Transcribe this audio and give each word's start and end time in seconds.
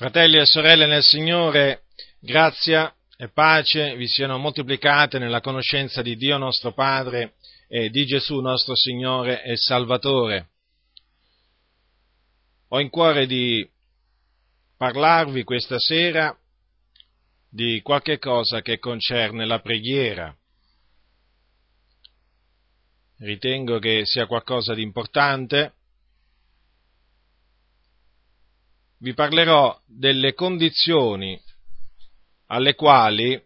Fratelli 0.00 0.38
e 0.38 0.46
sorelle 0.46 0.86
nel 0.86 1.02
Signore, 1.02 1.82
grazia 2.20 2.90
e 3.18 3.28
pace 3.28 3.94
vi 3.96 4.08
siano 4.08 4.38
moltiplicate 4.38 5.18
nella 5.18 5.42
conoscenza 5.42 6.00
di 6.00 6.16
Dio 6.16 6.38
nostro 6.38 6.72
Padre 6.72 7.34
e 7.68 7.90
di 7.90 8.06
Gesù 8.06 8.40
nostro 8.40 8.74
Signore 8.74 9.42
e 9.42 9.58
Salvatore. 9.58 10.48
Ho 12.68 12.80
in 12.80 12.88
cuore 12.88 13.26
di 13.26 13.68
parlarvi 14.78 15.44
questa 15.44 15.78
sera 15.78 16.34
di 17.50 17.82
qualche 17.82 18.18
cosa 18.18 18.62
che 18.62 18.78
concerne 18.78 19.44
la 19.44 19.60
preghiera. 19.60 20.34
Ritengo 23.18 23.78
che 23.78 24.06
sia 24.06 24.24
qualcosa 24.24 24.72
di 24.72 24.80
importante 24.80 25.74
vi 29.00 29.14
parlerò 29.14 29.78
delle 29.86 30.34
condizioni 30.34 31.40
alle 32.46 32.74
quali 32.74 33.40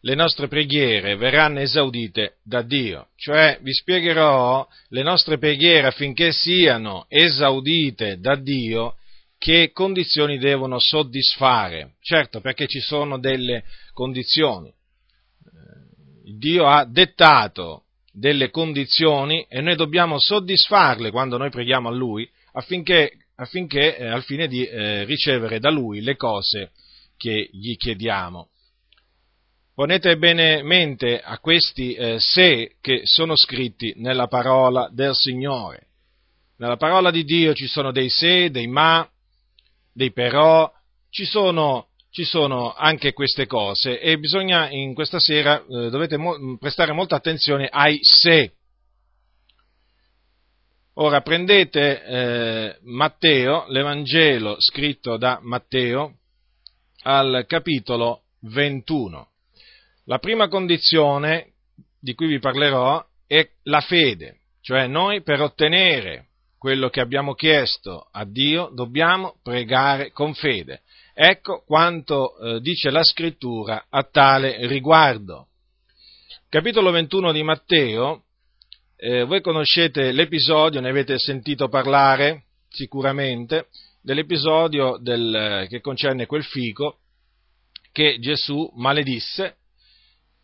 le 0.00 0.14
nostre 0.14 0.48
preghiere 0.48 1.16
verranno 1.16 1.60
esaudite 1.60 2.36
da 2.42 2.62
Dio, 2.62 3.08
cioè 3.16 3.58
vi 3.62 3.72
spiegherò 3.72 4.66
le 4.88 5.02
nostre 5.02 5.38
preghiere 5.38 5.88
affinché 5.88 6.32
siano 6.32 7.06
esaudite 7.08 8.18
da 8.18 8.36
Dio, 8.36 8.96
che 9.38 9.70
condizioni 9.72 10.38
devono 10.38 10.78
soddisfare. 10.78 11.94
Certo, 12.00 12.40
perché 12.40 12.66
ci 12.66 12.80
sono 12.80 13.18
delle 13.18 13.64
condizioni. 13.92 14.72
Dio 16.36 16.66
ha 16.66 16.84
dettato 16.84 17.84
delle 18.12 18.50
condizioni 18.50 19.46
e 19.48 19.60
noi 19.60 19.76
dobbiamo 19.76 20.18
soddisfarle 20.18 21.10
quando 21.10 21.38
noi 21.38 21.50
preghiamo 21.50 21.88
a 21.88 21.92
Lui 21.92 22.28
affinché 22.52 23.12
affinché, 23.40 23.96
eh, 23.96 24.06
al 24.06 24.24
fine 24.24 24.48
di 24.48 24.64
eh, 24.64 25.04
ricevere 25.04 25.60
da 25.60 25.70
Lui 25.70 26.00
le 26.00 26.16
cose 26.16 26.72
che 27.16 27.48
gli 27.52 27.76
chiediamo. 27.76 28.48
Ponete 29.74 30.16
bene 30.16 30.62
mente 30.62 31.20
a 31.20 31.38
questi 31.38 31.94
eh, 31.94 32.16
se 32.18 32.76
che 32.80 33.02
sono 33.04 33.36
scritti 33.36 33.94
nella 33.96 34.26
parola 34.26 34.88
del 34.92 35.14
Signore. 35.14 35.86
Nella 36.56 36.76
parola 36.76 37.12
di 37.12 37.22
Dio 37.22 37.54
ci 37.54 37.68
sono 37.68 37.92
dei 37.92 38.08
se, 38.08 38.50
dei 38.50 38.66
ma, 38.66 39.08
dei 39.92 40.12
però, 40.12 40.68
ci 41.08 41.24
sono, 41.24 41.90
ci 42.10 42.24
sono 42.24 42.74
anche 42.74 43.12
queste 43.12 43.46
cose 43.46 44.00
e 44.00 44.18
bisogna 44.18 44.68
in 44.68 44.94
questa 44.94 45.20
sera, 45.20 45.60
eh, 45.60 45.90
dovete 45.90 46.16
mo- 46.16 46.56
prestare 46.58 46.92
molta 46.92 47.14
attenzione 47.14 47.68
ai 47.70 48.00
se 48.02 48.57
Ora 51.00 51.20
prendete 51.20 52.02
eh, 52.02 52.78
Matteo, 52.82 53.66
l'Evangelo 53.68 54.56
scritto 54.58 55.16
da 55.16 55.38
Matteo, 55.40 56.14
al 57.02 57.44
capitolo 57.46 58.22
21. 58.40 59.28
La 60.06 60.18
prima 60.18 60.48
condizione 60.48 61.52
di 62.00 62.14
cui 62.14 62.26
vi 62.26 62.40
parlerò 62.40 63.00
è 63.28 63.48
la 63.64 63.80
fede, 63.80 64.40
cioè 64.60 64.88
noi 64.88 65.22
per 65.22 65.40
ottenere 65.40 66.30
quello 66.58 66.88
che 66.88 67.00
abbiamo 67.00 67.34
chiesto 67.34 68.08
a 68.10 68.24
Dio 68.24 68.68
dobbiamo 68.74 69.36
pregare 69.40 70.10
con 70.10 70.34
fede. 70.34 70.82
Ecco 71.14 71.62
quanto 71.64 72.36
eh, 72.38 72.60
dice 72.60 72.90
la 72.90 73.04
scrittura 73.04 73.86
a 73.88 74.02
tale 74.02 74.66
riguardo. 74.66 75.46
Capitolo 76.48 76.90
21 76.90 77.30
di 77.30 77.42
Matteo 77.44 78.24
eh, 79.00 79.22
voi 79.22 79.40
conoscete 79.40 80.10
l'episodio, 80.10 80.80
ne 80.80 80.88
avete 80.88 81.18
sentito 81.18 81.68
parlare 81.68 82.46
sicuramente, 82.68 83.68
dell'episodio 84.02 84.98
del, 85.00 85.66
che 85.68 85.80
concerne 85.80 86.26
quel 86.26 86.44
fico 86.44 86.98
che 87.92 88.18
Gesù 88.18 88.68
maledisse 88.74 89.56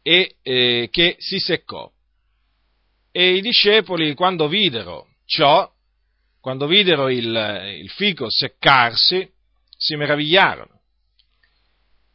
e 0.03 0.37
eh, 0.43 0.89
che 0.91 1.17
si 1.19 1.39
seccò. 1.39 1.91
E 3.11 3.35
i 3.35 3.41
discepoli, 3.41 4.15
quando 4.15 4.47
videro 4.47 5.09
ciò, 5.25 5.69
quando 6.41 6.67
videro 6.67 7.09
il, 7.09 7.81
il 7.81 7.91
fico 7.91 8.31
seccarsi, 8.31 9.29
si 9.77 9.97
meravigliarono, 9.97 10.81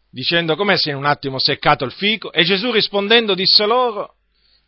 dicendo 0.10 0.56
com'è 0.56 0.78
se 0.78 0.92
in 0.92 0.96
un 0.96 1.06
attimo 1.06 1.38
seccato 1.38 1.84
il 1.84 1.92
fico? 1.92 2.32
E 2.32 2.44
Gesù 2.44 2.72
rispondendo 2.72 3.34
disse 3.34 3.66
loro, 3.66 4.16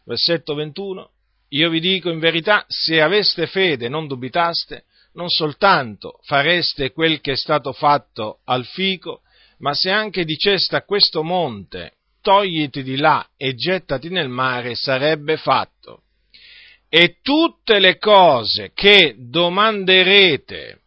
versetto 0.03 0.53
21, 0.53 1.10
io 1.53 1.69
vi 1.69 1.79
dico 1.79 2.09
in 2.09 2.19
verità, 2.19 2.65
se 2.67 3.01
aveste 3.01 3.47
fede 3.47 3.85
e 3.85 3.89
non 3.89 4.07
dubitaste, 4.07 4.85
non 5.13 5.27
soltanto 5.29 6.19
fareste 6.23 6.91
quel 6.91 7.19
che 7.19 7.33
è 7.33 7.35
stato 7.35 7.73
fatto 7.73 8.39
al 8.45 8.65
fico, 8.65 9.21
ma 9.59 9.73
se 9.73 9.89
anche 9.89 10.23
diceste 10.23 10.75
a 10.77 10.83
questo 10.83 11.23
monte, 11.23 11.95
togliti 12.21 12.83
di 12.83 12.95
là 12.95 13.27
e 13.35 13.55
gettati 13.55 14.09
nel 14.09 14.29
mare, 14.29 14.75
sarebbe 14.75 15.37
fatto. 15.37 16.03
E 16.87 17.17
tutte 17.21 17.79
le 17.79 17.97
cose 17.97 18.71
che 18.73 19.15
domanderete 19.17 20.79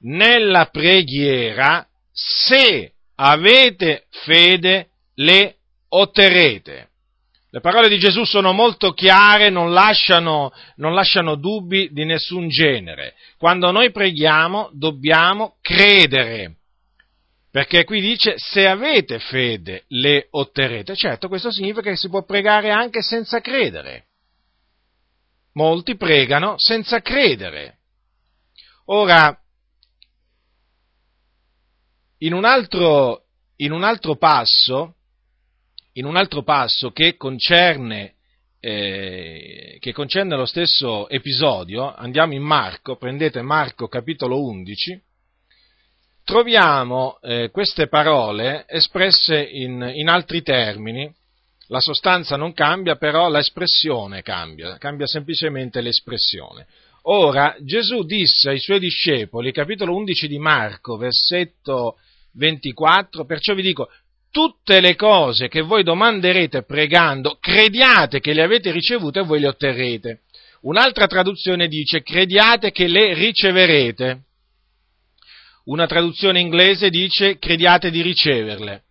nella 0.00 0.66
preghiera, 0.66 1.86
se 2.12 2.92
avete 3.16 4.06
fede, 4.10 4.88
le 5.14 5.56
otterrete. 5.88 6.88
Le 7.54 7.60
parole 7.60 7.88
di 7.88 8.00
Gesù 8.00 8.24
sono 8.24 8.50
molto 8.52 8.90
chiare, 8.94 9.48
non 9.48 9.72
lasciano, 9.72 10.52
non 10.74 10.92
lasciano 10.92 11.36
dubbi 11.36 11.88
di 11.92 12.04
nessun 12.04 12.48
genere. 12.48 13.14
Quando 13.38 13.70
noi 13.70 13.92
preghiamo 13.92 14.70
dobbiamo 14.72 15.58
credere, 15.60 16.56
perché 17.52 17.84
qui 17.84 18.00
dice 18.00 18.34
se 18.38 18.66
avete 18.66 19.20
fede 19.20 19.84
le 19.86 20.26
otterrete. 20.30 20.96
Certo, 20.96 21.28
questo 21.28 21.52
significa 21.52 21.90
che 21.90 21.96
si 21.96 22.08
può 22.08 22.24
pregare 22.24 22.72
anche 22.72 23.02
senza 23.02 23.40
credere. 23.40 24.06
Molti 25.52 25.96
pregano 25.96 26.54
senza 26.56 27.02
credere. 27.02 27.78
Ora, 28.86 29.32
in 32.18 32.32
un 32.32 32.44
altro, 32.44 33.26
in 33.58 33.70
un 33.70 33.84
altro 33.84 34.16
passo, 34.16 34.93
in 35.94 36.04
un 36.04 36.16
altro 36.16 36.42
passo 36.42 36.90
che 36.90 37.16
concerne, 37.16 38.14
eh, 38.60 39.76
che 39.80 39.92
concerne 39.92 40.36
lo 40.36 40.46
stesso 40.46 41.08
episodio, 41.08 41.92
andiamo 41.94 42.32
in 42.34 42.42
Marco, 42.42 42.96
prendete 42.96 43.42
Marco 43.42 43.88
capitolo 43.88 44.42
11, 44.42 45.00
troviamo 46.24 47.18
eh, 47.20 47.50
queste 47.50 47.88
parole 47.88 48.64
espresse 48.66 49.40
in, 49.42 49.90
in 49.94 50.08
altri 50.08 50.42
termini, 50.42 51.12
la 51.68 51.80
sostanza 51.80 52.36
non 52.36 52.52
cambia, 52.52 52.96
però 52.96 53.28
l'espressione 53.28 54.22
cambia, 54.22 54.76
cambia 54.78 55.06
semplicemente 55.06 55.80
l'espressione. 55.80 56.66
Ora 57.02 57.54
Gesù 57.60 58.02
disse 58.04 58.50
ai 58.50 58.58
suoi 58.58 58.78
discepoli, 58.78 59.52
capitolo 59.52 59.94
11 59.94 60.26
di 60.26 60.38
Marco, 60.38 60.96
versetto 60.96 61.98
24, 62.32 63.24
perciò 63.24 63.54
vi 63.54 63.62
dico, 63.62 63.90
tutte 64.34 64.80
le 64.80 64.96
cose 64.96 65.46
che 65.46 65.60
voi 65.60 65.84
domanderete 65.84 66.64
pregando, 66.64 67.38
crediate 67.38 68.18
che 68.18 68.32
le 68.32 68.42
avete 68.42 68.72
ricevute 68.72 69.20
e 69.20 69.22
voi 69.22 69.38
le 69.38 69.46
otterrete. 69.46 70.22
Un'altra 70.62 71.06
traduzione 71.06 71.68
dice 71.68 72.02
crediate 72.02 72.72
che 72.72 72.88
le 72.88 73.14
riceverete. 73.14 74.22
Una 75.66 75.86
traduzione 75.86 76.40
inglese 76.40 76.90
dice 76.90 77.38
crediate 77.38 77.92
di 77.92 78.02
riceverle. 78.02 78.82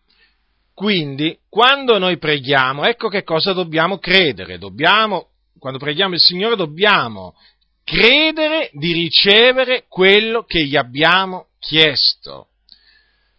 Quindi, 0.74 1.38
quando 1.50 1.98
noi 1.98 2.18
preghiamo, 2.18 2.86
ecco 2.86 3.10
che 3.10 3.24
cosa 3.24 3.52
dobbiamo 3.52 3.98
credere. 3.98 4.58
Dobbiamo, 4.58 5.32
quando 5.60 5.78
preghiamo 5.78 6.14
il 6.14 6.22
Signore, 6.22 6.56
dobbiamo 6.56 7.36
credere 7.84 8.70
di 8.72 8.94
ricevere 8.94 9.84
quello 9.90 10.44
che 10.44 10.64
gli 10.64 10.78
abbiamo 10.78 11.48
chiesto. 11.60 12.48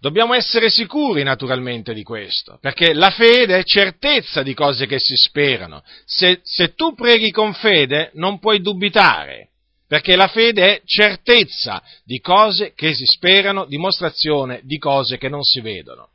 Dobbiamo 0.05 0.35
essere 0.35 0.69
sicuri 0.69 1.23
naturalmente 1.23 1.95
di 1.95 2.03
questo, 2.03 2.59
perché 2.61 2.93
la 2.93 3.09
fede 3.09 3.61
è 3.61 3.65
certezza 3.65 4.43
di 4.43 4.53
cose 4.53 4.85
che 4.85 4.99
si 4.99 5.17
sperano. 5.17 5.83
Se, 6.05 6.41
se, 6.43 6.75
tu 6.75 6.93
preghi 6.93 7.31
con 7.31 7.55
fede 7.55 8.11
non 8.13 8.39
puoi 8.39 8.61
dubitare, 8.61 9.49
perché 9.89 10.15
la 10.15 10.29
fede 10.29 10.63
è 10.63 10.83
certezza 10.85 11.83
di 12.05 12.21
cose 12.21 12.75
che 12.75 12.93
si 12.93 13.07
sperano, 13.07 13.65
dimostrazione 13.65 14.61
di 14.65 14.77
cose 14.77 15.17
che 15.17 15.31
non 15.31 15.43
si 15.43 15.63
vedono. 15.63 16.11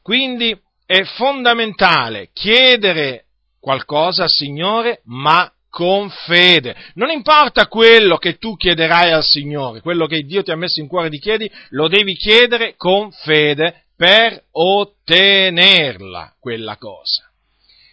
Quindi 0.00 0.56
è 0.86 1.02
fondamentale 1.02 2.28
chiedere 2.32 3.24
qualcosa 3.58 4.22
al 4.22 4.30
Signore, 4.30 5.00
ma 5.06 5.52
con 5.74 6.08
fede. 6.08 6.76
Non 6.94 7.10
importa 7.10 7.66
quello 7.66 8.16
che 8.16 8.38
tu 8.38 8.54
chiederai 8.54 9.10
al 9.10 9.24
Signore, 9.24 9.80
quello 9.80 10.06
che 10.06 10.22
Dio 10.22 10.44
ti 10.44 10.52
ha 10.52 10.56
messo 10.56 10.78
in 10.78 10.86
cuore 10.86 11.08
di 11.08 11.18
chiedi, 11.18 11.50
lo 11.70 11.88
devi 11.88 12.14
chiedere 12.14 12.74
con 12.76 13.10
fede 13.10 13.86
per 13.96 14.44
ottenerla 14.52 16.36
quella 16.38 16.76
cosa. 16.76 17.28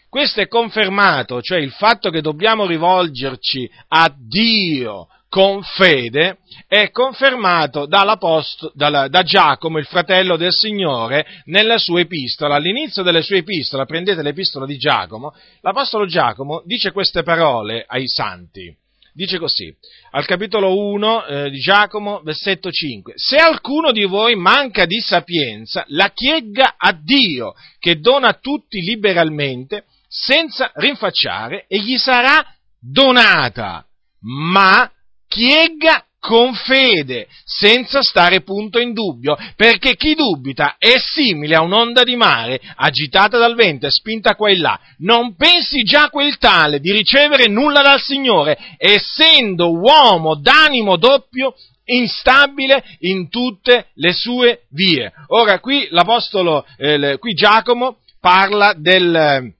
Questo 0.10 0.42
è 0.42 0.48
confermato, 0.48 1.42
cioè 1.42 1.58
il 1.58 1.72
fatto 1.72 2.12
che 2.12 2.22
dobbiamo 2.22 2.68
rivolgerci 2.68 3.68
a 3.88 4.14
Dio 4.16 5.08
con 5.32 5.64
fede 5.64 6.40
è 6.68 6.92
confermato 6.92 7.86
da 7.86 9.24
Giacomo, 9.24 9.78
il 9.78 9.86
fratello 9.86 10.36
del 10.36 10.52
Signore, 10.52 11.26
nella 11.46 11.78
sua 11.78 12.02
epistola. 12.02 12.56
All'inizio 12.56 13.02
delle 13.02 13.22
sue 13.22 13.38
epistole, 13.38 13.86
prendete 13.86 14.22
l'epistola 14.24 14.66
di 14.66 14.76
Giacomo, 14.76 15.34
l'Apostolo 15.62 16.06
Giacomo 16.06 16.62
dice 16.66 16.92
queste 16.92 17.24
parole 17.24 17.86
ai 17.88 18.10
santi. 18.10 18.76
Dice 19.14 19.38
così, 19.38 19.74
al 20.12 20.26
capitolo 20.26 20.78
1 20.78 21.26
eh, 21.26 21.50
di 21.50 21.60
Giacomo, 21.60 22.20
versetto 22.24 22.70
5, 22.70 23.14
Se 23.16 23.38
alcuno 23.38 23.94
di 23.94 24.04
voi 24.04 24.36
manca 24.36 24.86
di 24.86 25.00
sapienza, 25.00 25.86
la 25.88 26.12
chiegga 26.12 26.76
a 26.78 26.92
Dio, 26.92 27.54
che 27.80 28.02
dona 28.02 28.28
a 28.30 28.38
tutti 28.40 28.82
liberalmente, 28.82 29.86
senza 30.10 30.72
rinfacciare, 30.76 31.66
e 31.70 31.80
gli 31.80 31.96
sarà 31.96 32.46
donata, 32.80 33.86
ma 34.22 34.92
chiegga 35.32 36.04
con 36.20 36.54
fede, 36.54 37.28
senza 37.46 38.02
stare 38.04 38.42
punto 38.42 38.80
in 38.80 38.94
dubbio, 38.94 39.36
perché 39.56 39.96
chi 39.96 40.14
dubita 40.14 40.76
è 40.78 40.98
simile 41.00 41.56
a 41.56 41.64
un'onda 41.64 42.04
di 42.04 42.16
mare 42.16 42.60
agitata 42.76 43.40
dal 43.40 43.56
vento 43.56 43.88
e 43.88 43.92
spinta 43.92 44.36
qua 44.36 44.50
e 44.50 44.58
là. 44.58 44.80
Non 45.00 45.36
pensi 45.36 45.82
già 45.84 46.10
quel 46.10 46.38
tale 46.38 46.80
di 46.80 46.92
ricevere 46.92 47.48
nulla 47.48 47.82
dal 47.82 48.00
Signore, 48.00 48.58
essendo 48.78 49.72
uomo 49.72 50.36
d'animo 50.36 50.98
doppio, 50.98 51.56
instabile 51.86 52.84
in 53.00 53.30
tutte 53.30 53.88
le 53.96 54.14
sue 54.14 54.66
vie. 54.72 55.12
Ora 55.30 55.60
qui 55.60 55.88
l'Apostolo, 55.90 56.66
eh, 56.78 57.18
qui 57.20 57.34
Giacomo 57.34 57.98
parla 58.20 58.74
del, 58.78 59.54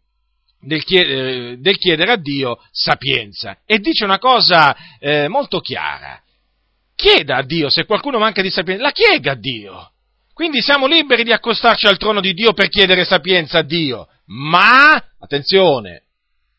del 0.62 0.84
chiedere, 0.84 1.60
del 1.60 1.78
chiedere, 1.78 2.12
a 2.12 2.18
Dio 2.18 2.60
sapienza 2.72 3.58
e 3.66 3.80
dice 3.80 4.04
una 4.04 4.20
cosa 4.20 4.76
eh, 5.00 5.28
molto 5.28 5.60
chiara 5.60 6.22
chieda 7.02 7.38
a 7.38 7.44
Dio, 7.44 7.70
se 7.72 7.86
qualcuno 7.86 8.20
manca 8.20 8.44
di 8.44 8.52
sapienza, 8.52 8.84
la 8.84 8.92
chiega 8.92 9.32
a 9.32 9.36
Dio. 9.36 9.92
Quindi 10.34 10.62
siamo 10.62 10.86
liberi 10.86 11.24
di 11.24 11.34
accostarci 11.34 11.88
al 11.88 11.98
trono 11.98 12.22
di 12.22 12.34
Dio 12.34 12.54
per 12.54 12.70
chiedere 12.70 13.06
sapienza 13.06 13.60
a 13.60 13.64
Dio, 13.64 14.08
ma, 14.28 14.94
attenzione, 15.20 16.04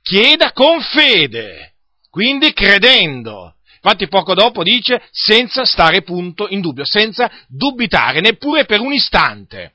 chieda 0.03 0.53
con 0.53 0.81
fede, 0.81 1.75
quindi 2.11 2.53
credendo. 2.53 3.55
Infatti 3.85 4.09
poco 4.09 4.35
dopo 4.35 4.63
dice 4.63 5.03
senza 5.11 5.65
stare 5.65 6.03
punto 6.03 6.47
in 6.49 6.61
dubbio, 6.61 6.85
senza 6.85 7.31
dubitare 7.49 8.21
neppure 8.21 8.65
per 8.65 8.81
un 8.81 8.93
istante. 8.93 9.75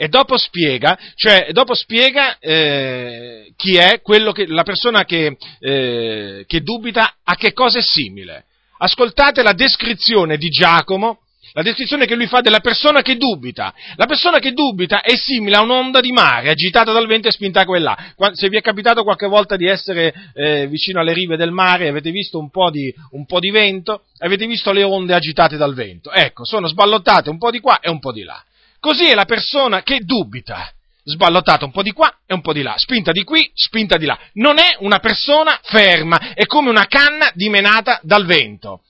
E 0.00 0.08
dopo 0.08 0.38
spiega, 0.38 0.98
cioè, 1.14 1.48
dopo 1.52 1.74
spiega 1.74 2.38
eh, 2.38 3.52
chi 3.54 3.76
è 3.76 4.00
che, 4.00 4.46
la 4.46 4.62
persona 4.62 5.04
che, 5.04 5.36
eh, 5.58 6.44
che 6.46 6.60
dubita 6.62 7.16
a 7.22 7.36
che 7.36 7.52
cosa 7.52 7.80
è 7.80 7.82
simile 7.82 8.46
ascoltate 8.82 9.42
la 9.42 9.52
descrizione 9.52 10.36
di 10.36 10.48
Giacomo, 10.48 11.18
la 11.52 11.62
descrizione 11.62 12.06
che 12.06 12.14
lui 12.14 12.28
fa 12.28 12.40
della 12.40 12.60
persona 12.60 13.02
che 13.02 13.16
dubita. 13.16 13.74
La 13.96 14.06
persona 14.06 14.38
che 14.38 14.52
dubita 14.52 15.00
è 15.00 15.16
simile 15.16 15.56
a 15.56 15.62
un'onda 15.62 16.00
di 16.00 16.12
mare 16.12 16.48
agitata 16.48 16.92
dal 16.92 17.06
vento 17.06 17.28
e 17.28 17.32
spinta 17.32 17.64
qua 17.64 17.76
e 17.76 17.80
là. 17.80 17.98
Se 18.32 18.48
vi 18.48 18.56
è 18.56 18.60
capitato 18.60 19.02
qualche 19.02 19.26
volta 19.26 19.56
di 19.56 19.66
essere 19.66 20.14
eh, 20.32 20.66
vicino 20.68 21.00
alle 21.00 21.12
rive 21.12 21.36
del 21.36 21.50
mare 21.50 21.88
avete 21.88 22.10
visto 22.10 22.38
un 22.38 22.50
po, 22.50 22.70
di, 22.70 22.94
un 23.10 23.26
po' 23.26 23.40
di 23.40 23.50
vento, 23.50 24.04
avete 24.18 24.46
visto 24.46 24.72
le 24.72 24.84
onde 24.84 25.12
agitate 25.12 25.56
dal 25.56 25.74
vento. 25.74 26.12
Ecco, 26.12 26.44
sono 26.44 26.68
sballottate 26.68 27.30
un 27.30 27.38
po' 27.38 27.50
di 27.50 27.60
qua 27.60 27.80
e 27.80 27.90
un 27.90 27.98
po' 27.98 28.12
di 28.12 28.22
là. 28.22 28.42
Così 28.80 29.04
è 29.04 29.14
la 29.14 29.26
persona 29.26 29.82
che 29.82 30.00
dubita 30.00 30.72
sballottata 31.02 31.64
un 31.64 31.70
po' 31.70 31.82
di 31.82 31.92
qua 31.92 32.20
e 32.26 32.34
un 32.34 32.40
po' 32.40 32.52
di 32.52 32.62
là, 32.62 32.74
spinta 32.76 33.12
di 33.12 33.24
qui, 33.24 33.50
spinta 33.54 33.96
di 33.96 34.06
là. 34.06 34.18
Non 34.34 34.58
è 34.58 34.76
una 34.78 34.98
persona 34.98 35.58
ferma, 35.62 36.34
è 36.34 36.46
come 36.46 36.70
una 36.70 36.86
canna 36.86 37.30
dimenata 37.34 38.00
dal 38.02 38.24
vento. 38.24 38.82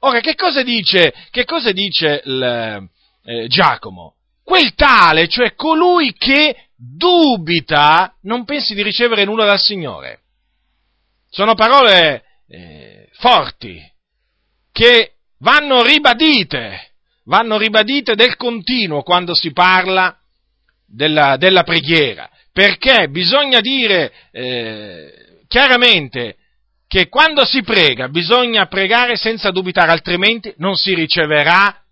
Ora, 0.00 0.20
che 0.20 0.34
cosa 0.34 0.62
dice, 0.62 1.14
che 1.30 1.44
cosa 1.44 1.72
dice 1.72 2.22
il, 2.24 2.88
eh, 3.24 3.46
Giacomo? 3.48 4.16
Quel 4.42 4.74
tale, 4.74 5.28
cioè 5.28 5.54
colui 5.54 6.12
che 6.12 6.68
dubita, 6.76 8.14
non 8.22 8.44
pensi 8.44 8.74
di 8.74 8.82
ricevere 8.82 9.24
nulla 9.24 9.46
dal 9.46 9.58
Signore. 9.60 10.20
Sono 11.30 11.54
parole 11.54 12.24
eh, 12.48 13.08
forti, 13.12 13.80
che 14.70 15.14
vanno 15.38 15.82
ribadite, 15.82 16.93
vanno 17.24 17.56
ribadite 17.58 18.14
del 18.14 18.36
continuo 18.36 19.02
quando 19.02 19.34
si 19.34 19.52
parla 19.52 20.16
della, 20.86 21.36
della 21.36 21.62
preghiera, 21.62 22.28
perché 22.52 23.08
bisogna 23.08 23.60
dire 23.60 24.12
eh, 24.30 25.42
chiaramente 25.48 26.36
che 26.86 27.08
quando 27.08 27.44
si 27.44 27.62
prega 27.62 28.08
bisogna 28.08 28.66
pregare 28.66 29.16
senza 29.16 29.50
dubitare, 29.50 29.90
altrimenti 29.90 30.52
non 30.58 30.76
si 30.76 30.94
riceverà 30.94 31.82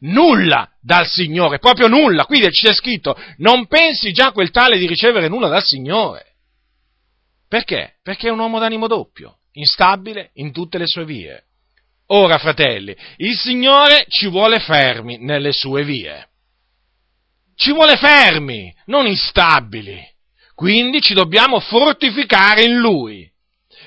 nulla 0.00 0.70
dal 0.80 1.06
Signore, 1.06 1.58
proprio 1.58 1.88
nulla. 1.88 2.24
Qui 2.24 2.40
c'è 2.40 2.72
scritto, 2.72 3.16
non 3.38 3.66
pensi 3.66 4.12
già 4.12 4.32
quel 4.32 4.50
tale 4.50 4.78
di 4.78 4.86
ricevere 4.86 5.28
nulla 5.28 5.48
dal 5.48 5.64
Signore. 5.64 6.34
Perché? 7.48 7.96
Perché 8.02 8.28
è 8.28 8.30
un 8.30 8.38
uomo 8.38 8.58
d'animo 8.58 8.86
doppio, 8.86 9.38
instabile 9.52 10.30
in 10.34 10.52
tutte 10.52 10.78
le 10.78 10.86
sue 10.86 11.04
vie. 11.04 11.44
Ora, 12.14 12.38
fratelli, 12.38 12.94
il 13.16 13.36
Signore 13.36 14.04
ci 14.08 14.28
vuole 14.28 14.58
fermi 14.58 15.18
nelle 15.18 15.52
sue 15.52 15.84
vie 15.84 16.26
ci 17.62 17.72
vuole 17.72 17.96
fermi, 17.96 18.74
non 18.86 19.06
instabili. 19.06 20.00
Quindi 20.54 21.00
ci 21.00 21.14
dobbiamo 21.14 21.60
fortificare 21.60 22.64
in 22.64 22.76
Lui. 22.78 23.30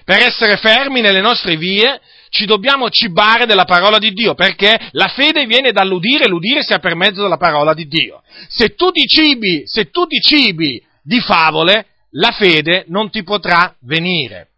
Per 0.04 0.22
essere 0.22 0.56
fermi 0.58 1.02
nelle 1.02 1.20
nostre 1.20 1.58
vie 1.58 2.00
ci 2.30 2.46
dobbiamo 2.46 2.90
cibare 2.90 3.46
della 3.46 3.66
parola 3.66 3.98
di 3.98 4.12
Dio, 4.12 4.34
perché 4.34 4.90
la 4.92 5.08
fede 5.08 5.46
viene 5.46 5.72
dall'udire 5.72 6.26
e 6.26 6.28
l'udire 6.28 6.64
sia 6.64 6.80
per 6.80 6.96
mezzo 6.96 7.22
della 7.22 7.38
parola 7.38 7.74
di 7.74 7.88
Dio. 7.88 8.22
Se 8.48 8.76
tu 8.76 8.92
ti 8.92 9.06
cibi, 9.08 9.64
se 9.66 9.90
tu 9.90 10.06
ti 10.06 10.20
cibi 10.20 10.82
di 11.02 11.20
favole, 11.20 11.88
la 12.12 12.32
fede 12.32 12.86
non 12.88 13.10
ti 13.10 13.24
potrà 13.24 13.76
venire. 13.82 14.52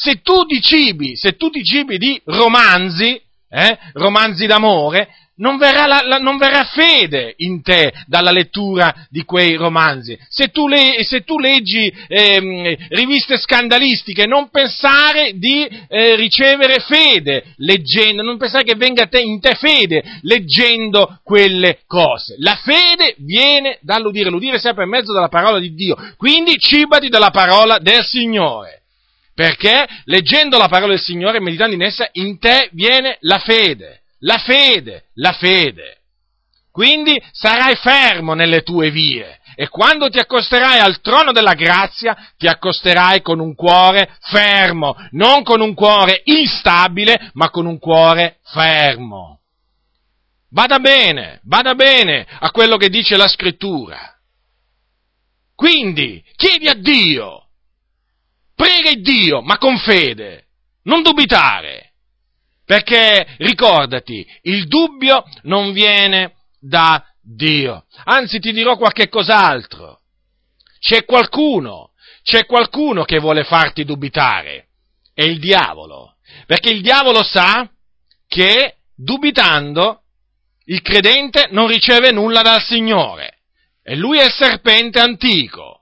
Se 0.00 0.20
tu 0.22 0.44
ti 0.44 0.60
cibi, 0.60 1.16
se 1.16 1.36
tu 1.36 1.50
ti 1.50 1.64
cibi 1.64 1.98
di 1.98 2.20
romanzi, 2.24 3.20
eh, 3.50 3.78
romanzi 3.94 4.46
d'amore, 4.46 5.08
non 5.38 5.56
verrà, 5.56 5.86
la, 5.86 6.02
la, 6.04 6.18
non 6.18 6.36
verrà, 6.36 6.64
fede 6.64 7.34
in 7.38 7.62
te 7.62 7.92
dalla 8.06 8.30
lettura 8.30 8.94
di 9.10 9.24
quei 9.24 9.56
romanzi. 9.56 10.16
Se 10.28 10.48
tu, 10.48 10.68
le, 10.68 11.02
se 11.02 11.22
tu 11.22 11.38
leggi 11.38 11.92
eh, 12.06 12.78
riviste 12.90 13.38
scandalistiche, 13.38 14.26
non 14.26 14.50
pensare 14.50 15.32
di 15.36 15.68
eh, 15.88 16.14
ricevere 16.14 16.78
fede 16.78 17.54
leggendo, 17.56 18.22
non 18.22 18.38
pensare 18.38 18.62
che 18.62 18.76
venga 18.76 19.06
te, 19.06 19.20
in 19.20 19.40
te 19.40 19.56
fede 19.56 20.02
leggendo 20.22 21.18
quelle 21.24 21.80
cose. 21.88 22.36
La 22.38 22.56
fede 22.62 23.16
viene 23.18 23.78
dall'udire, 23.80 24.30
l'udire 24.30 24.58
sempre 24.58 24.84
per 24.84 24.98
mezzo 24.98 25.12
della 25.12 25.28
parola 25.28 25.58
di 25.58 25.74
Dio. 25.74 25.96
Quindi 26.16 26.56
cibati 26.56 27.08
della 27.08 27.30
parola 27.30 27.78
del 27.78 28.04
Signore. 28.04 28.77
Perché 29.38 29.86
leggendo 30.06 30.58
la 30.58 30.66
parola 30.66 30.94
del 30.94 31.00
Signore 31.00 31.36
e 31.36 31.40
meditando 31.40 31.74
in 31.74 31.82
essa, 31.82 32.08
in 32.12 32.40
te 32.40 32.70
viene 32.72 33.18
la 33.20 33.38
fede 33.38 34.02
la 34.20 34.38
fede, 34.38 35.08
la 35.14 35.32
fede. 35.32 35.96
Quindi 36.70 37.20
sarai 37.32 37.74
fermo 37.76 38.34
nelle 38.34 38.62
tue 38.62 38.90
vie 38.90 39.40
e 39.56 39.68
quando 39.68 40.08
ti 40.08 40.18
accosterai 40.18 40.78
al 40.78 41.00
trono 41.00 41.32
della 41.32 41.54
grazia 41.54 42.16
ti 42.36 42.46
accosterai 42.46 43.20
con 43.20 43.40
un 43.40 43.54
cuore 43.56 44.16
fermo, 44.20 44.94
non 45.10 45.42
con 45.42 45.60
un 45.60 45.74
cuore 45.74 46.22
instabile, 46.24 47.30
ma 47.34 47.50
con 47.50 47.66
un 47.66 47.78
cuore 47.78 48.38
fermo. 48.52 49.40
Vada 50.50 50.78
bene, 50.78 51.40
vada 51.42 51.74
bene 51.74 52.26
a 52.38 52.50
quello 52.52 52.76
che 52.76 52.88
dice 52.88 53.16
la 53.16 53.28
scrittura. 53.28 54.16
Quindi 55.56 56.24
chiedi 56.36 56.68
a 56.68 56.74
Dio, 56.74 57.47
prega 58.58 58.90
il 58.90 59.02
Dio, 59.02 59.40
ma 59.40 59.56
con 59.56 59.78
fede, 59.78 60.46
non 60.82 61.02
dubitare. 61.02 61.92
Perché 62.64 63.36
ricordati, 63.38 64.26
il 64.42 64.66
dubbio 64.66 65.22
non 65.42 65.72
viene 65.72 66.34
da 66.58 67.02
Dio. 67.22 67.84
Anzi, 68.04 68.40
ti 68.40 68.52
dirò 68.52 68.76
qualche 68.76 69.08
cos'altro. 69.08 70.00
C'è 70.80 71.04
qualcuno, 71.04 71.92
c'è 72.22 72.46
qualcuno 72.46 73.04
che 73.04 73.20
vuole 73.20 73.44
farti 73.44 73.84
dubitare. 73.84 74.66
È 75.14 75.22
il 75.22 75.38
diavolo. 75.38 76.16
Perché 76.46 76.70
il 76.70 76.82
diavolo 76.82 77.22
sa 77.22 77.70
che 78.26 78.74
dubitando 78.94 80.02
il 80.64 80.82
credente 80.82 81.46
non 81.50 81.68
riceve 81.68 82.10
nulla 82.10 82.42
dal 82.42 82.60
Signore. 82.60 83.38
E 83.82 83.94
lui 83.96 84.18
è 84.18 84.24
il 84.24 84.32
serpente 84.32 84.98
antico. 84.98 85.77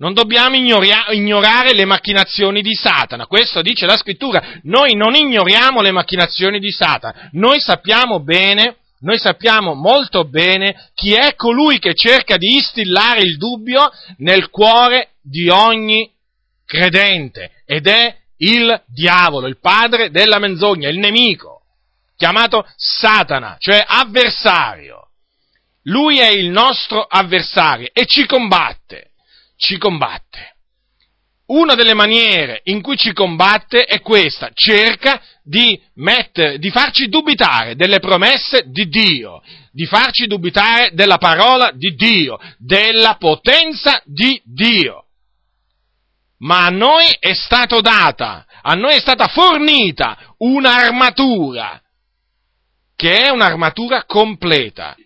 Non 0.00 0.14
dobbiamo 0.14 0.56
ignorare 0.56 1.74
le 1.74 1.84
macchinazioni 1.84 2.62
di 2.62 2.74
Satana, 2.74 3.26
questo 3.26 3.60
dice 3.60 3.84
la 3.84 3.98
scrittura. 3.98 4.42
Noi 4.62 4.94
non 4.94 5.14
ignoriamo 5.14 5.82
le 5.82 5.90
macchinazioni 5.90 6.58
di 6.58 6.70
Satana, 6.70 7.28
noi 7.32 7.60
sappiamo 7.60 8.18
bene, 8.20 8.76
noi 9.00 9.18
sappiamo 9.18 9.74
molto 9.74 10.24
bene 10.24 10.90
chi 10.94 11.12
è 11.12 11.34
colui 11.34 11.78
che 11.78 11.94
cerca 11.94 12.38
di 12.38 12.54
instillare 12.54 13.20
il 13.20 13.36
dubbio 13.36 13.90
nel 14.18 14.48
cuore 14.48 15.16
di 15.20 15.50
ogni 15.50 16.10
credente 16.64 17.62
ed 17.66 17.86
è 17.86 18.16
il 18.38 18.82
diavolo, 18.86 19.48
il 19.48 19.58
padre 19.60 20.10
della 20.10 20.38
menzogna, 20.38 20.88
il 20.88 20.98
nemico, 20.98 21.60
chiamato 22.16 22.66
Satana, 22.74 23.56
cioè 23.58 23.84
avversario. 23.86 25.10
Lui 25.84 26.20
è 26.20 26.32
il 26.32 26.48
nostro 26.48 27.02
avversario 27.02 27.90
e 27.92 28.06
ci 28.06 28.24
combatte, 28.24 29.09
ci 29.60 29.76
combatte. 29.76 30.56
Una 31.46 31.74
delle 31.74 31.94
maniere 31.94 32.60
in 32.64 32.80
cui 32.80 32.96
ci 32.96 33.12
combatte 33.12 33.84
è 33.84 34.00
questa, 34.00 34.50
cerca 34.54 35.20
di, 35.42 35.78
mettere, 35.94 36.58
di 36.58 36.70
farci 36.70 37.08
dubitare 37.08 37.74
delle 37.74 37.98
promesse 37.98 38.64
di 38.66 38.88
Dio, 38.88 39.42
di 39.72 39.84
farci 39.84 40.26
dubitare 40.26 40.90
della 40.94 41.18
parola 41.18 41.72
di 41.74 41.94
Dio, 41.94 42.38
della 42.56 43.16
potenza 43.16 44.00
di 44.04 44.40
Dio. 44.44 45.06
Ma 46.38 46.66
a 46.66 46.70
noi 46.70 47.06
è 47.18 47.34
stata 47.34 47.80
data, 47.80 48.46
a 48.62 48.74
noi 48.74 48.94
è 48.94 49.00
stata 49.00 49.26
fornita 49.26 50.34
un'armatura, 50.38 51.82
che 52.96 53.24
è 53.24 53.28
un'armatura 53.28 54.04
completa, 54.04 54.96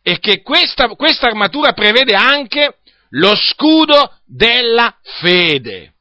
e 0.00 0.18
che 0.18 0.42
questa, 0.42 0.88
questa 0.88 1.26
armatura 1.26 1.72
prevede 1.72 2.14
anche 2.14 2.78
lo 3.14 3.34
scudo 3.34 4.18
della 4.24 4.96
fede, 5.20 5.94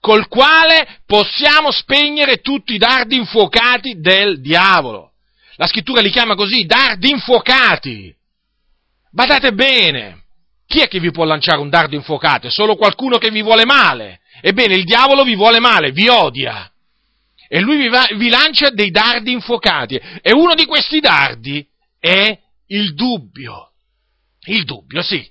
col 0.00 0.28
quale 0.28 1.00
possiamo 1.06 1.70
spegnere 1.70 2.40
tutti 2.40 2.74
i 2.74 2.78
dardi 2.78 3.16
infuocati 3.16 3.98
del 4.00 4.40
diavolo. 4.40 5.12
La 5.56 5.66
scrittura 5.66 6.00
li 6.00 6.10
chiama 6.10 6.34
così, 6.34 6.64
dardi 6.64 7.10
infuocati. 7.10 8.14
Badate 9.10 9.52
bene, 9.52 10.24
chi 10.66 10.80
è 10.80 10.88
che 10.88 11.00
vi 11.00 11.10
può 11.10 11.24
lanciare 11.24 11.58
un 11.58 11.70
dardo 11.70 11.94
infuocato? 11.94 12.46
È 12.46 12.50
solo 12.50 12.76
qualcuno 12.76 13.18
che 13.18 13.30
vi 13.30 13.42
vuole 13.42 13.64
male. 13.64 14.20
Ebbene, 14.40 14.74
il 14.74 14.84
diavolo 14.84 15.24
vi 15.24 15.34
vuole 15.34 15.60
male, 15.60 15.92
vi 15.92 16.08
odia. 16.08 16.70
E 17.48 17.60
lui 17.60 17.76
vi, 17.76 17.88
va, 17.88 18.06
vi 18.16 18.28
lancia 18.28 18.70
dei 18.70 18.90
dardi 18.90 19.32
infuocati. 19.32 19.94
E 19.94 20.32
uno 20.32 20.54
di 20.54 20.66
questi 20.66 21.00
dardi 21.00 21.66
è 21.98 22.38
il 22.66 22.94
dubbio. 22.94 23.72
Il 24.48 24.64
dubbio, 24.64 25.02
sì. 25.02 25.26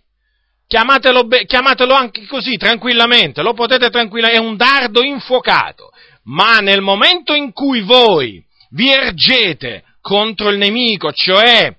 Chiamatelo, 0.68 1.28
chiamatelo 1.46 1.94
anche 1.94 2.26
così, 2.26 2.58
tranquillamente, 2.58 3.42
lo 3.42 3.54
potete 3.54 3.90
tranquillamente, 3.90 4.42
è 4.42 4.46
un 4.46 4.56
dardo 4.56 5.04
infuocato. 5.04 5.92
Ma 6.24 6.60
nel 6.60 6.82
momento 6.82 7.34
in 7.34 7.54
cui 7.54 7.82
voi 7.82 8.44
vi 8.72 8.92
ergete 8.92 9.84
contro 10.02 10.50
il 10.50 10.58
nemico, 10.58 11.12
cioè 11.12 11.76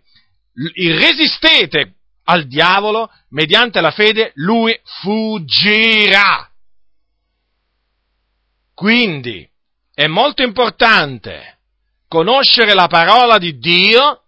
resistete 0.53 1.95
al 2.25 2.47
diavolo, 2.47 3.11
mediante 3.31 3.81
la 3.81 3.91
fede, 3.91 4.33
lui 4.35 4.79
fuggirà. 5.01 6.49
Quindi 8.75 9.49
è 9.95 10.07
molto 10.07 10.43
importante 10.43 11.59
conoscere 12.09 12.75
la 12.75 12.87
parola 12.87 13.39
di 13.39 13.59
Dio, 13.59 14.23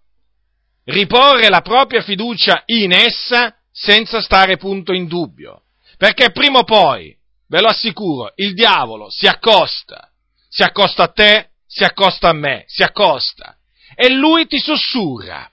riporre 0.84 1.48
la 1.48 1.60
propria 1.60 2.02
fiducia 2.02 2.62
in 2.66 2.92
essa 2.92 3.57
senza 3.78 4.20
stare 4.20 4.56
punto 4.56 4.92
in 4.92 5.06
dubbio. 5.06 5.62
Perché 5.97 6.30
prima 6.30 6.58
o 6.58 6.64
poi, 6.64 7.16
ve 7.47 7.61
lo 7.61 7.68
assicuro, 7.68 8.32
il 8.37 8.54
diavolo 8.54 9.08
si 9.11 9.26
accosta, 9.26 10.11
si 10.49 10.62
accosta 10.62 11.04
a 11.04 11.08
te, 11.08 11.50
si 11.66 11.85
accosta 11.85 12.28
a 12.28 12.32
me, 12.32 12.64
si 12.66 12.82
accosta, 12.82 13.56
e 13.94 14.11
lui 14.11 14.47
ti 14.47 14.58
sussurra, 14.58 15.50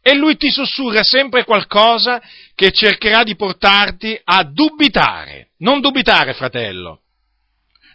e 0.00 0.14
lui 0.14 0.36
ti 0.36 0.50
sussurra 0.50 1.02
sempre 1.02 1.44
qualcosa 1.44 2.22
che 2.54 2.70
cercherà 2.70 3.24
di 3.24 3.36
portarti 3.36 4.18
a 4.24 4.44
dubitare. 4.44 5.50
Non 5.58 5.80
dubitare, 5.80 6.34
fratello, 6.34 7.00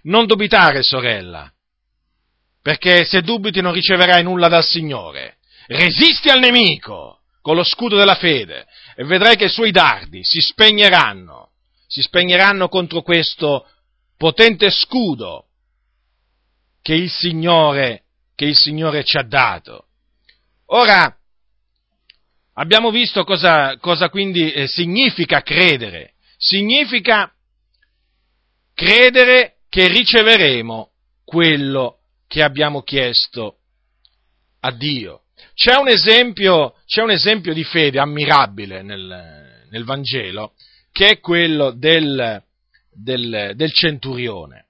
non 0.03 0.25
dubitare, 0.25 0.83
sorella, 0.83 1.51
perché 2.61 3.05
se 3.05 3.21
dubiti 3.21 3.61
non 3.61 3.73
riceverai 3.73 4.23
nulla 4.23 4.47
dal 4.47 4.63
Signore. 4.65 5.37
Resisti 5.67 6.29
al 6.29 6.39
nemico 6.39 7.19
con 7.41 7.55
lo 7.55 7.63
scudo 7.63 7.95
della 7.95 8.15
fede 8.15 8.67
e 8.95 9.03
vedrai 9.03 9.35
che 9.35 9.45
i 9.45 9.49
suoi 9.49 9.71
dardi 9.71 10.23
si 10.23 10.39
spegneranno, 10.39 11.51
si 11.87 12.01
spegneranno 12.01 12.67
contro 12.67 13.01
questo 13.01 13.67
potente 14.17 14.69
scudo 14.69 15.47
che 16.81 16.93
il 16.93 17.09
Signore, 17.09 18.03
che 18.35 18.45
il 18.45 18.55
Signore 18.55 19.03
ci 19.03 19.17
ha 19.17 19.23
dato. 19.23 19.87
Ora, 20.67 21.15
abbiamo 22.53 22.91
visto 22.91 23.23
cosa, 23.23 23.77
cosa 23.77 24.09
quindi 24.09 24.51
eh, 24.51 24.67
significa 24.67 25.41
credere. 25.41 26.13
Significa 26.37 27.31
credere 28.73 29.57
che 29.69 29.87
riceveremo 29.87 30.89
quello 31.23 31.99
che 32.27 32.41
abbiamo 32.41 32.81
chiesto 32.81 33.57
a 34.61 34.71
Dio. 34.71 35.20
C'è 35.53 35.75
un 35.77 35.87
esempio, 35.87 36.75
c'è 36.85 37.01
un 37.01 37.11
esempio 37.11 37.53
di 37.53 37.63
fede 37.63 37.99
ammirabile 37.99 38.81
nel, 38.81 39.65
nel, 39.69 39.83
Vangelo, 39.83 40.53
che 40.91 41.09
è 41.09 41.19
quello 41.19 41.71
del, 41.71 42.41
del, 42.91 43.53
del 43.55 43.71
centurione. 43.73 44.65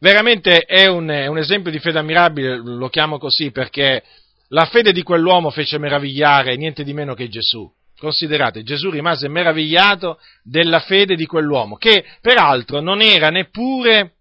Veramente 0.00 0.60
è 0.60 0.86
un, 0.86 1.08
un, 1.08 1.38
esempio 1.38 1.70
di 1.70 1.80
fede 1.80 1.98
ammirabile, 1.98 2.56
lo 2.56 2.88
chiamo 2.88 3.18
così 3.18 3.50
perché 3.50 4.02
la 4.48 4.66
fede 4.66 4.92
di 4.92 5.02
quell'uomo 5.02 5.50
fece 5.50 5.78
meravigliare 5.78 6.56
niente 6.56 6.84
di 6.84 6.92
meno 6.92 7.14
che 7.14 7.28
Gesù. 7.28 7.70
Considerate, 7.98 8.62
Gesù 8.62 8.90
rimase 8.90 9.26
meravigliato 9.26 10.20
della 10.44 10.78
fede 10.78 11.16
di 11.16 11.26
quell'uomo, 11.26 11.76
che 11.76 12.04
peraltro 12.20 12.80
non 12.80 13.00
era 13.02 13.28
neppure 13.28 14.12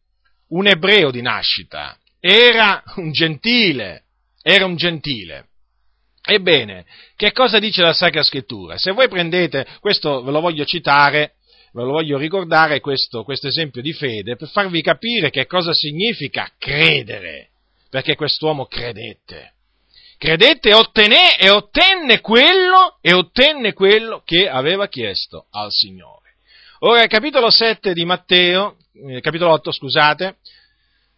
un 0.50 0.66
ebreo 0.66 1.12
di 1.12 1.22
nascita, 1.22 1.96
era 2.20 2.82
un 2.96 3.12
gentile, 3.12 4.06
era 4.50 4.66
un 4.66 4.78
gentile. 4.78 5.48
Ebbene, 6.24 6.86
che 7.18 7.34
cosa 7.34 7.60
dice 7.60 7.82
la 7.82 7.92
Sacra 7.92 8.24
Scrittura? 8.24 8.78
Se 8.78 8.92
voi 8.92 9.10
prendete, 9.10 9.68
questo 9.82 10.24
ve 10.24 10.32
lo 10.32 10.40
voglio 10.40 10.64
citare, 10.64 11.34
ve 11.74 11.84
lo 11.84 11.92
voglio 11.92 12.18
ricordare, 12.18 12.80
questo, 12.80 13.26
esempio 13.28 13.82
di 13.82 13.92
fede, 13.92 14.38
per 14.38 14.48
farvi 14.48 14.82
capire 14.82 15.32
che 15.32 15.46
cosa 15.48 15.74
significa 15.74 16.50
credere, 16.58 17.50
perché 17.90 18.16
quest'uomo 18.16 18.68
credette 18.68 19.54
credette 20.18 20.74
ottenne, 20.74 21.38
e 21.38 21.50
ottenne 21.52 22.22
quello, 22.22 22.98
e 23.02 23.14
ottenne 23.14 23.74
quello 23.74 24.24
che 24.26 24.50
aveva 24.50 24.88
chiesto 24.88 25.46
al 25.52 25.72
Signore. 25.72 26.38
Ora, 26.80 27.06
capitolo 27.06 27.52
7 27.52 27.94
di 27.94 28.04
Matteo, 28.04 28.78
eh, 29.10 29.22
capitolo 29.22 29.52
8, 29.52 29.72
scusate, 29.72 30.38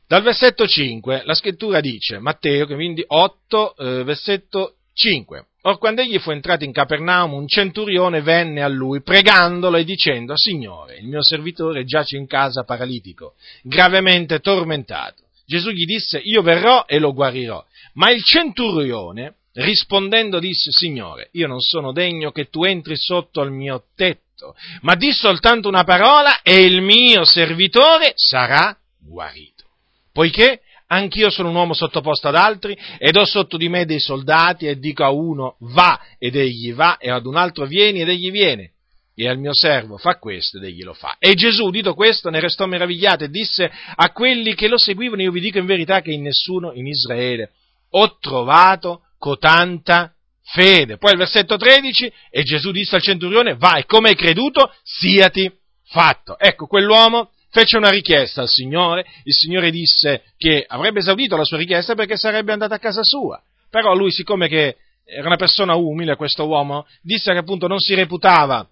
dal 0.09 0.23
versetto 0.23 0.65
5, 0.65 1.21
la 1.23 1.35
scrittura 1.35 1.81
dice, 1.81 2.17
Matteo, 2.17 2.65
quindi 2.65 3.03
8, 3.05 3.75
eh, 3.77 4.03
versetto 4.03 4.77
5. 4.91 5.45
Or 5.61 5.77
quando 5.77 6.01
egli 6.01 6.17
fu 6.17 6.31
entrato 6.31 6.63
in 6.63 6.71
Capernaum, 6.71 7.33
un 7.33 7.47
centurione 7.47 8.23
venne 8.23 8.63
a 8.63 8.67
lui 8.67 9.03
pregandolo 9.03 9.77
e 9.77 9.83
dicendo, 9.83 10.33
Signore, 10.35 10.97
il 10.97 11.05
mio 11.05 11.21
servitore 11.21 11.85
giace 11.85 12.17
in 12.17 12.25
casa 12.25 12.63
paralitico, 12.63 13.35
gravemente 13.61 14.39
tormentato. 14.39 15.25
Gesù 15.45 15.69
gli 15.69 15.85
disse, 15.85 16.17
io 16.17 16.41
verrò 16.41 16.85
e 16.87 16.97
lo 16.97 17.13
guarirò. 17.13 17.63
Ma 17.93 18.09
il 18.09 18.23
centurione, 18.23 19.35
rispondendo, 19.53 20.39
disse, 20.39 20.71
Signore, 20.71 21.29
io 21.33 21.45
non 21.45 21.59
sono 21.59 21.91
degno 21.91 22.31
che 22.31 22.49
tu 22.49 22.63
entri 22.63 22.97
sotto 22.97 23.41
al 23.41 23.51
mio 23.51 23.83
tetto, 23.95 24.55
ma 24.81 24.95
di 24.95 25.11
soltanto 25.11 25.67
una 25.67 25.83
parola 25.83 26.41
e 26.41 26.65
il 26.65 26.81
mio 26.81 27.25
servitore 27.25 28.13
sarà 28.15 28.75
guarito. 28.97 29.58
Poiché 30.19 30.59
anch'io 30.87 31.29
sono 31.29 31.47
un 31.47 31.55
uomo 31.55 31.73
sottoposto 31.73 32.27
ad 32.27 32.35
altri 32.35 32.77
ed 32.97 33.15
ho 33.15 33.23
sotto 33.23 33.55
di 33.55 33.69
me 33.69 33.85
dei 33.85 34.01
soldati 34.01 34.67
e 34.67 34.77
dico 34.77 35.05
a 35.05 35.11
uno 35.11 35.55
va 35.59 35.97
ed 36.17 36.35
egli 36.35 36.73
va 36.73 36.97
e 36.97 37.09
ad 37.09 37.25
un 37.25 37.37
altro 37.37 37.65
vieni 37.65 38.01
ed 38.01 38.09
egli 38.09 38.29
viene 38.29 38.71
e 39.15 39.29
al 39.29 39.37
mio 39.37 39.53
servo 39.53 39.95
fa 39.95 40.17
questo 40.17 40.57
ed 40.57 40.65
egli 40.65 40.83
lo 40.83 40.91
fa. 40.91 41.15
E 41.19 41.35
Gesù, 41.35 41.67
udito 41.67 41.93
questo, 41.93 42.29
ne 42.29 42.41
restò 42.41 42.65
meravigliato 42.65 43.23
e 43.23 43.29
disse 43.29 43.71
a 43.95 44.11
quelli 44.11 44.55
che 44.55 44.67
lo 44.67 44.77
seguivano, 44.77 45.21
io 45.21 45.31
vi 45.31 45.39
dico 45.39 45.57
in 45.57 45.65
verità 45.65 46.01
che 46.01 46.11
in 46.11 46.23
nessuno 46.23 46.73
in 46.73 46.85
Israele 46.85 47.51
ho 47.91 48.17
trovato 48.19 49.03
cotanta 49.17 50.11
fede. 50.43 50.97
Poi 50.97 51.13
il 51.13 51.17
versetto 51.17 51.55
13, 51.55 52.11
e 52.29 52.43
Gesù 52.43 52.71
disse 52.71 52.97
al 52.97 53.01
centurione, 53.01 53.55
vai, 53.55 53.85
come 53.85 54.09
hai 54.09 54.15
creduto, 54.15 54.69
siati 54.83 55.49
fatto. 55.85 56.37
Ecco, 56.37 56.67
quell'uomo 56.67 57.31
fece 57.51 57.77
una 57.77 57.89
richiesta 57.89 58.41
al 58.41 58.49
Signore, 58.49 59.05
il 59.23 59.33
Signore 59.33 59.71
disse 59.71 60.23
che 60.37 60.63
avrebbe 60.67 60.99
esaudito 60.99 61.35
la 61.35 61.43
sua 61.43 61.57
richiesta 61.57 61.95
perché 61.95 62.17
sarebbe 62.17 62.51
andato 62.51 62.73
a 62.73 62.79
casa 62.79 63.03
sua. 63.03 63.41
Però 63.69 63.93
lui, 63.93 64.11
siccome 64.11 64.47
che 64.47 64.77
era 65.05 65.27
una 65.27 65.35
persona 65.35 65.75
umile, 65.75 66.15
questo 66.15 66.47
uomo, 66.47 66.85
disse 67.01 67.31
che 67.31 67.39
appunto 67.39 67.67
non 67.67 67.79
si 67.79 67.93
reputava 67.93 68.67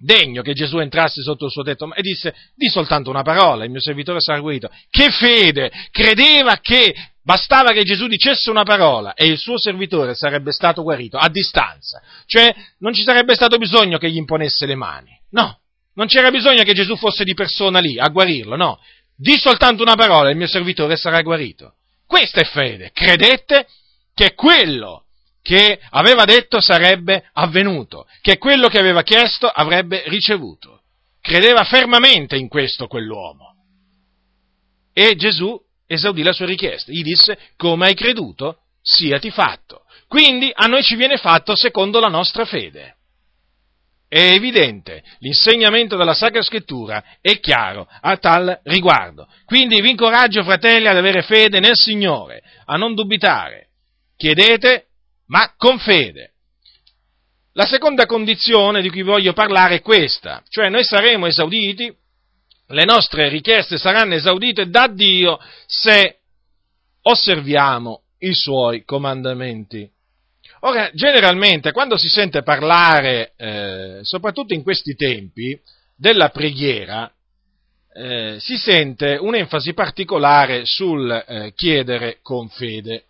degno 0.00 0.40
che 0.42 0.54
Gesù 0.54 0.78
entrasse 0.78 1.22
sotto 1.22 1.44
il 1.44 1.50
suo 1.50 1.62
tetto 1.62 1.92
e 1.92 2.00
disse 2.00 2.34
di 2.54 2.68
soltanto 2.68 3.10
una 3.10 3.22
parola, 3.22 3.64
il 3.64 3.70
mio 3.70 3.80
servitore 3.80 4.20
sarà 4.20 4.40
guarito. 4.40 4.70
Che 4.90 5.10
fede! 5.10 5.70
Credeva 5.90 6.56
che 6.56 6.94
bastava 7.22 7.72
che 7.72 7.84
Gesù 7.84 8.06
dicesse 8.06 8.50
una 8.50 8.64
parola 8.64 9.14
e 9.14 9.26
il 9.26 9.38
suo 9.38 9.58
servitore 9.58 10.14
sarebbe 10.14 10.52
stato 10.52 10.82
guarito 10.82 11.18
a 11.18 11.28
distanza. 11.28 12.02
Cioè 12.26 12.54
non 12.78 12.92
ci 12.92 13.02
sarebbe 13.02 13.34
stato 13.34 13.58
bisogno 13.58 13.98
che 13.98 14.10
gli 14.10 14.16
imponesse 14.16 14.66
le 14.66 14.74
mani. 14.74 15.10
No, 15.30 15.59
non 16.00 16.08
c'era 16.08 16.30
bisogno 16.30 16.62
che 16.62 16.72
Gesù 16.72 16.96
fosse 16.96 17.24
di 17.24 17.34
persona 17.34 17.78
lì 17.78 17.98
a 17.98 18.08
guarirlo, 18.08 18.56
no. 18.56 18.80
di 19.14 19.36
soltanto 19.36 19.82
una 19.82 19.96
parola 19.96 20.28
e 20.28 20.32
il 20.32 20.38
mio 20.38 20.46
servitore 20.46 20.96
sarà 20.96 21.20
guarito. 21.20 21.74
Questa 22.06 22.40
è 22.40 22.44
fede. 22.44 22.90
Credette 22.90 23.66
che 24.14 24.32
quello 24.32 25.04
che 25.42 25.78
aveva 25.90 26.24
detto 26.24 26.58
sarebbe 26.62 27.28
avvenuto, 27.34 28.06
che 28.22 28.38
quello 28.38 28.68
che 28.68 28.78
aveva 28.78 29.02
chiesto 29.02 29.46
avrebbe 29.46 30.04
ricevuto. 30.06 30.84
Credeva 31.20 31.64
fermamente 31.64 32.34
in 32.38 32.48
questo 32.48 32.86
quell'uomo. 32.86 33.56
E 34.94 35.16
Gesù 35.16 35.54
esaudì 35.86 36.22
la 36.22 36.32
sua 36.32 36.46
richiesta. 36.46 36.90
Gli 36.90 37.02
disse, 37.02 37.38
come 37.58 37.88
hai 37.88 37.94
creduto, 37.94 38.60
siati 38.80 39.30
fatto. 39.30 39.84
Quindi 40.08 40.50
a 40.50 40.66
noi 40.66 40.82
ci 40.82 40.96
viene 40.96 41.18
fatto 41.18 41.54
secondo 41.54 42.00
la 42.00 42.08
nostra 42.08 42.46
fede. 42.46 42.99
È 44.12 44.32
evidente, 44.32 45.04
l'insegnamento 45.20 45.96
della 45.96 46.14
Sacra 46.14 46.42
Scrittura 46.42 47.00
è 47.20 47.38
chiaro 47.38 47.86
a 48.00 48.16
tal 48.16 48.58
riguardo. 48.64 49.28
Quindi 49.44 49.80
vi 49.80 49.90
incoraggio, 49.90 50.42
fratelli, 50.42 50.88
ad 50.88 50.96
avere 50.96 51.22
fede 51.22 51.60
nel 51.60 51.76
Signore, 51.76 52.42
a 52.64 52.76
non 52.76 52.96
dubitare. 52.96 53.68
Chiedete, 54.16 54.86
ma 55.26 55.54
con 55.56 55.78
fede. 55.78 56.32
La 57.52 57.66
seconda 57.66 58.06
condizione 58.06 58.82
di 58.82 58.90
cui 58.90 59.02
voglio 59.02 59.32
parlare 59.32 59.76
è 59.76 59.80
questa, 59.80 60.42
cioè 60.48 60.68
noi 60.70 60.82
saremo 60.82 61.26
esauditi, 61.26 61.96
le 62.66 62.84
nostre 62.84 63.28
richieste 63.28 63.78
saranno 63.78 64.14
esaudite 64.14 64.68
da 64.70 64.88
Dio 64.88 65.38
se 65.66 66.18
osserviamo 67.02 68.02
i 68.18 68.34
suoi 68.34 68.82
comandamenti. 68.84 69.88
Ora, 70.60 70.90
generalmente, 70.92 71.72
quando 71.72 71.96
si 71.96 72.08
sente 72.08 72.42
parlare, 72.42 73.32
eh, 73.36 73.98
soprattutto 74.02 74.52
in 74.52 74.62
questi 74.62 74.94
tempi, 74.94 75.58
della 75.96 76.28
preghiera, 76.30 77.10
eh, 77.92 78.36
si 78.38 78.56
sente 78.56 79.16
un'enfasi 79.20 79.72
particolare 79.72 80.64
sul 80.64 81.10
eh, 81.10 81.52
chiedere 81.54 82.18
con 82.22 82.48
fede. 82.48 83.04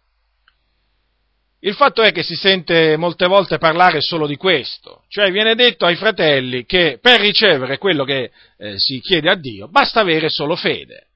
Il 1.62 1.74
fatto 1.74 2.02
è 2.02 2.10
che 2.10 2.22
si 2.22 2.36
sente 2.36 2.96
molte 2.96 3.26
volte 3.26 3.58
parlare 3.58 4.00
solo 4.00 4.26
di 4.26 4.36
questo, 4.36 5.04
cioè 5.08 5.30
viene 5.30 5.54
detto 5.54 5.84
ai 5.84 5.96
fratelli 5.96 6.64
che 6.64 6.98
per 7.02 7.20
ricevere 7.20 7.76
quello 7.76 8.04
che 8.04 8.30
eh, 8.56 8.78
si 8.78 8.98
chiede 9.00 9.28
a 9.28 9.34
Dio 9.34 9.68
basta 9.68 10.00
avere 10.00 10.30
solo 10.30 10.56
fede, 10.56 11.08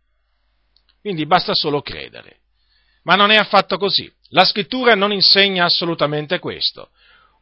quindi 1.00 1.26
basta 1.26 1.54
solo 1.54 1.80
credere. 1.80 2.40
Ma 3.04 3.14
non 3.14 3.30
è 3.30 3.36
affatto 3.36 3.78
così. 3.78 4.10
La 4.34 4.44
scrittura 4.44 4.94
non 4.94 5.12
insegna 5.12 5.64
assolutamente 5.64 6.40
questo. 6.40 6.90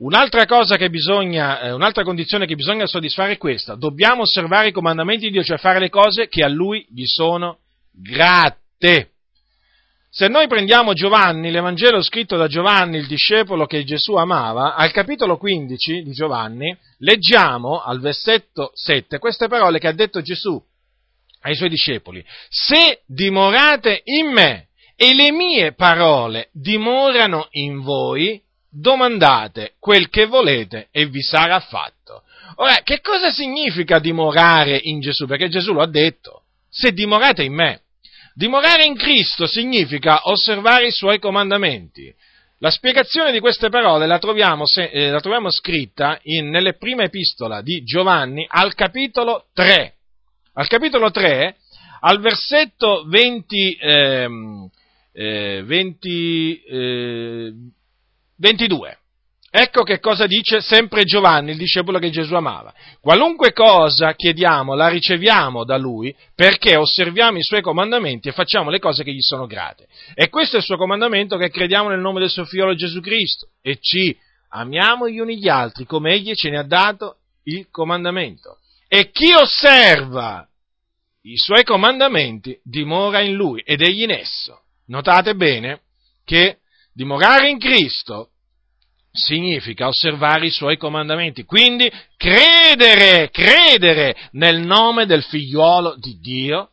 Un'altra 0.00 0.44
che 0.44 0.90
bisogna, 0.90 1.60
eh, 1.60 1.72
un'altra 1.72 2.02
condizione 2.02 2.44
che 2.44 2.54
bisogna 2.54 2.86
soddisfare 2.86 3.32
è 3.32 3.38
questa. 3.38 3.76
Dobbiamo 3.76 4.22
osservare 4.22 4.68
i 4.68 4.72
comandamenti 4.72 5.26
di 5.26 5.32
Dio, 5.32 5.42
cioè 5.42 5.56
fare 5.56 5.78
le 5.78 5.88
cose 5.88 6.28
che 6.28 6.44
a 6.44 6.48
Lui 6.48 6.86
gli 6.90 7.06
sono 7.06 7.60
grate. 7.92 9.10
Se 10.10 10.28
noi 10.28 10.46
prendiamo 10.48 10.92
Giovanni, 10.92 11.50
l'Evangelo 11.50 12.02
scritto 12.02 12.36
da 12.36 12.46
Giovanni, 12.46 12.98
il 12.98 13.06
discepolo 13.06 13.64
che 13.64 13.84
Gesù 13.84 14.14
amava, 14.14 14.74
al 14.74 14.90
capitolo 14.90 15.38
15 15.38 16.02
di 16.02 16.12
Giovanni, 16.12 16.76
leggiamo 16.98 17.80
al 17.80 18.00
versetto 18.00 18.70
7 18.74 19.18
queste 19.18 19.48
parole 19.48 19.78
che 19.78 19.88
ha 19.88 19.92
detto 19.92 20.20
Gesù 20.20 20.62
ai 21.40 21.54
suoi 21.54 21.70
discepoli. 21.70 22.22
Se 22.50 23.00
dimorate 23.06 24.02
in 24.04 24.30
me 24.30 24.66
e 24.96 25.14
le 25.14 25.32
mie 25.32 25.72
parole 25.72 26.48
dimorano 26.52 27.48
in 27.52 27.80
voi, 27.80 28.40
domandate 28.70 29.74
quel 29.78 30.08
che 30.08 30.26
volete 30.26 30.88
e 30.90 31.06
vi 31.06 31.22
sarà 31.22 31.60
fatto. 31.60 32.22
Ora, 32.56 32.80
che 32.82 33.00
cosa 33.00 33.30
significa 33.30 33.98
dimorare 33.98 34.78
in 34.82 35.00
Gesù? 35.00 35.26
Perché 35.26 35.48
Gesù 35.48 35.72
lo 35.72 35.82
ha 35.82 35.88
detto, 35.88 36.42
se 36.68 36.92
dimorate 36.92 37.42
in 37.42 37.54
me. 37.54 37.80
Dimorare 38.34 38.84
in 38.84 38.96
Cristo 38.96 39.46
significa 39.46 40.20
osservare 40.24 40.86
i 40.86 40.92
suoi 40.92 41.18
comandamenti. 41.18 42.14
La 42.58 42.70
spiegazione 42.70 43.32
di 43.32 43.40
queste 43.40 43.68
parole 43.68 44.06
la 44.06 44.18
troviamo, 44.18 44.64
eh, 44.76 45.10
la 45.10 45.20
troviamo 45.20 45.50
scritta 45.50 46.18
in, 46.22 46.48
nelle 46.48 46.74
prime 46.74 47.04
epistola 47.04 47.60
di 47.60 47.82
Giovanni 47.82 48.46
al 48.48 48.74
capitolo 48.74 49.46
3. 49.52 49.94
Al 50.54 50.68
capitolo 50.68 51.10
3, 51.10 51.56
al 52.00 52.20
versetto 52.20 53.04
20, 53.06 53.78
ehm, 53.80 54.70
eh, 55.12 55.62
20, 55.64 56.62
eh, 56.62 57.52
22. 58.36 58.96
Ecco 59.54 59.82
che 59.82 60.00
cosa 60.00 60.26
dice 60.26 60.62
sempre 60.62 61.04
Giovanni, 61.04 61.50
il 61.50 61.58
discepolo 61.58 61.98
che 61.98 62.08
Gesù 62.08 62.34
amava. 62.34 62.72
Qualunque 63.02 63.52
cosa 63.52 64.14
chiediamo 64.14 64.74
la 64.74 64.88
riceviamo 64.88 65.64
da 65.64 65.76
lui 65.76 66.16
perché 66.34 66.76
osserviamo 66.76 67.36
i 67.36 67.42
suoi 67.42 67.60
comandamenti 67.60 68.28
e 68.28 68.32
facciamo 68.32 68.70
le 68.70 68.78
cose 68.78 69.04
che 69.04 69.12
gli 69.12 69.20
sono 69.20 69.46
grate. 69.46 69.88
E 70.14 70.30
questo 70.30 70.56
è 70.56 70.60
il 70.60 70.64
suo 70.64 70.78
comandamento 70.78 71.36
che 71.36 71.50
crediamo 71.50 71.90
nel 71.90 72.00
nome 72.00 72.20
del 72.20 72.30
suo 72.30 72.46
figlio 72.46 72.74
Gesù 72.74 73.00
Cristo 73.00 73.48
e 73.60 73.76
ci 73.78 74.16
amiamo 74.48 75.06
gli 75.06 75.18
uni 75.18 75.36
gli 75.36 75.50
altri 75.50 75.84
come 75.84 76.12
egli 76.14 76.32
ce 76.32 76.48
ne 76.48 76.58
ha 76.58 76.64
dato 76.64 77.18
il 77.42 77.68
comandamento. 77.70 78.56
E 78.88 79.10
chi 79.10 79.34
osserva 79.34 80.48
i 81.24 81.36
suoi 81.36 81.62
comandamenti 81.62 82.58
dimora 82.62 83.20
in 83.20 83.34
lui 83.34 83.60
ed 83.66 83.82
egli 83.82 84.04
in 84.04 84.12
esso. 84.12 84.62
Notate 84.92 85.34
bene 85.34 85.80
che 86.22 86.58
dimorare 86.92 87.48
in 87.48 87.58
Cristo 87.58 88.32
significa 89.10 89.86
osservare 89.86 90.44
i 90.44 90.50
suoi 90.50 90.76
comandamenti, 90.76 91.44
quindi 91.44 91.90
credere, 92.18 93.30
credere 93.30 94.14
nel 94.32 94.60
nome 94.60 95.06
del 95.06 95.22
figliuolo 95.22 95.96
di 95.96 96.18
Dio 96.20 96.72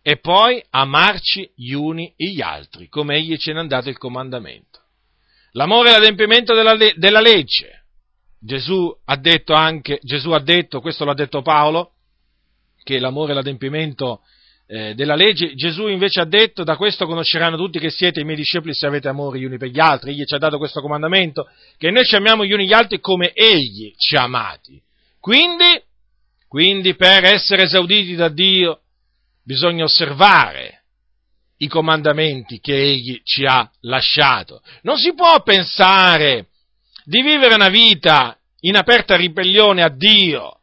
e 0.00 0.18
poi 0.18 0.62
amarci 0.70 1.50
gli 1.56 1.72
uni 1.72 2.14
gli 2.16 2.40
altri, 2.40 2.88
come 2.88 3.16
egli 3.16 3.36
ce 3.36 3.52
ne 3.52 3.60
ha 3.60 3.66
dato 3.66 3.88
il 3.88 3.98
comandamento. 3.98 4.82
L'amore 5.52 5.88
è 5.88 5.92
l'adempimento 5.92 6.54
della, 6.54 6.76
della 6.94 7.20
legge. 7.20 7.86
Gesù 8.38 8.96
ha 9.06 9.16
detto 9.16 9.54
anche, 9.54 9.98
Gesù 10.02 10.30
ha 10.30 10.40
detto, 10.40 10.80
questo 10.80 11.04
l'ha 11.04 11.14
detto 11.14 11.42
Paolo, 11.42 11.94
che 12.84 13.00
l'amore 13.00 13.32
è 13.32 13.34
l'adempimento 13.34 14.20
eh, 14.66 14.94
della 14.94 15.14
legge, 15.14 15.54
Gesù 15.54 15.88
invece 15.88 16.20
ha 16.20 16.24
detto, 16.24 16.64
da 16.64 16.76
questo 16.76 17.06
conosceranno 17.06 17.56
tutti 17.56 17.78
che 17.78 17.90
siete 17.90 18.20
i 18.20 18.24
miei 18.24 18.36
discepoli 18.36 18.74
se 18.74 18.86
avete 18.86 19.08
amore 19.08 19.38
gli 19.38 19.44
uni 19.44 19.58
per 19.58 19.68
gli 19.68 19.80
altri, 19.80 20.12
egli 20.12 20.24
ci 20.24 20.34
ha 20.34 20.38
dato 20.38 20.58
questo 20.58 20.80
comandamento, 20.80 21.48
che 21.76 21.90
noi 21.90 22.04
ci 22.04 22.16
amiamo 22.16 22.44
gli 22.44 22.52
uni 22.52 22.66
gli 22.66 22.72
altri 22.72 23.00
come 23.00 23.32
egli 23.32 23.92
ci 23.96 24.16
ha 24.16 24.22
amati. 24.22 24.80
Quindi, 25.20 25.82
quindi 26.48 26.94
per 26.94 27.24
essere 27.24 27.64
esauditi 27.64 28.14
da 28.14 28.28
Dio 28.28 28.80
bisogna 29.42 29.84
osservare 29.84 30.84
i 31.58 31.68
comandamenti 31.68 32.58
che 32.60 32.74
egli 32.74 33.20
ci 33.22 33.44
ha 33.44 33.70
lasciato. 33.82 34.62
Non 34.82 34.96
si 34.96 35.14
può 35.14 35.42
pensare 35.42 36.48
di 37.04 37.22
vivere 37.22 37.54
una 37.54 37.68
vita 37.68 38.38
in 38.60 38.76
aperta 38.76 39.16
ribellione 39.16 39.82
a 39.82 39.90
Dio, 39.90 40.60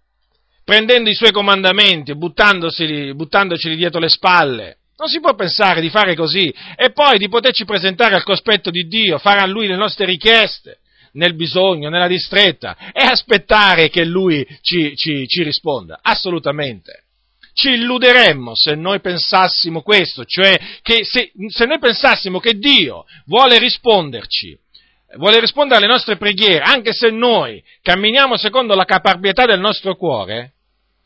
prendendo 0.72 1.10
i 1.10 1.16
suoi 1.16 1.34
comandamenti, 1.34 2.16
buttandoceli 2.16 3.76
dietro 3.76 4.00
le 4.00 4.08
spalle. 4.08 4.78
Non 4.96 5.10
si 5.10 5.20
può 5.20 5.36
pensare 5.36 5.82
di 5.82 5.90
fare 5.90 6.16
così 6.16 6.48
e 6.78 6.94
poi 6.94 7.18
di 7.18 7.28
poterci 7.28 7.66
presentare 7.66 8.16
al 8.16 8.24
cospetto 8.24 8.70
di 8.70 8.88
Dio, 8.88 9.18
fare 9.18 9.42
a 9.42 9.46
Lui 9.46 9.68
le 9.68 9.76
nostre 9.76 10.06
richieste 10.06 10.78
nel 11.14 11.36
bisogno, 11.36 11.90
nella 11.90 12.08
distretta 12.08 12.78
e 12.94 13.04
aspettare 13.04 13.90
che 13.90 14.06
Lui 14.06 14.48
ci, 14.62 14.96
ci, 14.96 15.28
ci 15.28 15.44
risponda. 15.44 16.00
Assolutamente. 16.02 17.04
Ci 17.52 17.72
illuderemmo 17.72 18.56
se 18.56 18.74
noi 18.76 19.02
pensassimo 19.02 19.82
questo, 19.82 20.24
cioè 20.24 20.58
che 20.82 21.04
se, 21.04 21.34
se 21.50 21.66
noi 21.66 21.80
pensassimo 21.80 22.40
che 22.40 22.54
Dio 22.54 23.04
vuole 23.26 23.60
risponderci 23.60 24.58
vuole 25.18 25.42
rispondere 25.42 25.80
alle 25.80 25.92
nostre 25.92 26.16
preghiere, 26.16 26.64
anche 26.64 26.94
se 26.94 27.10
noi 27.10 27.62
camminiamo 27.82 28.38
secondo 28.38 28.74
la 28.74 28.86
caparbietà 28.86 29.44
del 29.46 29.60
nostro 29.60 29.98
cuore, 29.98 30.54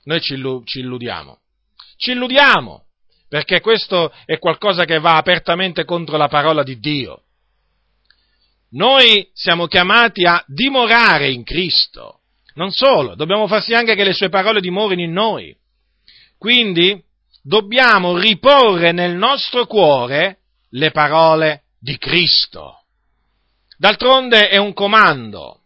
noi 0.06 0.22
ci, 0.22 0.34
illudiamo. 0.34 1.40
Ci 1.98 2.12
illudiamo, 2.12 2.86
perché 3.28 3.60
questo 3.60 4.12
è 4.26 4.40
qualcosa 4.40 4.86
che 4.86 5.00
va 5.00 5.18
apertamente 5.18 5.86
contro 5.86 6.18
la 6.18 6.28
parola 6.28 6.64
di 6.64 6.80
Dio. 6.80 7.22
Noi 8.72 9.30
siamo 9.34 9.68
chiamati 9.68 10.26
a 10.26 10.44
dimorare 10.48 11.30
in 11.30 11.44
Cristo. 11.44 12.22
Non 12.56 12.72
solo, 12.72 13.16
dobbiamo 13.16 13.48
far 13.48 13.62
sì 13.62 13.74
anche 13.74 13.96
che 13.96 14.04
le 14.04 14.14
sue 14.14 14.30
parole 14.30 14.62
dimorino 14.62 15.02
in 15.02 15.12
noi. 15.12 15.56
Quindi 16.38 17.02
dobbiamo 17.42 18.18
riporre 18.18 18.92
nel 18.92 19.16
nostro 19.16 19.66
cuore 19.66 20.40
le 20.70 20.92
parole 20.92 21.64
di 21.80 21.98
Cristo. 21.98 22.84
D'altronde 23.78 24.50
è 24.50 24.58
un 24.58 24.74
comando 24.74 25.65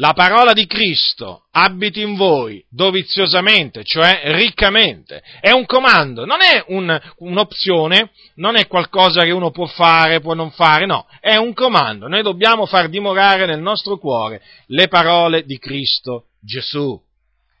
la 0.00 0.12
parola 0.12 0.52
di 0.52 0.66
Cristo 0.66 1.46
abiti 1.50 2.00
in 2.00 2.14
voi 2.14 2.64
doviziosamente, 2.70 3.82
cioè 3.84 4.20
riccamente. 4.26 5.22
È 5.40 5.50
un 5.50 5.66
comando, 5.66 6.24
non 6.24 6.38
è 6.40 6.64
un, 6.68 6.98
un'opzione, 7.18 8.10
non 8.36 8.56
è 8.56 8.68
qualcosa 8.68 9.22
che 9.22 9.32
uno 9.32 9.50
può 9.50 9.66
fare, 9.66 10.20
può 10.20 10.34
non 10.34 10.52
fare, 10.52 10.86
no, 10.86 11.06
è 11.20 11.36
un 11.36 11.52
comando. 11.52 12.06
Noi 12.06 12.22
dobbiamo 12.22 12.64
far 12.66 12.88
dimorare 12.88 13.46
nel 13.46 13.60
nostro 13.60 13.98
cuore 13.98 14.40
le 14.66 14.86
parole 14.86 15.44
di 15.44 15.58
Cristo 15.58 16.26
Gesù. 16.40 17.00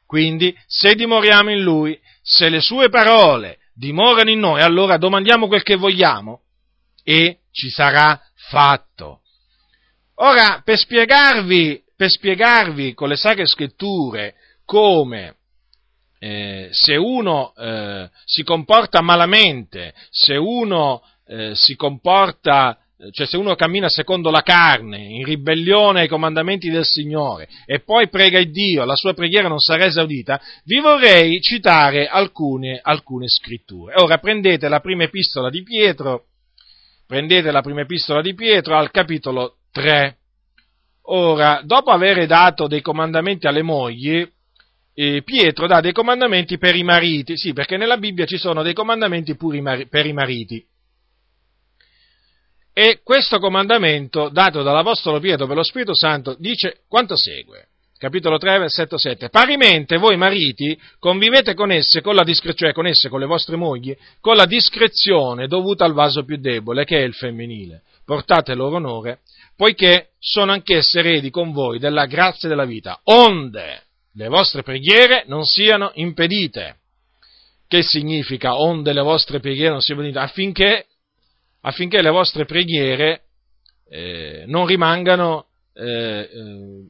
Quindi, 0.06 0.56
se 0.66 0.94
dimoriamo 0.94 1.50
in 1.50 1.60
Lui, 1.60 1.98
se 2.22 2.48
le 2.48 2.60
sue 2.60 2.88
parole 2.88 3.58
dimorano 3.74 4.30
in 4.30 4.38
noi, 4.38 4.62
allora 4.62 4.96
domandiamo 4.96 5.48
quel 5.48 5.64
che 5.64 5.74
vogliamo 5.74 6.42
e 7.02 7.40
ci 7.50 7.68
sarà 7.68 8.20
fatto. 8.48 9.22
Ora, 10.20 10.62
per 10.64 10.78
spiegarvi, 10.78 11.86
per 11.98 12.10
spiegarvi 12.10 12.94
con 12.94 13.08
le 13.08 13.16
sacre 13.16 13.44
scritture 13.44 14.34
come 14.64 15.34
eh, 16.20 16.68
se 16.70 16.94
uno 16.94 17.52
eh, 17.56 18.08
si 18.24 18.44
comporta 18.44 19.00
malamente, 19.02 19.92
se 20.08 20.36
uno 20.36 21.02
eh, 21.26 21.56
si 21.56 21.74
comporta, 21.74 22.78
cioè 23.10 23.26
se 23.26 23.36
uno 23.36 23.56
cammina 23.56 23.88
secondo 23.88 24.30
la 24.30 24.42
carne, 24.42 24.98
in 24.98 25.24
ribellione 25.24 26.02
ai 26.02 26.08
comandamenti 26.08 26.70
del 26.70 26.84
Signore, 26.84 27.48
e 27.66 27.80
poi 27.80 28.08
prega 28.08 28.38
il 28.38 28.52
Dio, 28.52 28.84
la 28.84 28.94
sua 28.94 29.12
preghiera 29.12 29.48
non 29.48 29.58
sarà 29.58 29.86
esaudita, 29.86 30.40
vi 30.66 30.78
vorrei 30.78 31.40
citare 31.40 32.06
alcune, 32.06 32.78
alcune 32.80 33.26
scritture. 33.26 33.94
Ora 33.96 34.18
prendete 34.18 34.68
la 34.68 34.78
prima 34.78 35.02
epistola 35.02 35.50
di 35.50 35.64
Pietro, 35.64 36.26
prendete 37.08 37.50
la 37.50 37.60
prima 37.60 37.80
epistola 37.80 38.20
di 38.20 38.34
Pietro 38.34 38.76
al 38.76 38.92
capitolo 38.92 39.56
3. 39.72 40.18
Ora, 41.10 41.62
dopo 41.64 41.90
aver 41.90 42.26
dato 42.26 42.66
dei 42.66 42.82
comandamenti 42.82 43.46
alle 43.46 43.62
mogli, 43.62 44.26
eh, 44.92 45.22
Pietro 45.22 45.66
dà 45.66 45.80
dei 45.80 45.92
comandamenti 45.92 46.58
per 46.58 46.74
i 46.76 46.82
mariti, 46.82 47.36
sì, 47.36 47.52
perché 47.52 47.76
nella 47.76 47.96
Bibbia 47.96 48.26
ci 48.26 48.36
sono 48.36 48.62
dei 48.62 48.74
comandamenti 48.74 49.34
pure 49.36 49.86
per 49.86 50.06
i 50.06 50.12
mariti. 50.12 50.62
E 52.74 53.00
questo 53.02 53.38
comandamento, 53.38 54.28
dato 54.28 54.62
dall'Apostolo 54.62 55.18
Pietro 55.18 55.46
per 55.46 55.56
lo 55.56 55.62
Spirito 55.62 55.94
Santo, 55.94 56.36
dice 56.38 56.80
quanto 56.88 57.16
segue. 57.16 57.68
Capitolo 57.96 58.38
3, 58.38 58.58
versetto 58.58 58.96
7. 58.96 59.28
Parimente 59.28 59.96
voi 59.96 60.16
mariti 60.16 60.78
convivete 61.00 61.54
con 61.54 61.72
esse, 61.72 62.00
con 62.00 62.14
la 62.14 62.22
discrezione, 62.22 62.72
cioè 62.72 62.72
con 62.72 62.86
esse, 62.86 63.08
con 63.08 63.18
le 63.18 63.26
vostre 63.26 63.56
mogli, 63.56 63.96
con 64.20 64.36
la 64.36 64.46
discrezione 64.46 65.48
dovuta 65.48 65.84
al 65.84 65.94
vaso 65.94 66.24
più 66.24 66.36
debole, 66.36 66.84
che 66.84 66.98
è 66.98 67.02
il 67.02 67.14
femminile. 67.14 67.82
Portate 68.04 68.54
loro 68.54 68.76
onore, 68.76 69.20
poiché 69.58 70.10
sono 70.20 70.52
anch'esse 70.52 71.00
eredi 71.00 71.30
con 71.30 71.50
voi 71.50 71.80
della 71.80 72.06
grazia 72.06 72.48
della 72.48 72.64
vita, 72.64 73.00
onde 73.02 73.86
le 74.12 74.28
vostre 74.28 74.62
preghiere 74.62 75.24
non 75.26 75.44
siano 75.44 75.90
impedite. 75.94 76.76
Che 77.66 77.82
significa 77.82 78.54
onde 78.54 78.92
le 78.92 79.02
vostre 79.02 79.40
preghiere 79.40 79.70
non 79.70 79.80
siano 79.80 80.02
impedite? 80.02 80.24
Affinché, 80.24 80.86
affinché 81.62 82.00
le 82.00 82.10
vostre 82.10 82.44
preghiere 82.44 83.22
eh, 83.90 84.44
non, 84.46 84.64
rimangano, 84.64 85.46
eh, 85.74 86.30
eh, 86.32 86.82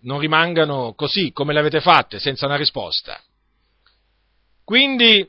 non 0.00 0.18
rimangano 0.18 0.94
così 0.96 1.32
come 1.32 1.52
le 1.52 1.60
avete 1.60 1.82
fatte, 1.82 2.18
senza 2.18 2.46
una 2.46 2.56
risposta. 2.56 3.22
Quindi 4.64 5.28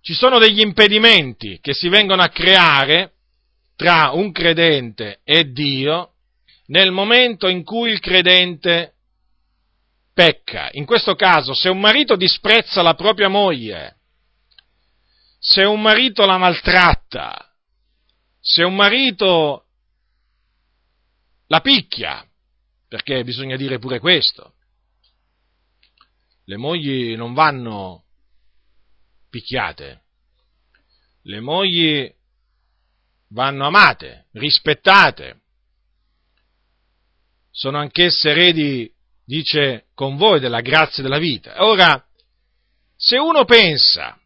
ci 0.00 0.14
sono 0.14 0.38
degli 0.38 0.60
impedimenti 0.60 1.58
che 1.60 1.74
si 1.74 1.90
vengono 1.90 2.22
a 2.22 2.30
creare 2.30 3.16
tra 3.78 4.10
un 4.12 4.32
credente 4.32 5.20
e 5.22 5.52
Dio 5.52 6.14
nel 6.66 6.90
momento 6.90 7.46
in 7.46 7.62
cui 7.62 7.92
il 7.92 8.00
credente 8.00 8.94
pecca. 10.12 10.68
In 10.72 10.84
questo 10.84 11.14
caso, 11.14 11.54
se 11.54 11.68
un 11.68 11.78
marito 11.78 12.16
disprezza 12.16 12.82
la 12.82 12.94
propria 12.94 13.28
moglie, 13.28 14.00
se 15.38 15.62
un 15.62 15.80
marito 15.80 16.26
la 16.26 16.38
maltratta, 16.38 17.54
se 18.40 18.64
un 18.64 18.74
marito 18.74 19.66
la 21.46 21.60
picchia, 21.60 22.28
perché 22.88 23.22
bisogna 23.22 23.54
dire 23.54 23.78
pure 23.78 24.00
questo, 24.00 24.54
le 26.46 26.56
mogli 26.56 27.14
non 27.14 27.32
vanno 27.32 28.06
picchiate, 29.30 30.02
le 31.22 31.40
mogli 31.40 32.16
vanno 33.28 33.66
amate, 33.66 34.26
rispettate, 34.32 35.40
sono 37.50 37.78
anch'esse 37.78 38.30
eredi, 38.30 38.90
dice, 39.24 39.86
con 39.94 40.16
voi 40.16 40.40
della 40.40 40.60
grazia 40.60 41.02
della 41.02 41.18
vita. 41.18 41.64
Ora, 41.64 42.02
se 42.96 43.18
uno 43.18 43.44
pensa 43.44 44.18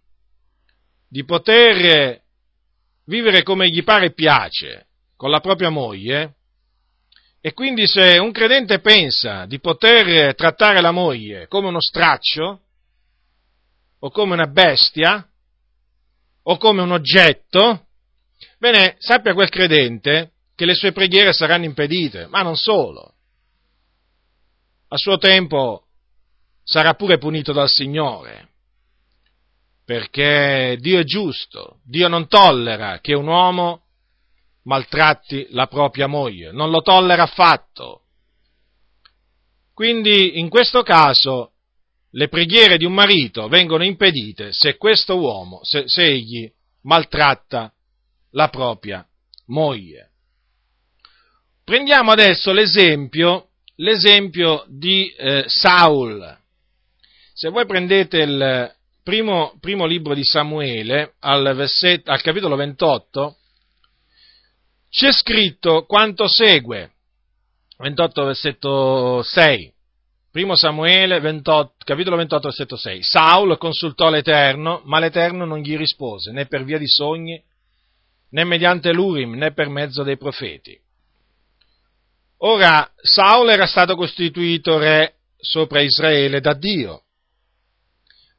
di 1.09 1.25
poter 1.25 2.23
vivere 3.05 3.43
come 3.43 3.69
gli 3.69 3.83
pare 3.85 4.07
e 4.07 4.13
piace 4.13 4.87
con 5.17 5.31
la 5.31 5.41
propria 5.41 5.71
moglie, 5.71 6.37
e 7.41 7.55
quindi 7.55 7.87
se 7.87 8.19
un 8.19 8.31
credente 8.33 8.81
pensa 8.81 9.47
di 9.47 9.59
poter 9.59 10.35
trattare 10.35 10.81
la 10.81 10.93
moglie 10.93 11.49
come 11.49 11.69
uno 11.69 11.81
straccio, 11.81 12.61
o 13.99 14.11
come 14.11 14.35
una 14.35 14.47
bestia, 14.47 15.27
o 16.43 16.57
come 16.57 16.83
un 16.83 16.93
oggetto, 16.93 17.87
Bene, 18.63 18.95
sappia 19.01 19.35
quel 19.35 19.49
credente 19.49 20.35
che 20.55 20.67
le 20.67 20.75
sue 20.75 20.93
preghiere 20.93 21.33
saranno 21.33 21.65
impedite, 21.65 22.29
ma 22.29 22.43
non 22.43 22.55
solo. 22.55 23.15
A 24.87 24.97
suo 24.97 25.19
tempo 25.19 25.87
sarà 26.63 26.95
pure 26.95 27.19
punito 27.19 27.53
dal 27.53 27.69
Signore, 27.69 28.51
perché 29.85 30.77
Dio 30.79 31.01
è 31.01 31.03
giusto, 31.03 31.81
Dio 31.83 32.07
non 32.07 32.29
tollera 32.29 33.01
che 33.01 33.15
un 33.15 33.27
uomo 33.27 33.83
maltratti 34.63 35.49
la 35.51 35.67
propria 35.67 36.07
moglie, 36.07 36.53
non 36.53 36.71
lo 36.71 36.83
tollera 36.83 37.25
affatto. 37.25 38.03
Quindi 39.75 40.39
in 40.39 40.49
questo 40.49 40.85
caso 40.85 41.55
le 42.11 42.29
preghiere 42.29 42.77
di 42.77 42.85
un 42.85 42.95
marito 42.95 43.49
vengono 43.49 43.83
impedite 43.83 44.53
se 44.53 44.77
questo 44.77 45.19
uomo, 45.19 45.59
se, 45.65 45.89
se 45.89 46.05
egli 46.05 46.49
maltratta 46.83 47.75
la 48.33 48.49
propria 48.49 49.07
moglie. 49.47 50.11
Prendiamo 51.65 52.11
adesso 52.11 52.53
l'esempio, 52.53 53.51
l'esempio 53.77 54.65
di 54.69 55.09
eh, 55.17 55.45
Saul. 55.47 56.39
Se 57.33 57.49
voi 57.49 57.67
prendete 57.67 58.19
il 58.19 58.75
primo, 59.03 59.57
primo 59.61 59.87
libro 59.87 60.15
di 60.15 60.25
Samuele, 60.25 61.15
al, 61.21 61.55
versetto, 61.55 62.11
al 62.11 62.21
capitolo 62.21 62.57
28, 62.57 63.37
c'è 64.91 65.13
scritto 65.13 65.85
quanto 65.87 66.27
segue. 66.29 66.91
28 67.79 68.25
versetto 68.25 69.23
6. 69.23 69.73
Primo 70.31 70.57
Samuele 70.57 71.21
28, 71.21 71.75
capitolo 71.85 72.17
28 72.17 72.49
versetto 72.49 72.77
6. 72.77 73.03
Saul 73.03 73.59
consultò 73.59 74.09
l'Eterno, 74.09 74.83
ma 74.85 74.99
l'Eterno 74.99 75.45
non 75.45 75.59
gli 75.59 75.77
rispose, 75.77 76.31
né 76.33 76.47
per 76.47 76.65
via 76.65 76.79
di 76.79 76.87
sogni, 76.87 77.43
né 78.33 78.45
mediante 78.45 78.93
l'Urim 78.93 79.35
né 79.37 79.53
per 79.53 79.69
mezzo 79.69 80.03
dei 80.03 80.17
profeti. 80.17 80.79
Ora, 82.39 82.91
Saul 82.97 83.51
era 83.51 83.67
stato 83.67 83.95
costituito 83.95 84.79
re 84.79 85.17
sopra 85.39 85.81
Israele 85.81 86.41
da 86.41 86.55
Dio, 86.55 87.05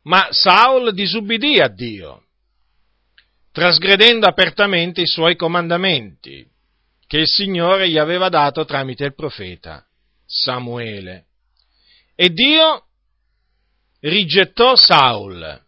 ma 0.03 0.27
Saul 0.31 0.93
disubbidì 0.93 1.59
a 1.59 1.69
Dio, 1.69 2.25
trasgredendo 3.51 4.27
apertamente 4.27 5.01
i 5.01 5.07
suoi 5.07 5.35
comandamenti, 5.35 6.45
che 7.07 7.19
il 7.19 7.27
Signore 7.27 7.89
gli 7.89 7.97
aveva 7.97 8.29
dato 8.29 8.65
tramite 8.65 9.05
il 9.05 9.13
profeta 9.13 9.85
Samuele. 10.25 11.27
E 12.15 12.29
Dio 12.29 12.87
rigettò 13.99 14.75
Saul. 14.75 15.61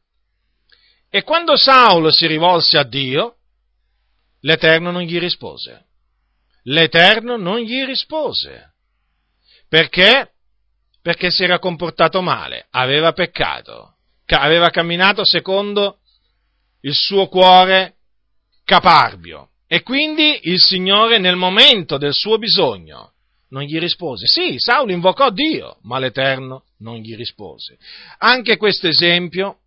E 1.09 1.23
quando 1.23 1.55
Saul 1.55 2.11
si 2.11 2.27
rivolse 2.27 2.77
a 2.77 2.83
Dio, 2.83 3.38
l'Eterno 4.45 4.91
non 4.91 5.01
gli 5.01 5.19
rispose. 5.19 5.86
L'Eterno 6.63 7.36
non 7.36 7.60
gli 7.60 7.84
rispose. 7.84 8.73
Perché? 9.67 10.34
Perché 11.01 11.29
si 11.29 11.43
era 11.43 11.60
comportato 11.60 12.21
male, 12.21 12.67
aveva 12.71 13.12
peccato, 13.12 13.97
aveva 14.27 14.69
camminato 14.69 15.25
secondo 15.25 15.99
il 16.81 16.93
suo 16.93 17.27
cuore 17.27 17.95
caparbio. 18.63 19.49
E 19.67 19.81
quindi 19.81 20.41
il 20.43 20.60
Signore 20.60 21.17
nel 21.17 21.36
momento 21.36 21.97
del 21.97 22.13
suo 22.13 22.38
bisogno 22.38 23.13
non 23.49 23.63
gli 23.63 23.79
rispose. 23.79 24.27
Sì, 24.27 24.55
Saulo 24.58 24.91
invocò 24.91 25.31
Dio, 25.31 25.79
ma 25.84 25.97
l'Eterno 25.97 26.65
non 26.79 26.97
gli 26.97 27.15
rispose. 27.15 27.77
Anche 28.19 28.58
questo 28.58 28.88
esempio 28.88 29.60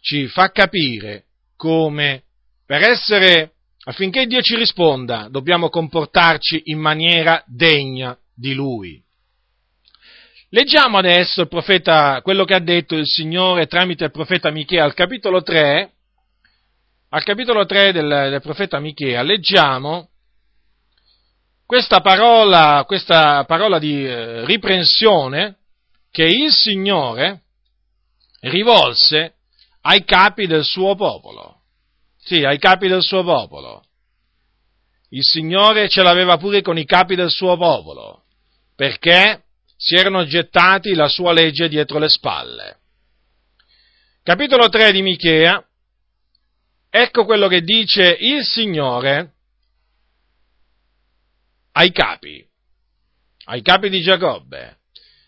ci 0.00 0.28
fa 0.28 0.50
capire 0.50 1.24
come 1.56 2.22
per 2.64 2.82
essere 2.82 3.52
Affinché 3.88 4.26
Dio 4.26 4.42
ci 4.42 4.54
risponda, 4.54 5.28
dobbiamo 5.30 5.70
comportarci 5.70 6.64
in 6.64 6.78
maniera 6.78 7.42
degna 7.46 8.14
di 8.34 8.52
Lui. 8.52 9.02
Leggiamo 10.50 10.98
adesso 10.98 11.46
profeta, 11.46 12.20
quello 12.20 12.44
che 12.44 12.52
ha 12.52 12.58
detto 12.58 12.96
il 12.96 13.06
Signore 13.06 13.66
tramite 13.66 14.04
il 14.04 14.10
profeta 14.10 14.50
Michea 14.50 14.84
al 14.84 14.92
capitolo 14.92 15.42
3, 15.42 15.90
al 17.08 17.22
capitolo 17.22 17.64
3 17.64 17.92
del, 17.92 18.08
del 18.08 18.42
profeta 18.42 18.78
Michea, 18.78 19.22
leggiamo 19.22 20.10
questa 21.64 22.00
parola, 22.00 22.84
questa 22.86 23.44
parola 23.44 23.78
di 23.78 24.04
eh, 24.04 24.44
riprensione 24.44 25.60
che 26.10 26.24
il 26.24 26.52
Signore 26.52 27.44
rivolse 28.40 29.36
ai 29.80 30.04
capi 30.04 30.46
del 30.46 30.64
suo 30.64 30.94
popolo. 30.94 31.57
Sì, 32.28 32.44
ai 32.44 32.58
capi 32.58 32.88
del 32.88 33.00
suo 33.00 33.24
popolo. 33.24 33.82
Il 35.08 35.22
Signore 35.24 35.88
ce 35.88 36.02
l'aveva 36.02 36.36
pure 36.36 36.60
con 36.60 36.76
i 36.76 36.84
capi 36.84 37.14
del 37.14 37.30
suo 37.30 37.56
popolo, 37.56 38.24
perché 38.76 39.44
si 39.78 39.94
erano 39.94 40.26
gettati 40.26 40.92
la 40.92 41.08
sua 41.08 41.32
legge 41.32 41.70
dietro 41.70 41.98
le 41.98 42.10
spalle. 42.10 42.80
Capitolo 44.22 44.68
3 44.68 44.92
di 44.92 45.00
Michea, 45.00 45.66
ecco 46.90 47.24
quello 47.24 47.48
che 47.48 47.62
dice 47.62 48.14
il 48.20 48.44
Signore 48.44 49.32
ai 51.72 51.90
capi, 51.92 52.46
ai 53.44 53.62
capi 53.62 53.88
di 53.88 54.02
Giacobbe. 54.02 54.80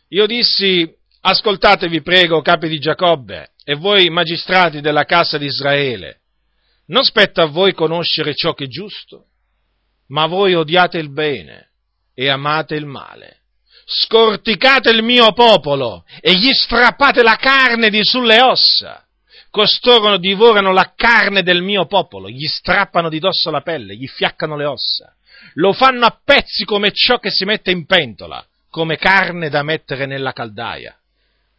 Io 0.09 0.27
dissi, 0.27 0.87
ascoltatevi 1.23 2.03
prego, 2.03 2.43
capi 2.43 2.69
di 2.69 2.79
Giacobbe, 2.79 3.53
e 3.65 3.75
voi 3.75 4.11
magistrati 4.11 4.83
della 4.83 5.05
casa 5.05 5.39
di 5.39 5.47
Israele, 5.47 6.20
non 6.91 7.05
spetta 7.05 7.43
a 7.43 7.47
voi 7.47 7.73
conoscere 7.73 8.35
ciò 8.35 8.53
che 8.55 8.65
è 8.65 8.69
giusto, 8.69 9.27
ma 10.09 10.27
voi 10.27 10.55
odiate 10.55 10.99
il 10.99 11.11
bene 11.11 11.71
e 12.15 12.29
amate 12.29 12.75
il 12.75 12.87
male. 12.87 13.39
Scorticate 13.85 14.91
il 14.91 15.03
mio 15.03 15.33
popolo 15.33 16.05
e 16.21 16.35
gli 16.35 16.53
strappate 16.53 17.23
la 17.23 17.37
carne 17.37 17.91
di 17.91 18.05
sulle 18.05 18.41
ossa. 18.41 19.05
Costoro 19.51 20.17
divorano 20.17 20.73
la 20.73 20.93
carne 20.95 21.43
del 21.43 21.63
mio 21.63 21.87
popolo, 21.87 22.29
gli 22.29 22.47
strappano 22.47 23.09
di 23.09 23.19
dosso 23.19 23.51
la 23.51 23.63
pelle, 23.63 23.97
gli 23.97 24.07
fiaccano 24.07 24.57
le 24.57 24.65
ossa. 24.65 25.13
Lo 25.55 25.73
fanno 25.73 26.07
a 26.07 26.21
pezzi 26.25 26.65
come 26.65 26.93
ciò 26.93 27.19
che 27.19 27.31
si 27.31 27.45
mette 27.45 27.73
in 27.73 27.85
pentola, 27.87 28.45
come 28.69 28.97
carne 28.97 29.49
da 29.49 29.63
mettere 29.65 30.07
nella 30.07 30.33
caldaia. 30.33 30.97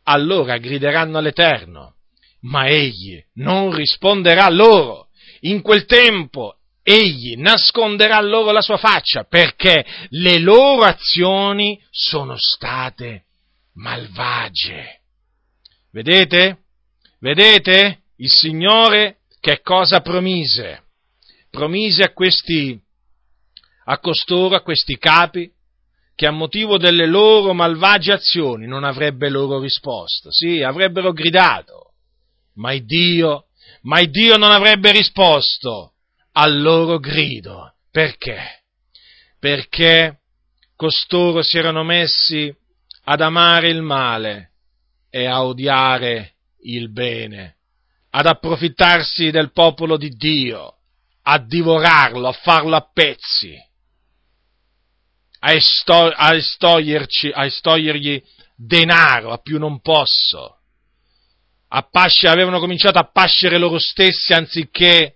Allora 0.04 0.58
grideranno 0.58 1.18
all'Eterno, 1.18 1.96
ma 2.42 2.68
egli 2.68 3.22
non 3.34 3.74
risponderà 3.74 4.50
loro. 4.50 5.08
In 5.42 5.62
quel 5.62 5.86
tempo 5.86 6.58
egli 6.84 7.36
nasconderà 7.38 8.20
loro 8.22 8.52
la 8.52 8.62
sua 8.62 8.78
faccia 8.78 9.24
perché 9.24 9.86
le 10.10 10.40
loro 10.40 10.84
azioni 10.84 11.82
sono 11.90 12.36
state 12.38 13.26
malvagie. 13.74 15.02
Vedete? 15.92 16.64
Vedete? 17.20 18.00
Il 18.18 18.30
Signore 18.30 19.18
che 19.40 19.62
cosa 19.62 20.02
promise? 20.02 20.84
Promise 21.50 22.04
a 22.04 22.14
questi, 22.14 22.80
a 23.86 24.00
costoro, 24.00 24.56
a 24.56 24.62
questi 24.62 24.98
capi, 24.98 25.52
che 26.16 26.28
a 26.28 26.32
motivo 26.32 26.78
delle 26.78 27.08
loro 27.08 27.54
malvagie 27.54 28.14
azioni 28.14 28.68
non 28.68 28.84
avrebbe 28.84 29.30
loro 29.30 29.60
risposto. 29.60 30.32
Sì, 30.32 30.62
avrebbero 30.62 31.12
gridato, 31.14 31.94
ma 32.56 32.78
Dio, 32.78 33.48
ma 33.84 34.00
il 34.00 34.10
Dio 34.10 34.38
non 34.38 34.52
avrebbe 34.52 34.92
risposto 34.92 35.94
al 36.34 36.62
loro 36.62 37.00
grido. 37.00 37.74
Perché? 37.92 38.64
Perché 39.40 40.20
costoro 40.76 41.42
si 41.42 41.58
erano 41.58 41.84
messi 41.84 42.54
ad 43.06 43.22
amare 43.22 43.70
il 43.70 43.82
male 43.82 44.52
e 45.10 45.26
a 45.26 45.44
odiare 45.44 46.36
il 46.64 46.92
bene, 46.92 47.58
ad 48.12 48.28
approfittarsi 48.28 49.30
del 49.32 49.52
popolo 49.52 49.98
di 49.98 50.10
Dio, 50.10 50.76
a 51.24 51.38
divorarlo, 51.40 52.28
a 52.28 52.32
farlo 52.32 52.76
a 52.76 52.90
pezzi, 52.94 53.56
a, 55.40 55.54
esto- 55.54 56.12
a, 56.16 56.34
estoglierci, 56.34 57.30
a 57.30 57.46
estogliergli 57.46 58.24
denaro 58.56 59.32
a 59.32 59.38
più 59.38 59.58
non 59.58 59.82
posso. 59.82 60.61
A 61.74 61.84
pascere, 61.84 62.34
avevano 62.34 62.60
cominciato 62.60 63.00
a 63.00 63.10
pascere 63.10 63.58
loro 63.58 63.80
stessi 63.80 64.34
anziché 64.34 65.16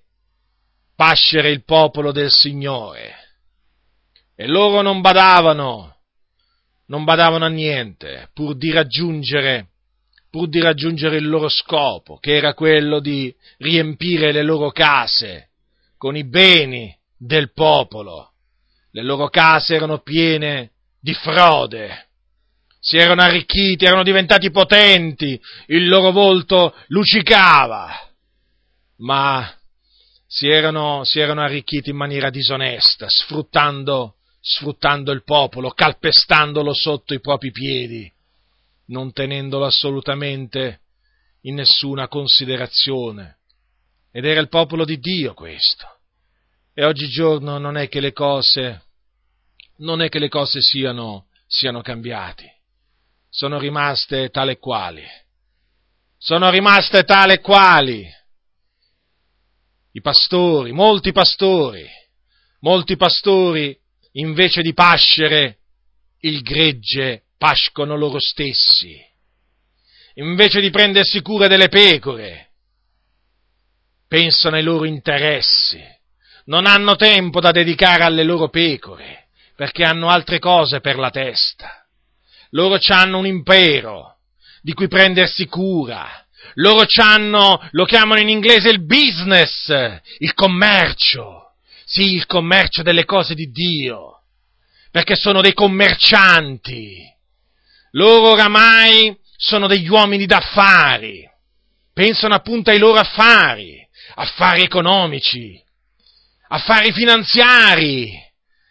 pascere 0.95 1.49
il 1.49 1.65
popolo 1.65 2.13
del 2.13 2.31
Signore. 2.31 3.13
E 4.35 4.47
loro 4.47 4.81
non 4.81 5.01
badavano, 5.01 5.97
non 6.87 7.03
badavano 7.03 7.43
a 7.43 7.49
niente, 7.49 8.29
pur 8.33 8.55
di 8.55 8.71
raggiungere, 8.71 9.67
pur 10.29 10.47
di 10.47 10.61
raggiungere 10.61 11.17
il 11.17 11.27
loro 11.27 11.49
scopo, 11.49 12.17
che 12.19 12.35
era 12.35 12.53
quello 12.53 13.01
di 13.01 13.35
riempire 13.57 14.31
le 14.31 14.43
loro 14.43 14.71
case 14.71 15.49
con 15.97 16.15
i 16.15 16.23
beni 16.23 16.95
del 17.17 17.51
popolo. 17.51 18.31
Le 18.91 19.03
loro 19.03 19.27
case 19.27 19.75
erano 19.75 19.99
piene 19.99 20.71
di 21.01 21.13
frode, 21.13 22.04
si 22.85 22.97
erano 22.97 23.23
arricchiti, 23.23 23.83
erano 23.83 24.03
diventati 24.03 24.51
potenti, 24.51 25.41
il 25.67 25.87
loro 25.87 26.11
volto 26.11 26.75
lucicava, 26.89 27.89
ma 28.97 29.51
si 30.27 30.47
erano, 30.47 31.03
si 31.03 31.19
erano 31.19 31.41
arricchiti 31.41 31.89
in 31.89 31.95
maniera 31.95 32.29
disonesta, 32.29 33.07
sfruttando, 33.09 34.17
sfruttando 34.39 35.11
il 35.11 35.23
popolo, 35.23 35.71
calpestandolo 35.71 36.75
sotto 36.75 37.15
i 37.15 37.19
propri 37.19 37.49
piedi, 37.49 38.11
non 38.89 39.11
tenendolo 39.13 39.65
assolutamente 39.65 40.81
in 41.41 41.55
nessuna 41.55 42.07
considerazione. 42.07 43.37
Ed 44.11 44.25
era 44.25 44.39
il 44.39 44.47
popolo 44.47 44.85
di 44.85 44.99
Dio 44.99 45.33
questo. 45.33 45.87
E 46.71 46.85
oggigiorno 46.85 47.57
non 47.57 47.77
è 47.77 47.89
che 47.89 47.99
le 47.99 48.13
cose, 48.13 48.83
non 49.77 50.03
è 50.03 50.09
che 50.09 50.19
le 50.19 50.29
cose 50.29 50.61
siano, 50.61 51.29
siano 51.47 51.81
cambiate, 51.81 52.54
sono 53.35 53.59
rimaste 53.59 54.29
tale 54.29 54.57
quali. 54.59 55.03
Sono 56.17 56.49
rimaste 56.49 57.03
tale 57.03 57.41
quali 57.41 58.09
i 59.91 60.01
pastori, 60.01 60.71
molti 60.71 61.11
pastori, 61.11 61.85
molti 62.61 62.95
pastori, 62.95 63.77
invece 64.13 64.61
di 64.61 64.73
pascere 64.73 65.57
il 66.21 66.41
gregge, 66.43 67.23
pascono 67.37 67.97
loro 67.97 68.19
stessi. 68.19 68.97
Invece 70.13 70.61
di 70.61 70.69
prendersi 70.69 71.21
cura 71.21 71.47
delle 71.47 71.67
pecore, 71.67 72.51
pensano 74.07 74.55
ai 74.55 74.63
loro 74.63 74.85
interessi. 74.85 75.83
Non 76.45 76.65
hanno 76.65 76.95
tempo 76.95 77.41
da 77.41 77.51
dedicare 77.51 78.03
alle 78.03 78.23
loro 78.23 78.47
pecore, 78.47 79.27
perché 79.57 79.83
hanno 79.83 80.07
altre 80.07 80.39
cose 80.39 80.79
per 80.79 80.97
la 80.97 81.09
testa. 81.09 81.84
Loro 82.55 82.79
hanno 82.87 83.17
un 83.17 83.25
impero 83.25 84.15
di 84.61 84.73
cui 84.73 84.87
prendersi 84.87 85.45
cura, 85.45 86.09
loro 86.55 86.85
hanno, 87.01 87.67
lo 87.71 87.83
chiamano 87.83 88.21
in 88.21 88.29
inglese 88.29 88.69
il 88.69 88.83
business, 88.83 89.67
il 90.19 90.33
commercio. 90.33 91.51
Sì, 91.83 92.13
il 92.13 92.25
commercio 92.25 92.81
delle 92.81 93.03
cose 93.03 93.35
di 93.35 93.51
Dio. 93.51 94.21
Perché 94.89 95.15
sono 95.15 95.41
dei 95.41 95.53
commercianti. 95.53 97.03
Loro 97.91 98.31
oramai 98.31 99.15
sono 99.35 99.67
degli 99.67 99.89
uomini 99.89 100.25
d'affari. 100.25 101.29
Pensano 101.93 102.35
appunto 102.35 102.69
ai 102.69 102.79
loro 102.79 102.99
affari, 102.99 103.85
affari 104.15 104.63
economici, 104.63 105.61
affari 106.47 106.93
finanziari. 106.93 108.13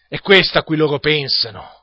È 0.08 0.18
questo 0.20 0.58
a 0.58 0.62
cui 0.62 0.76
loro 0.76 0.98
pensano. 0.98 1.73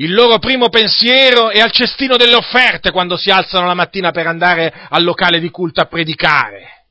Il 0.00 0.14
loro 0.14 0.38
primo 0.38 0.70
pensiero 0.70 1.50
è 1.50 1.60
al 1.60 1.72
cestino 1.72 2.16
delle 2.16 2.34
offerte 2.34 2.90
quando 2.90 3.18
si 3.18 3.28
alzano 3.28 3.66
la 3.66 3.74
mattina 3.74 4.12
per 4.12 4.26
andare 4.26 4.72
al 4.88 5.04
locale 5.04 5.40
di 5.40 5.50
culto 5.50 5.82
a 5.82 5.84
predicare. 5.84 6.86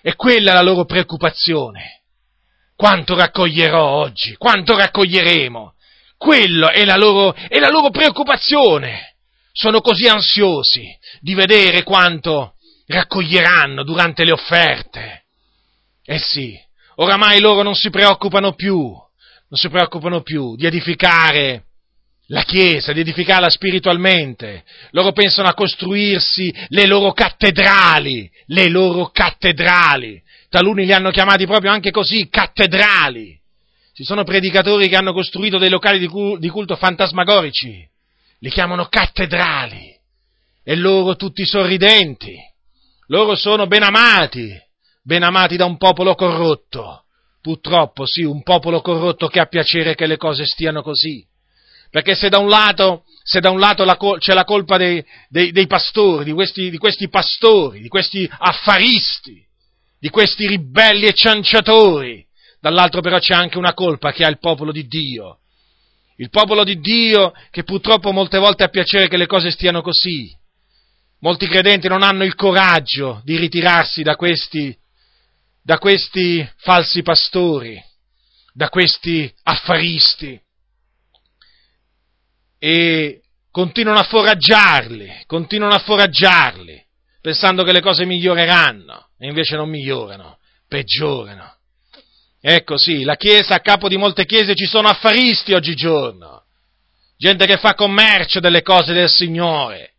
E 0.00 0.14
quella 0.14 0.52
è 0.52 0.54
la 0.54 0.62
loro 0.62 0.84
preoccupazione. 0.84 2.02
Quanto 2.76 3.16
raccoglierò 3.16 3.84
oggi? 3.84 4.36
Quanto 4.36 4.76
raccoglieremo? 4.76 5.74
Quello 6.16 6.70
è 6.70 6.84
la 6.84 6.96
loro, 6.96 7.34
è 7.34 7.58
la 7.58 7.68
loro 7.68 7.90
preoccupazione. 7.90 9.16
Sono 9.50 9.80
così 9.80 10.06
ansiosi 10.06 10.86
di 11.18 11.34
vedere 11.34 11.82
quanto 11.82 12.54
raccoglieranno 12.86 13.82
durante 13.82 14.24
le 14.24 14.30
offerte. 14.30 15.24
Eh 16.04 16.20
sì, 16.20 16.56
oramai 16.94 17.40
loro 17.40 17.62
non 17.62 17.74
si 17.74 17.90
preoccupano 17.90 18.52
più, 18.52 18.76
non 18.76 19.58
si 19.58 19.68
preoccupano 19.68 20.22
più 20.22 20.54
di 20.54 20.66
edificare 20.66 21.64
la 22.32 22.42
Chiesa, 22.44 22.92
di 22.92 23.00
edificarla 23.00 23.50
spiritualmente. 23.50 24.64
Loro 24.92 25.12
pensano 25.12 25.48
a 25.48 25.54
costruirsi 25.54 26.52
le 26.68 26.86
loro 26.86 27.12
cattedrali, 27.12 28.30
le 28.46 28.68
loro 28.68 29.10
cattedrali. 29.10 30.20
Taluni 30.48 30.86
li 30.86 30.92
hanno 30.92 31.10
chiamati 31.10 31.46
proprio 31.46 31.70
anche 31.70 31.90
così, 31.90 32.28
cattedrali. 32.30 33.38
Ci 33.92 34.04
sono 34.04 34.24
predicatori 34.24 34.88
che 34.88 34.96
hanno 34.96 35.12
costruito 35.12 35.58
dei 35.58 35.68
locali 35.68 35.98
di 35.98 36.48
culto 36.48 36.76
fantasmagorici, 36.76 37.86
li 38.38 38.50
chiamano 38.50 38.86
cattedrali. 38.86 39.90
E 40.64 40.76
loro 40.76 41.16
tutti 41.16 41.44
sorridenti. 41.44 42.34
Loro 43.08 43.34
sono 43.34 43.66
ben 43.66 43.82
amati, 43.82 44.50
ben 45.02 45.22
amati 45.22 45.56
da 45.56 45.66
un 45.66 45.76
popolo 45.76 46.14
corrotto. 46.14 47.04
Purtroppo 47.42 48.06
sì, 48.06 48.22
un 48.22 48.42
popolo 48.42 48.80
corrotto 48.80 49.26
che 49.26 49.40
ha 49.40 49.46
piacere 49.46 49.94
che 49.94 50.06
le 50.06 50.16
cose 50.16 50.46
stiano 50.46 50.80
così 50.80 51.26
perché 51.92 52.14
se 52.14 52.30
da 52.30 52.38
un 52.38 52.48
lato 52.48 53.04
da 53.38 53.50
un 53.50 53.60
lato 53.60 53.84
la, 53.84 53.96
c'è 54.18 54.32
la 54.32 54.44
colpa 54.44 54.78
dei, 54.78 55.04
dei, 55.28 55.52
dei 55.52 55.66
pastori, 55.66 56.24
di 56.24 56.32
questi, 56.32 56.70
di 56.70 56.78
questi 56.78 57.08
pastori, 57.08 57.80
di 57.80 57.88
questi 57.88 58.28
affaristi, 58.36 59.46
di 60.00 60.08
questi 60.08 60.48
ribelli 60.48 61.06
e 61.06 61.12
cianciatori, 61.12 62.26
dall'altro 62.60 63.00
però 63.00 63.18
c'è 63.18 63.34
anche 63.34 63.58
una 63.58 63.74
colpa 63.74 64.10
che 64.10 64.24
ha 64.24 64.28
il 64.28 64.40
popolo 64.40 64.72
di 64.72 64.88
Dio. 64.88 65.38
Il 66.16 66.30
popolo 66.30 66.64
di 66.64 66.80
Dio 66.80 67.32
che 67.50 67.62
purtroppo 67.62 68.10
molte 68.10 68.38
volte 68.38 68.64
ha 68.64 68.68
piacere 68.68 69.06
che 69.06 69.16
le 69.18 69.26
cose 69.26 69.50
stiano 69.50 69.82
così. 69.82 70.34
Molti 71.20 71.46
credenti 71.46 71.88
non 71.88 72.02
hanno 72.02 72.24
il 72.24 72.34
coraggio 72.34 73.20
di 73.22 73.36
ritirarsi 73.36 74.02
da 74.02 74.16
questi, 74.16 74.76
da 75.62 75.78
questi 75.78 76.44
falsi 76.56 77.02
pastori, 77.02 77.80
da 78.52 78.68
questi 78.68 79.32
affaristi 79.44 80.40
e 82.64 83.22
continuano 83.50 83.98
a 83.98 84.04
foraggiarli, 84.04 85.24
continuano 85.26 85.74
a 85.74 85.80
foraggiarli, 85.80 86.80
pensando 87.20 87.64
che 87.64 87.72
le 87.72 87.80
cose 87.80 88.04
miglioreranno, 88.04 89.08
e 89.18 89.26
invece 89.26 89.56
non 89.56 89.68
migliorano, 89.68 90.38
peggiorano. 90.68 91.56
Ecco 92.40 92.78
sì, 92.78 93.02
la 93.02 93.16
Chiesa, 93.16 93.56
a 93.56 93.60
capo 93.60 93.88
di 93.88 93.96
molte 93.96 94.26
chiese 94.26 94.54
ci 94.54 94.66
sono 94.66 94.86
affaristi 94.86 95.54
oggigiorno, 95.54 96.44
gente 97.16 97.46
che 97.46 97.56
fa 97.56 97.74
commercio 97.74 98.38
delle 98.38 98.62
cose 98.62 98.92
del 98.92 99.08
Signore. 99.08 99.94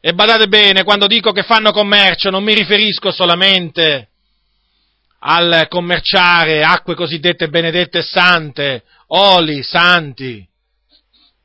E 0.00 0.12
badate 0.12 0.46
bene, 0.46 0.84
quando 0.84 1.08
dico 1.08 1.32
che 1.32 1.42
fanno 1.42 1.72
commercio 1.72 2.30
non 2.30 2.44
mi 2.44 2.54
riferisco 2.54 3.10
solamente 3.10 4.10
al 5.18 5.66
commerciare 5.68 6.62
acque 6.62 6.94
cosiddette 6.94 7.48
benedette 7.48 7.98
e 7.98 8.02
sante, 8.02 8.84
oli 9.08 9.64
santi, 9.64 10.48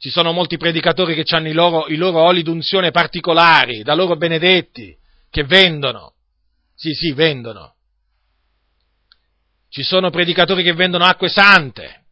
ci 0.02 0.10
sono 0.10 0.32
molti 0.32 0.58
predicatori 0.58 1.14
che 1.14 1.36
hanno 1.36 1.48
i 1.48 1.54
loro, 1.54 1.88
i 1.88 1.96
loro 1.96 2.22
oli 2.22 2.42
d'unzione 2.42 2.90
particolari, 2.90 3.84
da 3.84 3.94
loro 3.94 4.16
benedetti, 4.16 4.98
che 5.30 5.44
vendono. 5.44 6.16
Sì, 6.74 6.94
sì, 6.94 7.12
vendono. 7.12 7.76
Ci 9.70 9.84
sono 9.84 10.10
predicatori 10.10 10.64
che 10.64 10.74
vendono 10.74 11.06
acque 11.06 11.30
sante. 11.30 12.06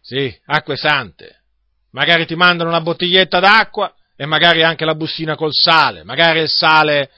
Sì, 0.00 0.34
acque 0.46 0.76
sante. 0.76 1.42
Magari 1.90 2.24
ti 2.24 2.34
mandano 2.34 2.70
una 2.70 2.80
bottiglietta 2.80 3.40
d'acqua 3.40 3.94
e 4.16 4.24
magari 4.24 4.62
anche 4.62 4.86
la 4.86 4.94
bustina 4.94 5.36
col 5.36 5.52
sale. 5.52 6.02
Magari 6.02 6.40
il 6.40 6.48
sale 6.48 7.10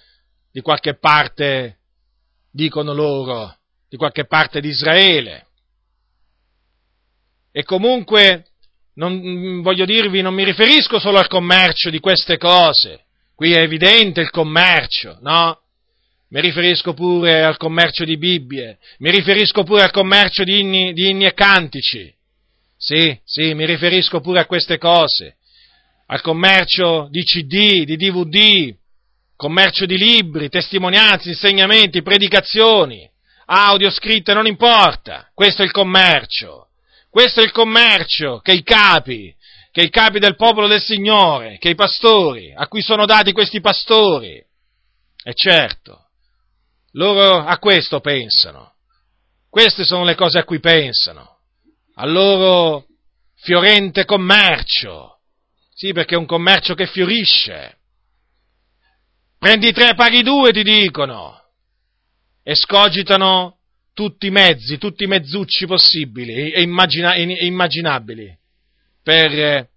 di 0.50 0.60
qualche 0.60 0.98
parte, 0.98 1.78
dicono 2.50 2.92
loro, 2.92 3.56
di 3.88 3.96
qualche 3.96 4.26
parte 4.26 4.60
di 4.60 4.70
Israele. 4.70 5.46
E 7.52 7.62
comunque 7.62 8.49
non, 9.00 9.14
mm, 9.14 9.62
voglio 9.62 9.86
dirvi, 9.86 10.20
non 10.20 10.34
mi 10.34 10.44
riferisco 10.44 10.98
solo 10.98 11.18
al 11.18 11.26
commercio 11.26 11.88
di 11.88 12.00
queste 12.00 12.36
cose, 12.36 13.06
qui 13.34 13.52
è 13.52 13.60
evidente 13.60 14.20
il 14.20 14.28
commercio, 14.28 15.16
no? 15.22 15.58
Mi 16.28 16.40
riferisco 16.42 16.92
pure 16.92 17.42
al 17.42 17.56
commercio 17.56 18.04
di 18.04 18.18
Bibbie, 18.18 18.78
mi 18.98 19.10
riferisco 19.10 19.64
pure 19.64 19.82
al 19.82 19.90
commercio 19.90 20.44
di 20.44 20.60
inni, 20.60 20.92
di 20.92 21.08
inni 21.08 21.24
e 21.24 21.32
cantici, 21.32 22.14
sì, 22.76 23.18
sì, 23.24 23.54
mi 23.54 23.64
riferisco 23.64 24.20
pure 24.20 24.40
a 24.40 24.46
queste 24.46 24.76
cose, 24.76 25.36
al 26.06 26.20
commercio 26.20 27.08
di 27.10 27.22
CD, 27.22 27.84
di 27.84 27.96
DVD, 27.96 28.74
commercio 29.34 29.86
di 29.86 29.96
libri, 29.96 30.50
testimonianze, 30.50 31.30
insegnamenti, 31.30 32.02
predicazioni, 32.02 33.10
audio 33.46 33.88
scritte, 33.90 34.34
non 34.34 34.46
importa, 34.46 35.30
questo 35.32 35.62
è 35.62 35.64
il 35.64 35.72
commercio. 35.72 36.69
Questo 37.10 37.40
è 37.40 37.42
il 37.44 37.50
commercio 37.50 38.38
che 38.38 38.52
i 38.52 38.62
capi, 38.62 39.34
che 39.72 39.82
i 39.82 39.90
capi 39.90 40.20
del 40.20 40.36
popolo 40.36 40.68
del 40.68 40.80
Signore, 40.80 41.58
che 41.58 41.70
i 41.70 41.74
pastori, 41.74 42.54
a 42.56 42.68
cui 42.68 42.82
sono 42.82 43.04
dati 43.04 43.32
questi 43.32 43.60
pastori. 43.60 44.42
E 45.22 45.34
certo, 45.34 46.10
loro 46.92 47.44
a 47.44 47.58
questo 47.58 48.00
pensano. 48.00 48.74
Queste 49.48 49.84
sono 49.84 50.04
le 50.04 50.14
cose 50.14 50.38
a 50.38 50.44
cui 50.44 50.60
pensano. 50.60 51.38
Al 51.96 52.12
loro 52.12 52.86
fiorente 53.34 54.04
commercio. 54.04 55.18
Sì, 55.74 55.92
perché 55.92 56.14
è 56.14 56.18
un 56.18 56.26
commercio 56.26 56.74
che 56.74 56.86
fiorisce. 56.86 57.78
Prendi 59.36 59.72
tre, 59.72 59.94
paghi 59.94 60.22
due, 60.22 60.52
ti 60.52 60.62
dicono. 60.62 61.40
E 62.42 62.54
scogitano 62.54 63.59
tutti 64.00 64.28
i 64.28 64.30
mezzi, 64.30 64.78
tutti 64.78 65.04
i 65.04 65.06
mezzucci 65.06 65.66
possibili 65.66 66.52
e, 66.52 66.62
immagina, 66.62 67.12
e 67.12 67.44
immaginabili 67.44 68.34
per, 69.02 69.68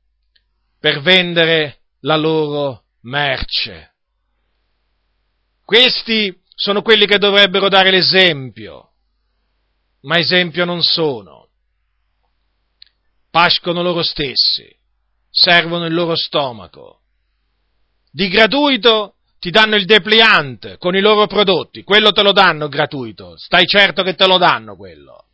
per 0.80 1.02
vendere 1.02 1.82
la 2.00 2.16
loro 2.16 2.86
merce. 3.02 3.96
Questi 5.66 6.34
sono 6.56 6.82
quelli 6.82 7.06
che 7.06 7.18
dovrebbero 7.18 7.68
dare 7.68 7.92
l'esempio, 7.92 8.94
ma 10.04 10.18
esempio 10.18 10.64
non 10.64 10.82
sono. 10.82 11.50
Pascono 13.30 13.82
loro 13.82 14.04
stessi, 14.04 14.74
servono 15.30 15.86
il 15.86 15.94
loro 15.94 16.16
stomaco. 16.16 17.02
Di 18.10 18.30
gratuito 18.30 19.16
ti 19.44 19.50
danno 19.50 19.76
il 19.76 19.84
depliant 19.84 20.78
con 20.78 20.96
i 20.96 21.02
loro 21.02 21.28
prodotti, 21.28 21.84
quello 21.84 22.14
te 22.14 22.24
lo 22.24 22.32
danno 22.32 22.70
gratuito, 22.70 23.36
stai 23.36 23.66
certo 23.66 24.02
che 24.02 24.16
te 24.16 24.26
lo 24.26 24.38
danno 24.38 24.78
quello. 24.78 25.26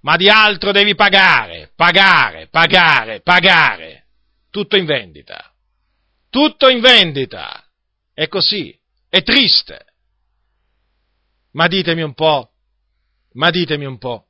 Ma 0.00 0.16
di 0.16 0.30
altro 0.30 0.72
devi 0.72 0.94
pagare, 0.94 1.72
pagare, 1.76 2.48
pagare, 2.48 3.20
pagare. 3.20 4.06
Tutto 4.48 4.78
in 4.78 4.86
vendita. 4.86 5.52
Tutto 6.30 6.70
in 6.70 6.80
vendita. 6.80 7.62
È 8.14 8.28
così. 8.28 8.74
È 9.10 9.22
triste. 9.22 9.84
Ma 11.50 11.66
ditemi 11.66 12.00
un 12.00 12.14
po', 12.14 12.52
ma 13.32 13.50
ditemi 13.50 13.84
un 13.84 13.98
po'. 13.98 14.24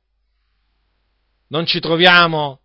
Non 1.47 1.65
ci 1.65 1.79
troviamo 1.79 2.59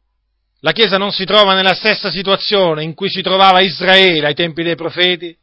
la 0.62 0.72
Chiesa 0.72 0.98
non 0.98 1.12
si 1.12 1.24
trova 1.24 1.54
nella 1.54 1.74
stessa 1.74 2.11
situazione 2.11 2.83
in 2.83 2.94
cui 2.94 3.09
si 3.09 3.22
trovava 3.22 3.61
Israele 3.61 4.26
ai 4.26 4.35
tempi 4.35 4.64
dei 4.64 4.74
profeti? 4.74 5.38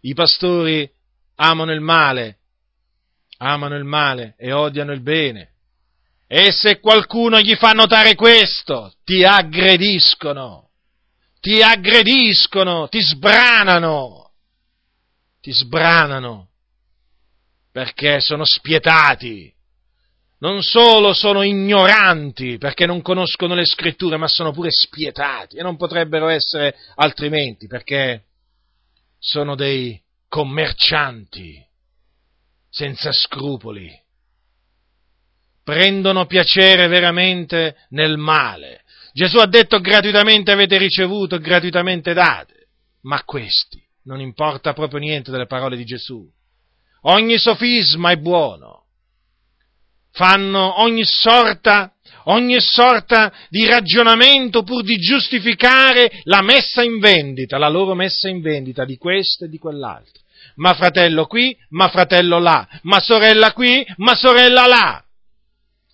I 0.00 0.14
pastori 0.14 0.88
amano 1.36 1.72
il 1.72 1.80
male, 1.80 2.38
amano 3.38 3.76
il 3.76 3.84
male 3.84 4.34
e 4.38 4.52
odiano 4.52 4.92
il 4.92 5.00
bene. 5.00 5.52
E 6.26 6.52
se 6.52 6.78
qualcuno 6.78 7.40
gli 7.40 7.54
fa 7.54 7.72
notare 7.72 8.14
questo, 8.14 8.92
ti 9.04 9.24
aggrediscono, 9.24 10.68
ti 11.40 11.62
aggrediscono, 11.62 12.88
ti 12.88 13.00
sbranano, 13.00 14.32
ti 15.40 15.52
sbranano, 15.52 16.48
perché 17.72 18.20
sono 18.20 18.44
spietati. 18.44 19.52
Non 20.40 20.62
solo 20.62 21.14
sono 21.14 21.42
ignoranti 21.42 22.58
perché 22.58 22.86
non 22.86 23.02
conoscono 23.02 23.54
le 23.54 23.64
scritture, 23.64 24.16
ma 24.16 24.28
sono 24.28 24.52
pure 24.52 24.70
spietati 24.70 25.56
e 25.56 25.62
non 25.62 25.76
potrebbero 25.76 26.28
essere 26.28 26.76
altrimenti 26.94 27.66
perché 27.66 28.27
sono 29.18 29.54
dei 29.54 30.00
commercianti 30.28 31.64
senza 32.68 33.12
scrupoli. 33.12 33.90
Prendono 35.62 36.26
piacere 36.26 36.86
veramente 36.86 37.76
nel 37.90 38.16
male. 38.16 38.84
Gesù 39.12 39.38
ha 39.38 39.46
detto 39.46 39.80
gratuitamente 39.80 40.50
avete 40.50 40.78
ricevuto, 40.78 41.38
gratuitamente 41.38 42.12
date. 42.14 42.68
Ma 43.02 43.22
questi 43.24 43.82
non 44.04 44.20
importa 44.20 44.72
proprio 44.72 45.00
niente 45.00 45.30
delle 45.30 45.46
parole 45.46 45.76
di 45.76 45.84
Gesù. 45.84 46.26
Ogni 47.02 47.38
sofisma 47.38 48.10
è 48.10 48.16
buono. 48.16 48.86
Fanno 50.12 50.80
ogni 50.80 51.04
sorta 51.04 51.94
ogni 52.28 52.60
sorta 52.60 53.32
di 53.48 53.66
ragionamento 53.66 54.62
pur 54.62 54.82
di 54.82 54.96
giustificare 54.96 56.20
la 56.24 56.42
messa 56.42 56.82
in 56.82 56.98
vendita, 56.98 57.58
la 57.58 57.68
loro 57.68 57.94
messa 57.94 58.28
in 58.28 58.40
vendita 58.40 58.84
di 58.84 58.96
questo 58.96 59.44
e 59.44 59.48
di 59.48 59.58
quell'altro. 59.58 60.22
Ma 60.56 60.74
fratello 60.74 61.26
qui, 61.26 61.56
ma 61.70 61.88
fratello 61.88 62.38
là, 62.38 62.66
ma 62.82 63.00
sorella 63.00 63.52
qui, 63.52 63.84
ma 63.96 64.14
sorella 64.14 64.66
là. 64.66 65.02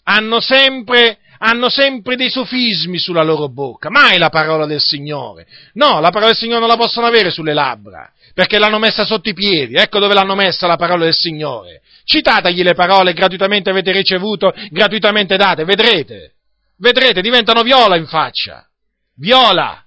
Hanno 0.04 0.40
sempre, 0.40 1.18
hanno 1.38 1.68
sempre 1.68 2.16
dei 2.16 2.30
sofismi 2.30 2.98
sulla 2.98 3.22
loro 3.22 3.48
bocca, 3.48 3.90
mai 3.90 4.18
la 4.18 4.30
parola 4.30 4.66
del 4.66 4.80
Signore. 4.80 5.46
No, 5.74 6.00
la 6.00 6.08
parola 6.10 6.26
del 6.26 6.36
Signore 6.36 6.60
non 6.60 6.68
la 6.68 6.76
possono 6.76 7.06
avere 7.06 7.30
sulle 7.30 7.54
labbra, 7.54 8.10
perché 8.34 8.58
l'hanno 8.58 8.78
messa 8.78 9.04
sotto 9.04 9.28
i 9.28 9.32
piedi. 9.32 9.74
Ecco 9.74 10.00
dove 10.00 10.12
l'hanno 10.12 10.34
messa 10.34 10.66
la 10.66 10.76
parola 10.76 11.04
del 11.04 11.14
Signore. 11.14 11.80
Citategli 12.04 12.62
le 12.62 12.74
parole, 12.74 13.14
gratuitamente 13.14 13.70
avete 13.70 13.92
ricevuto, 13.92 14.52
gratuitamente 14.70 15.36
date, 15.36 15.64
vedrete. 15.64 16.34
Vedrete, 16.76 17.22
diventano 17.22 17.62
viola 17.62 17.96
in 17.96 18.06
faccia. 18.06 18.68
Viola 19.16 19.82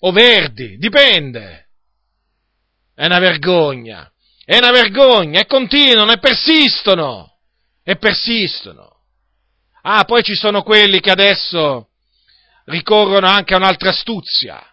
o 0.00 0.10
verdi, 0.10 0.78
dipende. 0.78 1.66
È 2.94 3.04
una 3.04 3.18
vergogna. 3.18 4.10
È 4.44 4.56
una 4.56 4.72
vergogna 4.72 5.40
e 5.40 5.46
continuano 5.46 6.12
e 6.12 6.18
persistono. 6.18 7.36
E 7.84 7.96
persistono. 7.96 8.90
Ah, 9.82 10.04
poi 10.04 10.22
ci 10.22 10.34
sono 10.34 10.62
quelli 10.62 11.00
che 11.00 11.10
adesso 11.10 11.88
ricorrono 12.64 13.26
anche 13.26 13.54
a 13.54 13.58
un'altra 13.58 13.90
astuzia. 13.90 14.64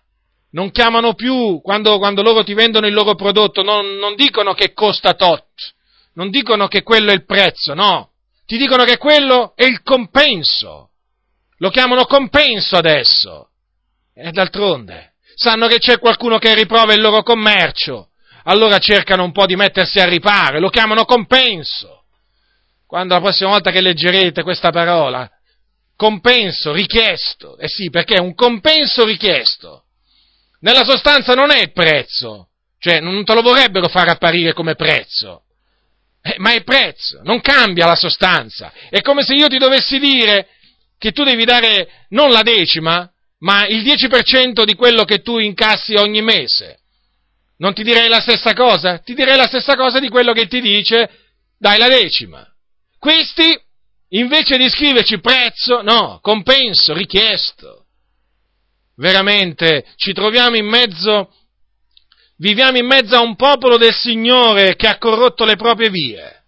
Non 0.51 0.71
chiamano 0.71 1.13
più, 1.13 1.61
quando, 1.61 1.97
quando 1.97 2.21
loro 2.21 2.43
ti 2.43 2.53
vendono 2.53 2.87
il 2.87 2.93
loro 2.93 3.15
prodotto, 3.15 3.61
non, 3.61 3.95
non 3.97 4.15
dicono 4.15 4.53
che 4.53 4.73
costa 4.73 5.13
tot, 5.13 5.45
non 6.13 6.29
dicono 6.29 6.67
che 6.67 6.81
quello 6.81 7.11
è 7.11 7.13
il 7.13 7.25
prezzo, 7.25 7.73
no, 7.73 8.11
ti 8.45 8.57
dicono 8.57 8.83
che 8.83 8.97
quello 8.97 9.53
è 9.55 9.65
il 9.65 9.83
compenso. 9.83 10.89
Lo 11.57 11.69
chiamano 11.69 12.05
compenso 12.05 12.77
adesso. 12.77 13.49
E 14.13 14.31
d'altronde, 14.31 15.13
sanno 15.35 15.67
che 15.67 15.77
c'è 15.77 15.99
qualcuno 15.99 16.39
che 16.39 16.53
riprova 16.55 16.93
il 16.93 17.01
loro 17.01 17.21
commercio, 17.21 18.09
allora 18.43 18.79
cercano 18.79 19.23
un 19.23 19.31
po' 19.31 19.45
di 19.45 19.55
mettersi 19.55 19.99
a 19.99 20.05
riparo, 20.05 20.59
lo 20.59 20.69
chiamano 20.69 21.05
compenso. 21.05 22.05
Quando 22.87 23.13
la 23.13 23.21
prossima 23.21 23.51
volta 23.51 23.69
che 23.69 23.81
leggerete 23.81 24.41
questa 24.41 24.71
parola, 24.71 25.29
compenso 25.95 26.71
richiesto, 26.71 27.57
eh 27.57 27.67
sì, 27.67 27.89
perché 27.89 28.15
è 28.15 28.19
un 28.19 28.33
compenso 28.33 29.05
richiesto. 29.05 29.83
Nella 30.62 30.84
sostanza 30.84 31.34
non 31.34 31.51
è 31.51 31.62
il 31.62 31.72
prezzo, 31.72 32.49
cioè 32.80 32.99
non 32.99 33.24
te 33.24 33.34
lo 33.34 33.41
vorrebbero 33.41 33.88
far 33.88 34.10
apparire 34.10 34.53
come 34.53 34.76
prezzo, 34.76 35.43
eh, 36.22 36.36
ma 36.38 36.53
è 36.53 36.64
prezzo, 36.64 37.22
non 37.24 37.41
cambia 37.41 37.86
la 37.86 37.95
sostanza. 37.95 38.72
È 38.89 39.01
come 39.01 39.24
se 39.24 39.34
io 39.34 39.47
ti 39.47 39.57
dovessi 39.57 39.99
dire 39.99 40.47
che 40.97 41.12
tu 41.12 41.24
devi 41.24 41.45
dare 41.45 42.05
non 42.10 42.32
la 42.32 42.41
decima, 42.41 43.10
ma 43.39 43.66
il 43.68 43.84
10% 43.84 44.64
di 44.64 44.76
quello 44.76 45.05
che 45.05 45.22
tu 45.22 45.38
incassi 45.38 45.95
ogni 45.95 46.22
mese. 46.22 46.80
Non 47.57 47.74
ti 47.74 47.84
direi 47.84 48.07
la 48.07 48.20
stessa 48.20 48.53
cosa? 48.53 48.99
Ti 48.99 49.14
direi 49.14 49.36
la 49.36 49.47
stessa 49.47 49.76
cosa 49.76 49.99
di 49.99 50.10
quello 50.10 50.34
che 50.34 50.47
ti 50.47 50.62
dice 50.62 51.10
dai 51.57 51.78
la 51.78 51.88
decima. 51.88 52.45
Questi, 52.97 53.57
invece 54.10 54.57
di 54.57 54.70
scriverci 54.70 55.20
prezzo, 55.20 55.82
no, 55.82 56.20
compenso, 56.22 56.93
richiesto. 56.93 57.78
Veramente 58.99 59.85
ci 59.95 60.13
troviamo 60.13 60.55
in 60.57 60.67
mezzo 60.67 61.33
Viviamo 62.39 62.77
in 62.77 62.85
mezzo 62.85 63.15
a 63.15 63.21
un 63.21 63.35
popolo 63.35 63.75
del 63.77 63.93
Signore 63.93 64.77
che 64.77 64.87
ha 64.87 64.97
corrotto 64.97 65.43
le 65.43 65.57
proprie 65.57 65.89
vie. 65.89 66.45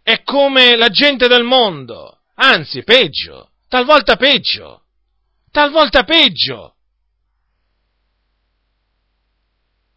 È 0.00 0.22
come 0.22 0.76
la 0.76 0.88
gente 0.88 1.26
del 1.26 1.42
mondo, 1.42 2.20
anzi 2.34 2.84
peggio, 2.84 3.50
talvolta 3.66 4.14
peggio, 4.14 4.84
talvolta 5.50 6.04
peggio. 6.04 6.76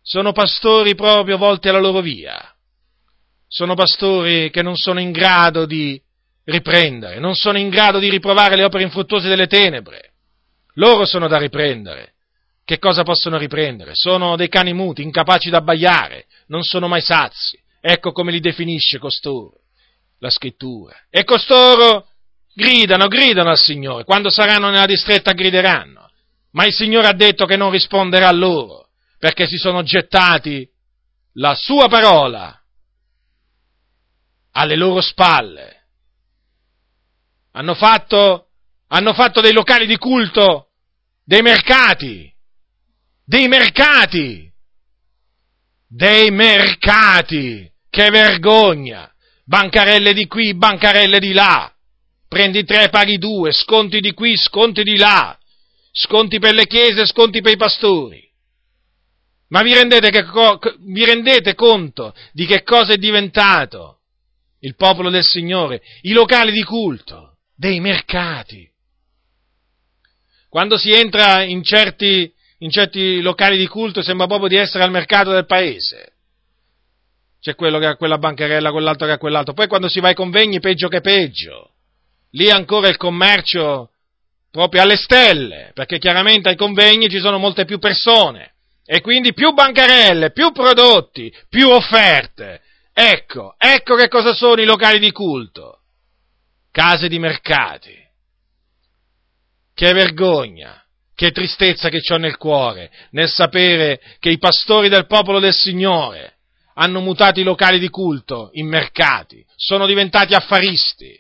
Sono 0.01 0.31
pastori 0.31 0.95
proprio 0.95 1.37
volti 1.37 1.69
alla 1.69 1.79
loro 1.79 2.01
via. 2.01 2.51
Sono 3.47 3.75
pastori 3.75 4.49
che 4.49 4.63
non 4.63 4.75
sono 4.75 4.99
in 4.99 5.11
grado 5.11 5.67
di 5.67 6.01
riprendere, 6.45 7.19
non 7.19 7.35
sono 7.35 7.59
in 7.59 7.69
grado 7.69 7.99
di 7.99 8.09
riprovare 8.09 8.55
le 8.55 8.63
opere 8.63 8.81
infruttuose 8.81 9.27
delle 9.27 9.45
tenebre. 9.45 10.08
Loro 10.79 11.05
sono 11.05 11.27
da 11.27 11.37
riprendere 11.37 12.13
che 12.69 12.77
cosa 12.77 13.01
possono 13.01 13.39
riprendere? 13.39 13.93
Sono 13.95 14.35
dei 14.35 14.47
cani 14.47 14.73
muti, 14.73 15.01
incapaci 15.01 15.49
d'abbaiare, 15.49 16.27
non 16.49 16.61
sono 16.61 16.87
mai 16.87 17.01
sazi. 17.01 17.59
Ecco 17.81 18.11
come 18.11 18.31
li 18.31 18.39
definisce 18.39 18.99
costoro, 18.99 19.61
la 20.19 20.29
scrittura. 20.29 20.95
E 21.09 21.23
costoro 21.23 22.09
gridano, 22.53 23.07
gridano 23.07 23.49
al 23.49 23.57
Signore, 23.57 24.03
quando 24.03 24.29
saranno 24.29 24.69
nella 24.69 24.85
distretta 24.85 25.31
grideranno, 25.31 26.11
ma 26.51 26.67
il 26.67 26.71
Signore 26.71 27.07
ha 27.07 27.13
detto 27.13 27.47
che 27.47 27.57
non 27.57 27.71
risponderà 27.71 28.27
a 28.27 28.33
loro, 28.33 28.89
perché 29.17 29.47
si 29.47 29.57
sono 29.57 29.81
gettati 29.81 30.69
la 31.33 31.55
sua 31.55 31.87
parola 31.87 32.55
alle 34.51 34.75
loro 34.75 35.01
spalle. 35.01 35.85
Hanno 37.53 37.73
fatto, 37.73 38.49
hanno 38.89 39.13
fatto 39.15 39.41
dei 39.41 39.53
locali 39.53 39.87
di 39.87 39.97
culto, 39.97 40.68
dei 41.29 41.43
mercati, 41.43 42.33
dei 43.23 43.47
mercati, 43.47 44.51
dei 45.87 46.31
mercati, 46.31 47.71
che 47.87 48.09
vergogna, 48.09 49.13
bancarelle 49.45 50.13
di 50.13 50.25
qui, 50.25 50.55
bancarelle 50.55 51.19
di 51.19 51.31
là, 51.31 51.71
prendi 52.27 52.63
tre, 52.63 52.89
paghi 52.89 53.19
due, 53.19 53.51
sconti 53.51 53.99
di 53.99 54.11
qui, 54.13 54.35
sconti 54.37 54.81
di 54.81 54.97
là, 54.97 55.37
sconti 55.91 56.39
per 56.39 56.55
le 56.55 56.65
chiese, 56.65 57.05
sconti 57.05 57.41
per 57.41 57.53
i 57.53 57.57
pastori. 57.57 58.27
Ma 59.49 59.61
vi 59.61 59.75
rendete, 59.75 60.09
che, 60.09 60.25
vi 60.79 61.05
rendete 61.05 61.53
conto 61.53 62.11
di 62.31 62.47
che 62.47 62.63
cosa 62.63 62.93
è 62.93 62.97
diventato 62.97 63.99
il 64.61 64.75
popolo 64.75 65.11
del 65.11 65.23
Signore? 65.23 65.79
I 66.01 66.11
locali 66.11 66.51
di 66.51 66.63
culto, 66.63 67.37
dei 67.55 67.79
mercati. 67.79 68.67
Quando 70.49 70.77
si 70.77 70.91
entra 70.91 71.43
in 71.43 71.63
certi 71.63 72.33
in 72.59 72.71
certi 72.71 73.21
locali 73.21 73.57
di 73.57 73.67
culto 73.67 74.01
sembra 74.01 74.27
proprio 74.27 74.49
di 74.49 74.55
essere 74.55 74.83
al 74.83 74.91
mercato 74.91 75.31
del 75.31 75.45
paese. 75.45 76.13
C'è 77.39 77.55
quello 77.55 77.79
che 77.79 77.85
ha 77.85 77.95
quella 77.95 78.17
bancarella, 78.17 78.71
quell'altro 78.71 79.07
che 79.07 79.13
ha 79.13 79.17
quell'altro. 79.17 79.53
Poi 79.53 79.67
quando 79.67 79.87
si 79.87 80.01
va 80.01 80.09
ai 80.09 80.13
convegni, 80.13 80.59
peggio 80.59 80.89
che 80.89 80.99
peggio. 80.99 81.71
Lì 82.31 82.49
ancora 82.49 82.89
il 82.89 82.97
commercio 82.97 83.91
proprio 84.51 84.81
alle 84.81 84.97
stelle, 84.97 85.71
perché 85.73 85.99
chiaramente 85.99 86.49
ai 86.49 86.57
convegni 86.57 87.09
ci 87.09 87.19
sono 87.19 87.37
molte 87.37 87.63
più 87.63 87.79
persone. 87.79 88.55
E 88.85 88.99
quindi 89.01 89.33
più 89.33 89.53
bancarelle, 89.53 90.31
più 90.31 90.51
prodotti, 90.51 91.33
più 91.47 91.69
offerte. 91.69 92.61
Ecco, 92.91 93.55
ecco 93.57 93.95
che 93.95 94.09
cosa 94.09 94.33
sono 94.33 94.59
i 94.59 94.65
locali 94.65 94.99
di 94.99 95.11
culto. 95.11 95.83
Case 96.71 97.07
di 97.07 97.19
mercati. 97.19 97.98
Che 99.79 99.93
vergogna. 99.93 100.83
Che 101.15 101.31
tristezza 101.31 101.87
che 101.87 102.01
ho 102.11 102.17
nel 102.17 102.35
cuore 102.35 102.91
nel 103.11 103.29
sapere 103.29 104.01
che 104.19 104.29
i 104.29 104.37
pastori 104.37 104.89
del 104.89 105.05
popolo 105.05 105.39
del 105.39 105.53
Signore 105.53 106.39
hanno 106.73 106.99
mutato 106.99 107.39
i 107.39 107.43
locali 107.43 107.79
di 107.79 107.87
culto 107.87 108.49
in 108.53 108.67
mercati, 108.67 109.41
sono 109.55 109.85
diventati 109.85 110.33
affaristi. 110.33 111.17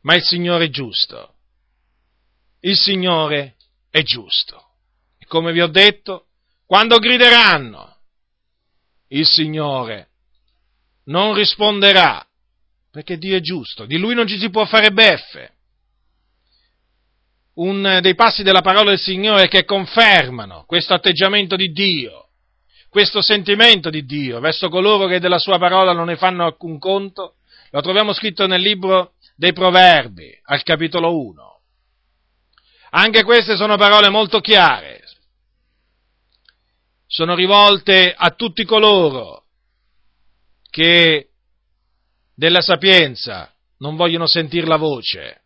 Ma 0.00 0.16
il 0.16 0.22
Signore 0.24 0.64
è 0.64 0.68
giusto. 0.68 1.34
Il 2.58 2.76
Signore 2.76 3.54
è 3.88 4.02
giusto. 4.02 4.70
E 5.16 5.26
come 5.26 5.52
vi 5.52 5.60
ho 5.60 5.68
detto, 5.68 6.26
quando 6.66 6.98
grideranno, 6.98 7.98
il 9.10 9.26
Signore 9.26 10.08
non 11.04 11.34
risponderà, 11.34 12.26
perché 12.90 13.16
Dio 13.16 13.36
è 13.36 13.40
giusto, 13.40 13.84
di 13.84 13.96
Lui 13.96 14.16
non 14.16 14.26
ci 14.26 14.38
si 14.38 14.50
può 14.50 14.64
fare 14.64 14.90
beffe 14.90 15.58
un, 17.60 17.98
dei 18.00 18.14
passi 18.14 18.42
della 18.42 18.62
parola 18.62 18.90
del 18.90 18.98
Signore 18.98 19.48
che 19.48 19.64
confermano 19.64 20.64
questo 20.66 20.94
atteggiamento 20.94 21.56
di 21.56 21.70
Dio, 21.72 22.28
questo 22.88 23.20
sentimento 23.22 23.90
di 23.90 24.04
Dio 24.04 24.40
verso 24.40 24.68
coloro 24.68 25.06
che 25.06 25.20
della 25.20 25.38
sua 25.38 25.58
parola 25.58 25.92
non 25.92 26.06
ne 26.06 26.16
fanno 26.16 26.44
alcun 26.44 26.78
conto, 26.78 27.36
lo 27.70 27.80
troviamo 27.82 28.12
scritto 28.12 28.46
nel 28.46 28.60
libro 28.60 29.12
dei 29.36 29.52
Proverbi, 29.52 30.38
al 30.44 30.62
capitolo 30.62 31.18
1. 31.18 31.60
Anche 32.92 33.22
queste 33.22 33.56
sono 33.56 33.76
parole 33.76 34.08
molto 34.08 34.40
chiare, 34.40 35.02
sono 37.06 37.34
rivolte 37.34 38.12
a 38.16 38.30
tutti 38.30 38.64
coloro 38.64 39.44
che 40.70 41.28
della 42.34 42.60
sapienza 42.60 43.52
non 43.78 43.96
vogliono 43.96 44.26
sentire 44.26 44.66
la 44.66 44.76
voce, 44.76 45.39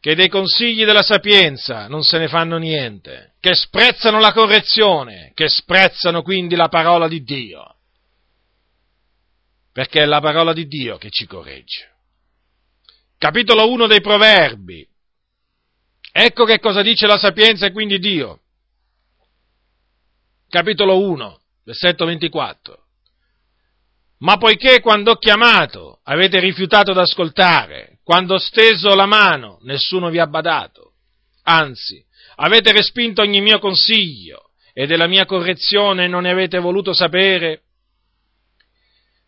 che 0.00 0.14
dei 0.14 0.28
consigli 0.28 0.84
della 0.84 1.02
sapienza 1.02 1.86
non 1.86 2.02
se 2.02 2.16
ne 2.16 2.26
fanno 2.26 2.56
niente, 2.56 3.34
che 3.38 3.54
sprezzano 3.54 4.18
la 4.18 4.32
correzione, 4.32 5.32
che 5.34 5.48
sprezzano 5.48 6.22
quindi 6.22 6.56
la 6.56 6.68
parola 6.68 7.06
di 7.06 7.22
Dio, 7.22 7.76
perché 9.72 10.02
è 10.02 10.06
la 10.06 10.20
parola 10.20 10.54
di 10.54 10.66
Dio 10.66 10.96
che 10.96 11.10
ci 11.10 11.26
corregge. 11.26 11.88
Capitolo 13.18 13.70
1 13.70 13.86
dei 13.86 14.00
Proverbi. 14.00 14.88
Ecco 16.12 16.44
che 16.44 16.58
cosa 16.58 16.80
dice 16.80 17.06
la 17.06 17.18
sapienza 17.18 17.66
e 17.66 17.72
quindi 17.72 17.98
Dio. 17.98 18.40
Capitolo 20.48 20.98
1, 20.98 21.40
versetto 21.64 22.06
24. 22.06 22.79
Ma 24.20 24.36
poiché 24.36 24.80
quando 24.80 25.12
ho 25.12 25.16
chiamato 25.16 26.00
avete 26.04 26.40
rifiutato 26.40 26.92
d'ascoltare, 26.92 28.00
quando 28.02 28.34
ho 28.34 28.38
steso 28.38 28.94
la 28.94 29.06
mano 29.06 29.58
nessuno 29.62 30.10
vi 30.10 30.18
ha 30.18 30.26
badato, 30.26 30.92
anzi 31.44 32.04
avete 32.36 32.72
respinto 32.72 33.22
ogni 33.22 33.40
mio 33.40 33.58
consiglio 33.58 34.50
e 34.74 34.86
della 34.86 35.06
mia 35.06 35.24
correzione 35.24 36.06
non 36.06 36.22
ne 36.22 36.30
avete 36.30 36.58
voluto 36.58 36.92
sapere, 36.92 37.62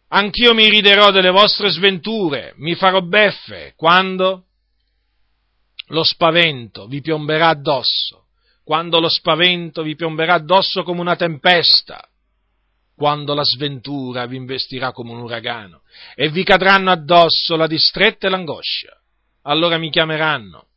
anch'io 0.08 0.52
mi 0.52 0.68
riderò 0.68 1.10
delle 1.10 1.30
vostre 1.30 1.70
sventure, 1.70 2.52
mi 2.56 2.74
farò 2.74 3.00
beffe 3.00 3.72
quando 3.76 4.44
lo 5.86 6.04
spavento 6.04 6.86
vi 6.86 7.00
piomberà 7.00 7.48
addosso, 7.48 8.26
quando 8.62 9.00
lo 9.00 9.08
spavento 9.08 9.82
vi 9.82 9.94
piomberà 9.94 10.34
addosso 10.34 10.82
come 10.82 11.00
una 11.00 11.16
tempesta 11.16 12.06
quando 13.02 13.34
la 13.34 13.42
sventura 13.42 14.26
vi 14.26 14.36
investirà 14.36 14.92
come 14.92 15.10
un 15.10 15.18
uragano 15.18 15.82
e 16.14 16.30
vi 16.30 16.44
cadranno 16.44 16.92
addosso 16.92 17.56
la 17.56 17.66
distretta 17.66 18.28
e 18.28 18.30
l'angoscia. 18.30 18.96
Allora 19.42 19.76
mi 19.76 19.90
chiameranno, 19.90 20.68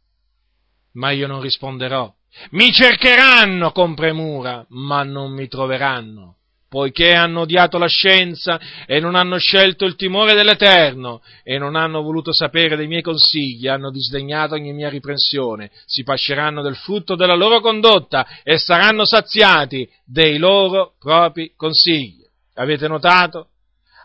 ma 0.93 1.11
io 1.11 1.27
non 1.27 1.39
risponderò. 1.39 2.11
Mi 2.49 2.71
cercheranno 2.71 3.71
con 3.73 3.93
premura, 3.93 4.65
ma 4.69 5.03
non 5.03 5.33
mi 5.33 5.47
troveranno, 5.47 6.37
poiché 6.67 7.13
hanno 7.13 7.41
odiato 7.41 7.77
la 7.77 7.87
scienza 7.87 8.59
e 8.85 8.99
non 8.99 9.15
hanno 9.15 9.37
scelto 9.37 9.85
il 9.85 9.95
timore 9.95 10.33
dell'Eterno 10.33 11.21
e 11.43 11.57
non 11.57 11.75
hanno 11.75 12.01
voluto 12.01 12.33
sapere 12.33 12.75
dei 12.75 12.87
miei 12.87 13.01
consigli, 13.01 13.67
hanno 13.67 13.91
disdegnato 13.91 14.55
ogni 14.55 14.73
mia 14.73 14.89
riprensione, 14.89 15.71
si 15.85 16.03
pasceranno 16.03 16.61
del 16.61 16.75
frutto 16.75 17.15
della 17.15 17.35
loro 17.35 17.61
condotta 17.61 18.27
e 18.43 18.57
saranno 18.57 19.05
saziati 19.05 19.89
dei 20.03 20.37
loro 20.37 20.95
propri 20.99 21.53
consigli. 21.55 22.23
Avete 22.55 22.87
notato? 22.87 23.49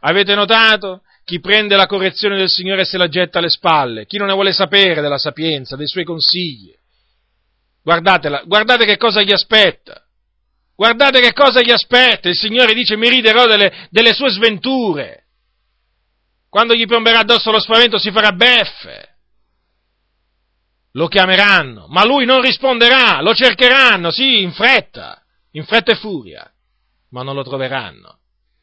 Avete 0.01 0.35
notato? 0.35 1.03
Chi 1.25 1.41
prende 1.41 1.77
la 1.77 1.87
correzione 1.87 2.37
del 2.37 2.49
Signore 2.49 2.85
se 2.85 2.99
la 2.99 3.09
getta 3.09 3.39
alle 3.39 3.51
spalle, 3.51 4.07
chi 4.07 4.17
non 4.17 4.27
ne 4.27 4.33
vuole 4.33 4.53
sapere 4.53 5.01
della 5.01 5.19
sapienza, 5.19 5.77
dei 5.77 5.87
suoi 5.87 6.05
consigli. 6.05 6.75
Guardate 7.83 8.85
che 8.85 8.97
cosa 8.97 9.23
gli 9.23 9.33
aspetta. 9.33 10.05
Guardate 10.81 11.21
che 11.21 11.35
cosa 11.35 11.61
gli 11.61 11.71
aspetta. 11.71 12.31
Il 12.31 12.35
Signore 12.35 12.73
dice 12.73 12.97
mi 12.97 13.11
riderò 13.11 13.47
delle, 13.47 13.87
delle 13.91 14.15
sue 14.15 14.31
sventure. 14.31 15.25
Quando 16.49 16.75
gli 16.75 16.87
piomberà 16.87 17.19
addosso 17.19 17.51
lo 17.51 17.61
spavento 17.61 17.99
si 17.99 18.11
farà 18.11 18.33
beffe. 18.33 19.17
Lo 20.93 21.07
chiameranno, 21.07 21.87
ma 21.89 22.03
lui 22.07 22.25
non 22.25 22.41
risponderà, 22.41 23.21
lo 23.21 23.35
cercheranno, 23.35 24.11
sì, 24.11 24.41
in 24.41 24.53
fretta, 24.53 25.23
in 25.51 25.67
fretta 25.67 25.93
e 25.93 25.97
furia, 25.97 26.51
ma 27.11 27.23
non 27.23 27.35
lo 27.35 27.43
troveranno. 27.43 28.21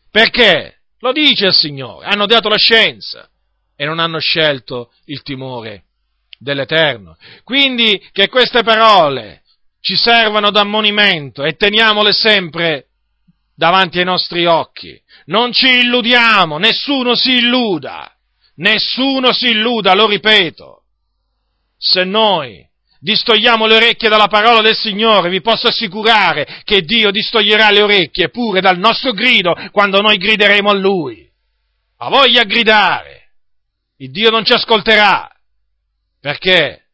Perché? 0.10 0.80
Lo 1.02 1.12
dice 1.12 1.46
il 1.46 1.54
Signore, 1.54 2.08
hanno 2.08 2.26
dato 2.26 2.50
la 2.50 2.58
scienza 2.58 3.30
e 3.76 3.86
non 3.86 4.00
hanno 4.00 4.18
scelto 4.18 4.92
il 5.06 5.22
timore 5.22 5.84
dell'Eterno. 6.40 7.16
Quindi 7.44 8.10
che 8.12 8.28
queste 8.28 8.64
parole 8.64 9.44
ci 9.88 9.96
servano 9.96 10.52
d'ammonimento 10.52 11.46
e 11.46 11.56
teniamole 11.56 12.12
sempre 12.12 12.88
davanti 13.56 14.00
ai 14.00 14.04
nostri 14.04 14.46
occhi. 14.46 15.02
Non 15.28 15.54
ci 15.54 15.80
illudiamo, 15.80 16.58
nessuno 16.58 17.16
si 17.16 17.38
illuda, 17.38 18.14
nessuno 18.56 19.32
si 19.32 19.46
illuda, 19.46 19.94
lo 19.94 20.06
ripeto. 20.08 20.84
Se 21.78 22.04
noi 22.04 22.68
distogliamo 23.00 23.66
le 23.66 23.76
orecchie 23.76 24.10
dalla 24.10 24.28
parola 24.28 24.60
del 24.60 24.76
Signore, 24.76 25.30
vi 25.30 25.40
posso 25.40 25.68
assicurare 25.68 26.62
che 26.66 26.82
Dio 26.82 27.10
distoglierà 27.10 27.72
le 27.72 27.84
orecchie 27.84 28.28
pure 28.28 28.60
dal 28.60 28.78
nostro 28.78 29.14
grido 29.14 29.56
quando 29.72 30.02
noi 30.02 30.18
grideremo 30.18 30.70
a 30.70 30.76
Lui. 30.76 31.26
Ha 32.00 32.10
voglia 32.10 32.44
gridare. 32.44 33.36
Il 34.00 34.12
Dio 34.12 34.32
non 34.32 34.44
ci 34.44 34.52
ascolterà. 34.52 35.32
Perché? 36.20 36.90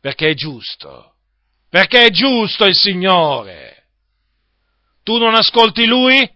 Perché 0.00 0.30
è 0.30 0.34
giusto. 0.34 1.11
Perché 1.72 2.04
è 2.04 2.10
giusto 2.10 2.66
il 2.66 2.76
Signore. 2.76 3.84
Tu 5.02 5.16
non 5.16 5.34
ascolti 5.34 5.86
Lui? 5.86 6.30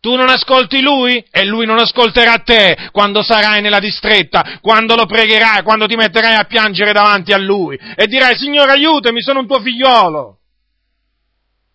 Tu 0.00 0.14
non 0.16 0.28
ascolti 0.28 0.82
Lui 0.82 1.24
e 1.30 1.46
Lui 1.46 1.64
non 1.64 1.78
ascolterà 1.78 2.34
te 2.44 2.90
quando 2.92 3.22
sarai 3.22 3.62
nella 3.62 3.78
distretta, 3.78 4.58
quando 4.60 4.96
lo 4.96 5.06
pregherai, 5.06 5.62
quando 5.62 5.86
ti 5.86 5.96
metterai 5.96 6.34
a 6.34 6.44
piangere 6.44 6.92
davanti 6.92 7.32
a 7.32 7.38
Lui 7.38 7.78
e 7.96 8.06
dirai 8.06 8.36
Signore 8.36 8.72
aiutami, 8.72 9.22
sono 9.22 9.40
un 9.40 9.46
tuo 9.46 9.62
figliolo. 9.62 10.40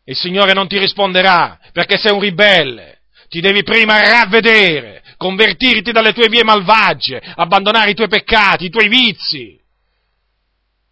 Il 0.06 0.16
Signore 0.16 0.54
non 0.54 0.68
ti 0.68 0.78
risponderà 0.78 1.60
perché 1.72 1.98
sei 1.98 2.12
un 2.12 2.20
ribelle. 2.20 3.00
Ti 3.30 3.42
devi 3.42 3.64
prima 3.64 4.00
ravvedere, 4.00 5.02
convertirti 5.18 5.92
dalle 5.92 6.14
tue 6.14 6.30
vie 6.30 6.44
malvagie, 6.44 7.20
abbandonare 7.36 7.90
i 7.90 7.96
tuoi 7.96 8.10
peccati, 8.10 8.66
i 8.66 8.70
tuoi 8.70 8.90
vizi. 8.90 9.60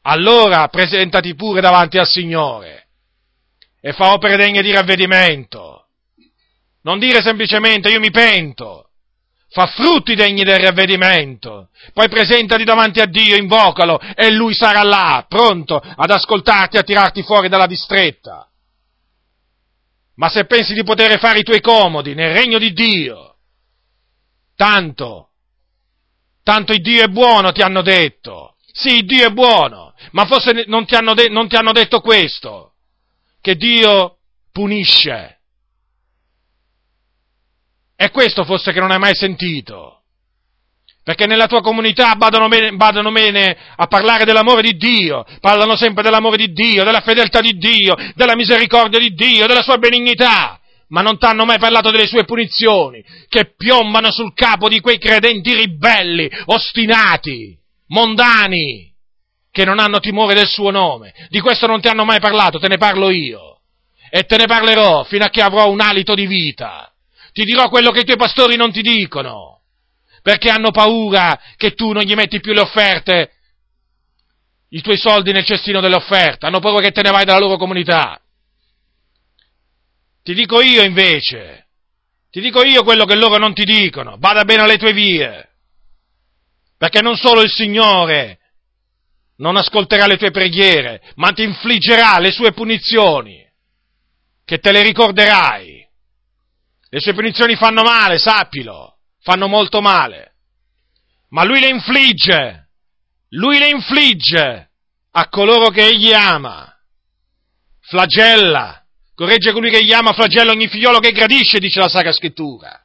Allora 0.04 0.68
presentati 0.68 1.36
pure 1.36 1.62
davanti 1.62 1.98
al 1.98 2.08
Signore 2.08 2.88
e 3.80 3.94
fa 3.94 4.14
opere 4.14 4.38
degne 4.38 4.62
di 4.62 4.72
ravvedimento 4.72 5.82
non 6.84 6.98
dire 6.98 7.22
semplicemente 7.22 7.90
io 7.90 8.00
mi 8.00 8.12
pento. 8.12 8.88
Fa 9.50 9.68
frutti 9.68 10.16
degni 10.16 10.44
del 10.44 10.60
ravvedimento. 10.60 11.70
Poi 11.94 12.08
presentati 12.08 12.64
davanti 12.64 13.02
a 13.02 13.06
Dio, 13.06 13.36
invocalo 13.36 14.00
e 14.00 14.32
Lui 14.32 14.54
sarà 14.54 14.82
là, 14.82 15.26
pronto 15.28 15.76
ad 15.76 16.10
ascoltarti 16.10 16.78
e 16.78 16.80
a 16.80 16.84
tirarti 16.84 17.22
fuori 17.24 17.50
dalla 17.50 17.68
distretta. 17.68 18.48
Ma 20.16 20.30
se 20.30 20.46
pensi 20.46 20.74
di 20.74 20.84
poter 20.84 21.20
fare 21.20 21.40
i 21.40 21.44
tuoi 21.44 21.60
comodi 21.60 22.14
nel 22.14 22.34
regno 22.34 22.60
di 22.60 22.72
Dio, 22.72 23.36
tanto, 24.56 25.32
tanto 26.44 26.72
il 26.72 26.82
Dio 26.82 27.04
è 27.04 27.08
buono, 27.08 27.52
ti 27.52 27.62
hanno 27.62 27.82
detto. 27.82 28.56
Sì, 28.72 29.02
Dio 29.02 29.28
è 29.28 29.32
buono, 29.32 29.91
ma 30.12 30.26
forse 30.26 30.66
non 30.68 30.86
ti 30.86 30.96
hanno, 30.96 31.14
de- 31.14 31.30
non 31.30 31.48
ti 31.48 31.56
hanno 31.56 31.72
detto 31.72 32.00
questo, 32.00 32.74
che 33.42 33.56
Dio 33.56 34.18
punisce. 34.52 35.40
È 37.96 38.10
questo 38.10 38.44
forse 38.44 38.72
che 38.72 38.80
non 38.80 38.92
hai 38.92 39.00
mai 39.00 39.16
sentito. 39.16 39.98
Perché 41.04 41.26
nella 41.26 41.48
tua 41.48 41.62
comunità 41.62 42.14
badano 42.16 42.48
bene, 42.48 42.76
badano 42.76 43.12
bene, 43.12 43.58
a 43.76 43.88
parlare 43.88 44.24
dell'amore 44.24 44.62
di 44.62 44.78
Dio, 44.78 45.26
parlano 45.40 45.76
sempre 45.76 46.04
dell'amore 46.04 46.38
di 46.38 46.52
Dio, 46.52 46.84
della 46.84 47.02
fedeltà 47.02 47.42
di 47.42 47.58
Dio, 47.58 47.96
della 48.14 48.36
misericordia 48.36 49.00
di 49.00 49.14
Dio, 49.14 49.48
della 49.48 49.64
sua 49.64 49.78
benignità, 49.78 50.60
ma 50.90 51.02
non 51.02 51.18
t'hanno 51.18 51.46
mai 51.46 51.58
parlato 51.58 51.90
delle 51.90 52.06
sue 52.06 52.24
punizioni, 52.24 53.04
che 53.30 53.54
piombano 53.56 54.12
sul 54.12 54.34
capo 54.36 54.70
di 54.70 54.80
quei 54.80 55.00
credenti 55.00 55.56
ribelli, 55.56 56.30
ostinati, 56.46 57.58
mondani, 57.88 58.91
che 59.52 59.66
non 59.66 59.80
hanno 59.80 60.00
timore 60.00 60.34
del 60.34 60.48
suo 60.48 60.72
nome. 60.72 61.14
Di 61.30 61.40
questo 61.40 61.68
non 61.68 61.82
ti 61.82 61.88
hanno 61.88 62.06
mai 62.06 62.20
parlato, 62.20 62.60
te 62.60 62.68
ne 62.68 62.78
parlo 62.78 63.10
io. 63.10 63.60
E 64.10 64.24
te 64.24 64.38
ne 64.38 64.46
parlerò 64.46 65.04
fino 65.04 65.26
a 65.26 65.30
che 65.30 65.42
avrò 65.42 65.70
un 65.70 65.82
alito 65.82 66.16
di 66.16 66.26
vita 66.26 66.92
ti 67.34 67.46
dirò 67.46 67.70
quello 67.70 67.92
che 67.92 68.02
i 68.02 68.04
tuoi 68.04 68.18
pastori 68.18 68.56
non 68.56 68.72
ti 68.72 68.82
dicono, 68.82 69.62
perché 70.22 70.50
hanno 70.50 70.72
paura 70.72 71.40
che 71.56 71.74
tu 71.74 71.92
non 71.92 72.04
gli 72.04 72.14
metti 72.14 72.40
più 72.40 72.54
le 72.54 72.62
offerte, 72.62 73.32
i 74.70 74.82
tuoi 74.82 74.98
soldi 74.98 75.32
nel 75.32 75.46
cestino 75.46 75.82
delle 75.82 75.96
offerte, 75.96 76.46
hanno 76.46 76.60
paura 76.60 76.82
che 76.82 76.92
te 76.92 77.02
ne 77.02 77.12
vai 77.12 77.26
dalla 77.26 77.40
loro 77.40 77.58
comunità. 77.58 78.20
Ti 80.24 80.34
dico 80.34 80.62
io 80.62 80.84
invece, 80.84 81.68
ti 82.30 82.42
dico 82.42 82.64
io 82.64 82.84
quello 82.84 83.06
che 83.06 83.16
loro 83.16 83.38
non 83.38 83.54
ti 83.54 83.64
dicono, 83.64 84.18
vada 84.20 84.44
bene 84.44 84.64
alle 84.64 84.78
tue 84.78 84.94
vie, 84.94 85.50
perché 86.78 87.02
non 87.02 87.16
solo 87.16 87.42
il 87.42 87.50
Signore 87.50 88.40
non 89.42 89.58
ascolterà 89.58 90.06
le 90.06 90.18
tue 90.18 90.32
preghiere, 90.32 91.02
ma 91.16 91.32
ti 91.32 91.44
infliggerà 91.44 92.20
le 92.20 92.32
sue 92.32 92.54
punizioni, 92.54 93.44
che 94.46 94.60
te 94.60 94.72
le 94.72 94.84
ricorderai. 94.84 95.84
Le 96.90 97.00
sue 97.00 97.14
punizioni 97.14 97.56
fanno 97.56 97.82
male, 97.82 98.20
sappilo, 98.20 98.98
fanno 99.22 99.48
molto 99.48 99.82
male. 99.82 100.34
Ma 101.30 101.44
lui 101.44 101.60
le 101.60 101.70
infligge, 101.70 102.68
lui 103.30 103.58
le 103.58 103.70
infligge 103.70 104.70
a 105.12 105.28
coloro 105.28 105.70
che 105.70 105.88
egli 105.88 106.14
ama. 106.14 106.72
Flagella, 107.80 108.86
corregge 109.16 109.54
colui 109.54 109.72
che 109.72 109.78
egli 109.78 109.94
ama, 109.94 110.14
flagella 110.14 110.52
ogni 110.52 110.68
figliolo 110.68 111.00
che 111.00 111.12
gradisce, 111.12 111.58
dice 111.58 111.80
la 111.80 111.90
Sacra 111.90 112.12
Scrittura. 112.12 112.80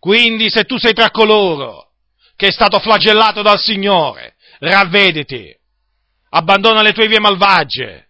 Quindi 0.00 0.50
se 0.50 0.64
tu 0.64 0.78
sei 0.78 0.94
tra 0.94 1.10
coloro 1.10 1.92
che 2.34 2.48
è 2.48 2.52
stato 2.52 2.80
flagellato 2.80 3.42
dal 3.42 3.58
Signore, 3.58 4.36
ravvediti, 4.58 5.54
abbandona 6.30 6.82
le 6.82 6.92
tue 6.92 7.08
vie 7.08 7.20
malvagie, 7.20 8.08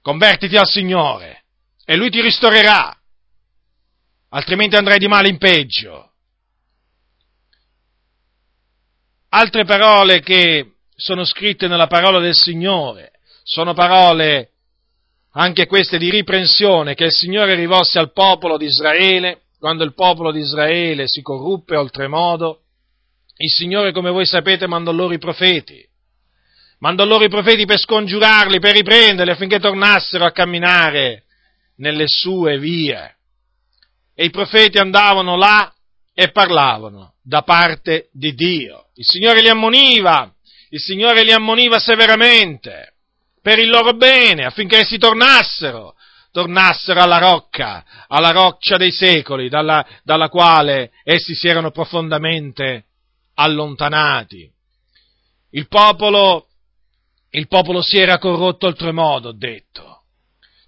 convertiti 0.00 0.56
al 0.56 0.66
Signore 0.66 1.44
e 1.84 1.96
Lui 1.96 2.10
ti 2.10 2.20
ristorerà 2.20 2.96
altrimenti 4.30 4.76
andrai 4.76 4.98
di 4.98 5.08
male 5.08 5.28
in 5.28 5.38
peggio. 5.38 6.12
Altre 9.30 9.64
parole 9.64 10.20
che 10.20 10.72
sono 10.94 11.24
scritte 11.24 11.68
nella 11.68 11.86
parola 11.86 12.20
del 12.20 12.34
Signore 12.34 13.12
sono 13.42 13.74
parole 13.74 14.50
anche 15.32 15.66
queste 15.66 15.98
di 15.98 16.10
riprensione 16.10 16.94
che 16.94 17.04
il 17.04 17.12
Signore 17.12 17.54
rivolse 17.54 17.98
al 17.98 18.12
popolo 18.12 18.56
di 18.56 18.64
Israele 18.64 19.42
quando 19.58 19.84
il 19.84 19.94
popolo 19.94 20.32
di 20.32 20.40
Israele 20.40 21.08
si 21.08 21.22
corruppe 21.22 21.76
oltremodo. 21.76 22.62
Il 23.38 23.50
Signore, 23.50 23.92
come 23.92 24.10
voi 24.10 24.24
sapete, 24.24 24.66
mandò 24.66 24.92
loro 24.92 25.12
i 25.12 25.18
profeti. 25.18 25.84
Mandò 26.78 27.04
loro 27.04 27.24
i 27.24 27.28
profeti 27.28 27.66
per 27.66 27.78
scongiurarli, 27.78 28.60
per 28.60 28.74
riprenderli 28.74 29.32
affinché 29.32 29.58
tornassero 29.58 30.24
a 30.24 30.32
camminare 30.32 31.24
nelle 31.76 32.04
sue 32.06 32.58
vie 32.58 33.16
e 34.14 34.24
i 34.24 34.30
profeti 34.30 34.78
andavano 34.78 35.36
là 35.36 35.72
e 36.14 36.30
parlavano 36.30 37.14
da 37.22 37.42
parte 37.42 38.08
di 38.12 38.32
Dio. 38.34 38.86
Il 38.94 39.04
Signore 39.04 39.42
li 39.42 39.48
ammoniva, 39.48 40.32
il 40.70 40.80
Signore 40.80 41.22
li 41.22 41.32
ammoniva 41.32 41.78
severamente 41.78 42.94
per 43.42 43.58
il 43.58 43.68
loro 43.68 43.92
bene, 43.92 44.44
affinché 44.44 44.84
si 44.84 44.96
tornassero, 44.96 45.94
tornassero 46.32 47.00
alla 47.00 47.18
rocca, 47.18 47.84
alla 48.08 48.30
roccia 48.30 48.78
dei 48.78 48.90
secoli, 48.90 49.50
dalla, 49.50 49.86
dalla 50.02 50.30
quale 50.30 50.92
essi 51.04 51.34
si 51.34 51.46
erano 51.46 51.70
profondamente 51.70 52.85
allontanati. 53.36 54.50
Il 55.50 55.68
popolo 55.68 56.48
il 57.36 57.48
popolo 57.48 57.82
si 57.82 57.98
era 57.98 58.18
corrotto 58.18 58.66
oltremodo, 58.66 59.28
ho 59.28 59.36
detto. 59.36 60.04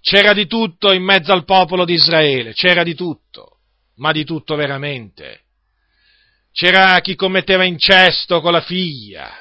C'era 0.01 0.33
di 0.33 0.45
tutto 0.45 0.91
in 0.91 1.03
mezzo 1.03 1.33
al 1.33 1.43
popolo 1.43 1.83
di 1.83 1.93
Israele, 1.93 2.53
c'era 2.53 2.83
di 2.83 2.93
tutto, 2.93 3.61
ma 3.95 4.11
di 4.11 4.23
tutto 4.23 4.55
veramente. 4.55 5.45
C'era 6.51 6.99
chi 7.01 7.15
commetteva 7.15 7.63
incesto 7.63 8.39
con 8.39 8.51
la 8.51 8.61
figlia, 8.61 9.31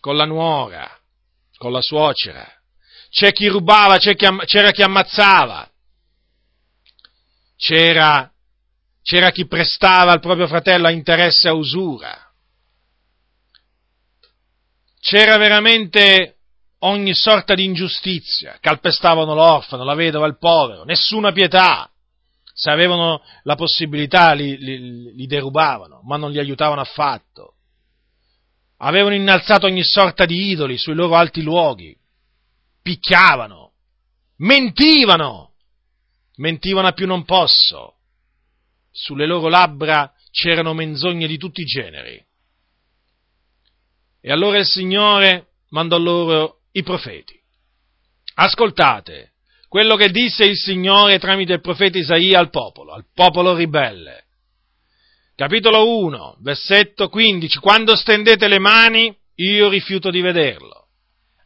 con 0.00 0.16
la 0.16 0.24
nuora, 0.24 0.88
con 1.58 1.70
la 1.70 1.82
suocera. 1.82 2.50
C'è 3.10 3.32
chi 3.32 3.48
rubava, 3.48 3.98
c'è 3.98 4.14
chi, 4.14 4.26
c'era 4.46 4.70
chi 4.70 4.82
ammazzava. 4.82 5.70
C'era, 7.56 8.32
c'era 9.02 9.30
chi 9.30 9.46
prestava 9.46 10.12
al 10.12 10.20
proprio 10.20 10.46
fratello 10.46 10.86
a 10.86 10.90
interesse 10.90 11.48
a 11.48 11.52
usura 11.52 12.21
c'era 15.02 15.36
veramente 15.36 16.36
ogni 16.80 17.12
sorta 17.12 17.54
di 17.54 17.64
ingiustizia, 17.64 18.56
calpestavano 18.60 19.34
l'orfano, 19.34 19.82
la 19.82 19.94
vedova, 19.94 20.28
il 20.28 20.38
povero, 20.38 20.84
nessuna 20.84 21.32
pietà. 21.32 21.90
Se 22.54 22.70
avevano 22.70 23.20
la 23.42 23.56
possibilità 23.56 24.32
li, 24.32 24.56
li, 24.58 25.12
li 25.12 25.26
derubavano, 25.26 26.02
ma 26.04 26.16
non 26.16 26.30
li 26.30 26.38
aiutavano 26.38 26.82
affatto. 26.82 27.54
Avevano 28.78 29.16
innalzato 29.16 29.66
ogni 29.66 29.82
sorta 29.82 30.24
di 30.24 30.50
idoli 30.50 30.78
sui 30.78 30.94
loro 30.94 31.16
alti 31.16 31.42
luoghi, 31.42 31.96
picchiavano, 32.80 33.72
mentivano, 34.36 35.54
mentivano 36.36 36.86
a 36.86 36.92
più 36.92 37.06
non 37.06 37.24
posso. 37.24 37.96
Sulle 38.92 39.26
loro 39.26 39.48
labbra 39.48 40.12
c'erano 40.30 40.74
menzogne 40.74 41.26
di 41.26 41.38
tutti 41.38 41.62
i 41.62 41.64
generi 41.64 42.24
e 44.22 44.30
allora 44.30 44.58
il 44.58 44.66
Signore 44.66 45.48
mandò 45.70 45.98
loro 45.98 46.60
i 46.72 46.82
profeti. 46.82 47.38
Ascoltate 48.34 49.32
quello 49.68 49.96
che 49.96 50.10
disse 50.10 50.44
il 50.44 50.56
Signore 50.56 51.18
tramite 51.18 51.54
il 51.54 51.60
profeta 51.60 51.98
Isaia 51.98 52.38
al 52.38 52.50
popolo, 52.50 52.92
al 52.92 53.06
popolo 53.12 53.54
ribelle. 53.54 54.24
Capitolo 55.34 55.98
1, 56.04 56.36
versetto 56.40 57.08
15. 57.08 57.58
Quando 57.58 57.96
stendete 57.96 58.48
le 58.48 58.58
mani, 58.58 59.14
io 59.36 59.68
rifiuto 59.68 60.10
di 60.10 60.20
vederlo. 60.20 60.88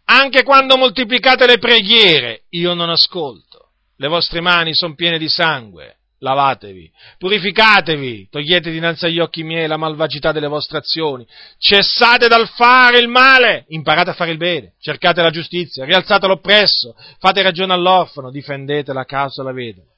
Anche 0.06 0.42
quando 0.42 0.76
moltiplicate 0.76 1.46
le 1.46 1.58
preghiere, 1.58 2.46
io 2.50 2.74
non 2.74 2.90
ascolto. 2.90 3.70
Le 3.96 4.08
vostre 4.08 4.40
mani 4.40 4.74
sono 4.74 4.94
piene 4.94 5.18
di 5.18 5.28
sangue 5.28 5.95
lavatevi, 6.18 6.90
purificatevi, 7.18 8.28
togliete 8.30 8.70
dinanzi 8.70 9.06
agli 9.06 9.18
occhi 9.18 9.42
miei 9.42 9.66
la 9.66 9.76
malvagità 9.76 10.32
delle 10.32 10.48
vostre 10.48 10.78
azioni, 10.78 11.26
cessate 11.58 12.28
dal 12.28 12.48
fare 12.48 12.98
il 12.98 13.08
male, 13.08 13.64
imparate 13.68 14.10
a 14.10 14.14
fare 14.14 14.30
il 14.30 14.38
bene, 14.38 14.74
cercate 14.80 15.20
la 15.20 15.30
giustizia, 15.30 15.84
rialzate 15.84 16.26
l'oppresso, 16.26 16.94
fate 17.18 17.42
ragione 17.42 17.72
all'orfano, 17.72 18.30
difendete 18.30 18.92
la 18.92 19.04
causa 19.04 19.42
della 19.42 19.54
vedova. 19.54 19.88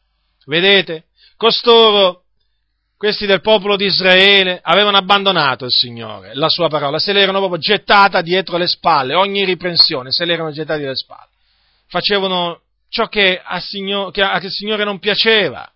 Vedete? 0.46 1.04
Costoro, 1.36 2.22
questi 2.96 3.26
del 3.26 3.40
popolo 3.40 3.76
di 3.76 3.84
Israele, 3.84 4.58
avevano 4.60 4.96
abbandonato 4.96 5.66
il 5.66 5.70
Signore, 5.70 6.34
la 6.34 6.48
sua 6.48 6.68
parola, 6.68 6.98
se 6.98 7.12
l'erano 7.12 7.38
proprio 7.38 7.60
gettata 7.60 8.22
dietro 8.22 8.56
le 8.56 8.66
spalle, 8.66 9.14
ogni 9.14 9.44
riprensione, 9.44 10.10
se 10.10 10.24
l'erano 10.24 10.50
gettati 10.50 10.82
alle 10.82 10.96
spalle. 10.96 11.30
Facevano 11.86 12.62
ciò 12.88 13.06
che, 13.06 13.40
che, 14.10 14.22
a, 14.22 14.38
che 14.40 14.46
il 14.46 14.52
Signore 14.52 14.84
non 14.84 14.98
piaceva 14.98 15.70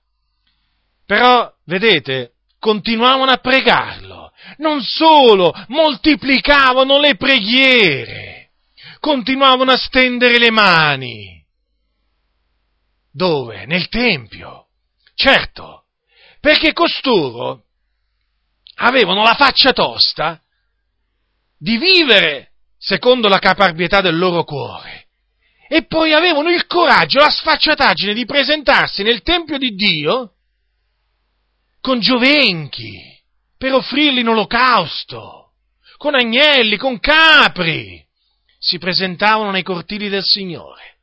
però, 1.12 1.52
vedete, 1.66 2.36
continuavano 2.58 3.32
a 3.32 3.36
pregarlo. 3.36 4.32
Non 4.56 4.80
solo, 4.80 5.52
moltiplicavano 5.68 6.98
le 6.98 7.16
preghiere. 7.16 8.52
Continuavano 8.98 9.72
a 9.72 9.76
stendere 9.76 10.38
le 10.38 10.50
mani. 10.50 11.44
Dove? 13.12 13.66
Nel 13.66 13.88
Tempio. 13.88 14.68
Certo, 15.14 15.84
perché 16.40 16.72
costoro 16.72 17.64
avevano 18.76 19.22
la 19.22 19.34
faccia 19.34 19.72
tosta 19.74 20.40
di 21.58 21.76
vivere 21.76 22.52
secondo 22.78 23.28
la 23.28 23.38
caparbietà 23.38 24.00
del 24.00 24.16
loro 24.16 24.44
cuore 24.44 25.08
e 25.68 25.84
poi 25.84 26.14
avevano 26.14 26.48
il 26.48 26.66
coraggio, 26.66 27.18
la 27.18 27.28
sfacciataggine 27.28 28.14
di 28.14 28.24
presentarsi 28.24 29.02
nel 29.02 29.20
Tempio 29.20 29.58
di 29.58 29.74
Dio 29.74 30.36
con 31.82 31.98
giovenchi, 31.98 32.96
per 33.58 33.74
offrirli 33.74 34.20
in 34.20 34.28
olocausto, 34.28 35.52
con 35.98 36.14
agnelli, 36.14 36.78
con 36.78 36.98
capri. 36.98 38.02
Si 38.58 38.78
presentavano 38.78 39.50
nei 39.50 39.64
cortili 39.64 40.08
del 40.08 40.22
Signore, 40.22 40.98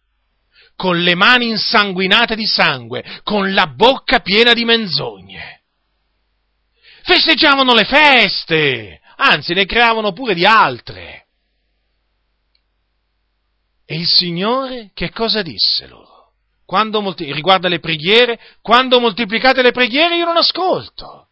con 0.77 1.01
le 1.01 1.13
mani 1.13 1.49
insanguinate 1.49 2.35
di 2.35 2.45
sangue, 2.45 3.03
con 3.23 3.53
la 3.53 3.67
bocca 3.67 4.21
piena 4.21 4.53
di 4.53 4.63
menzogne. 4.63 5.63
Festeggiavano 7.03 7.73
le 7.73 7.83
feste, 7.83 9.01
anzi 9.17 9.53
ne 9.53 9.65
creavano 9.65 10.13
pure 10.13 10.33
di 10.33 10.45
altre. 10.45 11.27
E 13.85 13.95
il 13.95 14.07
Signore 14.07 14.91
che 14.93 15.11
cosa 15.11 15.41
disse 15.41 15.87
loro? 15.87 16.08
Molti- 17.01 17.31
riguarda 17.33 17.67
le 17.67 17.79
preghiere, 17.79 18.39
quando 18.61 18.99
moltiplicate 18.99 19.61
le 19.61 19.71
preghiere 19.71 20.15
io 20.15 20.25
non 20.25 20.37
ascolto. 20.37 21.27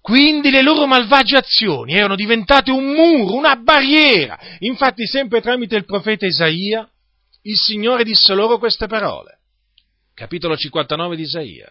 Quindi 0.00 0.50
le 0.50 0.62
loro 0.62 0.86
malvagie 0.86 1.36
azioni 1.36 1.94
erano 1.94 2.16
diventate 2.16 2.70
un 2.70 2.92
muro, 2.92 3.34
una 3.34 3.54
barriera. 3.56 4.38
Infatti, 4.60 5.06
sempre 5.06 5.40
tramite 5.40 5.76
il 5.76 5.84
profeta 5.84 6.26
Isaia, 6.26 6.88
il 7.42 7.56
Signore 7.56 8.02
disse 8.02 8.34
loro 8.34 8.58
queste 8.58 8.86
parole. 8.86 9.38
Capitolo 10.14 10.56
59 10.56 11.16
di 11.16 11.22
Isaia, 11.22 11.70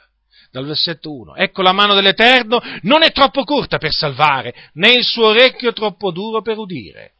dal 0.49 0.66
versetto 0.66 1.14
1. 1.14 1.36
Ecco 1.36 1.62
la 1.62 1.74
mano 1.74 1.93
dell'Eterno 1.93 2.62
non 2.84 3.04
è 3.04 3.12
troppo 3.12 3.43
corta 3.43 3.78
per 3.78 3.91
salvare, 3.91 4.54
né 4.74 4.93
il 4.93 5.04
suo 5.04 5.28
orecchio 5.28 5.74
troppo 5.74 6.12
duro 6.12 6.41
per 6.41 6.58
udire 6.58 7.16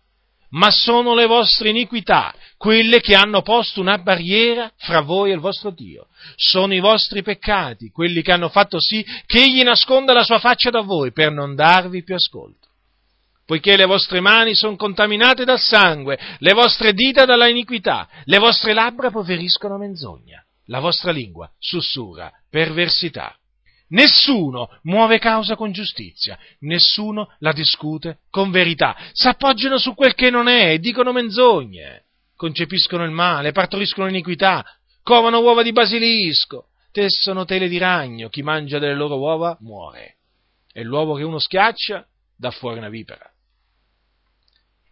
ma 0.52 0.70
sono 0.72 1.14
le 1.14 1.26
vostre 1.26 1.70
iniquità, 1.70 2.34
quelle 2.58 3.00
che 3.00 3.16
hanno 3.16 3.42
posto 3.42 3.80
una 3.80 3.98
barriera 3.98 4.72
fra 4.78 5.02
voi 5.02 5.32
e 5.32 5.34
il 5.34 5.40
vostro 5.40 5.72
Dio. 5.72 6.08
Sono 6.36 6.74
i 6.74 6.80
vostri 6.80 7.22
peccati, 7.22 7.90
quelli 7.90 8.22
che 8.22 8.32
hanno 8.32 8.50
fatto 8.50 8.80
sì 8.80 9.06
che 9.26 9.44
egli 9.44 9.64
nasconda 9.64 10.14
la 10.14 10.24
sua 10.24 10.40
faccia 10.40 10.70
da 10.70 10.82
voi 10.82 11.12
per 11.12 11.32
non 11.32 11.56
darvi 11.56 12.04
più 12.04 12.16
ascolto. 12.16 12.68
Poiché 13.46 13.76
le 13.76 13.86
vostre 13.86 14.22
mani 14.22 14.56
sono 14.56 14.76
contaminate 14.76 15.44
dal 15.44 15.60
sangue, 15.60 16.18
le 16.38 16.54
vostre 16.54 16.94
dita 16.94 17.26
dalla 17.26 17.48
iniquità, 17.48 18.08
le 18.26 18.38
vostre 18.38 18.74
labbra 18.74 19.10
poveriscono 19.10 19.78
menzogna, 19.78 20.44
la 20.68 20.80
vostra 20.80 21.12
lingua 21.12 21.52
sussurra 21.60 22.32
perversità. 22.50 23.36
Nessuno 23.92 24.70
muove 24.84 25.20
causa 25.20 25.56
con 25.56 25.72
giustizia, 25.72 26.38
nessuno 26.60 27.34
la 27.40 27.52
discute 27.52 28.20
con 28.30 28.52
verità. 28.52 28.96
S'appoggiano 29.12 29.78
su 29.78 29.94
quel 29.96 30.14
che 30.14 30.30
non 30.30 30.48
è 30.48 30.72
e 30.72 30.80
dicono 30.80 31.12
menzogne. 31.12 32.06
Concepiscono 32.36 33.04
il 33.04 33.12
male, 33.12 33.52
partoriscono 33.52 34.08
l'iniquità, 34.08 34.66
covano 35.04 35.40
uova 35.40 35.62
di 35.62 35.72
basilisco, 35.72 36.68
tessono 36.92 37.46
tele 37.46 37.68
di 37.68 37.78
ragno, 37.78 38.30
chi 38.30 38.42
mangia 38.42 38.80
delle 38.80 38.96
loro 38.96 39.18
uova 39.18 39.58
muore. 39.62 40.18
E 40.74 40.84
l'uovo 40.84 41.16
che 41.16 41.24
uno 41.24 41.40
schiaccia 41.40 42.06
dà 42.36 42.50
fuori 42.52 42.80
una 42.80 42.90
vipera. 42.90 43.31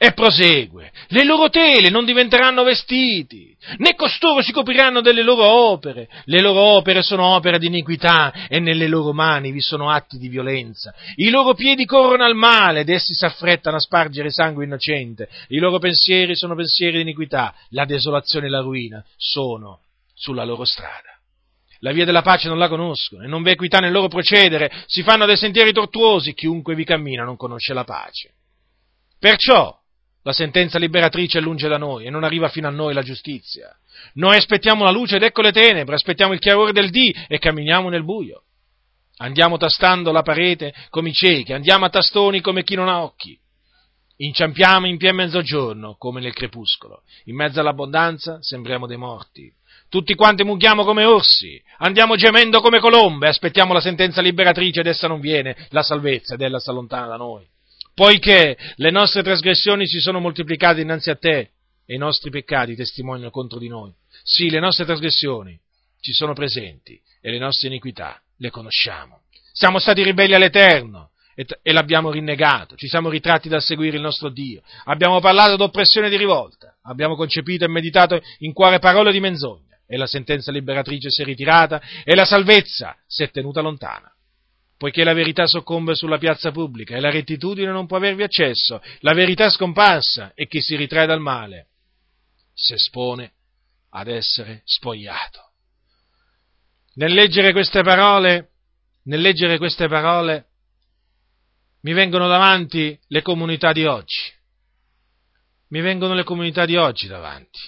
E 0.01 0.13
prosegue, 0.13 0.93
le 1.09 1.25
loro 1.25 1.49
tele 1.49 1.89
non 1.89 2.05
diventeranno 2.05 2.63
vestiti, 2.63 3.53
né 3.79 3.95
costoro 3.95 4.41
si 4.41 4.53
copriranno 4.53 5.01
delle 5.01 5.23
loro 5.23 5.43
opere, 5.43 6.07
le 6.23 6.39
loro 6.39 6.61
opere 6.61 7.01
sono 7.01 7.35
opere 7.35 7.59
di 7.59 7.67
iniquità 7.67 8.47
e 8.47 8.61
nelle 8.61 8.87
loro 8.87 9.11
mani 9.11 9.51
vi 9.51 9.59
sono 9.59 9.89
atti 9.89 10.17
di 10.17 10.29
violenza, 10.29 10.93
i 11.15 11.29
loro 11.29 11.53
piedi 11.53 11.83
corrono 11.83 12.23
al 12.23 12.33
male 12.33 12.79
ed 12.79 12.89
essi 12.89 13.13
si 13.13 13.25
affrettano 13.25 13.75
a 13.75 13.81
spargere 13.81 14.29
sangue 14.29 14.63
innocente, 14.63 15.27
i 15.49 15.57
loro 15.57 15.79
pensieri 15.79 16.33
sono 16.33 16.55
pensieri 16.55 16.95
di 16.95 17.01
iniquità, 17.01 17.53
la 17.71 17.83
desolazione 17.83 18.47
e 18.47 18.49
la 18.49 18.61
ruina 18.61 19.03
sono 19.17 19.81
sulla 20.13 20.45
loro 20.45 20.63
strada. 20.63 21.19
La 21.79 21.91
via 21.91 22.05
della 22.05 22.21
pace 22.21 22.47
non 22.47 22.57
la 22.57 22.69
conoscono 22.69 23.23
e 23.23 23.27
non 23.27 23.43
v'è 23.43 23.51
equità 23.51 23.79
nel 23.79 23.91
loro 23.91 24.07
procedere, 24.07 24.71
si 24.85 25.03
fanno 25.03 25.25
dei 25.25 25.35
sentieri 25.35 25.73
tortuosi, 25.73 26.33
chiunque 26.33 26.73
vi 26.73 26.85
cammina 26.85 27.25
non 27.25 27.35
conosce 27.35 27.73
la 27.73 27.83
pace. 27.83 28.31
Perciò, 29.19 29.77
la 30.29 30.35
sentenza 30.35 30.77
liberatrice 30.77 31.39
è 31.39 31.41
lunge 31.41 31.67
da 31.67 31.79
noi 31.79 32.05
e 32.05 32.11
non 32.11 32.23
arriva 32.23 32.49
fino 32.49 32.67
a 32.67 32.71
noi 32.71 32.93
la 32.93 33.01
giustizia. 33.01 33.75
Noi 34.13 34.37
aspettiamo 34.37 34.83
la 34.83 34.91
luce 34.91 35.15
ed 35.15 35.23
ecco 35.23 35.41
le 35.41 35.51
tenebre, 35.51 35.95
aspettiamo 35.95 36.33
il 36.33 36.39
chiarore 36.39 36.71
del 36.71 36.91
dì 36.91 37.11
e 37.27 37.39
camminiamo 37.39 37.89
nel 37.89 38.03
buio. 38.03 38.43
Andiamo 39.17 39.57
tastando 39.57 40.11
la 40.11 40.21
parete 40.21 40.71
come 40.91 41.09
i 41.09 41.13
ciechi, 41.13 41.51
andiamo 41.51 41.85
a 41.85 41.89
tastoni 41.89 42.41
come 42.41 42.63
chi 42.63 42.75
non 42.75 42.89
ha 42.89 43.01
occhi. 43.01 43.35
Inciampiamo 44.17 44.85
in 44.85 44.97
pieno 44.97 45.15
mezzogiorno 45.15 45.95
come 45.97 46.21
nel 46.21 46.33
crepuscolo. 46.33 47.01
In 47.23 47.35
mezzo 47.35 47.59
all'abbondanza 47.59 48.37
sembriamo 48.41 48.85
dei 48.85 48.97
morti. 48.97 49.51
Tutti 49.89 50.13
quanti 50.13 50.43
mughiamo 50.43 50.83
come 50.83 51.05
orsi, 51.05 51.59
andiamo 51.79 52.15
gemendo 52.15 52.61
come 52.61 52.79
colombe, 52.79 53.27
aspettiamo 53.29 53.73
la 53.73 53.81
sentenza 53.81 54.21
liberatrice 54.21 54.81
ed 54.81 54.85
essa 54.85 55.07
non 55.07 55.19
viene, 55.19 55.55
la 55.69 55.81
salvezza 55.81 56.35
ed 56.35 56.41
ella 56.41 56.59
si 56.59 56.69
allontana 56.69 57.07
da 57.07 57.15
noi 57.15 57.47
poiché 57.99 58.57
le 58.75 58.91
nostre 58.91 59.23
trasgressioni 59.23 59.85
si 59.85 59.99
sono 59.99 60.21
moltiplicate 60.21 60.79
innanzi 60.79 61.09
a 61.09 61.17
te 61.17 61.49
e 61.85 61.95
i 61.95 61.97
nostri 61.97 62.29
peccati 62.29 62.73
testimoniano 62.73 63.29
contro 63.29 63.59
di 63.59 63.67
noi. 63.67 63.91
Sì, 64.23 64.49
le 64.49 64.61
nostre 64.61 64.85
trasgressioni 64.85 65.59
ci 65.99 66.13
sono 66.13 66.31
presenti 66.31 66.97
e 67.19 67.29
le 67.29 67.39
nostre 67.39 67.67
iniquità 67.67 68.17
le 68.37 68.51
conosciamo. 68.51 69.23
Siamo 69.51 69.79
stati 69.79 70.01
ribelli 70.01 70.33
all'Eterno 70.33 71.09
e, 71.35 71.45
e 71.61 71.73
l'abbiamo 71.73 72.09
rinnegato, 72.09 72.77
ci 72.77 72.87
siamo 72.87 73.09
ritratti 73.09 73.49
dal 73.49 73.61
seguire 73.61 73.97
il 73.97 74.01
nostro 74.01 74.29
Dio, 74.29 74.61
abbiamo 74.85 75.19
parlato 75.19 75.57
d'oppressione 75.57 76.07
e 76.07 76.09
di 76.09 76.15
rivolta, 76.15 76.77
abbiamo 76.83 77.17
concepito 77.17 77.65
e 77.65 77.67
meditato 77.67 78.17
in 78.37 78.53
cuore 78.53 78.79
parole 78.79 79.11
di 79.11 79.19
menzogna. 79.19 79.77
E 79.85 79.97
la 79.97 80.07
sentenza 80.07 80.53
liberatrice 80.53 81.09
si 81.09 81.21
è 81.21 81.25
ritirata 81.25 81.81
e 82.05 82.15
la 82.15 82.23
salvezza 82.23 82.95
si 83.07 83.23
è 83.23 83.29
tenuta 83.29 83.59
lontana 83.59 84.09
poiché 84.79 85.03
la 85.03 85.11
verità 85.11 85.45
soccombe 85.45 85.93
sulla 85.93 86.17
piazza 86.17 86.51
pubblica 86.51 86.95
e 86.95 87.01
la 87.01 87.11
rettitudine 87.11 87.69
non 87.69 87.85
può 87.85 87.97
avervi 87.97 88.23
accesso, 88.23 88.81
la 88.99 89.13
verità 89.13 89.49
scomparsa 89.49 90.31
e 90.33 90.47
chi 90.47 90.61
si 90.61 90.77
ritrae 90.77 91.05
dal 91.05 91.19
male 91.19 91.67
si 92.53 92.75
espone 92.75 93.33
ad 93.89 94.07
essere 94.07 94.61
spogliato. 94.63 95.51
Nel 96.93 97.11
leggere 97.11 97.51
queste 97.51 97.81
parole, 97.81 98.51
nel 99.03 99.19
leggere 99.19 99.57
queste 99.57 99.89
parole, 99.89 100.45
mi 101.81 101.91
vengono 101.91 102.29
davanti 102.29 102.97
le 103.07 103.21
comunità 103.21 103.73
di 103.73 103.83
oggi. 103.83 104.31
Mi 105.71 105.81
vengono 105.81 106.13
le 106.13 106.23
comunità 106.23 106.65
di 106.65 106.77
oggi 106.77 107.07
davanti. 107.07 107.59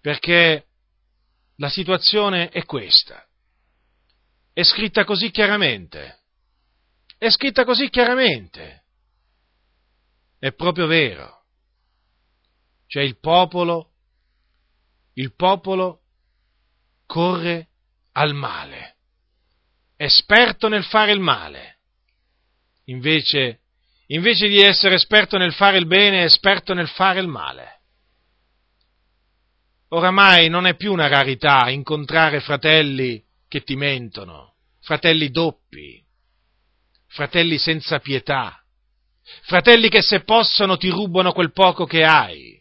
Perché 0.00 0.66
la 1.58 1.68
situazione 1.68 2.48
è 2.48 2.64
questa. 2.64 3.25
È 4.56 4.62
scritta 4.62 5.04
così 5.04 5.30
chiaramente. 5.30 6.20
È 7.18 7.28
scritta 7.28 7.66
così 7.66 7.90
chiaramente. 7.90 8.84
È 10.38 10.50
proprio 10.52 10.86
vero. 10.86 11.42
Cioè 12.86 13.02
il 13.02 13.18
popolo, 13.20 13.90
il 15.12 15.34
popolo 15.34 16.00
corre 17.04 17.68
al 18.12 18.32
male, 18.32 18.94
esperto 19.94 20.68
nel 20.68 20.84
fare 20.84 21.12
il 21.12 21.20
male. 21.20 21.80
Invece, 22.84 23.60
invece 24.06 24.48
di 24.48 24.62
essere 24.62 24.94
esperto 24.94 25.36
nel 25.36 25.52
fare 25.52 25.76
il 25.76 25.86
bene, 25.86 26.22
è 26.22 26.24
esperto 26.24 26.72
nel 26.72 26.88
fare 26.88 27.20
il 27.20 27.28
male. 27.28 27.80
Oramai 29.88 30.48
non 30.48 30.66
è 30.66 30.76
più 30.76 30.92
una 30.92 31.08
rarità 31.08 31.68
incontrare 31.68 32.40
fratelli 32.40 33.22
che 33.48 33.62
ti 33.62 33.76
mentono, 33.76 34.54
fratelli 34.80 35.30
doppi, 35.30 36.04
fratelli 37.06 37.58
senza 37.58 37.98
pietà, 37.98 38.62
fratelli 39.42 39.88
che 39.88 40.02
se 40.02 40.20
possono 40.20 40.76
ti 40.76 40.88
rubano 40.88 41.32
quel 41.32 41.52
poco 41.52 41.86
che 41.86 42.04
hai, 42.04 42.60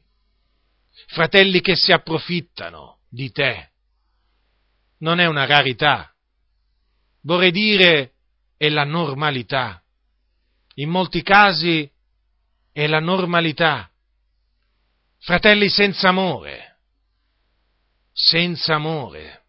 fratelli 1.07 1.61
che 1.61 1.75
si 1.75 1.91
approfittano 1.91 2.99
di 3.09 3.31
te. 3.31 3.71
Non 4.99 5.19
è 5.19 5.25
una 5.25 5.45
rarità, 5.45 6.13
vorrei 7.21 7.51
dire 7.51 8.13
è 8.57 8.69
la 8.69 8.85
normalità. 8.85 9.81
In 10.75 10.89
molti 10.89 11.21
casi 11.21 11.89
è 12.71 12.87
la 12.87 12.99
normalità. 12.99 13.89
Fratelli 15.19 15.69
senza 15.69 16.09
amore, 16.09 16.79
senza 18.11 18.75
amore 18.75 19.44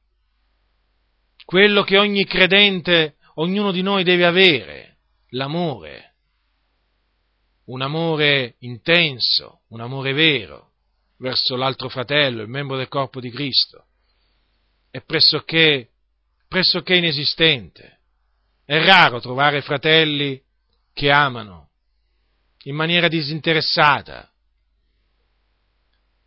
quello 1.47 1.85
che 1.85 1.97
ogni 1.97 2.27
credente, 2.27 3.17
ognuno 3.35 3.71
di 3.71 3.81
noi 3.81 4.03
deve 4.03 4.27
avere, 4.27 4.99
l'amore. 5.29 6.15
Un 7.67 7.83
amore 7.83 8.57
intenso, 8.59 9.61
un 9.69 9.81
amore 9.81 10.13
vero 10.13 10.73
verso 11.19 11.55
l'altro 11.57 11.89
fratello, 11.89 12.43
il 12.43 12.49
membro 12.49 12.77
del 12.77 12.89
corpo 12.89 13.21
di 13.21 13.31
Cristo. 13.31 13.87
È 14.91 15.01
pressoché, 15.03 15.91
pressoché 16.49 16.97
inesistente. 16.97 18.01
È 18.65 18.85
raro 18.85 19.21
trovare 19.21 19.63
fratelli 19.63 20.43
che 20.93 21.11
amano 21.13 21.71
in 22.65 22.75
maniera 22.75 23.07
disinteressata. 23.07 24.29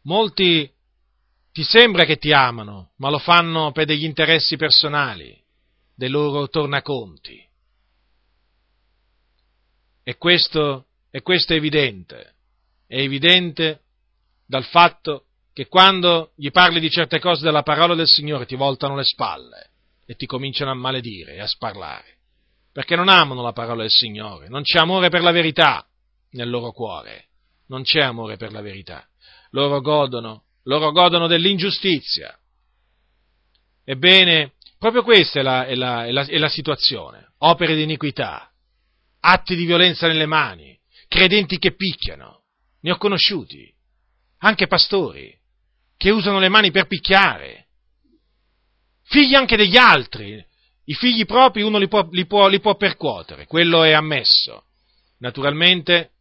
Molti 0.03 0.71
ti 1.51 1.63
sembra 1.63 2.05
che 2.05 2.17
ti 2.17 2.31
amano, 2.31 2.91
ma 2.97 3.09
lo 3.09 3.17
fanno 3.17 3.71
per 3.71 3.85
degli 3.85 4.03
interessi 4.03 4.55
personali, 4.55 5.37
dei 5.95 6.09
loro 6.09 6.47
tornaconti. 6.47 7.47
E 10.03 10.17
questo, 10.17 10.85
e 11.11 11.21
questo 11.21 11.53
è 11.53 11.57
evidente. 11.57 12.35
È 12.87 12.97
evidente 12.97 13.81
dal 14.45 14.63
fatto 14.63 15.25
che 15.53 15.67
quando 15.67 16.31
gli 16.35 16.49
parli 16.51 16.79
di 16.79 16.89
certe 16.89 17.19
cose 17.19 17.43
della 17.43 17.63
parola 17.63 17.93
del 17.93 18.07
Signore 18.07 18.45
ti 18.45 18.55
voltano 18.55 18.95
le 18.95 19.03
spalle 19.03 19.69
e 20.05 20.15
ti 20.15 20.25
cominciano 20.25 20.71
a 20.71 20.75
maledire 20.75 21.35
e 21.35 21.41
a 21.41 21.47
sparlare, 21.47 22.17
perché 22.71 22.95
non 22.95 23.09
amano 23.09 23.41
la 23.41 23.51
parola 23.51 23.81
del 23.81 23.91
Signore, 23.91 24.47
non 24.47 24.63
c'è 24.63 24.79
amore 24.79 25.09
per 25.09 25.21
la 25.21 25.31
verità 25.31 25.85
nel 26.31 26.49
loro 26.49 26.71
cuore, 26.71 27.27
non 27.67 27.83
c'è 27.83 28.01
amore 28.01 28.37
per 28.37 28.51
la 28.51 28.61
verità. 28.61 29.05
Loro 29.51 29.81
godono 29.81 30.45
loro 30.63 30.91
godono 30.91 31.27
dell'ingiustizia. 31.27 32.37
Ebbene, 33.83 34.53
proprio 34.77 35.03
questa 35.03 35.39
è 35.39 35.43
la, 35.43 35.65
è 35.65 35.75
la, 35.75 36.05
è 36.05 36.11
la, 36.11 36.25
è 36.25 36.37
la 36.37 36.49
situazione. 36.49 37.33
Opere 37.39 37.75
di 37.75 37.83
iniquità, 37.83 38.51
atti 39.21 39.55
di 39.55 39.65
violenza 39.65 40.07
nelle 40.07 40.25
mani, 40.25 40.77
credenti 41.07 41.57
che 41.57 41.75
picchiano. 41.75 42.43
Ne 42.81 42.91
ho 42.91 42.97
conosciuti, 42.97 43.73
anche 44.39 44.67
pastori, 44.67 45.37
che 45.97 46.11
usano 46.11 46.39
le 46.39 46.49
mani 46.49 46.71
per 46.71 46.87
picchiare. 46.87 47.67
Figli 49.03 49.35
anche 49.35 49.57
degli 49.57 49.77
altri. 49.77 50.45
I 50.85 50.93
figli 50.93 51.25
propri 51.25 51.61
uno 51.61 51.77
li 51.77 51.87
può, 51.87 52.07
li 52.11 52.25
può, 52.25 52.47
li 52.47 52.59
può 52.59 52.75
percuotere, 52.75 53.45
quello 53.45 53.83
è 53.83 53.91
ammesso. 53.91 54.65
Naturalmente, 55.19 56.11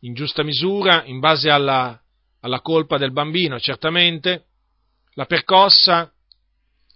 in 0.00 0.14
giusta 0.14 0.42
misura, 0.42 1.04
in 1.04 1.18
base 1.18 1.50
alla, 1.50 2.00
alla 2.40 2.60
colpa 2.60 2.98
del 2.98 3.12
bambino, 3.12 3.58
certamente, 3.58 4.46
la 5.14 5.26
percossa, 5.26 6.12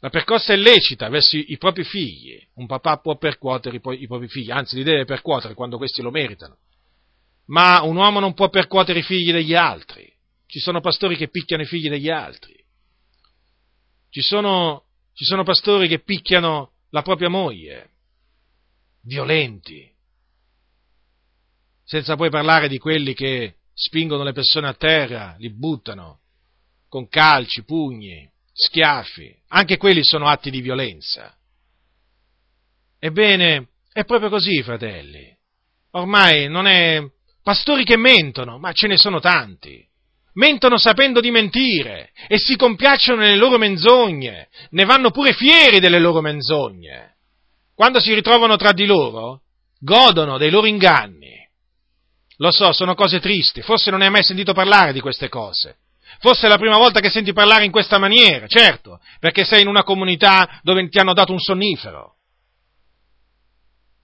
la 0.00 0.10
percossa 0.10 0.52
è 0.52 0.56
lecita 0.56 1.08
verso 1.08 1.36
i, 1.36 1.56
propri 1.58 1.84
figli. 1.84 2.40
Un 2.54 2.66
papà 2.66 2.98
può 2.98 3.16
percuotere 3.16 3.76
i, 3.76 4.02
i 4.02 4.06
propri 4.06 4.28
figli, 4.28 4.50
anzi 4.50 4.76
li 4.76 4.84
deve 4.84 5.04
percuotere 5.04 5.54
quando 5.54 5.76
questi 5.76 6.02
lo 6.02 6.10
meritano. 6.10 6.58
Ma 7.46 7.82
un 7.82 7.96
uomo 7.96 8.20
non 8.20 8.34
può 8.34 8.48
percuotere 8.48 9.00
i 9.00 9.02
figli 9.02 9.32
degli 9.32 9.54
altri. 9.54 10.10
Ci 10.46 10.60
sono 10.60 10.80
pastori 10.80 11.16
che 11.16 11.28
picchiano 11.28 11.62
i 11.62 11.66
figli 11.66 11.88
degli 11.88 12.10
altri. 12.10 12.54
Ci 14.08 14.22
sono, 14.22 14.84
ci 15.12 15.24
sono 15.24 15.42
pastori 15.42 15.88
che 15.88 16.00
picchiano 16.00 16.72
la 16.90 17.02
propria 17.02 17.28
moglie. 17.28 17.90
Violenti. 19.02 19.92
Senza 21.82 22.16
poi 22.16 22.30
parlare 22.30 22.68
di 22.68 22.78
quelli 22.78 23.12
che 23.12 23.56
spingono 23.74 24.22
le 24.22 24.32
persone 24.32 24.68
a 24.68 24.74
terra, 24.74 25.34
li 25.38 25.50
buttano 25.50 26.20
con 26.88 27.08
calci, 27.08 27.64
pugni, 27.64 28.30
schiaffi, 28.52 29.36
anche 29.48 29.76
quelli 29.76 30.04
sono 30.04 30.28
atti 30.28 30.48
di 30.50 30.60
violenza. 30.60 31.36
Ebbene, 33.00 33.68
è 33.92 34.04
proprio 34.04 34.30
così, 34.30 34.62
fratelli. 34.62 35.36
Ormai 35.90 36.48
non 36.48 36.66
è 36.66 37.02
pastori 37.42 37.84
che 37.84 37.96
mentono, 37.96 38.58
ma 38.58 38.72
ce 38.72 38.86
ne 38.86 38.96
sono 38.96 39.18
tanti. 39.18 39.84
Mentono 40.34 40.78
sapendo 40.78 41.20
di 41.20 41.30
mentire 41.30 42.12
e 42.28 42.38
si 42.38 42.56
compiacciono 42.56 43.20
nelle 43.20 43.36
loro 43.36 43.58
menzogne, 43.58 44.48
ne 44.70 44.84
vanno 44.84 45.10
pure 45.10 45.32
fieri 45.32 45.80
delle 45.80 46.00
loro 46.00 46.20
menzogne. 46.20 47.16
Quando 47.74 48.00
si 48.00 48.14
ritrovano 48.14 48.56
tra 48.56 48.72
di 48.72 48.86
loro, 48.86 49.42
godono 49.80 50.38
dei 50.38 50.50
loro 50.50 50.66
inganni 50.66 51.23
lo 52.36 52.50
so, 52.50 52.72
sono 52.72 52.94
cose 52.94 53.20
tristi, 53.20 53.62
forse 53.62 53.90
non 53.90 54.02
hai 54.02 54.10
mai 54.10 54.24
sentito 54.24 54.52
parlare 54.52 54.92
di 54.92 55.00
queste 55.00 55.28
cose. 55.28 55.78
Forse 56.18 56.46
è 56.46 56.48
la 56.48 56.58
prima 56.58 56.76
volta 56.76 57.00
che 57.00 57.10
senti 57.10 57.32
parlare 57.32 57.64
in 57.64 57.70
questa 57.70 57.98
maniera, 57.98 58.46
certo, 58.46 59.00
perché 59.18 59.44
sei 59.44 59.62
in 59.62 59.68
una 59.68 59.82
comunità 59.82 60.60
dove 60.62 60.88
ti 60.88 60.98
hanno 60.98 61.12
dato 61.12 61.32
un 61.32 61.38
sonnifero, 61.38 62.16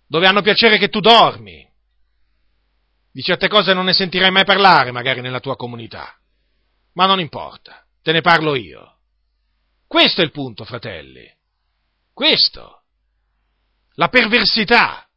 dove 0.07 0.27
hanno 0.27 0.43
piacere 0.43 0.79
che 0.79 0.89
tu 0.89 1.01
dormi. 1.01 1.69
Di 3.13 3.23
certe 3.23 3.49
cose 3.49 3.75
non 3.75 3.87
ne 3.87 3.93
sentirai 3.93 4.31
mai 4.31 4.45
parlare 4.45 4.93
magari 4.93 5.21
nella 5.21 5.41
tua 5.41 5.57
comunità, 5.57 6.17
ma 6.95 7.07
non 7.07 7.21
importa, 7.21 7.85
te 8.03 8.13
ne 8.13 8.21
parlo 8.21 8.55
io. 8.55 8.99
Questo 9.87 10.21
è 10.21 10.25
il 10.25 10.31
punto, 10.31 10.65
fratelli. 10.65 11.29
Questo. 12.13 12.83
La 13.95 14.09
perversità 14.09 15.10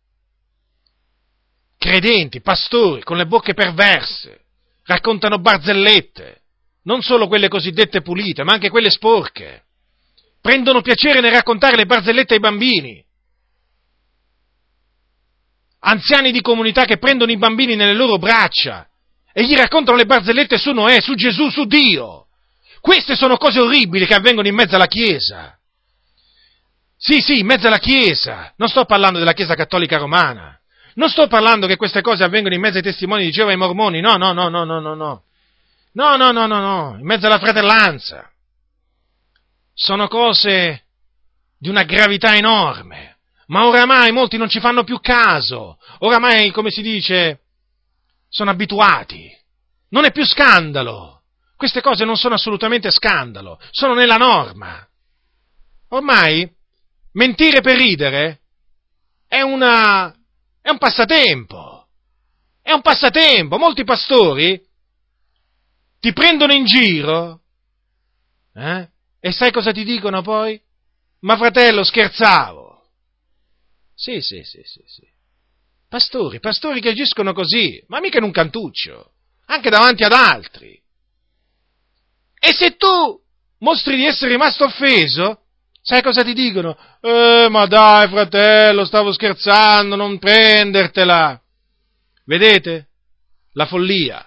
credenti, 1.84 2.40
pastori, 2.40 3.04
con 3.04 3.18
le 3.18 3.26
bocche 3.26 3.54
perverse, 3.54 4.46
raccontano 4.86 5.40
barzellette, 5.40 6.44
non 6.84 7.02
solo 7.02 7.28
quelle 7.28 7.50
cosiddette 7.50 8.02
pulite, 8.02 8.44
ma 8.44 8.54
anche 8.54 8.70
quelle 8.70 8.90
sporche. 8.90 9.64
Prendono 10.40 10.82
piacere 10.82 11.20
nel 11.20 11.34
raccontare 11.34 11.76
le 11.76 11.86
barzellette 11.86 12.36
ai 12.36 12.40
bambini. 12.40 13.04
Anziani 15.80 16.32
di 16.32 16.40
comunità 16.40 16.86
che 16.86 17.00
prendono 17.00 17.34
i 17.34 17.38
bambini 17.38 17.76
nelle 17.76 17.96
loro 17.96 18.18
braccia 18.18 18.88
e 19.34 19.44
gli 19.44 19.54
raccontano 19.54 19.98
le 19.98 20.06
barzellette 20.06 20.58
su 20.58 20.72
Noè, 20.72 21.02
su 21.02 21.16
Gesù, 21.16 21.50
su 21.50 21.66
Dio. 21.66 22.28
Queste 22.80 23.18
sono 23.18 23.36
cose 23.36 23.60
orribili 23.60 24.06
che 24.06 24.16
avvengono 24.16 24.48
in 24.48 24.56
mezzo 24.56 24.76
alla 24.76 24.88
Chiesa. 24.88 25.60
Sì, 26.96 27.20
sì, 27.20 27.40
in 27.40 27.46
mezzo 27.46 27.68
alla 27.68 27.80
Chiesa. 27.80 28.54
Non 28.56 28.70
sto 28.70 28.86
parlando 28.86 29.20
della 29.20 29.34
Chiesa 29.34 29.56
cattolica 29.56 29.98
romana. 29.98 30.58
Non 30.96 31.10
sto 31.10 31.28
parlando 31.28 31.68
che 31.68 31.76
queste 31.76 32.02
cose 32.02 32.24
avvengono 32.24 32.54
in 32.54 32.62
mezzo 32.62 32.78
ai 32.78 32.84
testimoni 32.84 33.24
di 33.24 33.32
Geova 33.32 33.50
e 33.50 33.54
ai 33.54 33.60
mormoni. 33.60 34.00
No, 34.00 34.16
no, 34.16 34.34
no, 34.34 34.50
no, 34.50 34.64
no, 34.64 34.80
no, 34.80 34.94
no. 34.94 35.24
No, 35.94 36.16
no, 36.16 36.32
no, 36.32 36.48
no, 36.48 36.60
no. 36.60 36.96
In 37.00 37.06
mezzo 37.06 37.26
alla 37.26 37.40
fratellanza. 37.40 38.30
Sono 39.74 40.08
cose 40.08 40.84
di 41.58 41.70
una 41.70 41.84
gravità 41.84 42.36
enorme. 42.36 43.18
Ma 43.48 43.66
oramai 43.66 44.12
molti 44.12 44.38
non 44.38 44.50
ci 44.50 44.60
fanno 44.60 44.84
più 44.84 45.00
caso. 45.00 45.78
Oramai, 46.00 46.52
come 46.52 46.70
si 46.70 46.82
dice, 46.82 47.42
sono 48.30 48.52
abituati. 48.52 49.30
Non 49.90 50.06
è 50.06 50.12
più 50.12 50.26
scandalo. 50.26 51.22
Queste 51.56 51.82
cose 51.82 52.04
non 52.04 52.18
sono 52.18 52.36
assolutamente 52.36 52.92
scandalo, 52.92 53.60
sono 53.72 53.94
nella 53.94 54.18
norma. 54.18 54.86
Ormai 55.90 56.52
mentire 57.14 57.62
per 57.62 57.78
ridere 57.78 58.42
è, 59.28 59.42
una, 59.42 60.14
è 60.64 60.70
un 60.70 60.78
passatempo. 60.78 61.90
È 62.62 62.72
un 62.72 62.82
passatempo. 62.82 63.58
Molti 63.58 63.84
pastori 63.84 64.60
ti 66.00 66.14
prendono 66.14 66.54
in 66.54 66.64
giro 66.64 67.42
eh? 68.56 68.90
e 69.20 69.32
sai 69.34 69.52
cosa 69.52 69.74
ti 69.74 69.84
dicono 69.84 70.22
poi? 70.22 70.60
Ma 71.20 71.36
fratello, 71.36 71.84
scherzavo. 71.84 72.90
Sì, 73.94 74.22
sì, 74.22 74.42
sì, 74.44 74.62
sì, 74.64 74.82
sì. 74.86 75.06
Pastori, 75.90 76.40
pastori 76.40 76.80
che 76.80 76.90
agiscono 76.90 77.34
così, 77.34 77.84
ma 77.88 78.00
mica 78.00 78.18
in 78.18 78.24
un 78.24 78.32
cantuccio, 78.32 79.14
anche 79.46 79.70
davanti 79.70 80.04
ad 80.04 80.14
altri. 80.14 80.82
E 82.40 82.54
se 82.54 82.78
tu 82.78 83.22
mostri 83.60 83.98
di 83.98 84.06
essere 84.06 84.32
rimasto 84.32 84.64
offeso, 84.64 85.43
sai 85.84 86.02
cosa 86.02 86.24
ti 86.24 86.34
dicono? 86.34 86.78
Eh, 87.02 87.48
ma 87.50 87.66
dai, 87.68 88.08
fratello, 88.08 88.86
stavo 88.86 89.12
scherzando, 89.12 89.96
non 89.96 90.18
prendertela. 90.18 91.40
Vedete? 92.26 92.88
La 93.52 93.66
follia. 93.66 94.26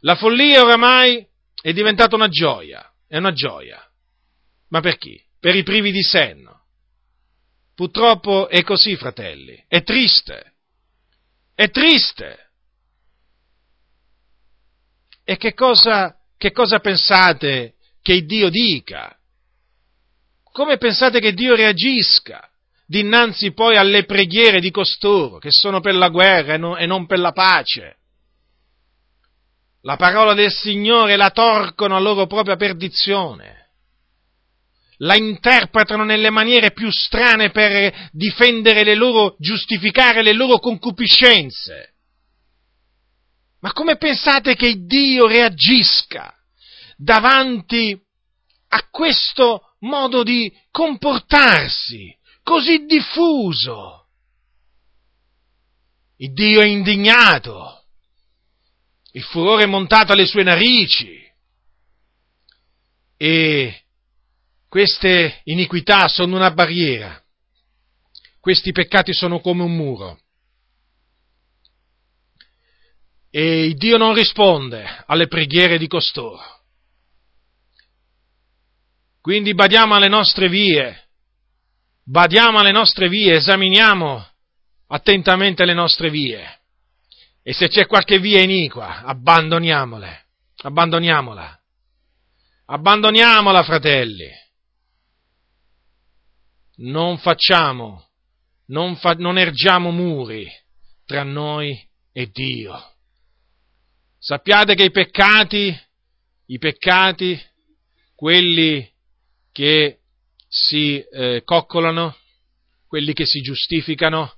La 0.00 0.16
follia 0.16 0.62
oramai 0.62 1.24
è 1.60 1.72
diventata 1.72 2.16
una 2.16 2.28
gioia, 2.28 2.90
è 3.06 3.18
una 3.18 3.32
gioia. 3.32 3.80
Ma 4.70 4.80
per 4.80 4.96
chi? 4.96 5.22
Per 5.38 5.54
i 5.54 5.62
privi 5.62 5.92
di 5.92 6.02
senno. 6.02 6.64
Purtroppo 7.74 8.48
è 8.48 8.62
così, 8.62 8.96
fratelli, 8.96 9.62
è 9.68 9.82
triste. 9.82 10.54
È 11.54 11.68
triste. 11.70 12.50
E 15.22 15.36
che 15.36 15.52
cosa, 15.52 16.16
che 16.38 16.52
cosa 16.52 16.78
pensate 16.78 17.74
che 18.00 18.24
Dio 18.24 18.48
dica? 18.48 19.15
Come 20.56 20.78
pensate 20.78 21.20
che 21.20 21.34
Dio 21.34 21.54
reagisca 21.54 22.48
dinanzi 22.86 23.52
poi 23.52 23.76
alle 23.76 24.06
preghiere 24.06 24.58
di 24.58 24.70
costoro, 24.70 25.36
che 25.36 25.50
sono 25.50 25.80
per 25.80 25.94
la 25.94 26.08
guerra 26.08 26.54
e 26.78 26.86
non 26.86 27.04
per 27.04 27.18
la 27.18 27.32
pace? 27.32 27.96
La 29.82 29.96
parola 29.96 30.32
del 30.32 30.50
Signore 30.50 31.16
la 31.16 31.28
torcono 31.28 31.94
a 31.94 31.98
loro 31.98 32.26
propria 32.26 32.56
perdizione 32.56 33.64
la 35.00 35.14
interpretano 35.14 36.04
nelle 36.04 36.30
maniere 36.30 36.72
più 36.72 36.90
strane 36.90 37.50
per 37.50 38.08
difendere 38.12 38.82
le 38.82 38.94
loro, 38.94 39.36
giustificare 39.38 40.22
le 40.22 40.32
loro 40.32 40.58
concupiscenze. 40.58 41.96
Ma 43.60 43.74
come 43.74 43.98
pensate 43.98 44.56
che 44.56 44.86
Dio 44.86 45.26
reagisca 45.26 46.34
davanti 46.96 47.94
a 48.68 48.88
questo 48.88 49.65
modo 49.80 50.22
di 50.22 50.52
comportarsi 50.70 52.16
così 52.42 52.84
diffuso? 52.86 54.06
Il 56.16 56.32
Dio 56.32 56.60
è 56.60 56.66
indignato, 56.66 57.84
il 59.12 59.22
furore 59.22 59.64
è 59.64 59.66
montato 59.66 60.12
alle 60.12 60.26
sue 60.26 60.42
narici 60.42 61.22
e 63.18 63.82
queste 64.68 65.40
iniquità 65.44 66.08
sono 66.08 66.36
una 66.36 66.50
barriera, 66.50 67.22
questi 68.40 68.72
peccati 68.72 69.12
sono 69.12 69.40
come 69.40 69.62
un 69.62 69.74
muro. 69.74 70.20
E 73.30 73.74
Dio 73.76 73.98
non 73.98 74.14
risponde 74.14 75.04
alle 75.06 75.26
preghiere 75.26 75.76
di 75.76 75.86
costoro. 75.86 76.55
Quindi 79.26 79.54
badiamo 79.54 79.96
alle 79.96 80.06
nostre 80.06 80.48
vie, 80.48 81.08
badiamo 82.04 82.60
alle 82.60 82.70
nostre 82.70 83.08
vie, 83.08 83.34
esaminiamo 83.34 84.24
attentamente 84.86 85.64
le 85.64 85.74
nostre 85.74 86.10
vie. 86.10 86.60
E 87.42 87.52
se 87.52 87.66
c'è 87.66 87.86
qualche 87.86 88.20
via 88.20 88.40
iniqua, 88.40 89.02
abbandoniamole, 89.02 90.26
abbandoniamola. 90.58 91.60
Abbandoniamola, 92.66 93.64
fratelli 93.64 94.30
non 96.76 97.18
facciamo, 97.18 98.10
non, 98.66 98.94
fa, 98.94 99.14
non 99.14 99.38
ergiamo 99.38 99.90
muri 99.90 100.48
tra 101.04 101.24
noi 101.24 101.76
e 102.12 102.30
Dio. 102.30 102.80
Sappiate 104.20 104.76
che 104.76 104.84
i 104.84 104.92
peccati, 104.92 105.76
i 106.46 106.58
peccati, 106.58 107.36
quelli 108.14 108.94
che 109.56 110.00
si 110.46 110.98
eh, 110.98 111.40
coccolano, 111.42 112.14
quelli 112.86 113.14
che 113.14 113.24
si 113.24 113.40
giustificano, 113.40 114.34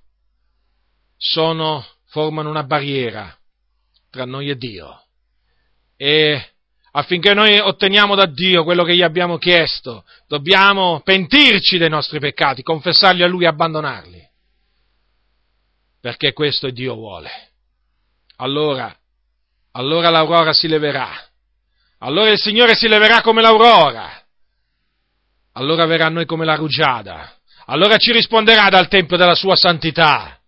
sono, 1.17 1.85
formano 2.05 2.49
una 2.49 2.63
barriera 2.63 3.37
tra 4.11 4.25
noi 4.25 4.49
e 4.49 4.57
Dio. 4.57 5.07
E 5.97 6.51
affinché 6.93 7.35
noi 7.35 7.59
otteniamo 7.59 8.15
da 8.15 8.27
Dio 8.27 8.63
quello 8.63 8.85
che 8.85 8.95
gli 8.95 9.03
abbiamo 9.03 9.39
chiesto, 9.39 10.05
dobbiamo 10.29 11.01
pentirci 11.01 11.79
dei 11.79 11.89
nostri 11.89 12.21
peccati, 12.21 12.63
confessarli 12.63 13.25
a 13.25 13.27
Lui 13.27 13.43
e 13.43 13.49
abbandonarli. 13.49 14.25
Perché 16.01 16.33
questo 16.33 16.71
Dio 16.71 16.95
vuole. 16.95 17.31
Allora, 18.37 18.97
allora 19.73 20.11
l'aurora 20.11 20.53
si 20.53 20.69
leverà. 20.69 21.11
Allora 21.99 22.31
il 22.31 22.39
Signore 22.39 22.77
si 22.77 22.87
leverà 22.87 23.21
come 23.21 23.43
l'aurora. 23.43 24.23
Allora 25.59 25.87
verrà 25.87 26.07
a 26.07 26.11
noi 26.11 26.25
come 26.25 26.45
la 26.45 26.55
rugiada. 26.55 27.37
Allora 27.67 27.97
ci 27.97 28.13
risponderà 28.13 28.69
dal 28.69 28.87
tempio 28.87 29.17
della 29.17 29.35
sua 29.35 29.57
santità. 29.57 30.41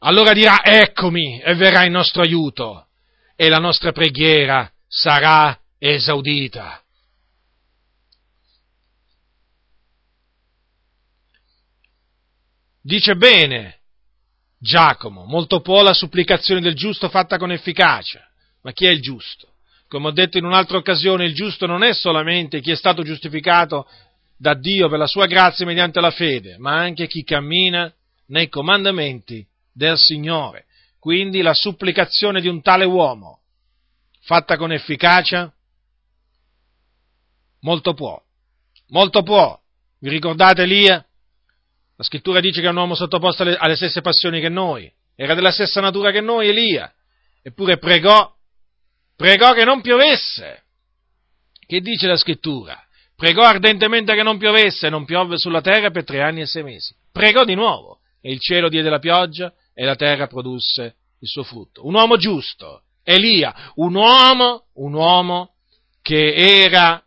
Allora 0.00 0.32
dirà 0.32 0.64
eccomi 0.64 1.40
e 1.40 1.54
verrà 1.54 1.84
in 1.84 1.92
nostro 1.92 2.22
aiuto. 2.22 2.88
E 3.36 3.48
la 3.48 3.58
nostra 3.58 3.92
preghiera 3.92 4.68
sarà 4.88 5.56
esaudita. 5.78 6.82
Dice 12.82 13.14
bene 13.14 13.80
Giacomo, 14.58 15.24
molto 15.24 15.60
può 15.60 15.82
la 15.82 15.94
supplicazione 15.94 16.60
del 16.60 16.74
giusto 16.74 17.08
fatta 17.08 17.38
con 17.38 17.52
efficacia, 17.52 18.28
ma 18.62 18.72
chi 18.72 18.86
è 18.86 18.90
il 18.90 19.00
giusto? 19.00 19.53
Come 19.94 20.08
ho 20.08 20.10
detto 20.10 20.38
in 20.38 20.44
un'altra 20.44 20.76
occasione, 20.76 21.24
il 21.24 21.36
giusto 21.36 21.66
non 21.66 21.84
è 21.84 21.94
solamente 21.94 22.60
chi 22.60 22.72
è 22.72 22.74
stato 22.74 23.04
giustificato 23.04 23.88
da 24.36 24.54
Dio 24.54 24.88
per 24.88 24.98
la 24.98 25.06
sua 25.06 25.26
grazia 25.26 25.64
mediante 25.64 26.00
la 26.00 26.10
fede, 26.10 26.58
ma 26.58 26.74
anche 26.80 27.06
chi 27.06 27.22
cammina 27.22 27.94
nei 28.26 28.48
comandamenti 28.48 29.46
del 29.72 29.96
Signore. 29.96 30.64
Quindi 30.98 31.42
la 31.42 31.54
supplicazione 31.54 32.40
di 32.40 32.48
un 32.48 32.60
tale 32.60 32.84
uomo 32.84 33.42
fatta 34.22 34.56
con 34.56 34.72
efficacia? 34.72 35.54
Molto 37.60 37.94
può, 37.94 38.20
molto 38.88 39.22
può. 39.22 39.56
Vi 40.00 40.08
ricordate 40.08 40.62
Elia? 40.62 41.06
La 41.94 42.02
scrittura 42.02 42.40
dice 42.40 42.60
che 42.60 42.66
è 42.66 42.70
un 42.70 42.78
uomo 42.78 42.96
sottoposto 42.96 43.44
alle, 43.44 43.76
stesse 43.76 44.00
passioni 44.00 44.40
che 44.40 44.48
noi, 44.48 44.92
era 45.14 45.34
della 45.34 45.52
stessa 45.52 45.80
natura 45.80 46.10
che 46.10 46.20
noi, 46.20 46.48
Elia, 46.48 46.92
eppure 47.42 47.78
pregò, 47.78 48.33
pregò 49.16 49.52
che 49.52 49.64
non 49.64 49.80
piovesse. 49.80 50.62
Che 51.66 51.80
dice 51.80 52.06
la 52.06 52.16
scrittura? 52.16 52.78
Pregò 53.16 53.42
ardentemente 53.42 54.14
che 54.14 54.22
non 54.22 54.38
piovesse, 54.38 54.88
non 54.88 55.04
piove 55.04 55.38
sulla 55.38 55.60
terra 55.60 55.90
per 55.90 56.04
tre 56.04 56.20
anni 56.20 56.42
e 56.42 56.46
sei 56.46 56.62
mesi. 56.62 56.94
Pregò 57.12 57.44
di 57.44 57.54
nuovo, 57.54 58.00
e 58.20 58.32
il 58.32 58.40
cielo 58.40 58.68
diede 58.68 58.90
la 58.90 58.98
pioggia, 58.98 59.52
e 59.72 59.84
la 59.84 59.96
terra 59.96 60.26
produsse 60.26 60.96
il 61.20 61.28
suo 61.28 61.42
frutto. 61.42 61.86
Un 61.86 61.94
uomo 61.94 62.16
giusto, 62.16 62.82
Elia, 63.02 63.72
un 63.76 63.94
uomo, 63.94 64.66
un 64.74 64.94
uomo 64.94 65.54
che 66.02 66.34
era 66.34 67.02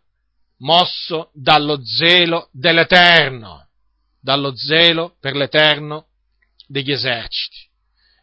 mosso 0.58 1.30
dallo 1.34 1.78
zelo 1.84 2.48
dell'Eterno, 2.52 3.68
dallo 4.20 4.56
zelo 4.56 5.16
per 5.20 5.36
l'Eterno 5.36 6.06
degli 6.66 6.90
eserciti. 6.90 7.68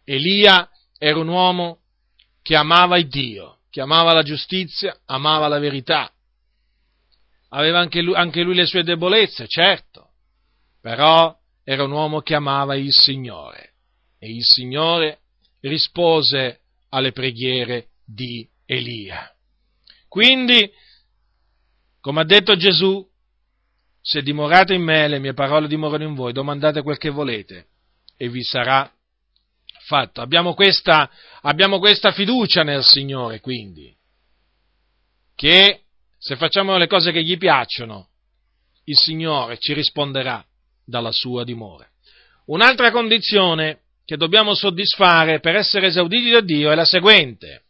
Elia 0.03 0.69
era 0.97 1.17
un 1.17 1.27
uomo 1.27 1.79
che 2.41 2.55
amava 2.55 2.97
il 2.97 3.07
Dio, 3.07 3.59
che 3.75 3.81
amava 3.81 4.13
la 4.13 4.23
giustizia, 4.23 4.97
amava 5.03 5.49
la 5.49 5.59
verità. 5.59 6.09
Aveva 7.49 7.79
anche 7.79 8.01
lui, 8.01 8.15
anche 8.15 8.41
lui 8.41 8.55
le 8.55 8.65
sue 8.65 8.83
debolezze, 8.83 9.49
certo, 9.49 10.11
però 10.79 11.37
era 11.61 11.83
un 11.83 11.91
uomo 11.91 12.21
che 12.21 12.35
amava 12.35 12.77
il 12.77 12.93
Signore 12.93 13.73
e 14.17 14.33
il 14.33 14.45
Signore 14.45 15.19
rispose 15.59 16.61
alle 16.91 17.11
preghiere 17.11 17.87
di 18.05 18.47
Elia. 18.65 19.29
Quindi, 20.07 20.71
come 21.99 22.21
ha 22.21 22.25
detto 22.25 22.55
Gesù, 22.55 23.05
se 23.99 24.21
dimorate 24.21 24.73
in 24.73 24.83
me, 24.83 25.09
le 25.09 25.19
mie 25.19 25.33
parole 25.33 25.67
dimorano 25.67 26.05
in 26.05 26.15
voi, 26.15 26.31
domandate 26.31 26.81
quel 26.81 26.97
che 26.97 27.09
volete 27.09 27.65
e 28.15 28.29
vi 28.29 28.41
sarà 28.41 28.89
fatto. 29.85 30.21
Abbiamo 30.21 30.53
questa, 30.53 31.09
abbiamo 31.41 31.79
questa 31.79 32.11
fiducia 32.11 32.63
nel 32.63 32.83
Signore, 32.83 33.39
quindi, 33.39 33.95
che 35.35 35.81
se 36.17 36.35
facciamo 36.35 36.77
le 36.77 36.87
cose 36.87 37.11
che 37.11 37.23
gli 37.23 37.37
piacciono, 37.37 38.09
il 38.85 38.95
Signore 38.95 39.57
ci 39.57 39.73
risponderà 39.73 40.43
dalla 40.83 41.11
sua 41.11 41.43
dimora. 41.43 41.87
Un'altra 42.47 42.91
condizione 42.91 43.81
che 44.05 44.17
dobbiamo 44.17 44.53
soddisfare 44.53 45.39
per 45.39 45.55
essere 45.55 45.87
esauditi 45.87 46.29
da 46.29 46.41
Dio 46.41 46.71
è 46.71 46.75
la 46.75 46.85
seguente. 46.85 47.63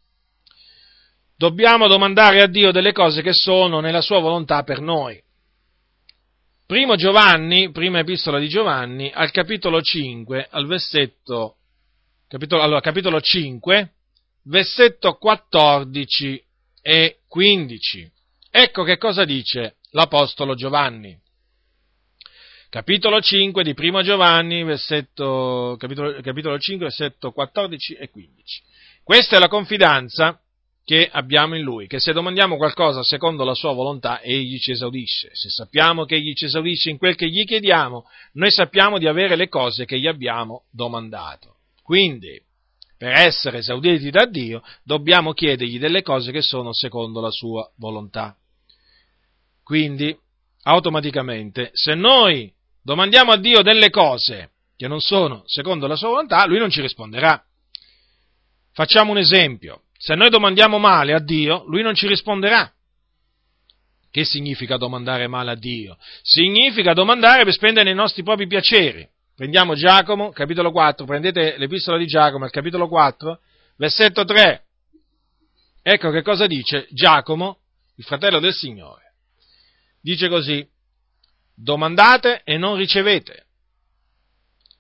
Dobbiamo 1.38 1.88
domandare 1.88 2.42
a 2.42 2.48
Dio 2.48 2.72
delle 2.72 2.92
cose 2.92 3.22
che 3.22 3.34
sono 3.34 3.80
nella 3.80 4.02
sua 4.02 4.20
volontà 4.20 4.64
per 4.64 4.80
noi. 4.80 5.22
Primo 6.66 6.96
Giovanni, 6.96 7.72
prima 7.72 8.00
epistola 8.00 8.40
di 8.40 8.48
Giovanni, 8.48 9.12
al 9.14 9.32
capitolo 9.32 9.82
5, 9.82 10.48
al 10.50 10.66
versetto, 10.66 11.58
capitolo, 12.36 12.64
allora, 12.64 12.82
capitolo 12.82 13.22
5, 13.22 13.94
versetto 14.44 15.14
14 15.14 16.44
e 16.82 17.20
15. 17.30 18.12
Ecco 18.52 18.84
che 18.84 18.98
cosa 18.98 19.24
dice 19.24 19.78
l'Apostolo 19.92 20.54
Giovanni. 20.54 21.18
Capitolo 22.68 23.22
5 23.22 23.64
di 23.64 23.74
Primo 23.74 24.02
Giovanni, 24.02 24.66
versetto, 24.66 25.78
capitolo, 25.80 26.20
capitolo 26.20 26.60
5, 26.60 26.88
versetto 26.88 27.32
14 27.32 27.94
e 27.94 28.10
15. 28.10 28.62
Questa 29.02 29.38
è 29.38 29.40
la 29.40 29.48
confidenza 29.48 30.38
che 30.84 31.08
abbiamo 31.10 31.56
in 31.56 31.64
Lui, 31.64 31.88
che 31.88 32.02
se 32.02 32.12
domandiamo 32.12 32.58
qualcosa 32.58 33.02
secondo 33.02 33.46
la 33.46 33.54
Sua 33.54 33.72
volontà, 33.72 34.20
Egli 34.20 34.60
ci 34.60 34.72
esaudisce. 34.72 35.30
Se 35.32 35.48
sappiamo 35.48 36.04
che 36.04 36.16
Egli 36.16 36.34
ci 36.34 36.46
esaudisce 36.46 36.90
in 36.90 36.98
quel 36.98 37.16
che 37.16 37.30
gli 37.30 37.46
chiediamo, 37.46 38.06
noi 38.34 38.52
sappiamo 38.52 38.98
di 38.98 39.08
avere 39.08 39.38
le 39.38 39.48
cose 39.48 39.86
che 39.86 39.98
gli 39.98 40.08
abbiamo 40.08 40.66
domandato. 40.70 41.55
Quindi, 41.86 42.42
per 42.98 43.12
essere 43.12 43.60
esauditi 43.60 44.10
da 44.10 44.26
Dio, 44.26 44.64
dobbiamo 44.84 45.34
chiedergli 45.34 45.78
delle 45.78 46.02
cose 46.02 46.32
che 46.32 46.42
sono 46.42 46.74
secondo 46.74 47.22
la 47.22 47.30
Sua 47.30 47.72
volontà. 47.78 48.36
Quindi, 49.62 50.18
automaticamente, 50.64 51.70
se 51.74 51.94
noi 51.94 52.52
domandiamo 52.82 53.32
a 53.32 53.38
Dio 53.38 53.62
delle 53.62 53.92
cose 53.92 54.54
che 54.76 54.88
non 54.88 55.00
sono 55.00 55.44
secondo 55.46 55.86
la 55.86 55.96
sua 55.96 56.10
volontà, 56.10 56.48
Lui 56.48 56.58
non 56.58 56.72
ci 56.72 56.82
risponderà. 56.82 57.40
Facciamo 58.74 59.12
un 59.12 59.20
esempio. 59.20 59.84
Se 59.96 60.16
noi 60.16 60.32
domandiamo 60.32 60.80
male 60.80 61.14
a 61.14 61.20
Dio, 61.20 61.66
Lui 61.68 61.84
non 61.84 61.94
ci 61.94 62.08
risponderà. 62.08 62.74
Che 64.10 64.26
significa 64.26 64.78
domandare 64.78 65.28
male 65.28 65.52
a 65.52 65.56
Dio? 65.56 65.98
Significa 66.24 66.94
domandare 66.94 67.44
per 67.44 67.54
spendere 67.54 67.92
i 67.92 67.96
nostri 67.96 68.24
propri 68.24 68.48
piaceri. 68.48 69.08
Prendiamo 69.36 69.76
Giacomo, 69.76 70.32
capitolo 70.32 70.72
4, 70.72 71.06
prendete 71.06 71.58
l'epistola 71.58 71.98
di 71.98 72.06
Giacomo, 72.06 72.48
capitolo 72.48 72.88
4, 72.88 73.42
versetto 73.76 74.24
3. 74.24 74.64
Ecco 75.82 76.10
che 76.10 76.22
cosa 76.22 76.48
dice 76.48 76.88
Giacomo, 76.92 77.60
il 77.98 78.06
fratello 78.06 78.40
del 78.40 78.54
Signore. 78.54 79.16
Dice 80.02 80.30
così, 80.30 80.66
domandate 81.54 82.44
e 82.46 82.58
non 82.58 82.78
ricevete. 82.78 83.48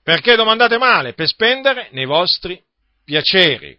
Perché 0.02 0.38
domandate 0.38 0.78
male? 0.78 1.14
Per 1.14 1.28
spendere 1.28 1.90
nei 1.92 2.06
vostri 2.06 2.64
piaceri. 3.04 3.78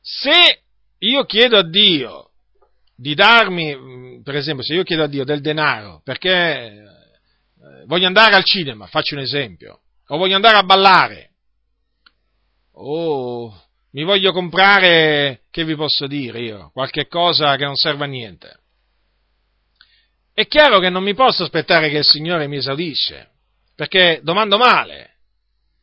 Se 0.00 0.62
io 0.98 1.24
chiedo 1.24 1.58
a 1.58 1.68
Dio 1.68 2.30
di 2.94 3.14
darmi, 3.14 4.20
per 4.22 4.36
esempio, 4.36 4.62
se 4.62 4.74
io 4.74 4.84
chiedo 4.84 5.02
a 5.02 5.08
Dio 5.08 5.24
del 5.24 5.40
denaro 5.40 6.02
perché 6.04 6.99
eh, 7.62 7.84
voglio 7.86 8.06
andare 8.06 8.34
al 8.34 8.44
cinema, 8.44 8.86
faccio 8.86 9.14
un 9.14 9.20
esempio, 9.20 9.80
o 10.06 10.16
voglio 10.16 10.36
andare 10.36 10.56
a 10.56 10.62
ballare, 10.62 11.30
o 12.72 13.54
mi 13.92 14.04
voglio 14.04 14.32
comprare, 14.32 15.42
che 15.50 15.64
vi 15.64 15.74
posso 15.74 16.06
dire 16.06 16.40
io, 16.40 16.70
qualche 16.72 17.06
cosa 17.06 17.56
che 17.56 17.64
non 17.64 17.76
serve 17.76 18.04
a 18.04 18.08
niente. 18.08 18.58
È 20.32 20.46
chiaro 20.46 20.78
che 20.78 20.88
non 20.88 21.02
mi 21.02 21.14
posso 21.14 21.42
aspettare 21.42 21.90
che 21.90 21.98
il 21.98 22.04
Signore 22.04 22.46
mi 22.46 22.56
esaudisce, 22.56 23.30
perché 23.74 24.20
domando 24.22 24.56
male, 24.56 25.16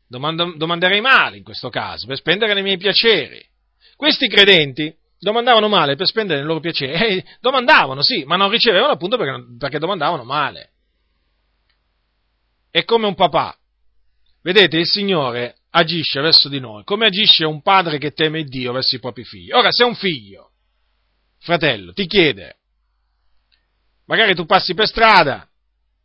domando, 0.08 0.54
domanderei 0.56 1.02
male 1.02 1.38
in 1.38 1.44
questo 1.44 1.70
caso, 1.70 2.08
per 2.08 2.18
spendere 2.18 2.54
nei 2.54 2.64
miei 2.64 2.78
piaceri. 2.78 3.46
Questi 3.96 4.28
credenti 4.28 4.96
domandavano 5.20 5.68
male 5.68 5.96
per 5.96 6.08
spendere 6.08 6.40
nei 6.40 6.48
loro 6.48 6.60
piaceri, 6.60 7.18
eh, 7.18 7.26
domandavano 7.42 8.02
sì, 8.02 8.24
ma 8.24 8.36
non 8.36 8.50
ricevevano 8.50 8.94
appunto 8.94 9.18
perché, 9.18 9.44
perché 9.60 9.80
domandavano 9.80 10.24
male. 10.24 10.72
È 12.70 12.84
come 12.84 13.08
un 13.08 13.16
papà. 13.16 13.58
Vedete, 14.42 14.78
il 14.78 14.88
Signore 14.88 15.58
agisce 15.72 16.22
verso 16.22 16.50
di 16.50 16.60
noi, 16.60 16.84
come 16.84 17.08
agisce 17.08 17.46
un 17.46 17.62
padre 17.62 17.98
che 17.98 18.12
teme 18.12 18.44
Dio 18.44 18.72
verso 18.72 18.96
i 18.96 19.00
propri 19.00 19.24
figli. 19.24 19.52
Ora, 19.52 19.72
se 19.72 19.84
un 19.84 19.96
figlio, 19.96 20.52
fratello, 21.40 21.94
ti 21.94 22.06
chiede 22.06 22.58
magari 24.08 24.34
tu 24.36 24.46
passi 24.46 24.74
per 24.74 24.88
strada, 24.88 25.48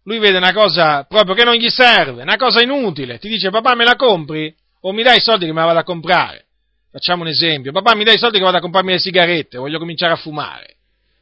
lui 0.05 0.19
vede 0.19 0.37
una 0.37 0.53
cosa 0.53 1.05
proprio 1.05 1.35
che 1.35 1.45
non 1.45 1.55
gli 1.55 1.69
serve, 1.69 2.23
una 2.23 2.37
cosa 2.37 2.63
inutile, 2.63 3.19
ti 3.19 3.29
dice 3.29 3.51
papà 3.51 3.75
me 3.75 3.85
la 3.85 3.97
compri 3.97 4.55
o 4.81 4.93
mi 4.93 5.03
dai 5.03 5.19
i 5.19 5.21
soldi 5.21 5.47
che 5.47 5.53
me 5.53 5.61
la 5.61 5.67
vado 5.67 5.79
a 5.79 5.85
comprare. 5.85 6.47
Facciamo 6.91 7.23
un 7.23 7.29
esempio, 7.29 7.73
papà 7.73 7.95
mi 7.95 8.05
dai 8.05 8.17
i 8.17 8.19
soldi 8.19 8.39
che 8.39 8.45
vado 8.45 8.59
a 8.59 8.61
comprarmi 8.61 8.93
le 8.93 8.99
sigarette, 8.99 9.59
voglio 9.59 9.79
cominciare 9.79 10.13
a 10.13 10.17
fumare. 10.17 10.77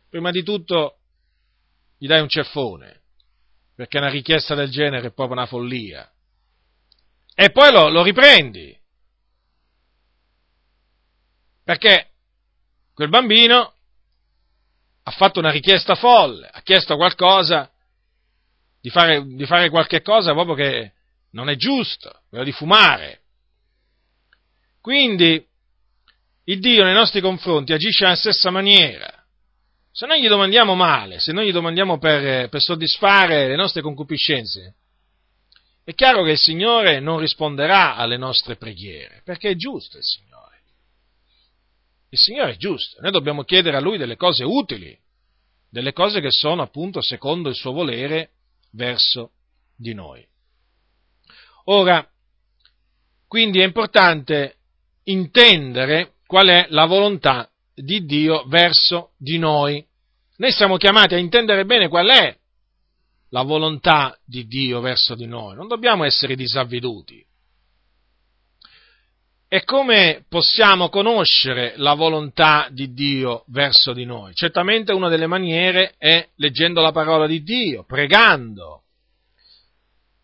Prima 0.09 0.31
di 0.31 0.43
tutto 0.43 0.97
gli 1.99 2.07
dai 2.07 2.21
un 2.21 2.29
ceffone, 2.29 3.00
perché 3.81 3.97
una 3.97 4.11
richiesta 4.11 4.55
del 4.55 4.69
genere 4.69 5.07
è 5.07 5.11
proprio 5.11 5.39
una 5.39 5.47
follia. 5.47 6.07
E 7.35 7.51
poi 7.51 7.73
lo, 7.73 7.89
lo 7.89 8.03
riprendi, 8.03 8.79
perché 11.65 12.11
quel 12.93 13.09
bambino 13.09 13.73
ha 15.03 15.11
fatto 15.13 15.39
una 15.39 15.51
richiesta 15.51 15.95
folle, 15.95 16.47
ha 16.53 16.61
chiesto 16.61 16.97
qualcosa, 16.97 17.71
di 18.83 18.91
fare, 18.91 19.25
di 19.25 19.47
fare 19.47 19.71
qualche 19.71 20.03
cosa 20.03 20.35
proprio 20.35 20.57
che 20.57 20.93
non 21.31 21.49
è 21.49 21.57
giusto, 21.57 22.25
quello 22.29 22.45
di 22.45 22.53
fumare. 22.53 23.23
Quindi 24.83 25.43
il 26.45 26.61
Dio 26.61 26.85
nei 26.85 26.93
nostri 26.93 27.23
confronti 27.23 27.73
agisce 27.73 28.05
alla 28.05 28.15
stessa 28.15 28.51
maniera. 28.51 29.20
Se 29.93 30.07
noi 30.07 30.23
gli 30.23 30.29
domandiamo 30.29 30.75
male, 30.75 31.19
se 31.19 31.33
noi 31.33 31.49
gli 31.49 31.53
domandiamo 31.53 31.99
per, 31.99 32.49
per 32.49 32.61
soddisfare 32.61 33.49
le 33.49 33.57
nostre 33.57 33.83
concupiscenze, 33.83 34.75
è 35.83 35.95
chiaro 35.95 36.23
che 36.23 36.33
il 36.33 36.39
Signore 36.39 37.01
non 37.01 37.19
risponderà 37.19 37.97
alle 37.97 38.17
nostre 38.17 38.57
preghiere, 38.57 39.23
perché 39.25 39.51
è 39.51 39.57
giusto 39.57 39.97
il 39.97 40.05
Signore. 40.05 40.29
Il 42.11 42.19
Signore 42.19 42.53
è 42.53 42.57
giusto, 42.57 43.01
noi 43.01 43.11
dobbiamo 43.11 43.43
chiedere 43.43 43.77
a 43.77 43.81
Lui 43.81 43.99
delle 43.99 44.17
cose 44.17 44.45
utili, 44.45 44.97
delle 45.69 45.93
cose 45.93 46.21
che 46.21 46.31
sono 46.31 46.63
appunto 46.63 47.03
secondo 47.03 47.49
il 47.49 47.55
suo 47.55 47.73
volere 47.73 48.31
verso 48.73 49.33
di 49.77 49.95
noi. 49.95 50.25
Ora, 51.65 52.09
quindi 53.27 53.61
è 53.61 53.65
importante 53.65 54.57
intendere 55.05 56.15
qual 56.27 56.49
è 56.49 56.67
la 56.71 56.87
volontà 56.87 57.51
di 57.75 58.05
Dio 58.05 58.45
verso 58.47 59.13
di 59.19 59.39
noi. 59.39 59.85
Noi 60.37 60.53
siamo 60.53 60.77
chiamati 60.77 61.15
a 61.15 61.19
intendere 61.19 61.65
bene 61.65 61.89
qual 61.89 62.09
è 62.09 62.37
la 63.31 63.43
volontà 63.43 64.19
di 64.25 64.47
Dio 64.47 64.81
verso 64.81 65.15
di 65.15 65.27
noi, 65.27 65.55
non 65.55 65.69
dobbiamo 65.69 66.05
essere 66.05 66.35
disavveduti. 66.35 67.25
E 69.53 69.65
come 69.65 70.25
possiamo 70.29 70.89
conoscere 70.89 71.75
la 71.77 71.95
volontà 71.95 72.69
di 72.71 72.93
Dio 72.93 73.43
verso 73.49 73.93
di 73.93 74.05
noi? 74.05 74.33
Certamente 74.33 74.93
una 74.93 75.09
delle 75.09 75.27
maniere 75.27 75.95
è 75.99 76.29
leggendo 76.37 76.81
la 76.81 76.93
parola 76.93 77.27
di 77.27 77.43
Dio, 77.43 77.85
pregando, 77.85 78.85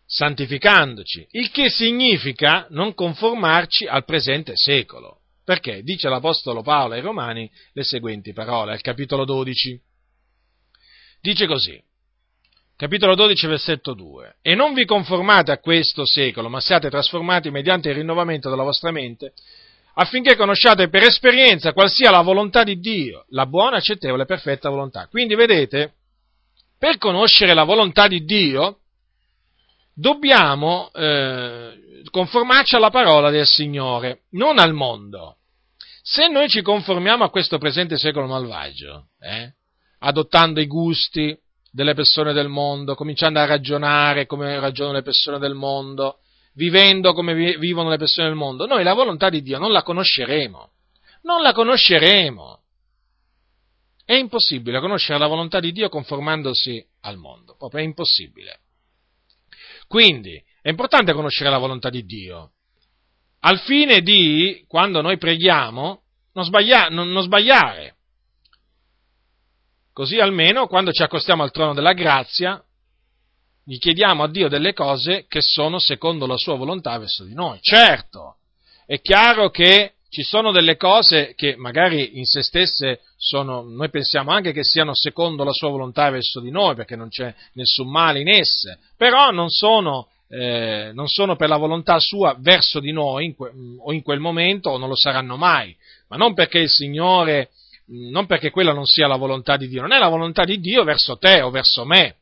santificandoci, 0.05 1.27
il 1.31 1.51
che 1.51 1.69
significa 1.69 2.67
non 2.69 2.93
conformarci 2.93 3.85
al 3.85 4.05
presente 4.05 4.53
secolo. 4.55 5.19
Perché 5.47 5.81
dice 5.81 6.09
l'Apostolo 6.09 6.61
Paolo 6.61 6.95
ai 6.95 6.99
Romani 6.99 7.49
le 7.71 7.85
seguenti 7.85 8.33
parole, 8.33 8.73
al 8.73 8.81
capitolo 8.81 9.23
12. 9.23 9.79
Dice 11.21 11.47
così, 11.47 11.81
capitolo 12.75 13.15
12, 13.15 13.47
versetto 13.47 13.93
2. 13.93 14.39
E 14.41 14.55
non 14.55 14.73
vi 14.73 14.83
conformate 14.83 15.53
a 15.53 15.59
questo 15.59 16.05
secolo, 16.05 16.49
ma 16.49 16.59
siate 16.59 16.89
trasformati 16.89 17.49
mediante 17.49 17.87
il 17.87 17.95
rinnovamento 17.95 18.49
della 18.49 18.63
vostra 18.63 18.91
mente, 18.91 19.31
affinché 19.93 20.35
conosciate 20.35 20.89
per 20.89 21.03
esperienza 21.03 21.71
qual 21.71 21.89
sia 21.89 22.11
la 22.11 22.23
volontà 22.23 22.65
di 22.65 22.77
Dio, 22.81 23.23
la 23.29 23.45
buona, 23.45 23.77
accettevole 23.77 24.23
e 24.23 24.25
perfetta 24.25 24.67
volontà. 24.67 25.07
Quindi 25.07 25.35
vedete, 25.35 25.93
per 26.77 26.97
conoscere 26.97 27.53
la 27.53 27.63
volontà 27.63 28.09
di 28.09 28.25
Dio, 28.25 28.79
dobbiamo 29.93 30.91
eh, 30.93 32.03
conformarci 32.11 32.75
alla 32.75 32.89
parola 32.89 33.29
del 33.29 33.45
Signore, 33.45 34.23
non 34.31 34.59
al 34.59 34.73
mondo. 34.73 35.36
Se 36.09 36.29
noi 36.29 36.47
ci 36.47 36.61
conformiamo 36.61 37.25
a 37.25 37.29
questo 37.29 37.57
presente 37.57 37.97
secolo 37.97 38.27
malvagio, 38.27 39.09
eh, 39.19 39.55
adottando 39.99 40.61
i 40.61 40.65
gusti 40.65 41.37
delle 41.69 41.93
persone 41.95 42.31
del 42.31 42.47
mondo, 42.47 42.95
cominciando 42.95 43.39
a 43.39 43.45
ragionare 43.45 44.25
come 44.25 44.57
ragionano 44.57 44.95
le 44.95 45.03
persone 45.03 45.37
del 45.37 45.53
mondo, 45.53 46.19
vivendo 46.53 47.11
come 47.11 47.57
vivono 47.57 47.89
le 47.89 47.97
persone 47.97 48.29
del 48.29 48.37
mondo, 48.37 48.65
noi 48.65 48.85
la 48.85 48.93
volontà 48.93 49.27
di 49.27 49.41
Dio 49.41 49.59
non 49.59 49.73
la 49.73 49.83
conosceremo. 49.83 50.71
Non 51.23 51.41
la 51.41 51.51
conosceremo. 51.51 52.61
È 54.05 54.13
impossibile 54.13 54.79
conoscere 54.79 55.19
la 55.19 55.27
volontà 55.27 55.59
di 55.59 55.73
Dio 55.73 55.89
conformandosi 55.89 56.87
al 57.01 57.17
mondo, 57.17 57.57
proprio 57.57 57.81
è 57.81 57.83
impossibile. 57.83 58.61
Quindi 59.87 60.41
è 60.61 60.69
importante 60.69 61.11
conoscere 61.11 61.49
la 61.49 61.57
volontà 61.57 61.89
di 61.89 62.05
Dio, 62.05 62.53
al 63.41 63.59
fine 63.59 64.01
di, 64.01 64.63
quando 64.67 65.01
noi 65.01 65.17
preghiamo, 65.17 66.01
non, 66.33 66.45
sbaglia, 66.45 66.87
non, 66.89 67.09
non 67.09 67.23
sbagliare. 67.23 67.95
Così 69.93 70.19
almeno 70.19 70.67
quando 70.67 70.91
ci 70.91 71.01
accostiamo 71.01 71.43
al 71.43 71.51
trono 71.51 71.73
della 71.73 71.93
grazia, 71.93 72.61
gli 73.63 73.79
chiediamo 73.79 74.23
a 74.23 74.29
Dio 74.29 74.47
delle 74.47 74.73
cose 74.73 75.25
che 75.27 75.41
sono 75.41 75.79
secondo 75.79 76.25
la 76.25 76.37
sua 76.37 76.55
volontà 76.55 76.97
verso 76.97 77.23
di 77.23 77.33
noi. 77.33 77.59
Certo, 77.61 78.37
è 78.85 79.01
chiaro 79.01 79.49
che 79.49 79.95
ci 80.09 80.23
sono 80.23 80.51
delle 80.51 80.77
cose 80.77 81.33
che 81.35 81.55
magari 81.57 82.17
in 82.17 82.25
se 82.25 82.41
stesse 82.41 83.01
sono, 83.17 83.61
noi 83.63 83.89
pensiamo 83.89 84.31
anche 84.31 84.53
che 84.53 84.63
siano 84.63 84.91
secondo 84.93 85.43
la 85.43 85.51
sua 85.51 85.69
volontà 85.69 86.09
verso 86.09 86.39
di 86.39 86.49
noi, 86.49 86.75
perché 86.75 86.95
non 86.95 87.09
c'è 87.09 87.33
nessun 87.53 87.89
male 87.89 88.21
in 88.21 88.29
esse, 88.29 88.79
però 88.95 89.31
non 89.31 89.49
sono, 89.49 90.07
eh, 90.29 90.91
non 90.93 91.07
sono 91.07 91.35
per 91.35 91.49
la 91.49 91.57
volontà 91.57 91.99
sua 91.99 92.35
verso 92.39 92.79
di 92.79 92.91
noi 92.91 93.25
in 93.25 93.35
que, 93.35 93.51
o 93.79 93.93
in 93.93 94.01
quel 94.01 94.19
momento 94.19 94.69
o 94.69 94.77
non 94.77 94.89
lo 94.89 94.95
saranno 94.95 95.37
mai, 95.37 95.75
ma 96.09 96.17
non 96.17 96.33
perché 96.33 96.59
il 96.59 96.69
Signore, 96.69 97.51
non 97.87 98.25
perché 98.25 98.49
quella 98.49 98.73
non 98.73 98.85
sia 98.85 99.07
la 99.07 99.15
volontà 99.15 99.57
di 99.57 99.67
Dio, 99.67 99.81
non 99.81 99.93
è 99.93 99.99
la 99.99 100.09
volontà 100.09 100.43
di 100.43 100.59
Dio 100.59 100.83
verso 100.83 101.17
te 101.17 101.41
o 101.41 101.49
verso 101.49 101.85
me, 101.85 102.15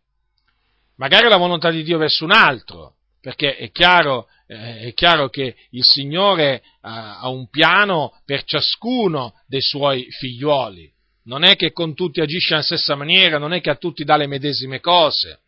magari 0.98 1.26
è 1.26 1.30
la 1.30 1.38
volontà 1.38 1.72
di 1.72 1.84
Dio 1.84 1.98
verso 1.98 2.26
un 2.26 2.32
altro, 2.32 2.96
perché 3.20 3.56
è 3.56 3.72
chiaro, 3.72 4.28
eh, 4.48 4.82
è 4.82 4.94
chiaro 4.94 5.30
che 5.30 5.56
il 5.72 5.84
Signore 5.84 6.62
ha, 6.82 7.20
ha 7.20 7.30
un 7.30 7.50
piano 7.50 8.14
per 8.24 8.44
ciascuno 8.44 9.34
dei 9.48 9.62
suoi 9.62 10.06
figlioli. 10.12 10.94
Non 11.24 11.44
è 11.44 11.56
che 11.56 11.72
con 11.72 11.96
tutti 11.96 12.22
agisce 12.22 12.54
alla 12.54 12.62
stessa 12.62 12.94
maniera, 12.94 13.40
non 13.40 13.52
è 13.52 13.62
che 13.62 13.72
a 13.72 13.78
tutti 13.78 14.04
dà 14.04 14.16
le 14.16 14.28
medesime 14.28 14.80
cose. 14.80 15.40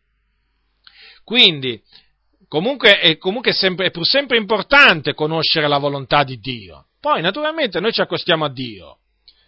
Quindi, 1.22 1.80
comunque, 2.48 2.98
è, 2.98 3.16
comunque 3.18 3.52
sempre, 3.52 3.86
è 3.86 3.90
pur 3.90 4.06
sempre 4.06 4.36
importante 4.36 5.14
conoscere 5.14 5.68
la 5.68 5.78
volontà 5.78 6.24
di 6.24 6.38
Dio. 6.38 6.86
Poi, 7.00 7.22
naturalmente, 7.22 7.78
noi 7.80 7.92
ci 7.92 8.00
accostiamo 8.00 8.44
a 8.44 8.50
Dio, 8.50 8.98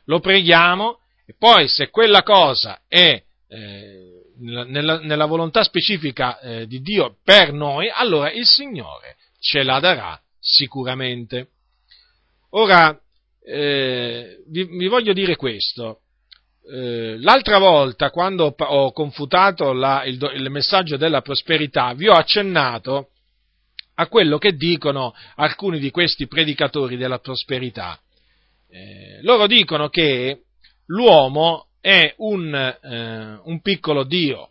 lo 0.04 0.20
preghiamo, 0.20 1.00
e 1.26 1.34
poi 1.38 1.68
se 1.68 1.90
quella 1.90 2.22
cosa 2.22 2.82
è 2.86 3.22
eh, 3.48 4.10
nella, 4.38 5.00
nella 5.00 5.26
volontà 5.26 5.62
specifica 5.62 6.38
eh, 6.38 6.66
di 6.66 6.80
Dio 6.80 7.16
per 7.22 7.52
noi, 7.52 7.90
allora 7.92 8.30
il 8.30 8.46
Signore 8.46 9.16
ce 9.40 9.62
la 9.62 9.80
darà 9.80 10.20
sicuramente. 10.38 11.48
Ora, 12.50 12.98
eh, 13.44 14.42
vi, 14.48 14.64
vi, 14.64 14.86
voglio 14.86 15.12
dire 15.12 15.36
questo. 15.36 16.00
Eh, 16.72 17.16
l'altra 17.18 17.58
volta, 17.58 18.10
quando 18.10 18.54
ho 18.56 18.92
confutato 18.92 19.72
la, 19.72 20.04
il, 20.04 20.18
il 20.36 20.50
messaggio 20.50 20.96
della 20.96 21.20
prosperità, 21.20 21.92
vi 21.94 22.06
ho 22.06 22.12
accennato 22.12 23.08
a 23.94 24.06
quello 24.06 24.38
che 24.38 24.52
dicono 24.52 25.12
alcuni 25.34 25.80
di 25.80 25.90
questi 25.90 26.28
predicatori 26.28 26.96
della 26.96 27.18
prosperità. 27.18 27.98
Eh, 28.68 29.20
loro 29.22 29.48
dicono 29.48 29.88
che 29.88 30.42
l'uomo 30.86 31.66
è 31.80 32.14
un, 32.18 32.54
eh, 32.54 33.40
un 33.42 33.60
piccolo 33.62 34.04
Dio, 34.04 34.50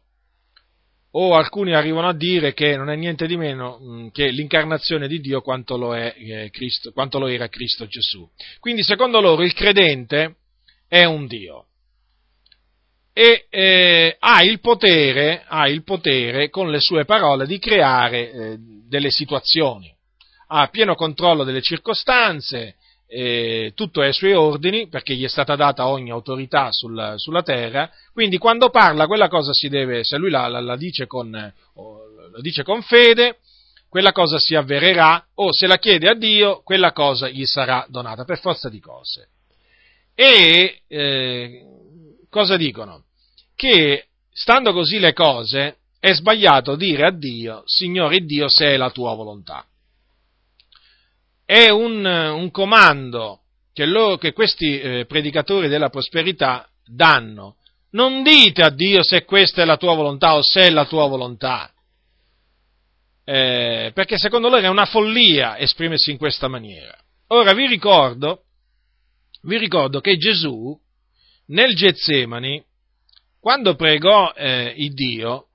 o 1.12 1.36
alcuni 1.36 1.74
arrivano 1.74 2.10
a 2.10 2.14
dire 2.14 2.54
che 2.54 2.76
non 2.76 2.90
è 2.90 2.98
niente 2.98 3.28
di 3.28 3.38
meno 3.38 3.80
mh, 3.80 3.92
mm, 3.92 4.08
che 4.10 4.28
l'incarnazione 4.28 5.08
di 5.08 5.22
Dio 5.22 5.40
quanto 5.40 5.78
lo, 5.78 5.96
è, 5.96 6.14
eh, 6.18 6.50
Cristo, 6.52 6.92
quanto 6.92 7.18
lo 7.18 7.28
era 7.28 7.48
Cristo 7.48 7.88
Gesù. 7.88 8.30
Quindi 8.60 8.84
secondo 8.84 9.22
loro 9.22 9.42
il 9.42 9.54
credente 9.54 10.36
è 10.86 11.06
un 11.06 11.26
Dio 11.26 11.64
e 13.20 13.48
eh, 13.50 14.16
ha, 14.18 14.44
il 14.44 14.62
potere, 14.62 15.44
ha, 15.46 15.68
il 15.68 15.84
potere, 15.84 16.50
con 16.50 16.72
le 16.72 16.80
sue 16.80 17.04
parole 17.04 17.46
di 17.46 17.60
creare 17.60 18.32
eh, 18.32 18.58
delle 18.88 19.12
situazioni, 19.12 19.94
ha 20.48 20.68
pieno 20.68 20.96
controllo 20.96 21.44
delle 21.44 21.62
circostanze, 21.62 22.76
eh, 23.08 23.74
tutto 23.76 24.02
è 24.02 24.06
ai 24.06 24.14
suoi 24.14 24.32
ordini, 24.32 24.88
perché 24.88 25.16
gli 25.16 25.26
è 25.26 25.28
stata 25.28 25.58
data 25.58 25.88
ogni 25.88 26.12
autorità 26.12 26.72
sul, 26.72 27.16
sulla 27.18 27.44
terra, 27.44 27.92
quindi 28.14 28.38
quando 28.38 28.70
parla 28.70 29.06
quella 29.06 29.28
cosa 29.28 29.52
si 29.52 29.68
deve, 29.68 30.06
se 30.06 30.16
lui 30.16 30.30
la, 30.30 30.48
la, 30.48 30.62
la, 30.62 30.78
dice, 30.78 31.06
con, 31.06 31.30
la 31.30 32.40
dice 32.40 32.64
con 32.64 32.82
fede, 32.84 33.40
quella 33.90 34.14
cosa 34.14 34.40
si 34.40 34.56
avvererà, 34.56 35.26
o 35.34 35.52
se 35.52 35.68
la 35.68 35.78
chiede 35.78 36.08
a 36.08 36.14
Dio, 36.14 36.62
quella 36.64 36.94
cosa 36.94 37.28
gli 37.28 37.44
sarà 37.44 37.86
donata, 37.90 38.24
per 38.24 38.40
forza 38.40 38.70
di 38.70 38.80
cose. 38.80 39.28
E 40.16 40.84
eh, 40.88 41.64
cosa 42.30 42.56
dicono? 42.56 43.08
Che 43.60 44.06
stando 44.32 44.72
così 44.72 45.00
le 45.00 45.12
cose, 45.12 45.80
è 46.00 46.14
sbagliato 46.14 46.78
dire 46.78 47.08
a 47.08 47.12
Dio, 47.12 47.64
Signore 47.66 48.20
Dio, 48.20 48.48
se 48.48 48.68
è 48.68 48.78
la 48.78 48.90
tua 48.90 49.14
volontà 49.16 49.66
è 51.50 51.70
un, 51.70 52.06
un 52.06 52.52
comando 52.52 53.40
che, 53.74 53.88
loro, 53.88 54.18
che 54.18 54.34
questi 54.34 54.80
eh, 54.80 55.06
predicatori 55.08 55.68
della 55.68 55.90
prosperità 55.90 56.70
danno. 56.86 57.56
Non 57.94 58.22
dite 58.22 58.62
a 58.62 58.70
Dio 58.70 59.02
se 59.02 59.26
questa 59.26 59.64
è 59.64 59.66
la 59.66 59.78
tua 59.78 59.96
volontà 59.96 60.36
o 60.36 60.44
se 60.44 60.68
è 60.68 60.70
la 60.70 60.86
tua 60.86 61.08
volontà. 61.08 61.74
Eh, 63.24 63.90
perché 63.96 64.20
secondo 64.20 64.48
loro 64.48 64.62
è 64.62 64.68
una 64.68 64.86
follia 64.86 65.58
esprimersi 65.58 66.12
in 66.12 66.18
questa 66.18 66.48
maniera. 66.48 66.96
Ora 67.30 67.54
vi 67.54 67.66
ricordo, 67.66 68.44
vi 69.42 69.58
ricordo 69.58 70.02
che 70.02 70.18
Gesù 70.18 70.80
nel 71.48 71.74
Getsemani, 71.74 72.64
quando 73.40 73.76
pregò 73.76 74.34
eh, 74.34 74.74
il 74.78 74.94
Dio, 74.94 75.48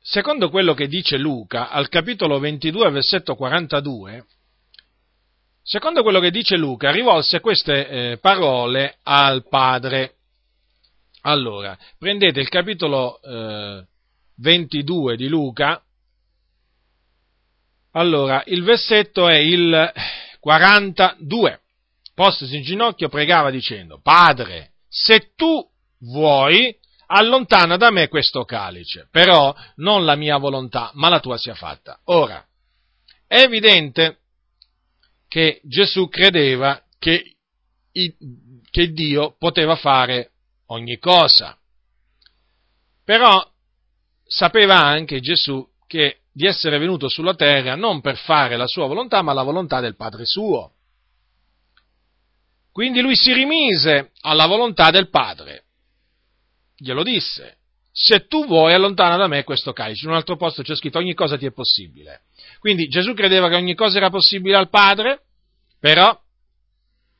secondo 0.00 0.50
quello 0.50 0.74
che 0.74 0.88
dice 0.88 1.16
Luca, 1.16 1.70
al 1.70 1.88
capitolo 1.88 2.38
22, 2.38 2.90
versetto 2.90 3.34
42, 3.34 4.26
secondo 5.62 6.02
quello 6.02 6.20
che 6.20 6.30
dice 6.30 6.56
Luca, 6.56 6.90
rivolse 6.90 7.40
queste 7.40 7.88
eh, 7.88 8.18
parole 8.18 8.98
al 9.04 9.46
Padre. 9.48 10.16
Allora, 11.22 11.78
prendete 11.98 12.40
il 12.40 12.48
capitolo 12.48 13.20
eh, 13.22 13.86
22 14.36 15.16
di 15.16 15.28
Luca, 15.28 15.82
allora, 17.92 18.42
il 18.46 18.62
versetto 18.62 19.28
è 19.28 19.36
il 19.36 19.92
42. 20.40 21.60
Postosi 22.14 22.56
in 22.56 22.62
ginocchio 22.62 23.08
pregava 23.08 23.50
dicendo, 23.50 24.00
Padre, 24.02 24.72
se 24.88 25.32
tu 25.34 25.66
vuoi, 26.02 26.76
allontana 27.06 27.76
da 27.76 27.90
me 27.90 28.08
questo 28.08 28.44
calice, 28.44 29.08
però 29.10 29.54
non 29.76 30.04
la 30.04 30.16
mia 30.16 30.38
volontà, 30.38 30.90
ma 30.94 31.08
la 31.08 31.20
tua 31.20 31.36
sia 31.36 31.54
fatta. 31.54 32.00
Ora, 32.04 32.44
è 33.26 33.40
evidente 33.40 34.18
che 35.28 35.60
Gesù 35.64 36.08
credeva 36.08 36.82
che, 36.98 37.36
che 38.70 38.92
Dio 38.92 39.34
poteva 39.38 39.76
fare 39.76 40.32
ogni 40.66 40.98
cosa, 40.98 41.56
però 43.04 43.46
sapeva 44.24 44.76
anche 44.84 45.20
Gesù 45.20 45.66
che 45.86 46.20
di 46.32 46.46
essere 46.46 46.78
venuto 46.78 47.08
sulla 47.08 47.34
terra 47.34 47.74
non 47.74 48.00
per 48.00 48.16
fare 48.16 48.56
la 48.56 48.66
sua 48.66 48.86
volontà, 48.86 49.20
ma 49.20 49.34
la 49.34 49.42
volontà 49.42 49.80
del 49.80 49.96
Padre 49.96 50.24
suo. 50.24 50.72
Quindi 52.72 53.02
lui 53.02 53.16
si 53.16 53.34
rimise 53.34 54.12
alla 54.22 54.46
volontà 54.46 54.90
del 54.90 55.10
Padre 55.10 55.64
glielo 56.82 57.04
disse, 57.04 57.58
se 57.92 58.26
tu 58.26 58.46
vuoi 58.46 58.74
allontana 58.74 59.16
da 59.16 59.28
me 59.28 59.44
questo 59.44 59.72
calice. 59.72 60.04
In 60.04 60.10
un 60.10 60.16
altro 60.16 60.36
posto 60.36 60.62
c'è 60.62 60.74
scritto 60.74 60.98
ogni 60.98 61.14
cosa 61.14 61.38
ti 61.38 61.46
è 61.46 61.52
possibile. 61.52 62.22
Quindi 62.58 62.88
Gesù 62.88 63.14
credeva 63.14 63.48
che 63.48 63.54
ogni 63.54 63.74
cosa 63.74 63.98
era 63.98 64.10
possibile 64.10 64.56
al 64.56 64.68
Padre, 64.68 65.22
però 65.78 66.18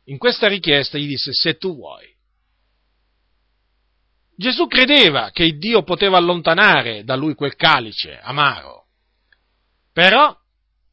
in 0.06 0.18
questa 0.18 0.48
richiesta 0.48 0.98
gli 0.98 1.06
disse 1.06 1.32
se 1.32 1.56
tu 1.56 1.74
vuoi. 1.76 2.10
Gesù 4.34 4.66
credeva 4.66 5.30
che 5.30 5.56
Dio 5.56 5.84
poteva 5.84 6.16
allontanare 6.16 7.04
da 7.04 7.14
lui 7.14 7.34
quel 7.34 7.54
calice 7.54 8.18
amaro, 8.18 8.86
però 9.92 10.36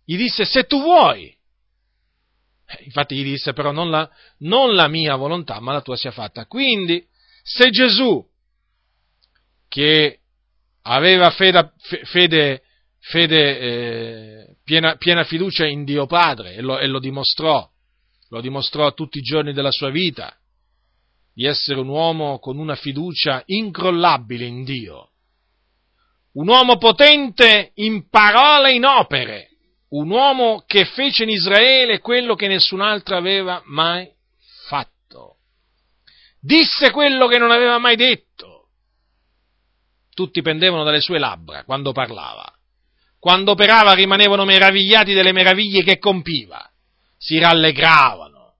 gli 0.06 0.18
disse 0.18 0.46
se 0.46 0.66
tu 0.66 0.80
vuoi. 0.82 1.36
Infatti 2.82 3.16
gli 3.16 3.24
disse 3.24 3.54
però 3.54 3.72
non 3.72 3.90
la, 3.90 4.08
non 4.40 4.76
la 4.76 4.88
mia 4.88 5.16
volontà, 5.16 5.60
ma 5.60 5.72
la 5.72 5.82
tua 5.82 5.96
sia 5.96 6.12
fatta. 6.12 6.46
Quindi, 6.46 7.04
se 7.41 7.72
Gesù, 7.72 8.24
che 9.70 10.20
aveva 10.82 11.30
fede, 11.30 11.72
fede, 12.04 12.64
fede 13.00 13.60
eh, 13.60 14.56
piena, 14.66 14.96
piena, 14.98 15.24
fiducia 15.24 15.66
in 15.66 15.86
Dio 15.86 16.06
Padre 16.06 16.56
e 16.56 16.62
lo, 16.62 16.80
e 16.80 16.88
lo 16.88 17.00
dimostrò, 17.00 17.66
lo 18.30 18.41
dimostrò 18.41 18.94
tutti 18.94 19.20
i 19.20 19.22
giorni 19.22 19.54
della 19.54 19.72
sua 19.72 19.91
vita, 19.91 20.36
di 21.34 21.46
essere 21.46 21.80
un 21.80 21.88
uomo 21.88 22.40
con 22.40 22.58
una 22.58 22.76
fiducia 22.76 23.41
incrollabile 23.46 24.46
in 24.46 24.64
Dio, 24.66 25.12
un 26.34 26.48
uomo 26.48 26.78
potente 26.78 27.72
in 27.76 28.10
parole 28.10 28.72
e 28.72 28.76
in 28.76 28.86
opere, 28.86 29.50
un 29.90 30.10
uomo 30.10 30.64
che 30.68 30.86
fece 30.86 31.24
in 31.24 31.30
Israele 31.30 32.00
quello 32.00 32.36
che 32.36 32.48
nessun 32.48 32.82
altro 32.82 33.16
aveva 33.16 33.62
mai 33.66 34.08
fatto. 34.68 35.38
Disse 36.40 36.91
quello 36.91 37.28
che 37.28 37.38
non 37.38 37.52
aveva 37.52 37.78
mai 37.80 37.96
detto. 37.96 38.49
Tutti 40.20 40.41
pendevano 40.41 40.84
dalle 40.84 41.00
sue 41.00 41.18
labbra 41.18 41.64
quando 41.64 41.94
parlava. 41.94 42.54
Quando 43.20 43.52
operava 43.52 43.94
rimanevano 43.94 44.44
meravigliati 44.44 45.14
delle 45.14 45.32
meraviglie 45.32 45.82
che 45.82 45.98
compiva. 45.98 46.70
Si 47.18 47.40
rallegravano, 47.40 48.56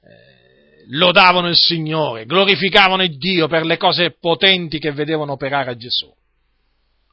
eh, 0.00 0.84
lodavano 0.90 1.48
il 1.48 1.56
Signore, 1.56 2.24
glorificavano 2.24 3.02
il 3.02 3.18
Dio 3.18 3.48
per 3.48 3.64
le 3.64 3.78
cose 3.78 4.12
potenti 4.12 4.78
che 4.78 4.92
vedevano 4.92 5.32
operare 5.32 5.72
a 5.72 5.76
Gesù. 5.76 6.08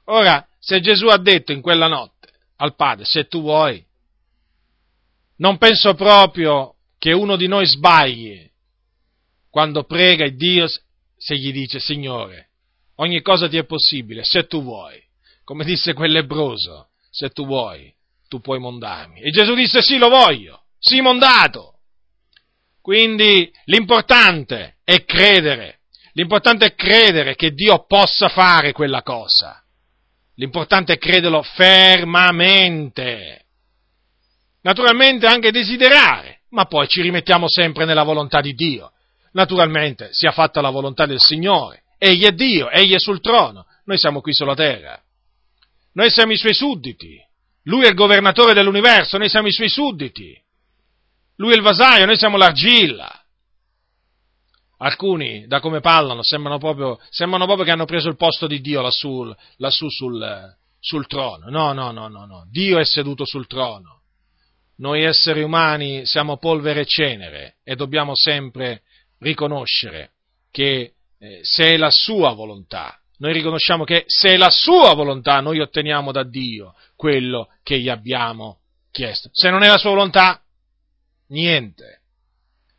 Ora, 0.06 0.48
se 0.60 0.82
Gesù 0.82 1.08
ha 1.08 1.18
detto 1.18 1.52
in 1.52 1.62
quella 1.62 1.88
notte, 1.88 2.30
al 2.58 2.76
Padre, 2.76 3.06
se 3.06 3.26
tu 3.26 3.42
vuoi. 3.42 3.84
Non 5.38 5.58
penso 5.58 5.96
proprio 5.96 6.76
che 7.00 7.12
uno 7.12 7.36
di 7.36 7.48
noi 7.48 7.66
sbagli 7.66 8.48
quando 9.50 9.84
prega 9.86 10.26
il 10.26 10.36
Dio 10.36 10.68
se 10.68 11.36
gli 11.36 11.52
dice, 11.52 11.80
Signore, 11.80 12.49
ogni 13.00 13.22
cosa 13.22 13.48
ti 13.48 13.58
è 13.58 13.66
possibile, 13.66 14.24
se 14.24 14.48
tu 14.48 14.64
vuoi. 14.64 15.02
Come 15.44 15.66
disse 15.66 15.94
quell'ebroso, 15.94 16.90
se 17.10 17.30
tu 17.30 17.46
vuoi, 17.46 17.92
tu 18.28 18.40
puoi 18.40 18.60
mondarmi. 18.60 19.22
E 19.22 19.32
Gesù 19.32 19.56
disse, 19.56 19.82
sì, 19.82 19.98
lo 19.98 20.10
voglio, 20.10 20.66
sì, 20.78 21.02
mondato. 21.02 21.80
Quindi 22.82 23.52
l'importante 23.66 24.78
è 24.84 25.04
credere, 25.06 25.80
l'importante 26.14 26.68
è 26.68 26.76
credere 26.76 27.36
che 27.36 27.52
Dio 27.52 27.86
possa 27.86 28.30
fare 28.30 28.72
quella 28.72 29.02
cosa. 29.02 29.62
L'importante 30.36 30.94
è 30.94 30.98
crederlo 30.98 31.42
fermamente. 31.42 33.46
Naturalmente 34.62 35.28
anche 35.28 35.52
desiderare, 35.52 36.42
ma 36.50 36.66
poi 36.66 36.88
ci 36.88 37.02
rimettiamo 37.02 37.50
sempre 37.50 37.86
nella 37.86 38.04
volontà 38.04 38.40
di 38.40 38.54
Dio. 38.54 38.92
Naturalmente 39.34 40.10
sia 40.12 40.32
fatta 40.32 40.62
la 40.62 40.70
volontà 40.70 41.06
del 41.06 41.20
Signore. 41.20 41.84
Egli 42.00 42.24
è 42.24 42.32
Dio, 42.32 42.70
Egli 42.70 42.94
è 42.94 43.00
sul 43.00 43.20
trono. 43.20 43.66
Noi 43.84 43.98
siamo 43.98 44.22
qui 44.22 44.34
sulla 44.34 44.56
terra. 44.56 45.00
Noi 45.94 46.10
siamo 46.10 46.32
i 46.32 46.38
suoi 46.38 46.54
sudditi. 46.54 47.20
Lui 47.64 47.84
è 47.84 47.90
il 47.90 47.94
governatore 47.94 48.54
dell'universo, 48.54 49.18
noi 49.18 49.30
siamo 49.30 49.48
i 49.48 49.52
suoi 49.52 49.70
sudditi. 49.70 50.36
Lui 51.36 51.52
è 51.52 51.56
il 51.56 51.62
vasaio, 51.62 52.06
noi 52.06 52.18
siamo 52.18 52.38
l'argilla. 52.38 53.14
Alcuni, 54.78 55.46
da 55.46 55.60
come 55.60 55.82
parlano, 55.82 56.24
sembrano 56.24 56.58
proprio, 56.58 56.98
sembrano 57.10 57.46
proprio 57.46 57.66
che 57.66 57.72
hanno 57.72 57.86
preso 57.86 58.08
il 58.08 58.16
posto 58.16 58.48
di 58.48 58.62
Dio 58.62 58.82
lassù, 58.82 59.30
lassù 59.58 59.90
sul, 59.90 60.56
sul 60.80 61.06
trono. 61.08 61.50
No, 61.50 61.74
no, 61.74 61.92
no, 61.92 62.08
no, 62.08 62.26
no. 62.26 62.48
Dio 62.50 62.80
è 62.80 62.86
seduto 62.86 63.26
sul 63.26 63.46
trono. 63.46 64.04
Noi 64.78 65.04
esseri 65.04 65.42
umani 65.42 66.06
siamo 66.06 66.38
polvere 66.38 66.82
e 66.82 66.86
cenere 66.86 67.58
e 67.66 67.76
dobbiamo 67.76 68.16
sempre 68.16 68.84
riconoscere 69.20 70.12
che 70.50 70.94
eh, 71.20 71.40
se 71.44 71.74
è 71.74 71.78
la 71.78 71.92
sua 71.92 72.34
volontà, 72.34 72.98
noi 73.18 73.34
riconosciamo 73.34 73.84
che 73.84 74.04
se 74.08 74.30
è 74.30 74.38
la 74.38 74.50
sua 74.50 74.94
volontà 74.94 75.42
noi 75.42 75.60
otteniamo 75.60 76.12
da 76.12 76.24
Dio 76.24 76.76
quello 76.96 77.50
che 77.64 77.80
gli 77.80 77.90
abbiamo 77.90 78.60
chiesto. 78.92 79.30
Se 79.32 79.50
non 79.50 79.64
è 79.64 79.68
la 79.68 79.78
sua 79.78 79.92
volontà, 79.92 80.42
niente 81.28 82.00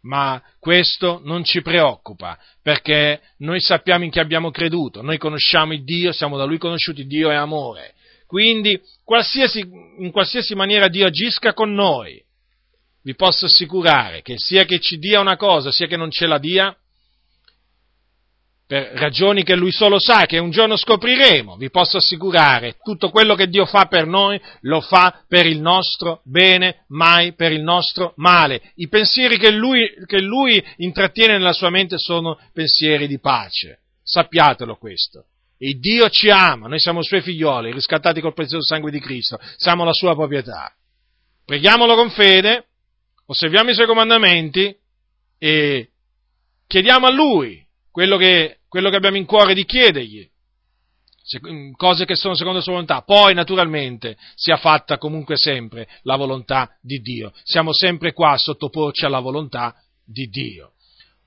ma 0.03 0.43
questo 0.59 1.21
non 1.25 1.45
ci 1.45 1.63
preoccupa, 1.63 2.39
perché 2.63 3.21
noi 3.39 3.61
sappiamo 3.61 4.05
in 4.05 4.11
chi 4.11 4.21
abbiamo 4.21 4.51
creduto, 4.51 5.03
noi 5.03 5.19
conosciamo 5.19 5.73
il 5.73 5.85
Dio, 5.85 6.13
siamo 6.13 6.37
da 6.37 6.45
Lui 6.45 6.59
conosciuti, 6.59 7.07
Dio 7.07 7.31
è 7.31 7.35
amore. 7.35 7.95
Quindi, 8.27 8.81
qualsiasi, 9.05 9.61
in 9.99 10.11
qualsiasi 10.13 10.55
maniera 10.55 10.89
Dio 10.89 11.07
agisca 11.07 11.53
con 11.53 11.73
noi, 11.73 12.23
vi 13.03 13.15
posso 13.15 13.47
assicurare 13.47 14.23
che 14.23 14.35
sia 14.37 14.65
che 14.65 14.79
ci 14.79 14.99
dia 14.99 15.21
una 15.21 15.37
cosa, 15.37 15.73
sia 15.73 15.87
che 15.87 15.97
non 15.97 16.11
ce 16.11 16.27
la 16.27 16.39
dia, 16.39 16.75
per 18.71 18.93
ragioni 18.95 19.43
che 19.43 19.57
lui 19.57 19.73
solo 19.73 19.99
sa, 19.99 20.27
che 20.27 20.39
un 20.39 20.53
giorno 20.53 20.77
scopriremo, 20.77 21.57
vi 21.57 21.71
posso 21.71 21.97
assicurare, 21.97 22.77
tutto 22.85 23.11
quello 23.11 23.35
che 23.35 23.49
Dio 23.49 23.67
fa 23.67 23.87
per 23.87 24.07
noi 24.07 24.41
lo 24.61 24.81
fa 24.81 25.25
per 25.27 25.45
il 25.45 25.61
nostro 25.61 26.21
bene, 26.23 26.85
mai 26.91 27.35
per 27.35 27.51
il 27.51 27.63
nostro 27.63 28.13
male. 28.19 28.71
I 28.77 28.87
pensieri 28.87 29.39
che 29.39 29.51
lui, 29.51 29.93
che 30.07 30.21
lui 30.21 30.65
intrattiene 30.77 31.37
nella 31.37 31.53
sua 31.53 31.69
mente 31.69 31.99
sono 31.99 32.39
pensieri 32.53 33.09
di 33.09 33.19
pace. 33.19 33.81
Sappiatelo 34.05 34.77
questo. 34.77 35.25
E 35.59 35.73
Dio 35.73 36.09
ci 36.09 36.31
ama, 36.31 36.69
noi 36.69 36.79
siamo 36.79 37.03
suoi 37.03 37.23
figlioli, 37.23 37.73
riscattati 37.73 38.21
col 38.21 38.35
prezioso 38.35 38.65
sangue 38.65 38.93
di 38.93 39.01
Cristo, 39.01 39.37
siamo 39.57 39.83
la 39.83 39.93
sua 39.93 40.15
proprietà. 40.15 40.73
Preghiamolo 41.45 41.97
con 41.97 42.11
fede, 42.11 42.67
osserviamo 43.27 43.71
i 43.71 43.75
suoi 43.75 43.89
comandamenti 43.89 44.73
e 45.39 45.89
chiediamo 46.69 47.09
a 47.09 47.11
Lui 47.11 47.67
quello 47.91 48.17
che 48.17 48.60
quello 48.71 48.89
che 48.89 48.97
abbiamo 48.97 49.17
in 49.17 49.27
cuore 49.27 49.53
di 49.53 49.65
chiedergli, 49.65 50.25
mm, 51.45 51.73
cose 51.73 52.05
che 52.05 52.15
sono 52.15 52.35
secondo 52.35 52.59
la 52.59 52.63
sua 52.63 52.75
volontà. 52.75 53.03
Poi, 53.03 53.35
naturalmente, 53.35 54.17
sia 54.37 54.57
fatta 54.59 54.97
comunque 54.97 55.37
sempre 55.37 55.89
la 56.03 56.15
volontà 56.15 56.71
di 56.81 57.01
Dio. 57.01 57.33
Siamo 57.43 57.73
sempre 57.73 58.13
qua 58.13 58.31
a 58.31 58.39
sottoporci 58.39 59.05
alla 59.05 59.19
volontà 59.19 59.75
di 60.05 60.29
Dio. 60.29 60.75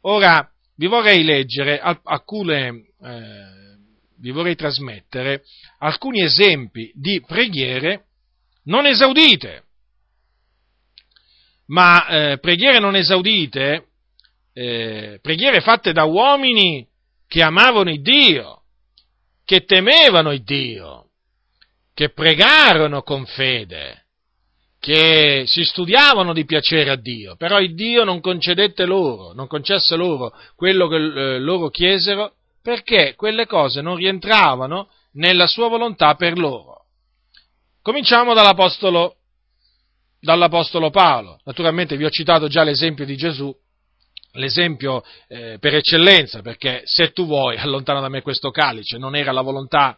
Ora, 0.03 0.49
vi 0.78 0.88
vorrei 0.88 1.24
leggere 1.24 1.80
alcune, 1.80 2.86
eh, 3.02 3.78
vi 4.20 4.32
vorrei 4.32 4.56
trasmettere 4.56 5.44
alcuni 5.80 6.22
esempi 6.24 6.94
di 6.95 7.22
preghiere 7.28 8.06
non 8.64 8.86
esaudite. 8.86 9.64
Ma 11.65 12.07
eh, 12.07 12.40
preghiere 12.40 12.80
non 12.80 12.95
esaudite, 12.95 13.88
eh, 14.53 15.20
preghiere 15.22 15.60
fatte 15.60 15.91
da 15.91 16.06
uomini 16.06 16.88
che 17.34 17.41
amavano 17.41 17.89
il 17.89 18.03
Dio, 18.03 18.61
che 19.43 19.65
temevano 19.65 20.31
il 20.31 20.43
Dio, 20.43 21.07
che 21.91 22.10
pregarono 22.10 23.01
con 23.01 23.26
fede, 23.26 24.05
che 24.80 25.43
si 25.47 25.64
studiavano 25.64 26.31
di 26.31 26.45
piacere 26.45 26.91
a 26.91 26.95
Dio, 26.95 27.35
però 27.35 27.60
il 27.60 27.73
Dio 27.73 28.03
non 28.03 28.22
concedette 28.22 28.85
loro, 28.85 29.34
non 29.34 29.47
concesse 29.47 29.95
loro 29.95 30.31
quello 30.55 30.88
che 30.88 30.95
eh, 30.97 31.39
loro 31.39 31.69
chiesero, 31.69 32.35
perché 32.61 33.15
quelle 33.15 33.47
cose 33.47 33.81
non 33.81 33.95
rientravano 33.95 34.91
nella 35.14 35.47
sua 35.47 35.69
volontà 35.69 36.14
per 36.14 36.38
loro. 36.38 36.85
Cominciamo 37.81 38.35
dall'Apostolo, 38.35 39.15
dall'Apostolo 40.19 40.91
Paolo. 40.91 41.39
Naturalmente 41.45 41.97
vi 41.97 42.05
ho 42.05 42.11
citato 42.11 42.47
già 42.47 42.61
l'esempio 42.61 43.05
di 43.05 43.18
Gesù, 43.18 43.51
l'esempio 44.34 45.03
eh, 45.27 45.57
per 45.60 45.76
eccellenza, 45.76 46.41
perché 46.41 46.81
se 46.85 47.11
tu 47.11 47.26
vuoi 47.26 47.57
allontana 47.60 47.99
da 47.99 48.10
me 48.10 48.22
questo 48.22 48.51
calice, 48.51 48.97
non 48.97 49.15
era 49.15 49.31
la 49.31 49.41
volontà 49.41 49.97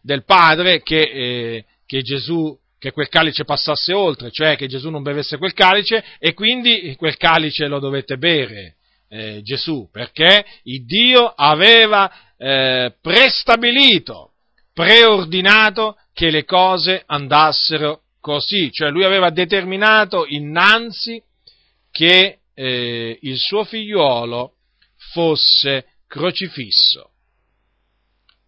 del 0.00 0.24
Padre 0.24 0.82
che, 0.82 1.00
eh, 1.00 1.64
che 1.86 2.02
Gesù 2.02 2.58
che 2.82 2.90
quel 2.90 3.08
calice 3.08 3.44
passasse 3.44 3.92
oltre, 3.94 4.32
cioè 4.32 4.56
che 4.56 4.66
Gesù 4.66 4.90
non 4.90 5.04
bevesse 5.04 5.38
quel 5.38 5.52
calice 5.52 6.02
e 6.18 6.34
quindi 6.34 6.96
quel 6.96 7.16
calice 7.16 7.68
lo 7.68 7.78
dovette 7.78 8.18
bere 8.18 8.74
eh, 9.08 9.40
Gesù, 9.44 9.88
perché 9.92 10.44
il 10.64 10.84
Dio 10.84 11.28
aveva 11.28 12.10
eh, 12.36 12.92
prestabilito, 13.00 14.32
preordinato 14.72 15.96
che 16.12 16.30
le 16.30 16.44
cose 16.44 17.04
andassero 17.06 18.00
così, 18.20 18.72
cioè 18.72 18.90
lui 18.90 19.04
aveva 19.04 19.30
determinato 19.30 20.24
innanzi 20.26 21.22
che 21.92 22.38
eh, 22.54 23.18
il 23.22 23.38
suo 23.38 23.64
figliuolo 23.64 24.56
fosse 25.12 25.86
crocifisso. 26.06 27.10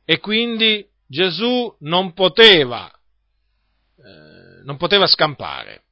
E 0.05 0.19
quindi 0.21 0.87
Gesù 1.07 1.75
non 1.81 2.13
poteva, 2.13 2.91
eh, 2.91 4.63
non 4.65 4.77
poteva 4.77 5.07
scampare, 5.07 5.85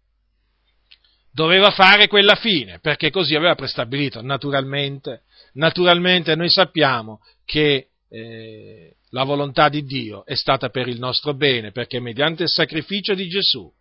doveva 1.33 1.71
fare 1.71 2.09
quella 2.09 2.35
fine, 2.35 2.79
perché 2.81 3.11
così 3.11 3.35
aveva 3.35 3.55
prestabilito. 3.55 4.21
Naturalmente, 4.21 5.23
naturalmente 5.55 6.35
noi 6.35 6.51
sappiamo 6.51 7.21
che 7.45 7.89
eh, 8.09 8.97
la 9.11 9.25
volontà 9.25 9.69
di 9.69 9.85
Dio 9.85 10.25
è 10.27 10.35
stata 10.35 10.69
per 10.69 10.89
il 10.89 10.99
nostro 10.99 11.35
bene, 11.35 11.73
perché 11.73 12.01
mediante 12.01 12.45
il 12.45 12.51
sacrificio 12.51 13.15
di 13.15 13.29
Gesù 13.29 13.73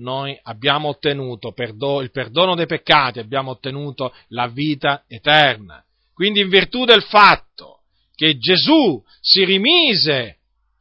noi 0.00 0.38
abbiamo 0.42 0.88
ottenuto 0.88 1.52
perdo- 1.52 2.00
il 2.00 2.10
perdono 2.10 2.54
dei 2.54 2.66
peccati, 2.66 3.18
abbiamo 3.18 3.52
ottenuto 3.52 4.14
la 4.28 4.48
vita 4.48 5.04
eterna. 5.06 5.84
Quindi 6.12 6.40
in 6.40 6.48
virtù 6.48 6.84
del 6.84 7.02
fatto 7.02 7.80
che 8.14 8.36
Gesù 8.38 9.02
si 9.20 9.44
rimise 9.44 10.38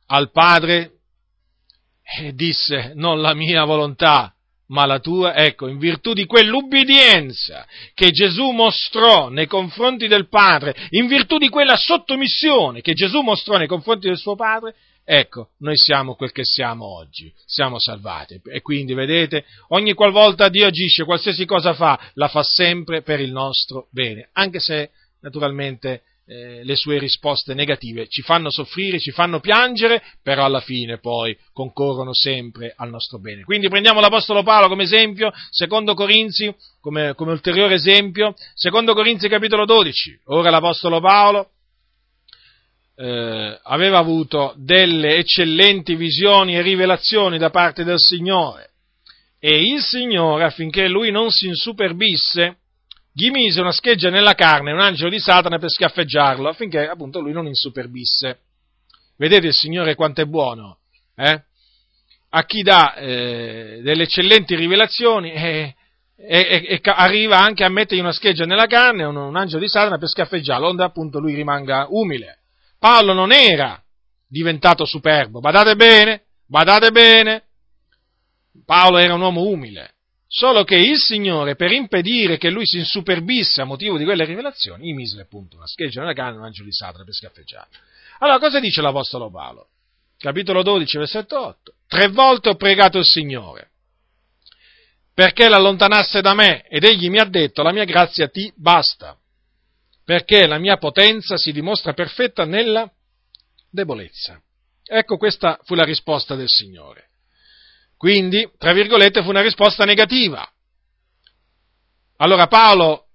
al 0.07 0.31
Padre 0.31 0.91
e 2.01 2.33
disse 2.33 2.93
non 2.95 3.21
la 3.21 3.33
mia 3.33 3.63
volontà, 3.63 4.33
ma 4.67 4.85
la 4.85 4.99
tua, 4.99 5.35
ecco, 5.35 5.67
in 5.67 5.77
virtù 5.77 6.13
di 6.13 6.25
quell'ubbidienza 6.25 7.65
che 7.93 8.11
Gesù 8.11 8.51
mostrò 8.51 9.29
nei 9.29 9.47
confronti 9.47 10.07
del 10.07 10.27
Padre, 10.27 10.75
in 10.89 11.07
virtù 11.07 11.37
di 11.37 11.49
quella 11.49 11.75
sottomissione 11.75 12.81
che 12.81 12.93
Gesù 12.93 13.21
mostrò 13.21 13.57
nei 13.57 13.67
confronti 13.67 14.07
del 14.07 14.17
suo 14.17 14.35
Padre, 14.35 14.75
ecco, 15.11 15.49
noi 15.59 15.75
siamo 15.75 16.13
quel 16.13 16.31
che 16.31 16.43
siamo 16.43 16.85
oggi, 16.85 17.33
siamo 17.43 17.79
salvati. 17.79 18.39
E 18.45 18.61
quindi, 18.61 18.93
vedete, 18.93 19.43
ogni 19.69 19.93
qualvolta 19.93 20.49
Dio 20.49 20.67
agisce, 20.67 21.03
qualsiasi 21.03 21.45
cosa 21.45 21.73
fa, 21.73 21.99
la 22.13 22.27
fa 22.27 22.43
sempre 22.43 23.01
per 23.01 23.19
il 23.19 23.31
nostro 23.31 23.87
bene, 23.89 24.29
anche 24.33 24.59
se 24.59 24.91
naturalmente 25.21 26.03
eh, 26.27 26.63
le 26.63 26.75
sue 26.75 26.99
risposte 26.99 27.55
negative 27.55 28.07
ci 28.07 28.21
fanno 28.21 28.51
soffrire, 28.51 28.99
ci 28.99 29.09
fanno 29.09 29.39
piangere, 29.39 30.03
però 30.21 30.45
alla 30.45 30.61
fine 30.61 30.99
poi 30.99 31.35
concorrono 31.53 32.13
sempre 32.13 32.75
al 32.77 32.91
nostro 32.91 33.17
bene. 33.17 33.43
Quindi 33.45 33.67
prendiamo 33.67 33.99
l'Apostolo 33.99 34.43
Paolo 34.43 34.67
come 34.67 34.83
esempio, 34.83 35.31
secondo 35.49 35.95
Corinzi 35.95 36.55
come, 36.79 37.15
come 37.15 37.31
ulteriore 37.31 37.73
esempio, 37.73 38.35
secondo 38.53 38.93
Corinzi 38.93 39.27
capitolo 39.27 39.65
12, 39.65 40.19
ora 40.25 40.51
l'Apostolo 40.51 40.99
Paolo 40.99 41.49
eh, 43.01 43.57
aveva 43.63 43.97
avuto 43.97 44.53
delle 44.57 45.15
eccellenti 45.15 45.95
visioni 45.95 46.55
e 46.55 46.61
rivelazioni 46.61 47.37
da 47.37 47.49
parte 47.49 47.85
del 47.85 47.97
Signore 47.97 48.71
e 49.39 49.71
il 49.71 49.81
Signore 49.81 50.43
affinché 50.43 50.89
lui 50.89 51.09
non 51.09 51.29
si 51.29 51.47
insuperbisse 51.47 52.57
gli 53.13 53.29
mise 53.29 53.61
una 53.61 53.71
scheggia 53.71 54.09
nella 54.09 54.33
carne, 54.33 54.73
un 54.73 54.81
angelo 54.81 55.09
di 55.09 55.19
Satana 55.19 55.57
per 55.57 55.69
schiaffeggiarlo, 55.69 56.49
affinché 56.49 56.87
appunto 56.87 57.21
lui 57.21 57.31
non 57.31 57.47
insuperbisse. 57.47 58.39
Vedete 59.17 59.47
il 59.47 59.53
Signore 59.53 59.95
quanto 59.95 60.21
è 60.21 60.25
buono, 60.25 60.79
eh? 61.15 61.43
A 62.31 62.45
chi 62.45 62.61
dà 62.61 62.95
eh, 62.95 63.79
delle 63.81 64.03
eccellenti 64.03 64.55
rivelazioni 64.55 65.31
e, 65.31 65.75
e, 66.15 66.65
e, 66.67 66.79
arriva 66.83 67.39
anche 67.39 67.63
a 67.63 67.69
mettergli 67.69 68.01
una 68.01 68.11
scheggia 68.11 68.45
nella 68.45 68.67
carne, 68.67 69.03
un, 69.05 69.15
un 69.15 69.35
angelo 69.35 69.61
di 69.61 69.69
Satana 69.69 69.97
per 69.97 70.09
schiaffeggiarlo, 70.09 70.67
onde 70.67 70.83
appunto 70.83 71.19
lui 71.19 71.33
rimanga 71.33 71.87
umile. 71.89 72.38
Paolo 72.79 73.13
non 73.13 73.31
era 73.31 73.81
diventato 74.27 74.85
superbo, 74.85 75.39
badate 75.39 75.75
bene, 75.75 76.23
badate 76.47 76.91
bene, 76.91 77.43
Paolo 78.65 78.97
era 78.97 79.13
un 79.13 79.21
uomo 79.21 79.43
umile, 79.43 79.95
Solo 80.31 80.63
che 80.63 80.75
il 80.75 80.99
Signore, 80.99 81.55
per 81.55 81.71
impedire 81.71 82.37
che 82.37 82.51
lui 82.51 82.63
si 82.63 82.77
insuperbisse 82.77 83.61
a 83.61 83.65
motivo 83.65 83.97
di 83.97 84.03
quelle 84.03 84.25
rivelazioni, 84.25 84.87
gli 84.87 84.93
mise 84.93 85.19
appunto 85.19 85.55
una 85.55 85.65
scheggia 85.65 86.01
nella 86.01 86.13
canna, 86.13 86.37
un 86.37 86.45
angelo 86.45 86.67
di 86.67 86.71
Satana 86.71 87.03
per 87.03 87.15
scaffeggiarlo. 87.15 87.75
Allora, 88.19 88.37
cosa 88.37 88.59
dice 88.59 88.79
l'Apostolo 88.79 89.31
Paolo? 89.31 89.69
Capitolo 90.19 90.61
12, 90.61 90.97
versetto 90.99 91.39
8. 91.39 91.73
Tre 91.87 92.09
volte 92.09 92.49
ho 92.49 92.55
pregato 92.55 92.99
il 92.99 93.05
Signore 93.05 93.71
perché 95.19 95.49
l'allontanasse 95.49 96.21
da 96.21 96.33
me 96.33 96.65
ed 96.67 96.85
egli 96.85 97.09
mi 97.09 97.19
ha 97.19 97.25
detto 97.25 97.61
la 97.61 97.73
mia 97.73 97.83
grazia 97.83 98.29
ti 98.29 98.53
basta, 98.55 99.17
perché 100.09 100.47
la 100.47 100.57
mia 100.57 100.77
potenza 100.77 101.37
si 101.37 101.51
dimostra 101.51 101.93
perfetta 101.93 102.43
nella 102.43 102.91
debolezza. 103.69 104.41
Ecco 104.83 105.17
questa 105.17 105.59
fu 105.61 105.75
la 105.75 105.83
risposta 105.83 106.33
del 106.33 106.47
Signore. 106.47 107.09
Quindi, 107.95 108.49
tra 108.57 108.73
virgolette, 108.73 109.21
fu 109.21 109.29
una 109.29 109.43
risposta 109.43 109.85
negativa. 109.85 110.51
Allora 112.17 112.47
Paolo 112.47 113.09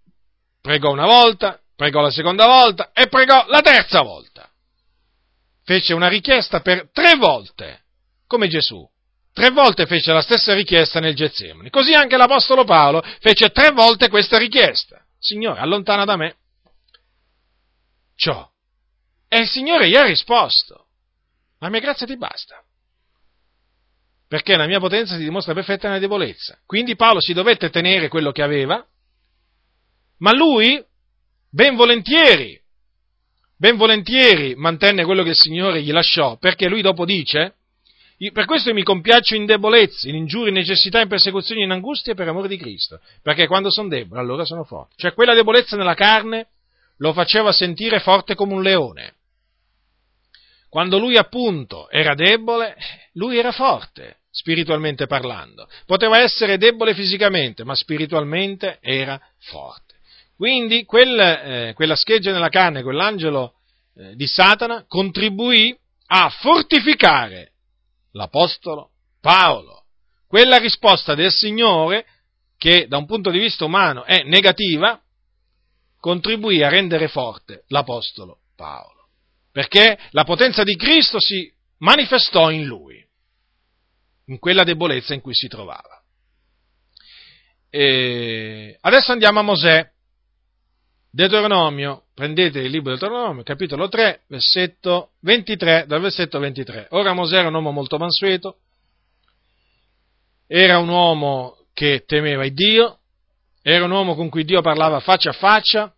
pregò 0.61 0.93
una 0.93 1.07
volta, 1.07 1.61
pregò 1.75 2.01
la 2.01 2.13
seconda 2.13 2.47
volta 2.47 2.93
e 2.93 3.09
pregò 3.09 3.45
la 3.49 3.61
terza 3.61 4.03
volta. 4.03 4.49
Fece 5.65 5.95
una 5.95 6.07
richiesta 6.07 6.61
per 6.61 6.91
tre 6.93 7.17
volte, 7.17 7.87
come 8.29 8.47
Gesù. 8.47 8.89
Tre 9.33 9.51
volte 9.51 9.87
fece 9.87 10.13
la 10.13 10.23
stessa 10.23 10.55
richiesta 10.55 11.01
nel 11.01 11.17
Getsemani. 11.17 11.71
Così 11.71 11.93
anche 11.93 12.17
l'Apostolo 12.17 12.63
Paolo 12.63 13.03
fece 13.19 13.51
tre 13.51 13.73
volte 13.73 14.09
questa 14.09 14.39
richiesta. 14.39 15.05
Signore, 15.19 15.59
allontana 15.59 16.05
da 16.05 16.17
me 16.17 16.37
ciò. 18.15 18.49
E 19.29 19.39
il 19.39 19.49
Signore 19.49 19.89
gli 19.89 19.97
ha 19.97 20.05
risposto. 20.05 20.87
La 21.59 21.69
mia 21.69 21.81
grazia 21.81 22.07
ti 22.07 22.17
basta 22.17 22.63
perché 24.35 24.57
la 24.57 24.67
mia 24.67 24.81
potenza 24.81 25.17
si 25.17 25.23
dimostra 25.23 25.55
perfetta 25.55 25.87
nella 25.87 26.01
debolezza. 26.01 26.59
Quindi 26.67 26.97
Paolo 26.97 27.21
si 27.21 27.33
dovette 27.33 27.71
tenere 27.71 28.09
quello 28.09 28.33
che 28.33 28.43
aveva, 28.43 28.85
ma 30.19 30.33
lui, 30.35 30.85
ben 31.51 31.77
volentieri, 31.77 32.61
ben 33.57 33.77
volentieri 33.77 34.57
mantenne 34.57 35.05
quello 35.05 35.23
che 35.23 35.31
il 35.31 35.37
Signore 35.37 35.83
gli 35.83 35.93
lasciò, 35.93 36.37
perché 36.37 36.69
lui 36.69 36.83
dopo 36.83 37.05
dice, 37.05 37.55
per 38.33 38.47
questo 38.47 38.75
mi 38.75 38.83
compiaccio 38.83 39.37
in 39.37 39.47
debolezze, 39.47 40.09
in 40.09 40.17
ingiurie, 40.17 40.49
in 40.49 40.55
necessità, 40.55 41.01
in 41.01 41.07
persecuzioni, 41.07 41.63
in 41.63 41.71
angustie 41.71 42.15
per 42.15 42.27
amore 42.27 42.49
di 42.49 42.57
Cristo, 42.57 42.99
perché 43.23 43.47
quando 43.47 43.71
sono 43.71 43.87
debole 43.87 44.21
allora 44.21 44.45
sono 44.45 44.65
forte. 44.65 44.95
Cioè 44.97 45.13
quella 45.13 45.35
debolezza 45.35 45.77
nella 45.77 45.95
carne 45.95 46.49
lo 46.99 47.13
faceva 47.13 47.53
sentire 47.53 48.01
forte 48.01 48.35
come 48.35 48.55
un 48.55 48.63
leone. 48.63 49.15
Quando 50.69 50.99
lui 50.99 51.17
appunto 51.17 51.89
era 51.89 52.15
debole, 52.15 52.77
lui 53.13 53.39
era 53.39 53.53
forte 53.53 54.23
spiritualmente 54.31 55.07
parlando. 55.07 55.69
Poteva 55.87 56.19
essere 56.21 56.59
debole 56.59 56.95
fisicamente, 56.95 57.63
ma 57.63 57.77
spiritualmente 57.77 58.79
era 58.81 59.21
forte. 59.39 59.95
Quindi 60.37 60.85
quel, 60.85 61.21
eh, 61.21 61.73
quella 61.75 61.95
scheggia 61.95 62.33
nella 62.33 62.49
carne, 62.49 62.83
quell'angelo 62.83 63.55
eh, 63.97 64.17
di 64.17 64.27
Satana, 64.27 64.85
contribuì 64.89 65.77
a 66.07 66.29
fortificare 66.29 67.53
l'Apostolo 68.13 68.91
Paolo. 69.21 69.85
Quella 70.27 70.57
risposta 70.57 71.15
del 71.15 71.31
Signore, 71.31 72.05
che 72.59 72.89
da 72.89 72.97
un 72.97 73.07
punto 73.07 73.31
di 73.31 73.39
vista 73.39 73.65
umano 73.65 74.03
è 74.03 74.25
negativa, 74.25 75.01
contribuì 76.05 76.63
a 76.63 76.69
rendere 76.69 77.09
forte 77.09 77.65
l'Apostolo 77.69 78.41
Paolo. 78.55 79.09
Perché 79.51 79.99
la 80.11 80.25
potenza 80.25 80.63
di 80.63 80.77
Cristo 80.77 81.19
si 81.19 81.51
manifestò 81.79 82.51
in 82.51 82.67
lui 82.67 83.03
in 84.27 84.39
quella 84.39 84.65
debolezza 84.65 85.15
in 85.15 85.23
cui 85.23 85.33
si 85.33 85.49
trovava. 85.49 86.03
E 87.71 88.77
adesso 88.83 89.13
andiamo 89.13 89.41
a 89.41 89.45
Mosè. 89.45 89.91
Deuteronomio, 91.11 92.09
prendete 92.13 92.59
il 92.59 92.71
libro 92.71 92.91
Deuteronomio, 92.91 93.43
capitolo 93.43 93.89
3, 93.89 94.25
versetto 94.27 95.13
23, 95.21 95.87
dal 95.87 96.03
versetto 96.03 96.39
23. 96.39 96.89
Ora 96.91 97.15
Mosè 97.15 97.39
era 97.39 97.49
un 97.49 97.55
uomo 97.55 97.71
molto 97.71 97.97
mansueto, 97.97 98.59
era 100.47 100.77
un 100.77 100.89
uomo 100.89 101.65
che 101.73 102.05
temeva 102.05 102.47
Dio, 102.49 102.99
era 103.67 103.87
un 103.87 103.93
uomo 103.93 104.15
con 104.15 104.29
cui 104.29 104.45
Dio 104.45 104.61
parlava 104.61 105.01
faccia 105.01 105.31
a 105.31 105.33
faccia, 105.33 105.91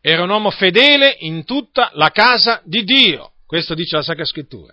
era 0.00 0.22
un 0.22 0.30
uomo 0.30 0.50
fedele 0.50 1.16
in 1.18 1.44
tutta 1.44 1.90
la 1.94 2.10
casa 2.10 2.62
di 2.64 2.84
Dio. 2.84 3.32
Questo 3.44 3.74
dice 3.74 3.96
la 3.96 4.02
Sacra 4.02 4.24
Scrittura. 4.24 4.72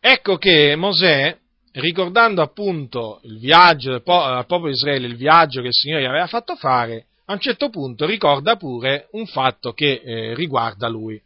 Ecco 0.00 0.38
che 0.38 0.74
Mosè, 0.76 1.36
ricordando 1.72 2.40
appunto 2.40 3.20
il 3.24 3.38
viaggio 3.38 3.92
al 3.92 4.46
popolo 4.46 4.68
di 4.68 4.76
Israele, 4.76 5.08
il 5.08 5.16
viaggio 5.16 5.60
che 5.60 5.66
il 5.66 5.74
Signore 5.74 6.04
gli 6.04 6.06
aveva 6.06 6.26
fatto 6.26 6.56
fare, 6.56 7.08
a 7.26 7.34
un 7.34 7.40
certo 7.40 7.68
punto 7.68 8.06
ricorda 8.06 8.56
pure 8.56 9.08
un 9.10 9.26
fatto 9.26 9.74
che 9.74 10.00
eh, 10.02 10.34
riguarda 10.34 10.88
lui. 10.88 11.22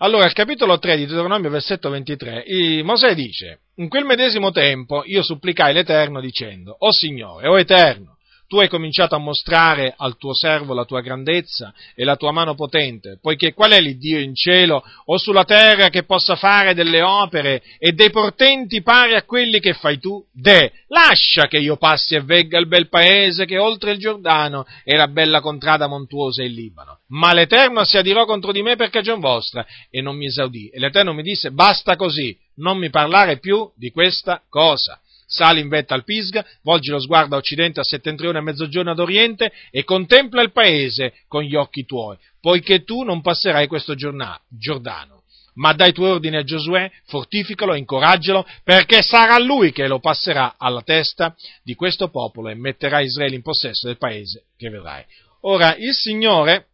Allora, 0.00 0.24
al 0.24 0.32
capitolo 0.32 0.78
3 0.78 0.96
di 0.96 1.06
Deuteronomio, 1.06 1.50
versetto 1.50 1.90
23, 1.90 2.44
Mosè 2.84 3.14
dice, 3.14 3.62
in 3.76 3.88
quel 3.88 4.04
medesimo 4.04 4.52
tempo 4.52 5.02
io 5.04 5.22
supplicai 5.22 5.72
l'Eterno 5.72 6.20
dicendo, 6.20 6.76
O 6.78 6.92
Signore, 6.92 7.48
o 7.48 7.58
Eterno, 7.58 8.17
tu 8.48 8.58
hai 8.58 8.68
cominciato 8.68 9.14
a 9.14 9.18
mostrare 9.18 9.92
al 9.94 10.16
tuo 10.16 10.34
servo 10.34 10.72
la 10.72 10.86
tua 10.86 11.02
grandezza 11.02 11.72
e 11.94 12.02
la 12.02 12.16
tua 12.16 12.32
mano 12.32 12.54
potente, 12.54 13.18
poiché 13.20 13.52
qual 13.52 13.72
è 13.72 13.80
l'Iddio 13.80 14.18
in 14.18 14.34
cielo 14.34 14.82
o 15.04 15.18
sulla 15.18 15.44
terra 15.44 15.90
che 15.90 16.04
possa 16.04 16.34
fare 16.34 16.72
delle 16.72 17.02
opere 17.02 17.62
e 17.78 17.92
dei 17.92 18.10
portenti 18.10 18.80
pari 18.80 19.14
a 19.14 19.22
quelli 19.24 19.60
che 19.60 19.74
fai 19.74 19.98
tu? 19.98 20.24
De, 20.32 20.72
lascia 20.88 21.46
che 21.46 21.58
io 21.58 21.76
passi 21.76 22.14
e 22.14 22.22
vegga 22.22 22.58
il 22.58 22.68
bel 22.68 22.88
paese 22.88 23.44
che 23.44 23.58
oltre 23.58 23.92
il 23.92 23.98
Giordano 23.98 24.64
e 24.82 24.96
la 24.96 25.08
bella 25.08 25.42
contrada 25.42 25.86
montuosa 25.86 26.42
il 26.42 26.54
Libano. 26.54 27.00
Ma 27.08 27.34
l'Eterno 27.34 27.84
si 27.84 27.98
adirò 27.98 28.24
contro 28.24 28.50
di 28.50 28.62
me 28.62 28.76
per 28.76 28.88
cagion 28.88 29.20
vostra 29.20 29.66
e 29.90 30.00
non 30.00 30.16
mi 30.16 30.24
esaudì. 30.24 30.70
E 30.70 30.78
l'Eterno 30.78 31.12
mi 31.12 31.22
disse, 31.22 31.50
basta 31.50 31.96
così, 31.96 32.34
non 32.56 32.78
mi 32.78 32.88
parlare 32.88 33.38
più 33.38 33.70
di 33.76 33.90
questa 33.90 34.42
cosa 34.48 34.98
sali 35.28 35.60
in 35.60 35.68
vetta 35.68 35.94
al 35.94 36.04
Pisga, 36.04 36.44
volgi 36.62 36.90
lo 36.90 36.98
sguardo 36.98 37.34
a 37.34 37.38
occidente, 37.38 37.80
a 37.80 37.84
settentrione, 37.84 38.38
a 38.38 38.42
mezzogiorno, 38.42 38.90
ad 38.90 38.98
oriente 38.98 39.52
e 39.70 39.84
contempla 39.84 40.40
il 40.40 40.52
paese 40.52 41.12
con 41.28 41.42
gli 41.42 41.54
occhi 41.54 41.84
tuoi, 41.84 42.16
poiché 42.40 42.82
tu 42.82 43.02
non 43.02 43.20
passerai 43.20 43.66
questo 43.66 43.94
Giordano. 43.94 45.22
ma 45.58 45.72
dai 45.72 45.92
tuoi 45.92 46.10
ordini 46.10 46.36
a 46.36 46.44
Giosuè, 46.44 46.90
fortificalo, 47.06 47.74
incoraggialo, 47.74 48.46
perché 48.64 49.02
sarà 49.02 49.38
lui 49.38 49.72
che 49.72 49.86
lo 49.86 49.98
passerà 49.98 50.54
alla 50.56 50.82
testa 50.82 51.34
di 51.62 51.74
questo 51.74 52.08
popolo 52.08 52.48
e 52.48 52.54
metterà 52.54 53.00
Israele 53.00 53.34
in 53.34 53.42
possesso 53.42 53.86
del 53.86 53.98
paese 53.98 54.44
che 54.56 54.70
vedrai. 54.70 55.04
Ora, 55.42 55.76
il 55.76 55.94
Signore 55.94 56.66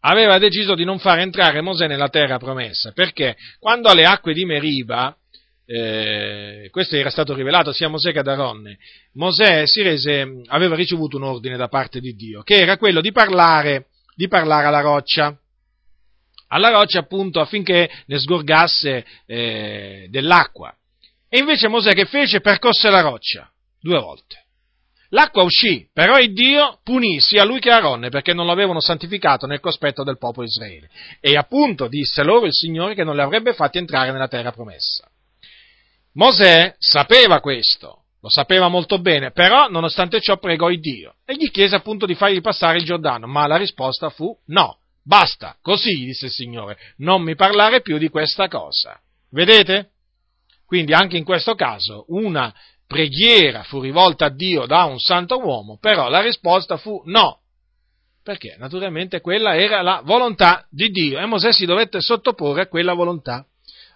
aveva 0.00 0.38
deciso 0.38 0.74
di 0.74 0.84
non 0.84 0.98
far 0.98 1.20
entrare 1.20 1.60
Mosè 1.60 1.86
nella 1.86 2.08
terra 2.08 2.38
promessa, 2.38 2.92
perché 2.92 3.36
quando 3.58 3.88
alle 3.88 4.04
acque 4.04 4.34
di 4.34 4.44
Meriba, 4.44 5.16
eh, 5.72 6.68
questo 6.72 6.96
era 6.96 7.10
stato 7.10 7.32
rivelato 7.32 7.72
sia 7.72 7.86
a 7.86 7.90
Mosè 7.90 8.10
che 8.10 8.18
ad 8.18 8.26
Aronne, 8.26 8.78
Mosè 9.12 9.62
rese, 9.76 10.42
aveva 10.46 10.74
ricevuto 10.74 11.16
un 11.16 11.22
ordine 11.22 11.56
da 11.56 11.68
parte 11.68 12.00
di 12.00 12.14
Dio, 12.14 12.42
che 12.42 12.56
era 12.56 12.76
quello 12.76 13.00
di 13.00 13.12
parlare, 13.12 13.86
di 14.16 14.26
parlare 14.26 14.66
alla 14.66 14.80
roccia, 14.80 15.38
alla 16.48 16.70
roccia 16.70 16.98
appunto 16.98 17.38
affinché 17.38 17.88
ne 18.06 18.18
sgorgasse 18.18 19.06
eh, 19.26 20.08
dell'acqua. 20.10 20.74
E 21.28 21.38
invece 21.38 21.68
Mosè 21.68 21.92
che 21.92 22.06
fece? 22.06 22.40
Percosse 22.40 22.90
la 22.90 23.02
roccia 23.02 23.48
due 23.78 24.00
volte. 24.00 24.46
L'acqua 25.10 25.44
uscì, 25.44 25.88
però 25.92 26.18
il 26.18 26.32
Dio 26.32 26.80
punì 26.82 27.20
sia 27.20 27.44
lui 27.44 27.60
che 27.60 27.70
Aronne 27.70 28.10
perché 28.10 28.32
non 28.32 28.46
l'avevano 28.46 28.80
santificato 28.80 29.46
nel 29.46 29.60
cospetto 29.60 30.02
del 30.02 30.18
popolo 30.18 30.46
Israele. 30.46 30.88
E 31.20 31.36
appunto 31.36 31.86
disse 31.86 32.24
loro 32.24 32.46
il 32.46 32.52
Signore 32.52 32.94
che 32.94 33.04
non 33.04 33.14
li 33.14 33.22
avrebbe 33.22 33.52
fatti 33.52 33.78
entrare 33.78 34.10
nella 34.10 34.28
terra 34.28 34.50
promessa. 34.50 35.09
Mosè 36.14 36.74
sapeva 36.78 37.40
questo, 37.40 38.04
lo 38.20 38.28
sapeva 38.28 38.68
molto 38.68 38.98
bene, 38.98 39.30
però 39.30 39.68
nonostante 39.68 40.20
ciò 40.20 40.38
pregò 40.38 40.70
il 40.70 40.80
Dio 40.80 41.14
e 41.24 41.34
gli 41.36 41.50
chiese 41.50 41.76
appunto 41.76 42.06
di 42.06 42.14
fargli 42.14 42.40
passare 42.40 42.78
il 42.78 42.84
Giordano, 42.84 43.26
ma 43.26 43.46
la 43.46 43.56
risposta 43.56 44.10
fu 44.10 44.36
no. 44.46 44.78
Basta, 45.02 45.56
così 45.62 46.04
disse 46.04 46.26
il 46.26 46.32
Signore, 46.32 46.76
non 46.98 47.22
mi 47.22 47.34
parlare 47.34 47.80
più 47.80 47.96
di 47.96 48.08
questa 48.08 48.48
cosa. 48.48 49.00
Vedete? 49.30 49.90
Quindi 50.66 50.92
anche 50.92 51.16
in 51.16 51.24
questo 51.24 51.54
caso 51.54 52.04
una 52.08 52.54
preghiera 52.86 53.62
fu 53.62 53.80
rivolta 53.80 54.26
a 54.26 54.30
Dio 54.30 54.66
da 54.66 54.84
un 54.84 54.98
santo 54.98 55.38
uomo, 55.38 55.78
però 55.80 56.08
la 56.08 56.20
risposta 56.20 56.76
fu 56.76 57.00
no, 57.06 57.40
perché 58.22 58.56
naturalmente 58.58 59.20
quella 59.20 59.56
era 59.56 59.80
la 59.80 60.02
volontà 60.04 60.66
di 60.68 60.90
Dio 60.90 61.18
e 61.18 61.26
Mosè 61.26 61.52
si 61.52 61.66
dovette 61.66 62.00
sottoporre 62.00 62.62
a 62.62 62.68
quella 62.68 62.92
volontà. 62.92 63.46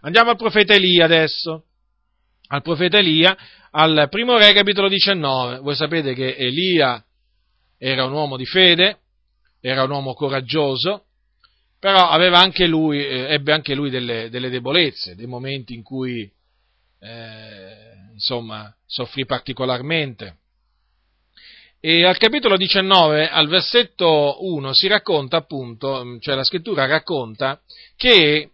Andiamo 0.01 0.31
al 0.31 0.37
profeta 0.37 0.75
Elia 0.75 1.05
adesso, 1.05 1.65
al 2.49 2.63
profeta 2.63 2.99
Elia, 2.99 3.37
al 3.71 4.09
primo 4.11 4.37
re 4.37 4.53
capitolo 4.53 4.89
19. 4.89 5.59
Voi 5.59 5.75
sapete 5.75 6.15
che 6.15 6.37
Elia 6.37 7.03
era 7.79 8.05
un 8.05 8.13
uomo 8.13 8.37
di 8.37 8.47
fede, 8.47 8.99
era 9.61 9.85
un 9.85 9.91
uomo 9.91 10.15
coraggioso, 10.15 11.05
però 11.79 12.09
anche 12.09 12.67
lui, 12.67 13.05
eh, 13.05 13.33
ebbe 13.33 13.53
anche 13.53 13.75
lui 13.75 13.91
delle, 13.91 14.31
delle, 14.31 14.49
debolezze, 14.49 15.15
dei 15.15 15.27
momenti 15.27 15.75
in 15.75 15.83
cui 15.83 16.31
eh, 17.01 18.11
insomma, 18.13 18.75
soffrì 18.87 19.27
particolarmente. 19.27 20.39
E 21.81 22.07
al 22.07 22.17
capitolo 22.17 22.57
19, 22.57 23.29
al 23.29 23.49
versetto 23.49 24.39
1, 24.41 24.73
si 24.73 24.87
racconta 24.87 25.37
appunto, 25.37 26.17
cioè 26.21 26.35
la 26.35 26.45
scrittura 26.45 26.87
racconta 26.87 27.61
che 27.97 28.53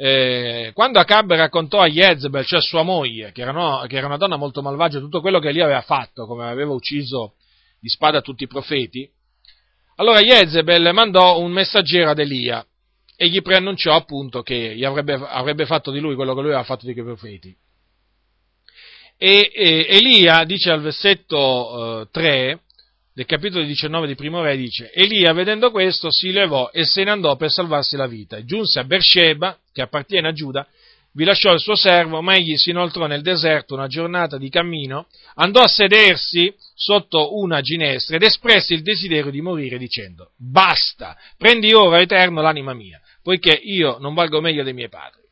eh, 0.00 0.70
quando 0.74 1.00
Acab 1.00 1.32
raccontò 1.32 1.80
a 1.80 1.88
Jezebel, 1.88 2.44
cioè 2.44 2.60
sua 2.60 2.84
moglie, 2.84 3.32
che 3.32 3.42
era, 3.42 3.50
no, 3.50 3.84
che 3.88 3.96
era, 3.96 4.06
una 4.06 4.16
donna 4.16 4.36
molto 4.36 4.62
malvagia, 4.62 5.00
tutto 5.00 5.20
quello 5.20 5.40
che 5.40 5.50
lì 5.50 5.60
aveva 5.60 5.80
fatto, 5.80 6.24
come 6.24 6.48
aveva 6.48 6.72
ucciso 6.72 7.34
di 7.80 7.88
spada 7.88 8.20
tutti 8.20 8.44
i 8.44 8.46
profeti, 8.46 9.10
allora 9.96 10.20
Jezebel 10.20 10.92
mandò 10.92 11.40
un 11.40 11.50
messaggero 11.50 12.10
ad 12.10 12.20
Elia 12.20 12.64
e 13.16 13.28
gli 13.28 13.42
preannunciò 13.42 13.92
appunto 13.92 14.42
che 14.42 14.78
avrebbe, 14.84 15.14
avrebbe 15.14 15.66
fatto 15.66 15.90
di 15.90 15.98
lui 15.98 16.14
quello 16.14 16.32
che 16.32 16.40
lui 16.42 16.50
aveva 16.50 16.62
fatto 16.62 16.86
di 16.86 16.92
quei 16.92 17.04
profeti. 17.04 17.56
E, 19.16 19.50
e 19.52 19.86
Elia 19.88 20.44
dice 20.44 20.70
al 20.70 20.80
versetto 20.80 22.02
eh, 22.02 22.08
3 22.12 22.60
del 23.14 23.26
capitolo 23.26 23.64
19 23.64 24.06
di 24.06 24.14
Primo 24.14 24.42
Re, 24.42 24.56
dice, 24.56 24.92
Elia 24.92 25.32
vedendo 25.32 25.72
questo 25.72 26.06
si 26.12 26.30
levò 26.30 26.70
e 26.72 26.84
se 26.84 27.02
ne 27.02 27.10
andò 27.10 27.34
per 27.34 27.50
salvarsi 27.50 27.96
la 27.96 28.06
vita. 28.06 28.44
Giunse 28.44 28.78
a 28.78 28.84
Beersheba, 28.84 29.58
che 29.78 29.82
appartiene 29.82 30.28
a 30.28 30.32
Giuda, 30.32 30.66
vi 31.12 31.24
lasciò 31.24 31.52
il 31.52 31.60
suo 31.60 31.76
servo, 31.76 32.20
ma 32.20 32.34
egli 32.34 32.56
si 32.56 32.70
inoltrò 32.70 33.06
nel 33.06 33.22
deserto 33.22 33.74
una 33.74 33.86
giornata 33.86 34.36
di 34.36 34.50
cammino, 34.50 35.06
andò 35.34 35.60
a 35.60 35.68
sedersi 35.68 36.52
sotto 36.74 37.38
una 37.38 37.60
ginestra 37.60 38.16
ed 38.16 38.22
espresse 38.22 38.74
il 38.74 38.82
desiderio 38.82 39.30
di 39.30 39.40
morire 39.40 39.78
dicendo, 39.78 40.32
basta, 40.36 41.16
prendi 41.36 41.72
ora 41.72 42.00
eterno 42.00 42.42
l'anima 42.42 42.74
mia, 42.74 43.00
poiché 43.22 43.52
io 43.52 43.98
non 44.00 44.14
valgo 44.14 44.40
meglio 44.40 44.64
dei 44.64 44.74
miei 44.74 44.88
padri. 44.88 45.22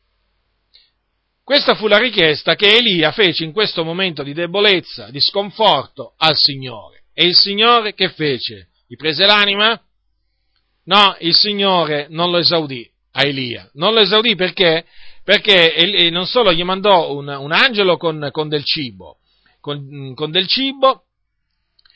Questa 1.43 1.75
fu 1.75 1.87
la 1.87 1.97
richiesta 1.97 2.55
che 2.55 2.69
Elia 2.75 3.11
fece 3.11 3.43
in 3.43 3.51
questo 3.51 3.83
momento 3.83 4.23
di 4.23 4.33
debolezza, 4.33 5.09
di 5.09 5.21
sconforto 5.21 6.13
al 6.17 6.35
Signore. 6.35 7.03
E 7.13 7.25
il 7.25 7.35
Signore 7.35 7.93
che 7.93 8.09
fece? 8.09 8.69
Gli 8.87 8.95
prese 8.95 9.25
l'anima? 9.25 9.79
No, 10.85 11.15
il 11.19 11.33
Signore 11.33 12.07
non 12.09 12.31
lo 12.31 12.37
esaudì 12.37 12.89
a 13.17 13.23
Elia. 13.25 13.69
Non 13.73 13.93
lo 13.93 13.99
esaudì 13.99 14.35
perché? 14.35 14.85
Perché 15.23 16.09
non 16.11 16.25
solo 16.27 16.53
gli 16.53 16.63
mandò 16.63 17.13
un, 17.13 17.27
un 17.27 17.51
angelo 17.51 17.97
con, 17.97 18.29
con, 18.31 18.47
del 18.47 18.63
cibo, 18.63 19.17
con, 19.59 20.13
con, 20.13 20.31
del 20.31 20.47
cibo 20.47 21.03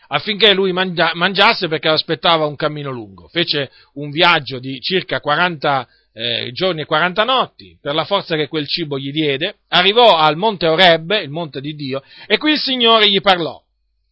affinché 0.08 0.54
lui 0.54 0.74
mangia, 0.74 1.12
mangiasse 1.14 1.70
perché 1.70 1.88
aspettava 1.88 2.46
un 2.46 2.56
cammino 2.56 2.92
lungo. 2.92 3.30
Fece 3.30 3.72
un 3.94 4.10
viaggio 4.10 4.60
di 4.60 4.82
circa 4.82 5.22
40 5.22 5.88
eh, 6.14 6.52
giorni 6.52 6.82
e 6.82 6.86
40 6.86 7.24
notti, 7.24 7.78
per 7.80 7.94
la 7.94 8.04
forza 8.04 8.36
che 8.36 8.50
quel 8.50 8.68
cibo 8.68 8.98
gli 9.00 9.12
diede, 9.12 9.60
arrivò 9.70 10.18
al 10.18 10.36
monte 10.36 10.68
Oreb, 10.68 11.12
il 11.22 11.30
monte 11.30 11.62
di 11.62 11.74
Dio, 11.76 12.04
e 12.28 12.38
qui 12.38 12.54
il 12.54 12.60
Signore 12.60 13.10
gli 13.10 13.22
parlò. 13.22 13.62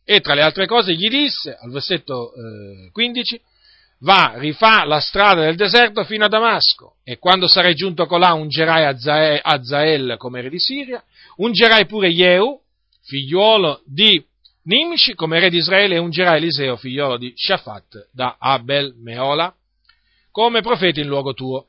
E 0.06 0.22
tra 0.22 0.34
le 0.34 0.42
altre 0.42 0.66
cose 0.66 0.94
gli 0.94 1.10
disse, 1.10 1.58
al 1.60 1.72
versetto 1.72 2.34
eh, 2.34 2.90
15, 2.92 3.42
va, 4.00 4.34
rifà 4.36 4.86
la 4.86 5.00
strada 5.00 5.42
del 5.42 5.56
deserto 5.56 6.04
fino 6.04 6.26
a 6.26 6.30
Damasco, 6.30 6.96
e 7.04 7.18
quando 7.18 7.48
sarai 7.48 7.76
giunto 7.76 8.06
colà 8.06 8.34
ungerai 8.34 9.40
Azael 9.42 10.16
come 10.18 10.42
re 10.42 10.50
di 10.50 10.60
Siria, 10.60 11.04
ungerai 11.38 11.86
pure 11.86 12.10
Jehu, 12.10 12.60
figliuolo 13.04 13.82
di 13.86 14.24
Nimci, 14.64 15.16
come 15.16 15.40
re 15.40 15.50
di 15.50 15.58
Israele, 15.58 15.96
e 15.96 16.00
ungerai 16.00 16.38
Eliseo, 16.38 16.76
figliuolo 16.76 17.18
di 17.18 17.34
Shafat, 17.36 18.10
da 18.12 18.38
Abel 18.40 18.94
Meola, 18.98 19.54
come 20.32 20.62
profeta 20.62 21.00
in 21.00 21.08
luogo 21.08 21.34
tuo. 21.34 21.68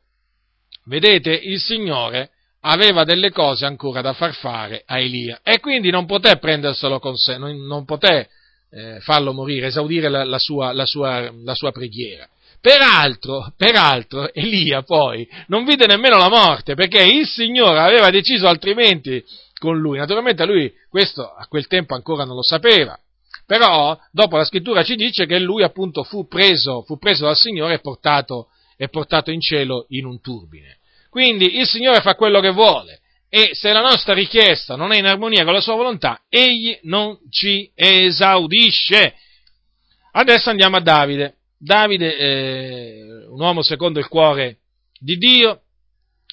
Vedete, 0.84 1.32
il 1.32 1.60
Signore 1.60 2.30
aveva 2.60 3.04
delle 3.04 3.30
cose 3.30 3.64
ancora 3.64 4.02
da 4.02 4.12
far 4.12 4.34
fare 4.34 4.82
a 4.84 4.98
Elia 4.98 5.40
e 5.42 5.60
quindi 5.60 5.90
non 5.90 6.04
poté 6.04 6.36
prenderselo 6.36 6.98
con 6.98 7.16
sé, 7.16 7.38
non, 7.38 7.56
non 7.66 7.84
poté 7.84 8.28
eh, 8.70 9.00
farlo 9.00 9.32
morire, 9.32 9.66
esaudire 9.66 10.08
la, 10.08 10.24
la, 10.24 10.38
sua, 10.38 10.72
la, 10.72 10.86
sua, 10.86 11.30
la 11.42 11.54
sua 11.54 11.72
preghiera. 11.72 12.28
Peraltro, 12.60 13.52
peraltro, 13.56 14.32
Elia 14.34 14.82
poi 14.82 15.26
non 15.46 15.64
vide 15.64 15.86
nemmeno 15.86 16.18
la 16.18 16.28
morte 16.28 16.74
perché 16.74 17.02
il 17.02 17.26
Signore 17.26 17.80
aveva 17.80 18.10
deciso 18.10 18.46
altrimenti 18.46 19.24
con 19.58 19.78
lui. 19.78 19.98
Naturalmente 19.98 20.44
lui 20.44 20.72
questo 20.88 21.22
a 21.22 21.46
quel 21.46 21.66
tempo 21.66 21.94
ancora 21.94 22.24
non 22.24 22.36
lo 22.36 22.42
sapeva, 22.42 22.98
però 23.46 23.98
dopo 24.12 24.36
la 24.36 24.44
scrittura 24.44 24.84
ci 24.84 24.94
dice 24.94 25.24
che 25.24 25.38
lui 25.38 25.62
appunto 25.62 26.04
fu 26.04 26.28
preso, 26.28 26.82
fu 26.82 26.98
preso 26.98 27.24
dal 27.24 27.36
Signore 27.36 27.74
e 27.74 27.80
portato 27.80 28.48
è 28.76 28.88
portato 28.88 29.30
in 29.30 29.40
cielo 29.40 29.86
in 29.88 30.04
un 30.04 30.20
turbine. 30.20 30.78
Quindi 31.08 31.58
il 31.58 31.66
Signore 31.66 32.00
fa 32.00 32.14
quello 32.14 32.40
che 32.40 32.50
vuole 32.50 33.00
e 33.32 33.50
se 33.52 33.72
la 33.72 33.80
nostra 33.80 34.12
richiesta 34.12 34.74
non 34.74 34.90
è 34.90 34.98
in 34.98 35.06
armonia 35.06 35.44
con 35.44 35.52
la 35.52 35.60
sua 35.60 35.76
volontà, 35.76 36.20
egli 36.28 36.76
non 36.82 37.16
ci 37.30 37.70
esaudisce. 37.76 39.14
Adesso 40.10 40.50
andiamo 40.50 40.76
a 40.76 40.80
Davide. 40.80 41.36
Davide, 41.56 42.16
eh, 42.16 43.26
un 43.28 43.40
uomo 43.40 43.62
secondo 43.62 44.00
il 44.00 44.08
cuore 44.08 44.58
di 44.98 45.16
Dio, 45.16 45.60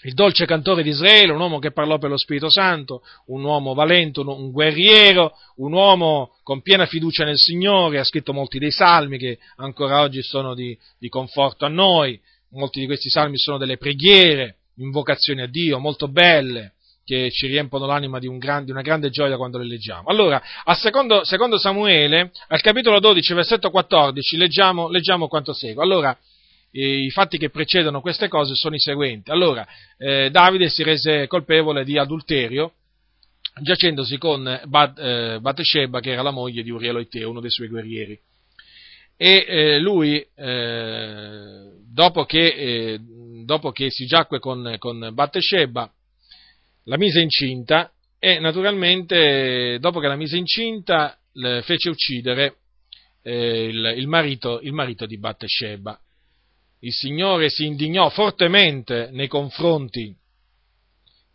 il 0.03 0.13
dolce 0.13 0.47
cantore 0.47 0.81
di 0.81 0.89
Israele, 0.89 1.33
un 1.33 1.39
uomo 1.39 1.59
che 1.59 1.71
parlò 1.71 1.99
per 1.99 2.09
lo 2.09 2.17
Spirito 2.17 2.49
Santo, 2.49 3.03
un 3.27 3.43
uomo 3.43 3.75
valente, 3.75 4.21
un, 4.21 4.29
un, 4.29 4.51
guerriero, 4.51 5.33
un 5.57 5.73
uomo 5.73 6.37
con 6.41 6.63
piena 6.63 6.87
fiducia 6.87 7.25
nel 7.25 7.37
Signore, 7.37 7.99
ha 7.99 8.03
scritto 8.03 8.33
molti 8.33 8.57
dei 8.57 8.71
salmi 8.71 9.19
che 9.19 9.37
ancora 9.57 10.01
oggi 10.01 10.23
sono 10.23 10.55
di, 10.55 10.75
di 10.97 11.09
conforto 11.09 11.65
a 11.65 11.69
noi, 11.69 12.19
molti 12.49 12.79
di 12.79 12.87
questi 12.87 13.09
salmi 13.09 13.37
sono 13.37 13.57
delle 13.57 13.77
preghiere, 13.77 14.57
invocazioni 14.77 15.41
a 15.41 15.47
Dio, 15.47 15.77
molto 15.77 16.07
belle, 16.07 16.73
che 17.07 17.31
ci 17.31 17.47
riempono 17.47 17.85
l'anima 17.85 18.19
di, 18.19 18.27
un 18.27 18.37
gran, 18.37 18.65
di 18.65 18.71
una 18.71 18.81
grande 18.81 19.09
gioia 19.09 19.37
quando 19.37 19.57
le 19.57 19.65
leggiamo. 19.65 20.09
Allora, 20.09 20.43
a 20.65 20.73
secondo, 20.73 21.23
secondo, 21.23 21.57
Samuele, 21.57 22.31
al 22.49 22.59
capitolo 22.59 22.99
12, 22.99 23.33
versetto 23.33 23.69
14, 23.69 24.35
leggiamo, 24.35 24.89
leggiamo 24.89 25.29
quanto 25.29 25.53
segue. 25.53 25.81
Allora, 25.81 26.15
i 26.71 27.09
fatti 27.09 27.37
che 27.37 27.49
precedono 27.49 28.01
queste 28.01 28.27
cose 28.27 28.55
sono 28.55 28.75
i 28.75 28.79
seguenti. 28.79 29.31
Allora, 29.31 29.65
eh, 29.97 30.29
Davide 30.29 30.67
si 30.67 30.83
rese 30.83 31.27
colpevole 31.27 31.85
di 31.85 31.97
adulterio, 31.97 32.73
giacendosi 33.61 34.17
con 34.17 34.61
Bat, 34.65 34.99
eh, 34.99 35.39
Bathsheba, 35.39 36.01
che 36.01 36.11
era 36.11 36.23
la 36.23 36.31
moglie 36.31 36.61
di 36.61 36.71
Urielo 36.71 36.99
Iteo, 36.99 37.29
uno 37.29 37.39
dei 37.39 37.51
suoi 37.51 37.69
guerrieri 37.69 38.19
e 39.19 39.45
eh, 39.47 39.79
lui, 39.79 40.23
eh, 40.35 41.71
dopo 41.91 42.25
che 42.25 42.45
eh, 42.45 42.99
dopo 43.43 43.71
che 43.71 43.89
si 43.89 44.05
giacque 44.05 44.37
con, 44.39 44.75
con 44.77 45.09
Battesheba, 45.11 45.91
la 46.87 46.97
mise 46.97 47.19
incinta 47.19 47.91
e 48.19 48.39
naturalmente 48.39 49.77
dopo 49.79 49.99
che 49.99 50.07
la 50.07 50.15
mise 50.15 50.37
incinta 50.37 51.17
fece 51.61 51.89
uccidere 51.89 52.57
eh, 53.21 53.65
il, 53.65 53.93
il, 53.97 54.07
marito, 54.07 54.59
il 54.61 54.73
marito 54.73 55.05
di 55.05 55.19
Battesheba. 55.19 55.99
Il 56.79 56.93
Signore 56.93 57.49
si 57.49 57.65
indignò 57.65 58.09
fortemente 58.09 59.09
nei 59.11 59.27
confronti, 59.27 60.15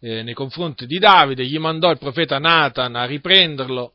eh, 0.01 0.23
nei 0.23 0.35
confronti 0.35 0.87
di 0.87 0.99
Davide, 0.99 1.45
gli 1.45 1.59
mandò 1.59 1.91
il 1.91 1.99
profeta 1.99 2.39
Nathan 2.39 2.97
a 2.97 3.05
riprenderlo. 3.05 3.95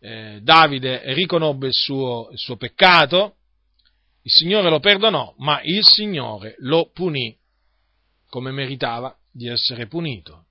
Eh, 0.00 0.38
Davide 0.42 1.12
riconobbe 1.12 1.66
il 1.66 1.74
suo, 1.74 2.28
il 2.32 2.38
suo 2.38 2.56
peccato, 2.56 3.36
il 4.22 4.30
Signore 4.30 4.70
lo 4.70 4.80
perdonò, 4.80 5.34
ma 5.38 5.60
il 5.62 5.84
Signore 5.84 6.54
lo 6.58 6.90
punì 6.92 7.36
come 8.28 8.50
meritava 8.50 9.17
di 9.38 9.48
essere 9.48 9.86
punito. 9.86 10.46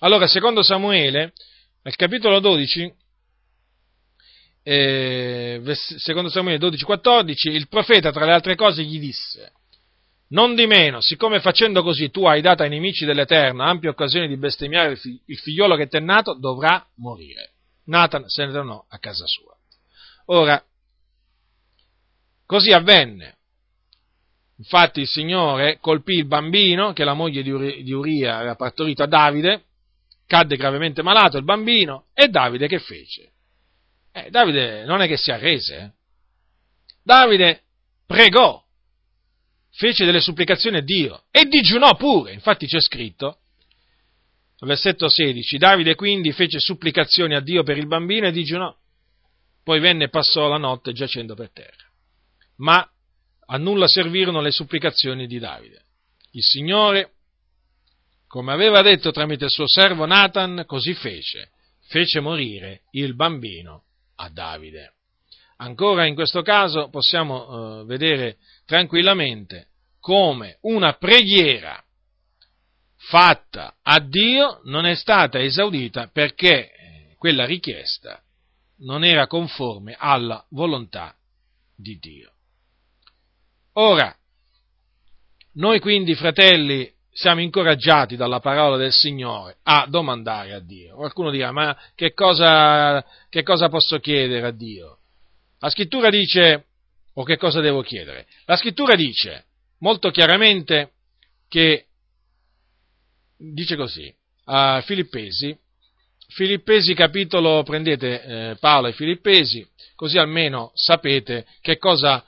Allora, 0.00 0.26
secondo 0.26 0.62
Samuele, 0.62 1.32
nel 1.82 1.94
capitolo 1.94 2.40
12, 2.40 2.92
eh, 4.64 5.62
secondo 5.74 6.28
Samuele 6.28 6.58
12,14, 6.58 7.48
il 7.50 7.68
profeta, 7.68 8.10
tra 8.10 8.24
le 8.24 8.32
altre 8.32 8.56
cose, 8.56 8.82
gli 8.82 8.98
disse, 8.98 9.52
non 10.30 10.54
di 10.56 10.66
meno, 10.66 11.00
siccome 11.00 11.40
facendo 11.40 11.82
così 11.82 12.10
tu 12.10 12.24
hai 12.26 12.40
dato 12.40 12.62
ai 12.62 12.68
nemici 12.68 13.04
dell'Eterno 13.04 13.62
ampia 13.62 13.90
occasione 13.90 14.26
di 14.26 14.36
bestemmiare 14.36 14.98
il 15.26 15.38
figliolo 15.38 15.76
che 15.76 15.86
ti 15.86 15.98
è 15.98 16.00
nato, 16.00 16.34
dovrà 16.34 16.84
morire. 16.96 17.52
Nathan 17.84 18.28
se 18.28 18.46
ne 18.46 18.52
tornò 18.52 18.84
a 18.88 18.98
casa 18.98 19.26
sua. 19.26 19.56
Ora, 20.26 20.62
così 22.46 22.72
avvenne. 22.72 23.36
Infatti 24.62 25.00
il 25.00 25.08
Signore 25.08 25.78
colpì 25.80 26.14
il 26.14 26.26
bambino 26.26 26.92
che 26.92 27.02
la 27.02 27.14
moglie 27.14 27.42
di 27.42 27.92
Uria 27.92 28.36
aveva 28.36 28.54
partorito 28.54 29.02
a 29.02 29.06
Davide, 29.06 29.64
cadde 30.24 30.56
gravemente 30.56 31.02
malato 31.02 31.36
il 31.36 31.42
bambino, 31.42 32.06
e 32.14 32.28
Davide 32.28 32.68
che 32.68 32.78
fece? 32.78 33.32
Eh, 34.12 34.30
Davide 34.30 34.84
non 34.84 35.02
è 35.02 35.08
che 35.08 35.16
si 35.16 35.32
arrese. 35.32 35.76
Eh? 35.76 35.90
Davide 37.02 37.62
pregò, 38.06 38.62
fece 39.72 40.04
delle 40.04 40.20
supplicazioni 40.20 40.76
a 40.76 40.82
Dio 40.82 41.24
e 41.32 41.44
digiunò 41.46 41.96
pure. 41.96 42.32
Infatti 42.32 42.66
c'è 42.66 42.80
scritto, 42.80 43.38
versetto 44.60 45.08
16, 45.08 45.58
Davide 45.58 45.96
quindi 45.96 46.30
fece 46.30 46.60
supplicazioni 46.60 47.34
a 47.34 47.40
Dio 47.40 47.64
per 47.64 47.78
il 47.78 47.88
bambino 47.88 48.28
e 48.28 48.32
digiunò. 48.32 48.72
Poi 49.64 49.80
venne 49.80 50.04
e 50.04 50.08
passò 50.08 50.46
la 50.46 50.58
notte 50.58 50.92
giacendo 50.92 51.34
per 51.34 51.50
terra. 51.50 51.90
Ma 52.58 52.88
a 53.52 53.58
nulla 53.58 53.86
servirono 53.86 54.40
le 54.40 54.50
supplicazioni 54.50 55.26
di 55.26 55.38
Davide. 55.38 55.82
Il 56.32 56.42
Signore, 56.42 57.12
come 58.26 58.50
aveva 58.50 58.80
detto 58.80 59.12
tramite 59.12 59.44
il 59.44 59.50
suo 59.50 59.68
servo 59.68 60.06
Nathan, 60.06 60.64
così 60.66 60.94
fece. 60.94 61.50
Fece 61.88 62.20
morire 62.20 62.84
il 62.92 63.14
bambino 63.14 63.82
a 64.16 64.30
Davide. 64.30 64.94
Ancora 65.58 66.06
in 66.06 66.14
questo 66.14 66.40
caso 66.40 66.88
possiamo 66.88 67.82
eh, 67.82 67.84
vedere 67.84 68.38
tranquillamente 68.64 69.66
come 70.00 70.56
una 70.62 70.94
preghiera 70.94 71.80
fatta 72.96 73.76
a 73.82 74.00
Dio 74.00 74.60
non 74.64 74.86
è 74.86 74.94
stata 74.94 75.38
esaudita 75.38 76.08
perché 76.10 76.72
eh, 76.72 77.14
quella 77.18 77.44
richiesta 77.44 78.22
non 78.78 79.04
era 79.04 79.26
conforme 79.26 79.94
alla 79.98 80.42
volontà 80.48 81.14
di 81.76 81.98
Dio. 81.98 82.32
Ora, 83.74 84.14
noi 85.54 85.80
quindi, 85.80 86.14
fratelli, 86.14 86.90
siamo 87.10 87.40
incoraggiati 87.40 88.16
dalla 88.16 88.40
parola 88.40 88.76
del 88.76 88.92
Signore 88.92 89.56
a 89.62 89.86
domandare 89.88 90.52
a 90.52 90.60
Dio. 90.60 90.96
Qualcuno 90.96 91.30
dirà, 91.30 91.52
ma 91.52 91.78
che 91.94 92.12
cosa, 92.12 93.04
che 93.28 93.42
cosa 93.42 93.68
posso 93.68 93.98
chiedere 93.98 94.46
a 94.46 94.50
Dio? 94.50 94.98
La 95.58 95.70
scrittura 95.70 96.10
dice, 96.10 96.66
o 97.14 97.24
che 97.24 97.36
cosa 97.36 97.60
devo 97.60 97.82
chiedere? 97.82 98.26
La 98.46 98.56
scrittura 98.56 98.94
dice 98.94 99.44
molto 99.78 100.10
chiaramente 100.10 100.92
che, 101.48 101.86
dice 103.36 103.76
così, 103.76 104.12
a 104.44 104.82
Filippesi, 104.82 105.56
Filippesi 106.28 106.94
capitolo, 106.94 107.62
prendete 107.62 108.22
eh, 108.22 108.56
Paolo 108.58 108.88
e 108.88 108.92
Filippesi, 108.92 109.66
così 109.94 110.18
almeno 110.18 110.72
sapete 110.74 111.46
che 111.60 111.76
cosa 111.76 112.24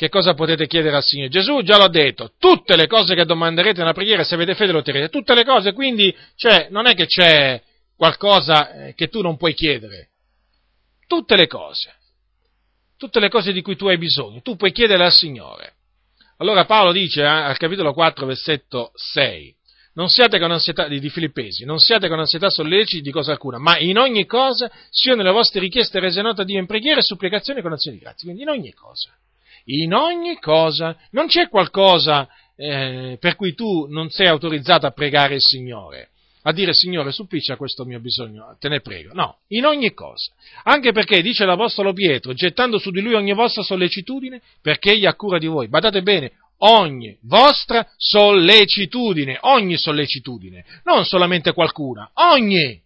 che 0.00 0.08
cosa 0.08 0.32
potete 0.32 0.66
chiedere 0.66 0.96
al 0.96 1.02
Signore? 1.02 1.28
Gesù 1.28 1.60
già 1.60 1.76
l'ha 1.76 1.88
detto, 1.88 2.32
tutte 2.38 2.74
le 2.74 2.86
cose 2.86 3.14
che 3.14 3.26
domanderete 3.26 3.80
nella 3.80 3.92
preghiera, 3.92 4.24
se 4.24 4.34
avete 4.34 4.54
fede 4.54 4.72
lo 4.72 4.78
otterrete, 4.78 5.10
tutte 5.10 5.34
le 5.34 5.44
cose, 5.44 5.74
quindi 5.74 6.16
cioè, 6.36 6.68
non 6.70 6.86
è 6.86 6.94
che 6.94 7.04
c'è 7.04 7.62
qualcosa 7.94 8.72
eh, 8.86 8.94
che 8.94 9.08
tu 9.08 9.20
non 9.20 9.36
puoi 9.36 9.52
chiedere, 9.52 10.08
tutte 11.06 11.36
le 11.36 11.46
cose, 11.46 11.92
tutte 12.96 13.20
le 13.20 13.28
cose 13.28 13.52
di 13.52 13.60
cui 13.60 13.76
tu 13.76 13.88
hai 13.88 13.98
bisogno, 13.98 14.40
tu 14.40 14.56
puoi 14.56 14.72
chiedere 14.72 15.04
al 15.04 15.12
Signore. 15.12 15.74
Allora 16.38 16.64
Paolo 16.64 16.92
dice 16.92 17.20
eh, 17.20 17.26
al 17.26 17.58
capitolo 17.58 17.92
4, 17.92 18.24
versetto 18.24 18.92
6, 18.94 19.54
non 19.96 20.08
siate 20.08 20.38
con 20.38 20.50
ansietà, 20.50 20.88
di 20.88 21.10
Filippesi, 21.10 21.66
non 21.66 21.78
siate 21.78 22.08
con 22.08 22.18
ansietà 22.18 22.48
solleciti 22.48 23.02
di 23.02 23.10
cosa 23.10 23.32
alcuna, 23.32 23.58
ma 23.58 23.76
in 23.76 23.98
ogni 23.98 24.24
cosa 24.24 24.72
siano 24.88 25.22
le 25.22 25.30
vostre 25.30 25.60
richieste 25.60 26.00
rese 26.00 26.22
note 26.22 26.40
a 26.40 26.44
Dio 26.46 26.58
in 26.58 26.64
preghiera 26.64 27.00
e 27.00 27.02
supplicazione 27.02 27.60
con 27.60 27.74
azioni 27.74 27.98
di 27.98 28.02
grazia, 28.02 28.24
quindi 28.24 28.44
in 28.44 28.48
ogni 28.48 28.72
cosa 28.72 29.14
in 29.78 29.94
ogni 29.94 30.38
cosa. 30.38 30.96
Non 31.10 31.26
c'è 31.26 31.48
qualcosa 31.48 32.28
eh, 32.56 33.16
per 33.18 33.36
cui 33.36 33.54
tu 33.54 33.86
non 33.88 34.10
sei 34.10 34.26
autorizzato 34.26 34.86
a 34.86 34.90
pregare 34.90 35.34
il 35.34 35.42
Signore, 35.42 36.10
a 36.42 36.52
dire 36.52 36.72
Signore 36.74 37.12
suppliccia 37.12 37.56
questo 37.56 37.84
mio 37.84 38.00
bisogno, 38.00 38.56
te 38.58 38.68
ne 38.68 38.80
prego. 38.80 39.12
No, 39.14 39.38
in 39.48 39.64
ogni 39.64 39.92
cosa. 39.94 40.32
Anche 40.64 40.92
perché, 40.92 41.22
dice 41.22 41.44
l'Apostolo 41.44 41.92
Pietro, 41.92 42.32
gettando 42.34 42.78
su 42.78 42.90
di 42.90 43.00
lui 43.00 43.14
ogni 43.14 43.32
vostra 43.32 43.62
sollecitudine, 43.62 44.40
perché 44.60 44.92
egli 44.92 45.06
ha 45.06 45.14
cura 45.14 45.38
di 45.38 45.46
voi. 45.46 45.68
Badate 45.68 46.02
bene, 46.02 46.32
ogni 46.58 47.16
vostra 47.22 47.86
sollecitudine, 47.96 49.38
ogni 49.42 49.76
sollecitudine, 49.76 50.64
non 50.84 51.04
solamente 51.04 51.52
qualcuna, 51.52 52.10
ogni, 52.14 52.80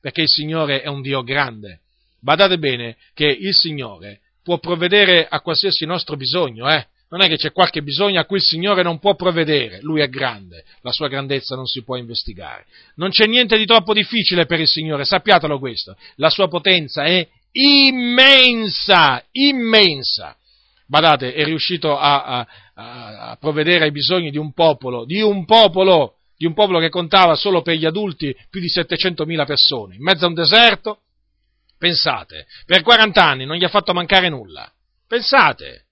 perché 0.00 0.22
il 0.22 0.28
Signore 0.28 0.82
è 0.82 0.88
un 0.88 1.02
Dio 1.02 1.22
grande. 1.22 1.80
Badate 2.20 2.58
bene 2.58 2.96
che 3.14 3.26
il 3.26 3.54
Signore 3.54 4.20
può 4.48 4.56
provvedere 4.56 5.28
a 5.28 5.42
qualsiasi 5.42 5.84
nostro 5.84 6.16
bisogno, 6.16 6.70
eh? 6.70 6.86
Non 7.10 7.20
è 7.20 7.28
che 7.28 7.36
c'è 7.36 7.52
qualche 7.52 7.82
bisogno 7.82 8.18
a 8.18 8.24
cui 8.24 8.38
il 8.38 8.42
Signore 8.42 8.82
non 8.82 8.98
può 8.98 9.14
provvedere, 9.14 9.80
Lui 9.82 10.00
è 10.00 10.08
grande, 10.08 10.64
la 10.80 10.90
sua 10.90 11.08
grandezza 11.08 11.54
non 11.54 11.66
si 11.66 11.82
può 11.82 11.96
investigare. 11.96 12.64
Non 12.94 13.10
c'è 13.10 13.26
niente 13.26 13.58
di 13.58 13.66
troppo 13.66 13.92
difficile 13.92 14.46
per 14.46 14.58
il 14.60 14.66
Signore, 14.66 15.04
sappiatelo 15.04 15.58
questo, 15.58 15.96
la 16.16 16.30
sua 16.30 16.48
potenza 16.48 17.04
è 17.04 17.28
immensa, 17.52 19.22
immensa. 19.32 20.34
Badate, 20.86 21.34
è 21.34 21.44
riuscito 21.44 21.98
a, 21.98 22.22
a, 22.24 22.46
a 23.30 23.36
provvedere 23.38 23.84
ai 23.84 23.92
bisogni 23.92 24.30
di 24.30 24.38
un 24.38 24.54
popolo, 24.54 25.04
di 25.04 25.20
un 25.20 25.44
popolo, 25.44 26.14
di 26.38 26.46
un 26.46 26.54
popolo 26.54 26.78
che 26.78 26.88
contava 26.88 27.34
solo 27.34 27.60
per 27.60 27.74
gli 27.74 27.84
adulti 27.84 28.34
più 28.48 28.62
di 28.62 28.68
700.000 28.68 29.44
persone, 29.44 29.96
in 29.96 30.02
mezzo 30.02 30.24
a 30.24 30.28
un 30.28 30.34
deserto, 30.34 31.00
Pensate, 31.78 32.46
per 32.66 32.82
40 32.82 33.24
anni 33.24 33.46
non 33.46 33.56
gli 33.56 33.64
ha 33.64 33.68
fatto 33.68 33.94
mancare 33.94 34.28
nulla. 34.28 34.70
Pensate, 35.06 35.84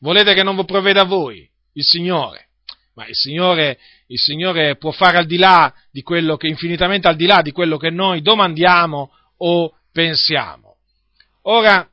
volete 0.00 0.34
che 0.34 0.42
non 0.42 0.56
vi 0.56 0.64
provveda 0.64 1.02
a 1.02 1.06
voi 1.06 1.48
il 1.74 1.84
Signore? 1.84 2.48
Ma 2.94 3.06
il 3.06 3.14
Signore, 3.14 3.78
il 4.08 4.18
Signore 4.18 4.76
può 4.76 4.90
fare 4.90 5.18
al 5.18 5.26
di 5.26 5.38
là 5.38 5.72
di 5.92 6.02
quello 6.02 6.36
che, 6.36 6.48
infinitamente 6.48 7.06
al 7.06 7.14
di 7.14 7.26
là 7.26 7.42
di 7.42 7.52
quello 7.52 7.76
che 7.76 7.90
noi 7.90 8.22
domandiamo 8.22 9.10
o 9.38 9.72
pensiamo. 9.92 10.78
Ora, 11.42 11.88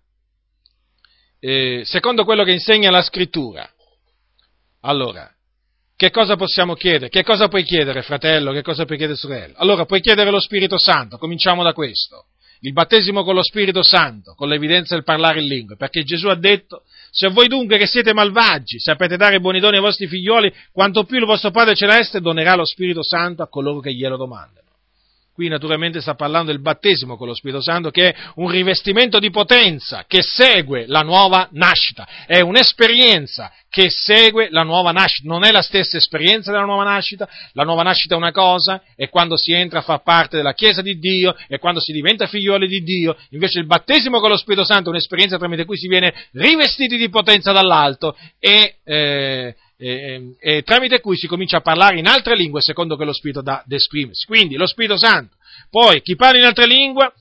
eh, 1.39 1.83
secondo 1.85 2.25
quello 2.25 2.43
che 2.43 2.51
insegna 2.51 2.89
la 2.89 3.03
scrittura, 3.03 3.69
allora, 4.81 5.31
che 5.95 6.09
cosa 6.09 6.35
possiamo 6.35 6.73
chiedere? 6.73 7.09
Che 7.09 7.23
cosa 7.23 7.47
puoi 7.47 7.63
chiedere, 7.63 8.01
fratello? 8.01 8.51
Che 8.51 8.63
cosa 8.63 8.85
puoi 8.85 8.97
chiedere, 8.97 9.17
sorella? 9.17 9.57
Allora, 9.59 9.85
puoi 9.85 10.01
chiedere 10.01 10.31
lo 10.31 10.39
Spirito 10.39 10.79
Santo, 10.79 11.19
cominciamo 11.19 11.61
da 11.63 11.73
questo 11.73 12.25
il 12.61 12.73
battesimo 12.73 13.23
con 13.23 13.35
lo 13.35 13.43
Spirito 13.43 13.83
Santo, 13.83 14.33
con 14.35 14.47
l'evidenza 14.47 14.95
del 14.95 15.03
parlare 15.03 15.41
in 15.41 15.47
lingue, 15.47 15.75
perché 15.75 16.03
Gesù 16.03 16.27
ha 16.27 16.35
detto, 16.35 16.83
se 17.11 17.29
voi 17.29 17.47
dunque 17.47 17.77
che 17.77 17.87
siete 17.87 18.13
malvagi 18.13 18.79
sapete 18.79 19.17
dare 19.17 19.39
buoni 19.39 19.59
doni 19.59 19.77
ai 19.77 19.81
vostri 19.81 20.07
figlioli, 20.07 20.53
quanto 20.71 21.03
più 21.03 21.17
il 21.17 21.25
vostro 21.25 21.51
Padre 21.51 21.75
Celeste 21.75 22.21
donerà 22.21 22.55
lo 22.55 22.65
Spirito 22.65 23.03
Santo 23.03 23.43
a 23.43 23.47
coloro 23.47 23.79
che 23.79 23.93
glielo 23.93 24.17
domandano. 24.17 24.66
Qui 25.37 25.49
naturalmente 25.49 26.01
sta 26.01 26.15
parlando 26.15 26.49
del 26.49 26.61
battesimo 26.61 27.15
con 27.15 27.27
lo 27.27 27.35
Spirito 27.35 27.61
Santo 27.61 27.91
che 27.91 28.09
è 28.09 28.15
un 28.37 28.49
rivestimento 28.49 29.19
di 29.19 29.29
potenza 29.29 30.03
che 30.07 30.23
segue 30.23 30.87
la 30.87 31.01
nuova 31.01 31.47
nascita, 31.51 32.07
è 32.25 32.39
un'esperienza 32.39 33.51
che 33.69 33.91
segue 33.91 34.47
la 34.49 34.63
nuova 34.63 34.91
nascita, 34.91 35.29
non 35.29 35.43
è 35.43 35.51
la 35.51 35.61
stessa 35.61 35.97
esperienza 35.97 36.49
della 36.49 36.63
nuova 36.63 36.85
nascita, 36.85 37.29
la 37.53 37.61
nuova 37.61 37.83
nascita 37.83 38.15
è 38.15 38.17
una 38.17 38.31
cosa, 38.31 38.81
è 38.95 39.09
quando 39.09 39.37
si 39.37 39.53
entra 39.53 39.77
a 39.77 39.83
far 39.83 40.01
parte 40.01 40.37
della 40.37 40.55
Chiesa 40.55 40.81
di 40.81 40.97
Dio, 40.97 41.35
è 41.47 41.59
quando 41.59 41.81
si 41.81 41.91
diventa 41.91 42.25
figlioli 42.25 42.67
di 42.67 42.81
Dio, 42.81 43.15
invece 43.29 43.59
il 43.59 43.67
battesimo 43.67 44.19
con 44.19 44.31
lo 44.31 44.37
Spirito 44.37 44.65
Santo 44.65 44.85
è 44.85 44.89
un'esperienza 44.89 45.37
tramite 45.37 45.65
cui 45.65 45.77
si 45.77 45.87
viene 45.87 46.15
rivestiti 46.31 46.97
di 46.97 47.09
potenza 47.09 47.51
dall'alto 47.51 48.17
e, 48.39 48.77
eh, 48.83 49.55
eh, 49.77 50.35
e 50.39 50.63
tramite 50.63 50.99
cui 50.99 51.17
si 51.17 51.27
comincia 51.27 51.57
a 51.57 51.61
parlare 51.61 51.99
in 51.99 52.07
altre 52.07 52.35
lingue 52.35 52.61
secondo 52.61 52.95
che 52.95 53.05
lo 53.05 53.13
Spirito 53.13 53.41
dà 53.41 53.63
ad 53.65 53.71
esprimersi. 53.71 54.25
Quindi 54.25 54.55
lo 54.55 54.67
Spirito 54.67 54.97
Santo. 54.97 55.35
Poi 55.69 56.01
chi 56.01 56.15
parla 56.15 56.39
in 56.39 56.45
altre 56.45 56.67
lingue 56.67 57.11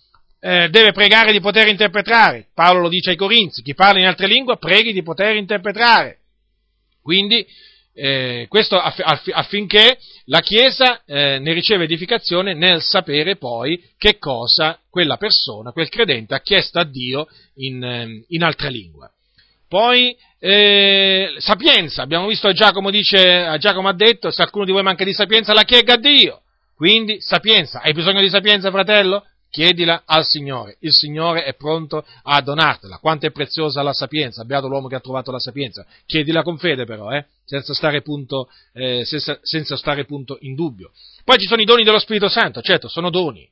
eh, 0.40 0.68
deve 0.70 0.92
pregare 0.92 1.32
di 1.32 1.40
poter 1.40 1.68
interpretare. 1.68 2.48
Paolo 2.54 2.80
lo 2.82 2.88
dice 2.88 3.10
ai 3.10 3.16
Corinzi, 3.16 3.62
chi 3.62 3.74
parla 3.74 4.00
in 4.00 4.06
altre 4.06 4.26
lingue 4.26 4.56
preghi 4.56 4.92
di 4.92 5.02
poter 5.02 5.36
interpretare. 5.36 6.18
Quindi 7.02 7.46
eh, 7.94 8.46
questo 8.48 8.78
aff- 8.78 9.00
aff- 9.02 9.30
affinché 9.32 9.98
la 10.26 10.40
Chiesa 10.40 11.02
eh, 11.04 11.38
ne 11.38 11.52
riceve 11.52 11.84
edificazione 11.84 12.52
nel 12.52 12.82
sapere 12.82 13.36
poi 13.36 13.82
che 13.96 14.18
cosa 14.18 14.78
quella 14.90 15.16
persona, 15.16 15.72
quel 15.72 15.88
credente 15.88 16.34
ha 16.34 16.40
chiesto 16.40 16.78
a 16.78 16.84
Dio 16.84 17.26
in, 17.54 17.82
ehm, 17.82 18.24
in 18.28 18.42
altra 18.42 18.68
lingua. 18.68 19.10
Poi 19.68 20.16
eh, 20.48 21.34
sapienza, 21.38 22.02
abbiamo 22.02 22.28
visto 22.28 22.52
Giacomo 22.52 22.90
dice, 22.90 23.56
Giacomo 23.58 23.88
ha 23.88 23.92
detto, 23.92 24.30
se 24.30 24.36
qualcuno 24.36 24.64
di 24.64 24.70
voi 24.70 24.84
manca 24.84 25.02
di 25.02 25.12
sapienza 25.12 25.52
la 25.52 25.64
chiega 25.64 25.94
a 25.94 25.98
Dio. 25.98 26.42
Quindi 26.76 27.20
sapienza, 27.20 27.80
hai 27.80 27.92
bisogno 27.92 28.20
di 28.20 28.28
sapienza 28.28 28.70
fratello? 28.70 29.24
Chiedila 29.50 30.02
al 30.04 30.24
Signore, 30.24 30.76
il 30.80 30.92
Signore 30.92 31.44
è 31.44 31.54
pronto 31.54 32.04
a 32.22 32.40
donartela. 32.42 32.98
Quanto 32.98 33.26
è 33.26 33.30
preziosa 33.32 33.82
la 33.82 33.92
sapienza, 33.92 34.44
beato 34.44 34.68
l'uomo 34.68 34.86
che 34.86 34.94
ha 34.94 35.00
trovato 35.00 35.32
la 35.32 35.38
sapienza. 35.40 35.84
Chiedila 36.04 36.42
con 36.42 36.58
fede 36.58 36.84
però, 36.84 37.10
eh? 37.10 37.24
senza, 37.44 37.74
stare 37.74 38.02
punto, 38.02 38.48
eh, 38.72 39.04
senza, 39.04 39.38
senza 39.42 39.76
stare 39.76 40.04
punto 40.04 40.36
in 40.42 40.54
dubbio. 40.54 40.92
Poi 41.24 41.38
ci 41.38 41.46
sono 41.46 41.62
i 41.62 41.64
doni 41.64 41.82
dello 41.82 41.98
Spirito 41.98 42.28
Santo, 42.28 42.60
certo, 42.60 42.88
sono 42.88 43.10
doni, 43.10 43.48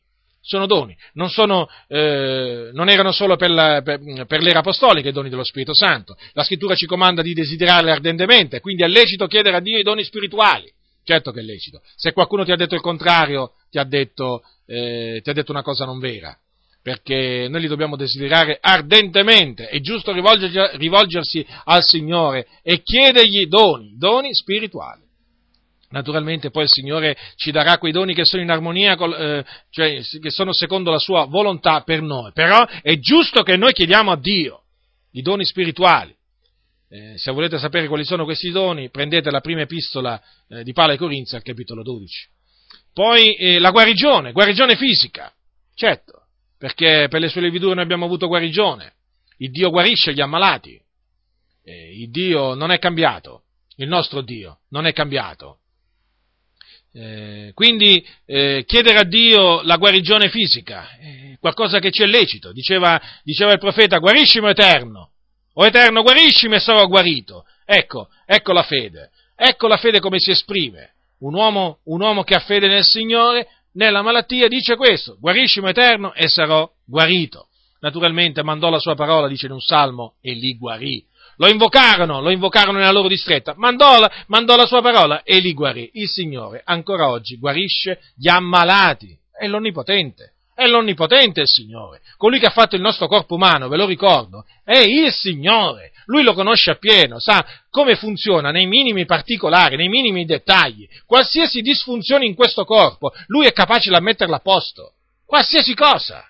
sono 0.47 0.67
doni, 0.67 0.95
non, 1.15 1.31
sono, 1.31 1.67
eh, 1.89 2.69
non 2.75 2.91
erano 2.91 3.13
solo 3.13 3.37
per, 3.37 3.51
la, 3.51 3.81
per, 3.83 4.27
per, 4.27 4.43
l'era 4.43 4.59
apostolica 4.59 5.09
i 5.09 5.13
doni 5.13 5.31
dello 5.31 5.43
Spirito 5.43 5.73
Santo. 5.73 6.17
La 6.35 6.45
scrittura 6.45 6.75
ci 6.75 6.85
comanda 6.85 7.23
di 7.23 7.33
desiderarli 7.33 7.91
ardentemente, 7.91 8.61
quindi 8.61 8.83
è 8.83 8.87
lecito 8.87 9.27
chiedere 9.27 9.57
a 9.57 9.61
Dio 9.61 9.79
i 9.79 9.83
doni 9.83 10.05
spirituali. 10.05 10.71
Certo 11.03 11.33
che 11.33 11.41
è 11.41 11.43
lecito. 11.43 11.81
Se 11.97 12.13
qualcuno 12.13 12.45
ti 12.45 12.53
ha 12.53 12.57
detto 12.57 12.75
il 12.75 12.83
contrario, 12.83 13.53
ti 13.71 13.79
ha 13.79 13.85
detto, 13.85 14.43
eh, 14.67 15.21
ti 15.23 15.31
ha 15.31 15.33
detto 15.33 15.51
una 15.51 15.63
cosa 15.63 15.87
non 15.87 15.99
vera. 15.99 16.37
Perché 16.83 17.47
noi 17.49 17.63
li 17.63 17.67
dobbiamo 17.67 17.97
desiderare 17.97 18.59
ardentemente. 18.61 19.69
È 19.69 19.81
giusto 19.81 20.13
rivolgersi, 20.13 20.77
rivolgersi 20.77 21.47
al 21.65 21.83
Signore 21.83 22.47
e 22.63 22.83
chiedergli 22.83 23.47
doni, 23.47 23.97
doni 23.97 24.35
spirituali. 24.35 25.04
Naturalmente 25.95 26.51
poi 26.51 26.65
il 26.65 26.69
Signore 26.69 27.17
ci 27.37 27.53
darà 27.53 27.79
quei 27.79 27.93
doni 27.93 28.15
che 28.15 28.25
sono 28.25 28.43
in 28.43 28.51
armonia, 28.51 28.97
col, 28.97 29.15
eh, 29.15 29.45
cioè 29.71 30.03
che 30.21 30.31
sono 30.31 30.53
secondo 30.53 30.91
la 30.91 30.99
sua 30.99 31.27
volontà 31.27 31.83
per 31.83 32.03
noi. 32.03 32.33
Però 32.33 32.67
è 32.83 32.99
giusto 32.99 33.45
che 33.45 33.57
noi 33.57 33.73
chiediamo 33.73 34.11
a 34.11 34.17
Dio 34.17 34.63
i 35.13 35.23
doni 35.23 35.45
spirituali. 35.45 36.13
Eh, 36.89 37.17
se 37.17 37.31
volete 37.31 37.59
sapere 37.59 37.87
quali 37.87 38.05
sono 38.05 38.25
questi 38.25 38.51
doni, 38.51 38.91
prendete 38.91 39.31
la 39.31 39.41
prima 39.41 39.61
epistola 39.61 40.21
eh, 40.49 40.65
di 40.65 40.73
Paolo 40.73 40.93
ai 40.93 40.99
Corinzi 40.99 41.37
al 41.37 41.43
capitolo 41.43 41.85
12. 41.85 42.29
Poi 42.93 43.35
eh, 43.37 43.61
la 43.61 43.71
guarigione, 43.71 44.33
guarigione 44.33 44.75
fisica, 44.75 45.33
certo, 45.77 46.27
perché 46.59 47.07
per 47.09 47.21
le 47.21 47.29
sue 47.29 47.41
levidure 47.41 47.75
noi 47.75 47.85
abbiamo 47.85 48.05
avuto 48.05 48.27
guarigione. 48.27 48.95
Il 49.39 49.53
Dio 49.53 49.71
guarisce 49.71 50.13
gli 50.13 50.21
ammalati. 50.21 50.77
Eh, 51.63 52.01
il 52.01 52.11
Dio 52.11 52.55
non 52.55 52.73
è 52.73 52.81
cambiato, 52.81 53.45
il 53.77 53.87
nostro 53.87 54.23
Dio 54.23 54.59
non 54.71 54.87
è 54.87 54.93
cambiato. 54.93 55.61
Eh, 56.97 57.51
quindi 57.55 58.07
eh, 58.25 58.63
chiedere 58.67 58.99
a 58.99 59.05
Dio 59.05 59.63
la 59.63 59.77
guarigione 59.77 60.29
fisica, 60.29 60.97
è 60.97 61.37
qualcosa 61.41 61.81
che 61.81 61.91
ci 61.91 62.03
è 62.03 62.07
lecito, 62.07 62.53
diceva, 62.53 63.01
diceva 63.25 63.53
il 63.53 63.59
profeta, 63.59 63.99
guariscimi 63.99 64.49
eterno, 64.49 65.11
o 65.55 65.67
Eterno, 65.67 66.03
guariscimi 66.03 66.57
e 66.57 66.61
sarò 66.61 66.87
guarito. 66.87 67.45
Ecco, 67.65 68.09
ecco 68.27 68.53
la 68.53 68.63
fede. 68.63 69.11
Ecco 69.37 69.67
la 69.69 69.77
fede 69.77 70.01
come 70.01 70.19
si 70.19 70.31
esprime. 70.31 70.93
Un 71.21 71.35
uomo, 71.35 71.79
un 71.85 72.01
uomo 72.01 72.23
che 72.23 72.35
ha 72.35 72.41
fede 72.41 72.67
nel 72.69 72.85
Signore, 72.85 73.49
nella 73.75 74.03
malattia, 74.03 74.49
dice 74.49 74.77
questo, 74.77 75.17
guariscimi 75.21 75.69
Eterno 75.69 76.13
e 76.13 76.29
sarò 76.29 76.69
guarito. 76.85 77.49
Naturalmente 77.81 78.43
mandò 78.43 78.71
la 78.71 78.79
sua 78.79 78.95
parola, 78.95 79.29
dice 79.29 79.47
in 79.47 79.53
un 79.53 79.61
salmo, 79.61 80.15
e 80.21 80.33
li 80.33 80.57
guarì. 80.57 81.05
Lo 81.37 81.49
invocarono, 81.49 82.21
lo 82.21 82.31
invocarono 82.31 82.79
nella 82.79 82.93
loro 82.93 83.09
distretta, 83.09 83.55
mandò 83.57 83.99
la, 83.99 84.11
mandò 84.29 84.57
la 84.57 84.67
sua 84.67 84.81
parola 84.81 85.23
e 85.23 85.39
li 85.39 85.53
guarì. 85.53 85.91
Il 85.95 86.09
Signore 86.09 86.63
ancora 86.65 87.09
oggi 87.09 87.39
guarisce 87.39 88.01
gli 88.17 88.29
ammalati, 88.29 89.17
è 89.37 89.47
l'Onnipotente. 89.47 90.33
È 90.55 90.67
l'Onnipotente 90.67 91.41
il 91.41 91.49
Signore. 91.49 92.01
Colui 92.17 92.39
che 92.39 92.47
ha 92.47 92.51
fatto 92.51 92.77
il 92.77 92.81
nostro 92.81 93.09
corpo 93.09 93.35
umano, 93.35 93.67
ve 93.67 93.77
lo 93.77 93.87
ricordo, 93.87 94.45
è 94.63 94.79
il 94.79 95.11
Signore. 95.11 95.91
Lui 96.07 96.23
lo 96.23 96.33
conosce 96.35 96.71
appieno, 96.71 97.19
sa 97.19 97.45
come 97.71 97.97
funziona 97.97 98.51
nei 98.53 98.67
minimi 98.67 99.05
particolari, 99.05 99.77
nei 99.77 99.89
minimi 99.89 100.25
dettagli. 100.25 100.87
Qualsiasi 101.07 101.61
disfunzione 101.61 102.25
in 102.25 102.35
questo 102.35 102.65
corpo, 102.65 103.13
lui 103.27 103.47
è 103.47 103.53
capace 103.53 103.91
di 103.91 104.01
metterla 104.01 104.37
a 104.37 104.41
posto. 104.41 104.93
Qualsiasi 105.27 105.75
cosa. 105.75 106.25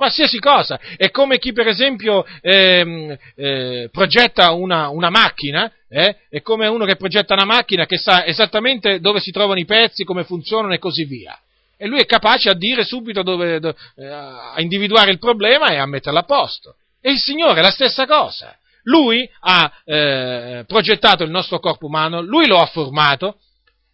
Qualsiasi 0.00 0.38
cosa. 0.38 0.80
È 0.96 1.10
come 1.10 1.38
chi, 1.38 1.52
per 1.52 1.68
esempio, 1.68 2.24
eh, 2.40 3.18
eh, 3.36 3.90
progetta 3.92 4.50
una, 4.52 4.88
una 4.88 5.10
macchina, 5.10 5.70
eh? 5.90 6.16
è 6.30 6.40
come 6.40 6.66
uno 6.68 6.86
che 6.86 6.96
progetta 6.96 7.34
una 7.34 7.44
macchina 7.44 7.84
che 7.84 7.98
sa 7.98 8.24
esattamente 8.24 8.98
dove 9.00 9.20
si 9.20 9.30
trovano 9.30 9.60
i 9.60 9.66
pezzi, 9.66 10.04
come 10.04 10.24
funzionano 10.24 10.72
e 10.72 10.78
così 10.78 11.04
via 11.04 11.38
e 11.76 11.86
lui 11.86 12.00
è 12.00 12.06
capace 12.06 12.48
a 12.48 12.54
dire 12.54 12.82
subito 12.82 13.22
dove, 13.22 13.60
dove, 13.60 13.76
eh, 13.96 14.06
a 14.06 14.54
individuare 14.56 15.10
il 15.10 15.18
problema 15.18 15.66
e 15.66 15.76
a 15.76 15.84
metterlo 15.84 16.20
a 16.20 16.24
posto. 16.24 16.76
E 16.98 17.10
il 17.10 17.18
Signore 17.18 17.60
è 17.60 17.62
la 17.62 17.70
stessa 17.70 18.06
cosa. 18.06 18.56
Lui 18.84 19.30
ha 19.40 19.70
eh, 19.84 20.64
progettato 20.66 21.24
il 21.24 21.30
nostro 21.30 21.58
corpo 21.58 21.84
umano, 21.84 22.22
lui 22.22 22.46
lo 22.46 22.58
ha 22.58 22.66
formato 22.66 23.36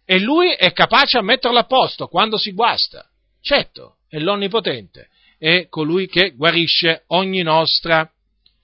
e 0.05 0.19
lui 0.19 0.53
è 0.53 0.71
capace 0.71 1.17
a 1.17 1.21
metterlo 1.21 1.59
a 1.59 1.65
posto 1.65 2.07
quando 2.07 2.37
si 2.37 2.53
guasta. 2.53 3.05
Certo, 3.41 3.97
è 4.07 4.19
l'Onnipotente, 4.19 5.09
è 5.37 5.67
colui 5.69 6.07
che 6.07 6.33
guarisce 6.35 7.03
ogni 7.07 7.41
nostra 7.41 8.09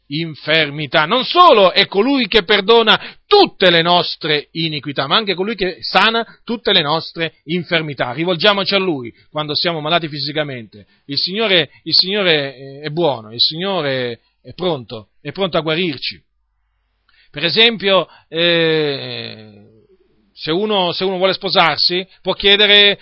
infermità. 0.07 1.05
Non 1.05 1.23
solo 1.23 1.71
è 1.71 1.87
colui 1.87 2.27
che 2.27 2.43
perdona 2.43 3.17
tutte 3.25 3.69
le 3.71 3.81
nostre 3.81 4.49
iniquità, 4.51 5.07
ma 5.07 5.15
anche 5.15 5.33
colui 5.33 5.55
che 5.55 5.77
sana 5.81 6.25
tutte 6.43 6.73
le 6.73 6.81
nostre 6.81 7.35
infermità. 7.45 8.11
Rivolgiamoci 8.11 8.75
a 8.75 8.79
Lui 8.79 9.13
quando 9.29 9.55
siamo 9.55 9.79
malati 9.79 10.07
fisicamente. 10.07 10.85
Il 11.05 11.17
Signore, 11.17 11.69
il 11.83 11.93
Signore 11.93 12.79
è 12.81 12.89
buono, 12.89 13.31
il 13.31 13.41
Signore 13.41 14.19
è 14.41 14.53
pronto, 14.53 15.09
è 15.21 15.31
pronto 15.31 15.57
a 15.57 15.61
guarirci. 15.61 16.21
Per 17.31 17.43
esempio, 17.43 18.07
eh, 18.27 19.63
se, 20.33 20.51
uno, 20.51 20.91
se, 20.91 21.03
uno, 21.03 21.17
vuole 21.17 21.33
sposarsi, 21.33 22.07
può 22.21 22.33
chiedere, 22.33 22.99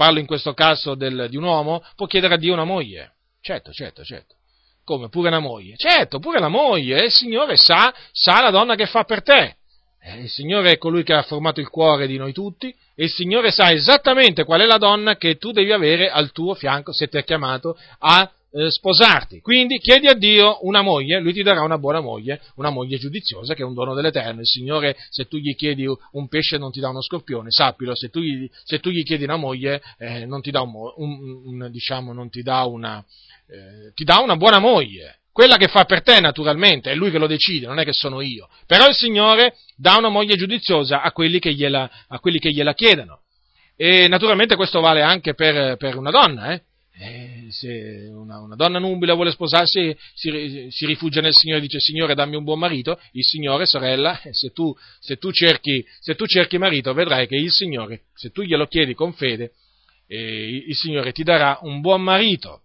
parlo 0.00 0.18
in 0.18 0.24
questo 0.24 0.54
caso 0.54 0.94
del, 0.94 1.26
di 1.28 1.36
un 1.36 1.42
uomo, 1.42 1.84
può 1.94 2.06
chiedere 2.06 2.32
a 2.32 2.38
Dio 2.38 2.54
una 2.54 2.64
moglie. 2.64 3.16
Certo, 3.42 3.70
certo, 3.70 4.02
certo 4.02 4.36
come? 4.82 5.10
Pure 5.10 5.28
la 5.28 5.40
moglie? 5.40 5.74
Certo, 5.76 6.18
pure 6.18 6.40
la 6.40 6.48
moglie. 6.48 7.04
Il 7.04 7.12
Signore 7.12 7.56
sa, 7.56 7.94
sa 8.10 8.40
la 8.40 8.50
donna 8.50 8.74
che 8.74 8.86
fa 8.86 9.04
per 9.04 9.22
te. 9.22 9.56
Eh, 10.02 10.22
il 10.22 10.30
Signore 10.30 10.72
è 10.72 10.78
colui 10.78 11.04
che 11.04 11.12
ha 11.12 11.22
formato 11.22 11.60
il 11.60 11.68
cuore 11.68 12.06
di 12.06 12.16
noi 12.16 12.32
tutti 12.32 12.74
e 12.94 13.04
il 13.04 13.10
Signore 13.10 13.50
sa 13.50 13.70
esattamente 13.70 14.44
qual 14.44 14.62
è 14.62 14.64
la 14.64 14.78
donna 14.78 15.16
che 15.16 15.36
tu 15.36 15.52
devi 15.52 15.70
avere 15.70 16.10
al 16.10 16.32
tuo 16.32 16.54
fianco 16.54 16.92
se 16.92 17.06
ti 17.08 17.18
ha 17.18 17.22
chiamato 17.22 17.78
a 17.98 18.28
eh, 18.52 18.70
sposarti. 18.70 19.40
Quindi 19.40 19.78
chiedi 19.78 20.06
a 20.08 20.14
Dio 20.14 20.58
una 20.66 20.82
moglie, 20.82 21.20
lui 21.20 21.32
ti 21.32 21.42
darà 21.42 21.62
una 21.62 21.78
buona 21.78 22.00
moglie, 22.00 22.40
una 22.56 22.70
moglie 22.70 22.98
giudiziosa 22.98 23.54
che 23.54 23.62
è 23.62 23.64
un 23.64 23.74
dono 23.74 23.94
dell'Eterno. 23.94 24.40
Il 24.40 24.46
Signore, 24.46 24.96
se 25.08 25.26
tu 25.26 25.36
gli 25.36 25.54
chiedi 25.54 25.86
un 25.86 26.28
pesce, 26.28 26.58
non 26.58 26.70
ti 26.70 26.80
dà 26.80 26.88
uno 26.88 27.02
scorpione, 27.02 27.50
sappilo, 27.50 27.94
se 27.94 28.08
tu 28.08 28.20
gli, 28.20 28.48
se 28.64 28.80
tu 28.80 28.90
gli 28.90 29.02
chiedi 29.02 29.24
una 29.24 29.36
moglie, 29.36 29.80
eh, 29.98 30.26
non 30.26 30.40
ti 30.40 30.50
dà, 30.50 30.62
un, 30.62 30.72
un, 30.96 31.42
un, 31.44 31.70
diciamo, 31.70 32.12
non 32.12 32.28
ti 32.28 32.42
dà 32.42 32.64
una, 32.64 33.04
eh, 33.46 33.92
ti 33.94 34.04
dà 34.04 34.20
una 34.20 34.36
buona 34.36 34.58
moglie. 34.58 35.18
Quella 35.32 35.56
che 35.56 35.68
fa 35.68 35.84
per 35.84 36.02
te, 36.02 36.18
naturalmente, 36.20 36.90
è 36.90 36.94
lui 36.94 37.12
che 37.12 37.18
lo 37.18 37.28
decide, 37.28 37.66
non 37.66 37.78
è 37.78 37.84
che 37.84 37.92
sono 37.92 38.20
io. 38.20 38.48
Però 38.66 38.88
il 38.88 38.94
Signore 38.94 39.54
dà 39.76 39.96
una 39.96 40.08
moglie 40.08 40.34
giudiziosa 40.34 41.02
a 41.02 41.12
quelli 41.12 41.38
che 41.38 41.54
gliela, 41.54 41.88
quelli 42.20 42.38
che 42.40 42.50
gliela 42.50 42.74
chiedono. 42.74 43.20
E 43.76 44.08
naturalmente 44.08 44.56
questo 44.56 44.80
vale 44.80 45.02
anche 45.02 45.34
per, 45.34 45.76
per 45.76 45.96
una 45.96 46.10
donna, 46.10 46.52
eh? 46.52 46.62
Eh, 47.02 47.46
se 47.48 48.10
una, 48.12 48.40
una, 48.40 48.56
donna 48.56 48.78
nubile 48.78 49.14
vuole 49.14 49.30
sposarsi, 49.30 49.96
si, 50.12 50.68
si, 50.68 50.84
rifugia 50.84 51.22
nel 51.22 51.32
Signore 51.32 51.60
e 51.60 51.62
dice 51.62 51.80
Signore 51.80 52.14
dammi 52.14 52.36
un 52.36 52.44
buon 52.44 52.58
marito, 52.58 53.00
il 53.12 53.24
Signore, 53.24 53.64
sorella, 53.64 54.20
eh, 54.20 54.34
se 54.34 54.50
tu, 54.50 54.76
se 54.98 55.16
tu, 55.16 55.32
cerchi, 55.32 55.82
se 55.98 56.14
tu 56.14 56.26
cerchi 56.26 56.58
marito 56.58 56.92
vedrai 56.92 57.26
che 57.26 57.36
il 57.36 57.50
Signore, 57.50 58.02
se 58.12 58.30
tu 58.30 58.42
glielo 58.42 58.66
chiedi 58.66 58.92
con 58.92 59.14
fede, 59.14 59.52
eh, 60.08 60.62
il 60.66 60.76
Signore 60.76 61.12
ti 61.12 61.22
darà 61.22 61.58
un 61.62 61.80
buon 61.80 62.02
marito. 62.02 62.64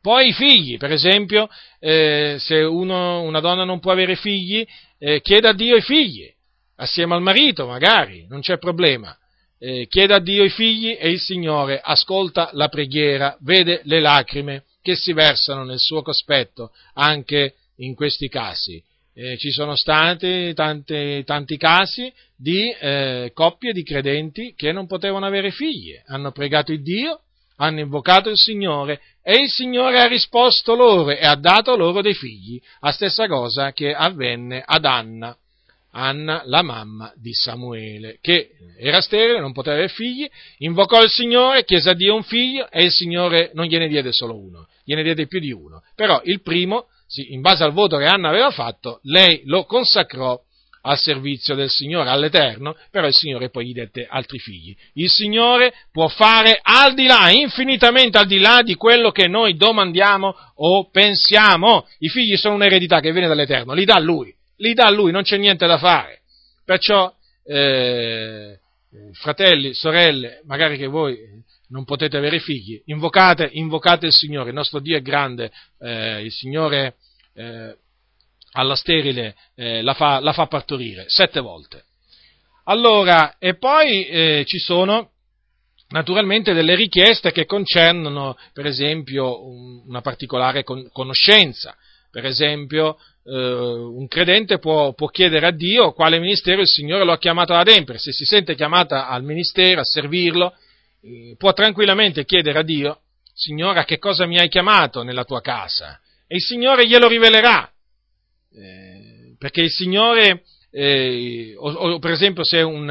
Poi 0.00 0.30
i 0.30 0.32
figli, 0.32 0.76
per 0.76 0.90
esempio, 0.90 1.48
eh, 1.78 2.34
se 2.40 2.56
uno, 2.56 3.22
una 3.22 3.38
donna 3.38 3.62
non 3.62 3.78
può 3.78 3.92
avere 3.92 4.16
figli, 4.16 4.66
eh, 4.98 5.20
chieda 5.20 5.50
a 5.50 5.54
Dio 5.54 5.76
i 5.76 5.80
figli, 5.80 6.28
assieme 6.74 7.14
al 7.14 7.22
marito 7.22 7.68
magari, 7.68 8.26
non 8.28 8.40
c'è 8.40 8.58
problema. 8.58 9.16
Eh, 9.58 9.86
chieda 9.88 10.16
a 10.16 10.20
Dio 10.20 10.44
i 10.44 10.50
figli 10.50 10.96
e 10.98 11.10
il 11.10 11.20
Signore 11.20 11.80
ascolta 11.82 12.50
la 12.52 12.68
preghiera, 12.68 13.36
vede 13.40 13.80
le 13.84 14.00
lacrime 14.00 14.64
che 14.82 14.94
si 14.94 15.12
versano 15.12 15.64
nel 15.64 15.78
suo 15.78 16.02
cospetto 16.02 16.72
anche 16.94 17.54
in 17.76 17.94
questi 17.94 18.28
casi. 18.28 18.82
eh, 19.16 19.38
ci 19.38 19.50
sono 19.50 19.76
stati 19.76 20.52
tanti, 20.54 21.22
tanti 21.24 21.56
casi 21.56 22.12
di 22.36 22.70
eh, 22.70 23.30
coppie 23.32 23.72
di 23.72 23.84
credenti 23.84 24.54
che 24.56 24.72
non 24.72 24.86
potevano 24.86 25.24
avere 25.24 25.50
figli, 25.52 25.94
hanno 26.06 26.32
pregato 26.32 26.72
il 26.72 26.82
Dio, 26.82 27.20
hanno 27.56 27.78
invocato 27.78 28.28
il 28.28 28.36
Signore 28.36 29.00
e 29.22 29.40
il 29.40 29.48
Signore 29.48 30.00
ha 30.00 30.06
risposto 30.06 30.74
loro 30.74 31.10
e 31.10 31.24
ha 31.24 31.36
dato 31.36 31.76
loro 31.76 32.02
dei 32.02 32.14
figli, 32.14 32.60
la 32.80 32.90
stessa 32.90 33.28
cosa 33.28 33.72
che 33.72 33.94
avvenne 33.94 34.62
ad 34.64 34.84
Anna. 34.84 35.36
Anna, 35.96 36.42
la 36.46 36.62
mamma 36.62 37.12
di 37.16 37.32
Samuele, 37.32 38.18
che 38.20 38.50
era 38.78 39.00
sterile, 39.00 39.40
non 39.40 39.52
poteva 39.52 39.76
avere 39.76 39.92
figli, 39.92 40.28
invocò 40.58 41.00
il 41.02 41.10
Signore, 41.10 41.64
chiese 41.64 41.90
a 41.90 41.94
Dio 41.94 42.16
un 42.16 42.24
figlio 42.24 42.68
e 42.70 42.84
il 42.84 42.90
Signore 42.90 43.50
non 43.54 43.66
gliene 43.66 43.86
diede 43.86 44.12
solo 44.12 44.36
uno, 44.36 44.66
gliene 44.84 45.02
diede 45.02 45.26
più 45.26 45.38
di 45.38 45.52
uno. 45.52 45.82
Però 45.94 46.20
il 46.24 46.42
primo 46.42 46.86
in 47.28 47.40
base 47.40 47.62
al 47.62 47.72
voto 47.72 47.96
che 47.96 48.06
Anna 48.06 48.28
aveva 48.28 48.50
fatto, 48.50 48.98
lei 49.04 49.42
lo 49.44 49.64
consacrò 49.64 50.40
al 50.86 50.98
servizio 50.98 51.54
del 51.54 51.70
Signore, 51.70 52.10
all'Eterno, 52.10 52.76
però 52.90 53.06
il 53.06 53.14
Signore 53.14 53.48
poi 53.48 53.66
gli 53.66 53.72
dette 53.72 54.06
altri 54.08 54.38
figli. 54.38 54.74
Il 54.94 55.08
Signore 55.08 55.72
può 55.92 56.08
fare 56.08 56.58
al 56.60 56.94
di 56.94 57.06
là, 57.06 57.30
infinitamente 57.30 58.18
al 58.18 58.26
di 58.26 58.38
là 58.38 58.62
di 58.62 58.74
quello 58.74 59.10
che 59.10 59.28
noi 59.28 59.56
domandiamo 59.56 60.34
o 60.56 60.90
pensiamo. 60.90 61.86
I 62.00 62.08
figli 62.08 62.36
sono 62.36 62.54
un'eredità 62.56 63.00
che 63.00 63.12
viene 63.12 63.28
dall'Eterno, 63.28 63.72
li 63.72 63.84
dà 63.84 63.98
Lui, 63.98 64.34
li 64.56 64.74
dà 64.74 64.90
Lui, 64.90 65.12
non 65.12 65.22
c'è 65.22 65.36
niente 65.36 65.66
da 65.66 65.78
fare. 65.78 66.20
Perciò, 66.64 67.14
eh, 67.44 68.58
fratelli, 69.12 69.74
sorelle, 69.74 70.40
magari 70.44 70.76
che 70.76 70.86
voi 70.86 71.18
non 71.68 71.84
potete 71.84 72.16
avere 72.16 72.38
figli, 72.38 72.80
invocate, 72.86 73.48
invocate 73.52 74.06
il 74.06 74.12
Signore, 74.12 74.50
il 74.50 74.54
nostro 74.54 74.80
Dio 74.80 74.96
è 74.96 75.02
grande, 75.02 75.50
eh, 75.80 76.22
il 76.22 76.30
Signore 76.30 76.96
eh, 77.34 77.76
alla 78.52 78.76
sterile 78.76 79.34
eh, 79.56 79.82
la, 79.82 79.94
fa, 79.94 80.20
la, 80.20 80.32
fa, 80.32 80.46
partorire 80.46 81.04
sette 81.08 81.40
volte. 81.40 81.84
Allora, 82.64 83.36
e 83.38 83.56
poi 83.56 84.06
eh, 84.06 84.44
ci 84.46 84.58
sono 84.58 85.10
naturalmente 85.88 86.52
delle 86.52 86.74
richieste 86.74 87.32
che 87.32 87.44
concernono, 87.44 88.38
per 88.52 88.66
esempio, 88.66 89.46
un, 89.46 89.82
una 89.86 90.00
particolare 90.00 90.62
con, 90.62 90.88
conoscenza. 90.92 91.76
Per 92.10 92.24
esempio, 92.24 92.96
eh, 92.96 93.02
un 93.26 94.06
credente 94.06 94.58
può, 94.58 94.92
può, 94.92 95.08
chiedere 95.08 95.46
a 95.46 95.50
Dio 95.50 95.92
quale 95.92 96.18
ministero 96.18 96.60
il 96.60 96.68
Signore 96.68 97.04
lo 97.04 97.12
ha 97.12 97.18
chiamato 97.18 97.54
ad 97.54 97.60
adempiere. 97.60 97.98
Se 97.98 98.12
si 98.12 98.24
sente 98.24 98.54
chiamata 98.54 99.08
al 99.08 99.22
ministero, 99.22 99.80
a 99.80 99.84
servirlo, 99.84 100.54
eh, 101.02 101.34
può 101.38 101.52
tranquillamente 101.52 102.24
chiedere 102.24 102.58
a 102.58 102.62
Dio, 102.62 103.00
Signore, 103.32 103.80
a 103.80 103.84
che 103.84 103.98
cosa 103.98 104.26
mi 104.26 104.38
hai 104.38 104.48
chiamato 104.48 105.02
nella 105.02 105.24
tua 105.24 105.40
casa? 105.40 105.98
E 106.26 106.36
il 106.36 106.42
Signore 106.42 106.86
glielo 106.86 107.08
rivelerà. 107.08 107.70
Eh, 108.56 109.34
perché 109.38 109.62
il 109.62 109.70
Signore, 109.70 110.44
eh, 110.70 111.54
o, 111.56 111.70
o, 111.70 111.98
per 111.98 112.12
esempio 112.12 112.44
se 112.44 112.60
un, 112.62 112.88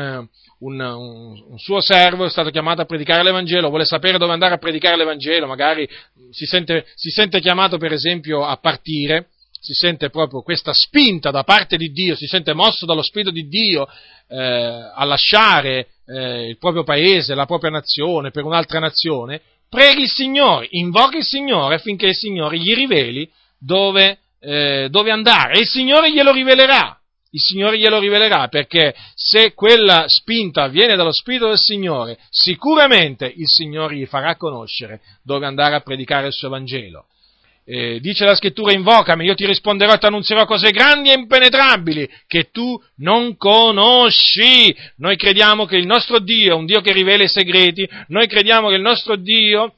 un, 0.59 0.79
un, 0.79 1.43
un, 1.49 1.57
suo 1.57 1.79
servo 1.79 2.25
è 2.25 2.29
stato 2.29 2.49
chiamato 2.49 2.81
a 2.81 2.85
predicare 2.85 3.23
l'Evangelo, 3.23 3.69
vuole 3.69 3.85
sapere 3.85 4.17
dove 4.17 4.33
andare 4.33 4.55
a 4.55 4.59
predicare 4.59 4.97
l'Evangelo, 4.97 5.47
magari 5.47 5.87
si 6.31 6.45
sente, 6.45 6.85
si 6.95 7.09
sente 7.09 7.39
chiamato 7.39 7.77
per 7.77 7.93
esempio 7.93 8.43
a 8.45 8.57
partire, 8.57 9.29
si 9.63 9.73
sente 9.73 10.09
proprio 10.09 10.41
questa 10.41 10.73
spinta 10.73 11.31
da 11.31 11.43
parte 11.43 11.77
di 11.77 11.93
Dio, 11.93 12.17
si 12.17 12.27
sente 12.27 12.53
mosso 12.53 12.85
dallo 12.85 13.01
Spirito 13.01 13.31
di 13.31 13.47
Dio 13.47 13.87
eh, 14.27 14.37
a 14.37 15.05
lasciare 15.05 15.87
eh, 16.05 16.49
il 16.49 16.57
proprio 16.57 16.83
paese, 16.83 17.33
la 17.33 17.45
propria 17.45 17.71
nazione 17.71 18.29
per 18.31 18.43
un'altra 18.43 18.79
nazione, 18.79 19.39
preghi 19.69 20.01
il 20.01 20.09
Signore, 20.09 20.67
invochi 20.71 21.17
il 21.17 21.23
Signore 21.23 21.75
affinché 21.75 22.07
il 22.07 22.15
Signore 22.15 22.57
gli 22.57 22.73
riveli 22.73 23.31
dove, 23.57 24.17
eh, 24.41 24.89
dove 24.91 25.11
andare 25.11 25.53
e 25.53 25.59
il 25.61 25.67
Signore 25.67 26.11
glielo 26.11 26.33
rivelerà. 26.33 26.97
Il 27.31 27.39
Signore 27.39 27.79
glielo 27.79 27.99
rivelerà 27.99 28.49
perché 28.49 28.93
se 29.15 29.53
quella 29.53 30.03
spinta 30.07 30.67
viene 30.67 30.97
dallo 30.97 31.13
Spirito 31.13 31.47
del 31.47 31.57
Signore, 31.57 32.19
sicuramente 32.29 33.25
il 33.25 33.47
Signore 33.47 33.95
gli 33.95 34.05
farà 34.05 34.35
conoscere 34.35 34.99
dove 35.23 35.45
andare 35.45 35.75
a 35.75 35.79
predicare 35.79 36.27
il 36.27 36.33
suo 36.33 36.49
Vangelo 36.49 37.07
eh, 37.65 37.99
dice 37.99 38.25
la 38.25 38.35
scrittura 38.35 38.73
invocami, 38.73 39.25
io 39.25 39.35
ti 39.35 39.45
risponderò 39.45 39.93
e 39.93 39.97
ti 39.97 40.05
annunzierò 40.05 40.45
cose 40.45 40.71
grandi 40.71 41.09
e 41.09 41.17
impenetrabili 41.17 42.09
che 42.27 42.49
tu 42.51 42.81
non 42.97 43.37
conosci. 43.37 44.75
Noi 44.97 45.15
crediamo 45.15 45.65
che 45.65 45.77
il 45.77 45.85
nostro 45.85 46.19
Dio 46.19 46.53
è 46.53 46.55
un 46.55 46.65
Dio 46.65 46.81
che 46.81 46.91
rivela 46.91 47.23
i 47.23 47.29
segreti, 47.29 47.87
noi 48.07 48.27
crediamo 48.27 48.69
che 48.69 48.75
il 48.75 48.81
nostro 48.81 49.15
Dio 49.15 49.75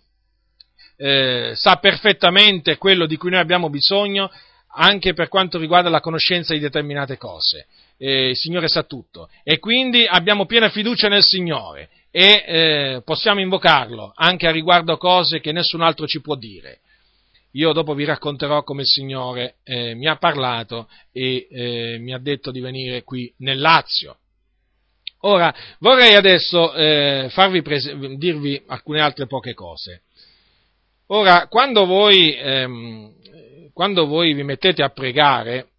eh, 0.98 1.52
sa 1.56 1.76
perfettamente 1.76 2.78
quello 2.78 3.06
di 3.06 3.18
cui 3.18 3.30
noi 3.30 3.40
abbiamo 3.40 3.70
bisogno 3.70 4.32
anche 4.78 5.14
per 5.14 5.30
quanto 5.30 5.58
riguarda 5.58 5.90
la 5.90 6.02
conoscenza 6.02 6.54
di 6.54 6.60
determinate 6.60 7.18
cose. 7.18 7.68
Eh, 7.98 8.30
il 8.30 8.36
Signore 8.36 8.68
sa 8.68 8.84
tutto 8.84 9.30
e 9.44 9.60
quindi 9.60 10.06
abbiamo 10.06 10.46
piena 10.46 10.70
fiducia 10.70 11.08
nel 11.08 11.24
Signore 11.24 11.90
e 12.12 12.44
eh, 12.46 13.02
possiamo 13.06 13.40
invocarlo 13.40 14.12
anche 14.16 14.48
a 14.48 14.52
riguardo 14.52 14.98
cose 14.98 15.40
che 15.40 15.52
nessun 15.52 15.82
altro 15.82 16.08
ci 16.08 16.20
può 16.20 16.36
dire. 16.36 16.80
Io 17.56 17.72
dopo 17.72 17.94
vi 17.94 18.04
racconterò 18.04 18.64
come 18.64 18.82
il 18.82 18.88
Signore 18.88 19.56
eh, 19.64 19.96
mi 19.96 20.08
ha 20.08 20.18
parlato 20.18 20.90
e 21.14 21.48
eh, 21.50 21.98
mi 22.00 22.14
ha 22.14 22.20
detto 22.20 22.52
di 22.52 22.60
venire 22.60 23.04
qui 23.04 23.34
nel 23.38 23.60
Lazio. 23.60 24.18
Ora, 25.22 25.56
vorrei 25.80 26.16
adesso 26.16 26.74
eh, 26.74 27.32
prese- 27.64 27.98
dirvi 28.18 28.62
alcune 28.68 29.00
altre 29.00 29.26
poche 29.26 29.54
cose. 29.54 30.02
Ora, 31.08 31.48
quando 31.48 31.86
voi, 31.86 32.36
ehm, 32.36 33.14
quando 33.72 34.06
voi 34.06 34.34
vi 34.34 34.44
mettete 34.44 34.84
a 34.84 34.90
pregare, 34.90 35.70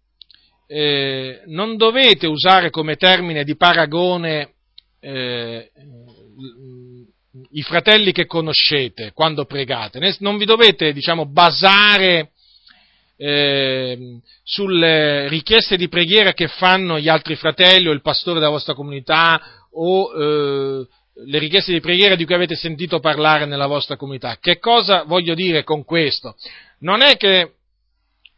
eh, 0.65 1.43
non 1.45 1.77
dovete 1.77 2.25
usare 2.25 2.71
come 2.71 2.95
termine 2.95 3.43
di 3.43 3.55
paragone 3.55 4.53
eh, 4.99 5.69
i 7.51 7.61
fratelli 7.61 8.11
che 8.11 8.25
conoscete 8.25 9.11
quando 9.13 9.45
pregate, 9.45 9.99
non 10.19 10.37
vi 10.37 10.45
dovete, 10.45 10.93
diciamo, 10.93 11.25
basare 11.25 12.31
eh, 13.17 14.19
sulle 14.43 15.27
richieste 15.27 15.75
di 15.75 15.89
preghiera 15.89 16.33
che 16.33 16.47
fanno 16.47 16.99
gli 16.99 17.09
altri 17.09 17.35
fratelli 17.35 17.87
o 17.87 17.91
il 17.91 18.01
pastore 18.01 18.39
della 18.39 18.51
vostra 18.51 18.73
comunità 18.73 19.41
o 19.71 20.11
eh, 20.13 20.87
le 21.25 21.39
richieste 21.39 21.73
di 21.73 21.79
preghiera 21.79 22.15
di 22.15 22.25
cui 22.25 22.35
avete 22.35 22.55
sentito 22.55 22.99
parlare 22.99 23.45
nella 23.45 23.65
vostra 23.65 23.95
comunità. 23.95 24.37
Che 24.39 24.59
cosa 24.59 25.03
voglio 25.03 25.33
dire 25.33 25.63
con 25.63 25.83
questo? 25.83 26.35
Non 26.79 27.01
è 27.01 27.17
che, 27.17 27.53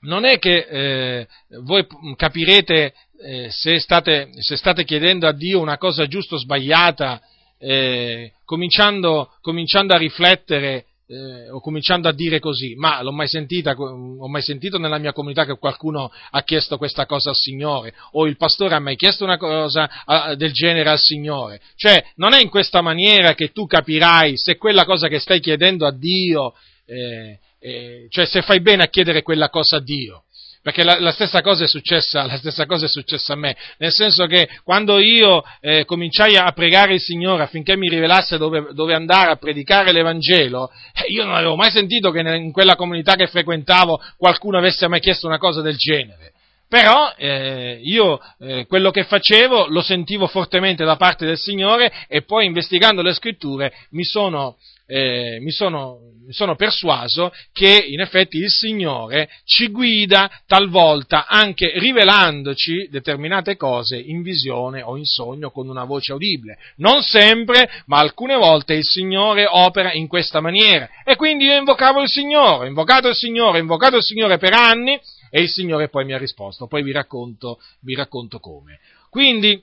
non 0.01 0.23
è 0.23 0.39
che 0.39 0.65
eh, 0.69 1.27
voi 1.61 1.85
capirete 2.15 2.93
eh, 3.21 3.49
se, 3.51 3.80
state, 3.80 4.30
se 4.39 4.55
state 4.55 4.85
chiedendo 4.85 5.27
a 5.27 5.34
Dio 5.34 5.59
una 5.59 5.77
cosa 5.77 6.07
giusta 6.07 6.35
o 6.35 6.39
sbagliata 6.39 7.21
eh, 7.60 8.31
cominciando, 8.45 9.31
cominciando, 9.41 9.94
a 9.94 9.98
riflettere 9.98 10.86
eh, 11.10 11.49
o 11.49 11.60
cominciando 11.60 12.07
a 12.07 12.14
dire 12.14 12.40
così, 12.40 12.76
ma 12.76 13.02
l'ho 13.02 13.11
mai 13.11 13.27
sentita, 13.27 13.73
ho 13.76 14.27
mai 14.27 14.41
sentito 14.41 14.77
nella 14.77 14.99
mia 14.99 15.11
comunità 15.11 15.44
che 15.45 15.57
qualcuno 15.57 16.11
ha 16.31 16.44
chiesto 16.44 16.77
questa 16.77 17.06
cosa 17.06 17.30
al 17.30 17.36
Signore, 17.36 17.94
o 18.11 18.27
il 18.27 18.38
pastore 18.38 18.76
ha 18.76 18.80
mai 18.80 18.95
chiesto 18.95 19.23
una 19.23 19.38
cosa 19.38 19.90
a, 20.06 20.36
del 20.36 20.52
genere 20.52 20.90
al 20.90 20.99
Signore. 20.99 21.61
Cioè, 21.76 22.11
non 22.15 22.34
è 22.34 22.41
in 22.41 22.49
questa 22.49 22.81
maniera 22.81 23.34
che 23.34 23.52
tu 23.52 23.65
capirai 23.65 24.38
se 24.38 24.57
quella 24.57 24.86
cosa 24.86 25.07
che 25.07 25.19
stai 25.19 25.40
chiedendo 25.40 25.86
a 25.88 25.91
Dio, 25.91 26.53
eh, 26.86 27.40
eh 27.60 28.07
cioè 28.10 28.26
se 28.26 28.41
fai 28.41 28.61
bene 28.61 28.84
a 28.84 28.88
chiedere 28.88 29.23
quella 29.23 29.49
cosa 29.49 29.77
a 29.77 29.81
Dio. 29.81 30.23
Perché 30.69 30.83
la, 30.83 30.99
la, 30.99 31.11
stessa 31.11 31.41
successa, 31.65 32.27
la, 32.27 32.37
stessa 32.37 32.67
cosa 32.67 32.85
è 32.85 32.87
successa, 32.87 33.33
a 33.33 33.35
me, 33.35 33.57
nel 33.79 33.91
senso 33.91 34.27
che 34.27 34.47
quando 34.63 34.99
io 34.99 35.43
eh, 35.61 35.83
cominciai 35.83 36.35
a 36.35 36.51
pregare 36.51 36.93
il 36.93 36.99
Signore 36.99 37.41
affinché 37.41 37.75
mi 37.75 37.89
rivelasse 37.89 38.37
dove, 38.37 38.67
dove 38.73 38.93
andare 38.93 39.31
a 39.31 39.35
predicare 39.35 39.91
l'Evangelo, 39.91 40.69
eh, 40.93 41.11
io 41.11 41.25
non 41.25 41.33
avevo 41.33 41.55
mai 41.55 41.71
sentito 41.71 42.11
che 42.11 42.19
in 42.19 42.51
quella 42.51 42.75
comunità 42.75 43.15
che 43.15 43.25
frequentavo 43.25 43.99
qualcuno 44.15 44.59
avesse 44.59 44.87
mai 44.87 44.99
chiesto 44.99 45.25
una 45.25 45.39
cosa 45.39 45.61
del 45.61 45.75
genere. 45.75 46.33
Però 46.69 47.15
eh, 47.17 47.79
io 47.81 48.19
eh, 48.37 48.67
quello 48.67 48.91
che 48.91 49.05
facevo 49.05 49.69
lo 49.69 49.81
sentivo 49.81 50.27
fortemente 50.27 50.85
da 50.85 50.97
parte 50.97 51.25
del 51.25 51.39
Signore 51.39 51.91
e 52.07 52.21
poi 52.21 52.45
investigando 52.45 53.01
le 53.01 53.13
scritture 53.13 53.73
mi 53.89 54.03
sono, 54.03 54.57
eh, 54.91 55.38
mi, 55.40 55.52
sono, 55.52 55.99
mi 56.26 56.34
sono, 56.34 56.56
persuaso 56.56 57.32
che 57.53 57.86
in 57.90 57.99
effetti 57.99 58.38
il 58.38 58.49
Signore 58.49 59.30
ci 59.45 59.68
guida 59.68 60.32
talvolta 60.48 61.28
anche 61.28 61.78
rivelandoci 61.78 62.88
determinate 62.90 63.56
cose 63.56 63.98
in 63.98 64.24
visione 64.24 64.82
o 64.82 64.98
in 64.98 65.06
sogno 65.06 65.52
con 65.52 65.70
una 65.70 65.84
voce 65.84 66.14
udibile. 66.14 66.57
Non 66.78 67.03
sempre, 67.03 67.70
ma 67.86 67.99
alcune 67.99 68.36
volte 68.36 68.74
il 68.74 68.84
Signore 68.84 69.45
opera 69.48 69.94
in 69.94 70.07
questa 70.07 70.41
maniera. 70.41 70.90
E 71.06 71.16
quindi 71.16 71.45
io 71.45 71.56
invocavo 71.56 72.02
il 72.02 72.10
Signore, 72.10 72.68
invocato 72.68 73.10
il 73.10 73.16
Signore, 73.16 73.60
invocato 73.60 73.98
il 73.98 74.03
Signore 74.03 74.40
per 74.40 74.53
anni 74.53 74.99
e 75.30 75.41
il 75.41 75.49
Signore 75.49 75.90
poi 75.90 76.03
mi 76.03 76.14
ha 76.14 76.18
risposto. 76.18 76.66
Poi 76.66 76.82
vi 76.82 76.91
racconto, 76.91 77.60
vi 77.82 77.94
racconto 77.94 78.40
come. 78.40 78.80
Quindi, 79.11 79.61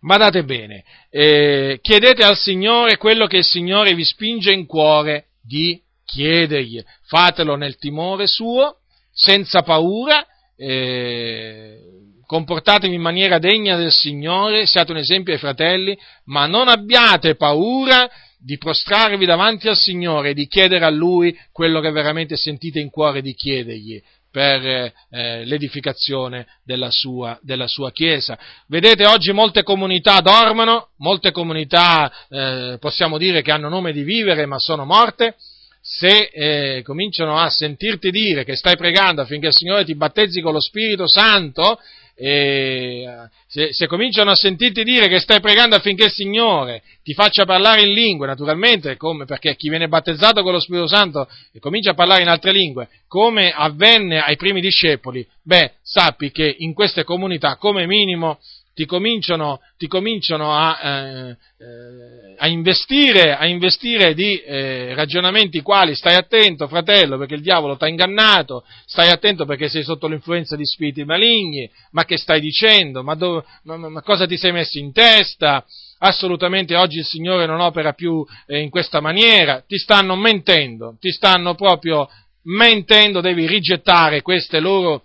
Badate 0.00 0.44
bene, 0.44 0.84
eh, 1.10 1.80
chiedete 1.82 2.22
al 2.22 2.36
Signore 2.36 2.96
quello 2.98 3.26
che 3.26 3.38
il 3.38 3.44
Signore 3.44 3.94
vi 3.94 4.04
spinge 4.04 4.52
in 4.52 4.64
cuore 4.64 5.30
di 5.42 5.80
chiedergli. 6.04 6.80
Fatelo 7.06 7.56
nel 7.56 7.76
timore 7.78 8.28
suo, 8.28 8.76
senza 9.10 9.62
paura, 9.62 10.24
eh, 10.56 11.78
comportatevi 12.24 12.94
in 12.94 13.00
maniera 13.00 13.40
degna 13.40 13.76
del 13.76 13.90
Signore, 13.90 14.66
siate 14.66 14.92
un 14.92 14.98
esempio 14.98 15.32
ai 15.32 15.40
fratelli, 15.40 15.98
ma 16.26 16.46
non 16.46 16.68
abbiate 16.68 17.34
paura 17.34 18.08
di 18.38 18.56
prostrarvi 18.56 19.26
davanti 19.26 19.66
al 19.66 19.76
Signore 19.76 20.30
e 20.30 20.34
di 20.34 20.46
chiedere 20.46 20.84
a 20.84 20.90
Lui 20.90 21.36
quello 21.50 21.80
che 21.80 21.90
veramente 21.90 22.36
sentite 22.36 22.78
in 22.78 22.88
cuore 22.88 23.20
di 23.20 23.34
chiedergli 23.34 24.00
per 24.30 24.64
eh, 24.64 25.44
l'edificazione 25.44 26.46
della 26.64 26.90
sua, 26.90 27.38
della 27.42 27.66
sua, 27.66 27.90
Chiesa. 27.90 28.38
Vedete, 28.66 29.06
oggi 29.06 29.32
molte 29.32 29.62
comunità 29.62 30.20
dormono, 30.20 30.90
molte 30.98 31.32
comunità 31.32 32.12
eh, 32.28 32.76
possiamo 32.78 33.18
dire 33.18 33.42
che 33.42 33.50
hanno 33.50 33.68
nome 33.68 33.92
di 33.92 34.02
vivere 34.02 34.46
ma 34.46 34.58
sono 34.58 34.84
morte, 34.84 35.36
se 35.80 36.28
eh, 36.32 36.82
cominciano 36.82 37.38
a 37.38 37.48
sentirti 37.48 38.10
dire 38.10 38.44
che 38.44 38.56
stai 38.56 38.76
pregando 38.76 39.22
affinché 39.22 39.46
il 39.46 39.56
Signore 39.56 39.84
ti 39.84 39.94
battezzi 39.94 40.40
con 40.42 40.52
lo 40.52 40.60
Spirito 40.60 41.08
Santo, 41.08 41.80
e 42.20 43.06
se, 43.46 43.72
se, 43.72 43.86
cominciano 43.86 44.32
a 44.32 44.34
sentirti 44.34 44.82
dire 44.82 45.06
che 45.06 45.20
stai 45.20 45.38
pregando 45.40 45.76
affinché 45.76 46.06
il 46.06 46.10
Signore 46.10 46.82
ti 47.04 47.14
faccia 47.14 47.44
parlare 47.44 47.82
in 47.82 47.92
lingue, 47.92 48.26
naturalmente, 48.26 48.96
come, 48.96 49.24
perché 49.24 49.54
chi 49.54 49.68
viene 49.68 49.86
battezzato 49.86 50.42
con 50.42 50.50
lo 50.50 50.58
Spirito 50.58 50.88
Santo 50.88 51.28
e 51.52 51.60
comincia 51.60 51.92
a 51.92 51.94
parlare 51.94 52.22
in 52.22 52.28
altre 52.28 52.50
lingue, 52.50 52.88
come 53.06 53.52
avvenne 53.54 54.20
ai 54.20 54.34
primi 54.34 54.60
discepoli, 54.60 55.24
beh, 55.44 55.74
sappi 55.80 56.32
che 56.32 56.56
in 56.58 56.74
queste 56.74 57.04
comunità, 57.04 57.54
come 57.54 57.86
minimo, 57.86 58.40
ti 58.78 58.86
cominciano, 58.86 59.58
ti 59.76 59.88
cominciano 59.88 60.54
a, 60.54 60.78
eh, 60.80 61.30
eh, 61.30 62.34
a, 62.38 62.46
investire, 62.46 63.34
a 63.34 63.44
investire 63.48 64.14
di 64.14 64.40
eh, 64.40 64.94
ragionamenti 64.94 65.62
quali 65.62 65.96
stai 65.96 66.14
attento, 66.14 66.68
fratello, 66.68 67.18
perché 67.18 67.34
il 67.34 67.40
diavolo 67.40 67.76
ti 67.76 67.82
ha 67.82 67.88
ingannato, 67.88 68.62
stai 68.86 69.08
attento 69.10 69.46
perché 69.46 69.68
sei 69.68 69.82
sotto 69.82 70.06
l'influenza 70.06 70.54
di 70.54 70.64
spiriti 70.64 71.02
maligni, 71.02 71.68
ma 71.90 72.04
che 72.04 72.16
stai 72.18 72.40
dicendo? 72.40 73.02
Ma, 73.02 73.16
dove, 73.16 73.42
ma, 73.64 73.76
ma 73.76 74.00
cosa 74.00 74.28
ti 74.28 74.36
sei 74.36 74.52
messo 74.52 74.78
in 74.78 74.92
testa? 74.92 75.64
Assolutamente 75.98 76.76
oggi 76.76 76.98
il 76.98 77.04
Signore 77.04 77.46
non 77.46 77.58
opera 77.58 77.94
più 77.94 78.24
eh, 78.46 78.60
in 78.60 78.70
questa 78.70 79.00
maniera, 79.00 79.60
ti 79.66 79.76
stanno 79.76 80.14
mentendo, 80.14 80.96
ti 81.00 81.10
stanno 81.10 81.56
proprio 81.56 82.08
mentendo, 82.44 83.20
devi 83.20 83.44
rigettare 83.44 84.22
queste 84.22 84.60
loro 84.60 85.02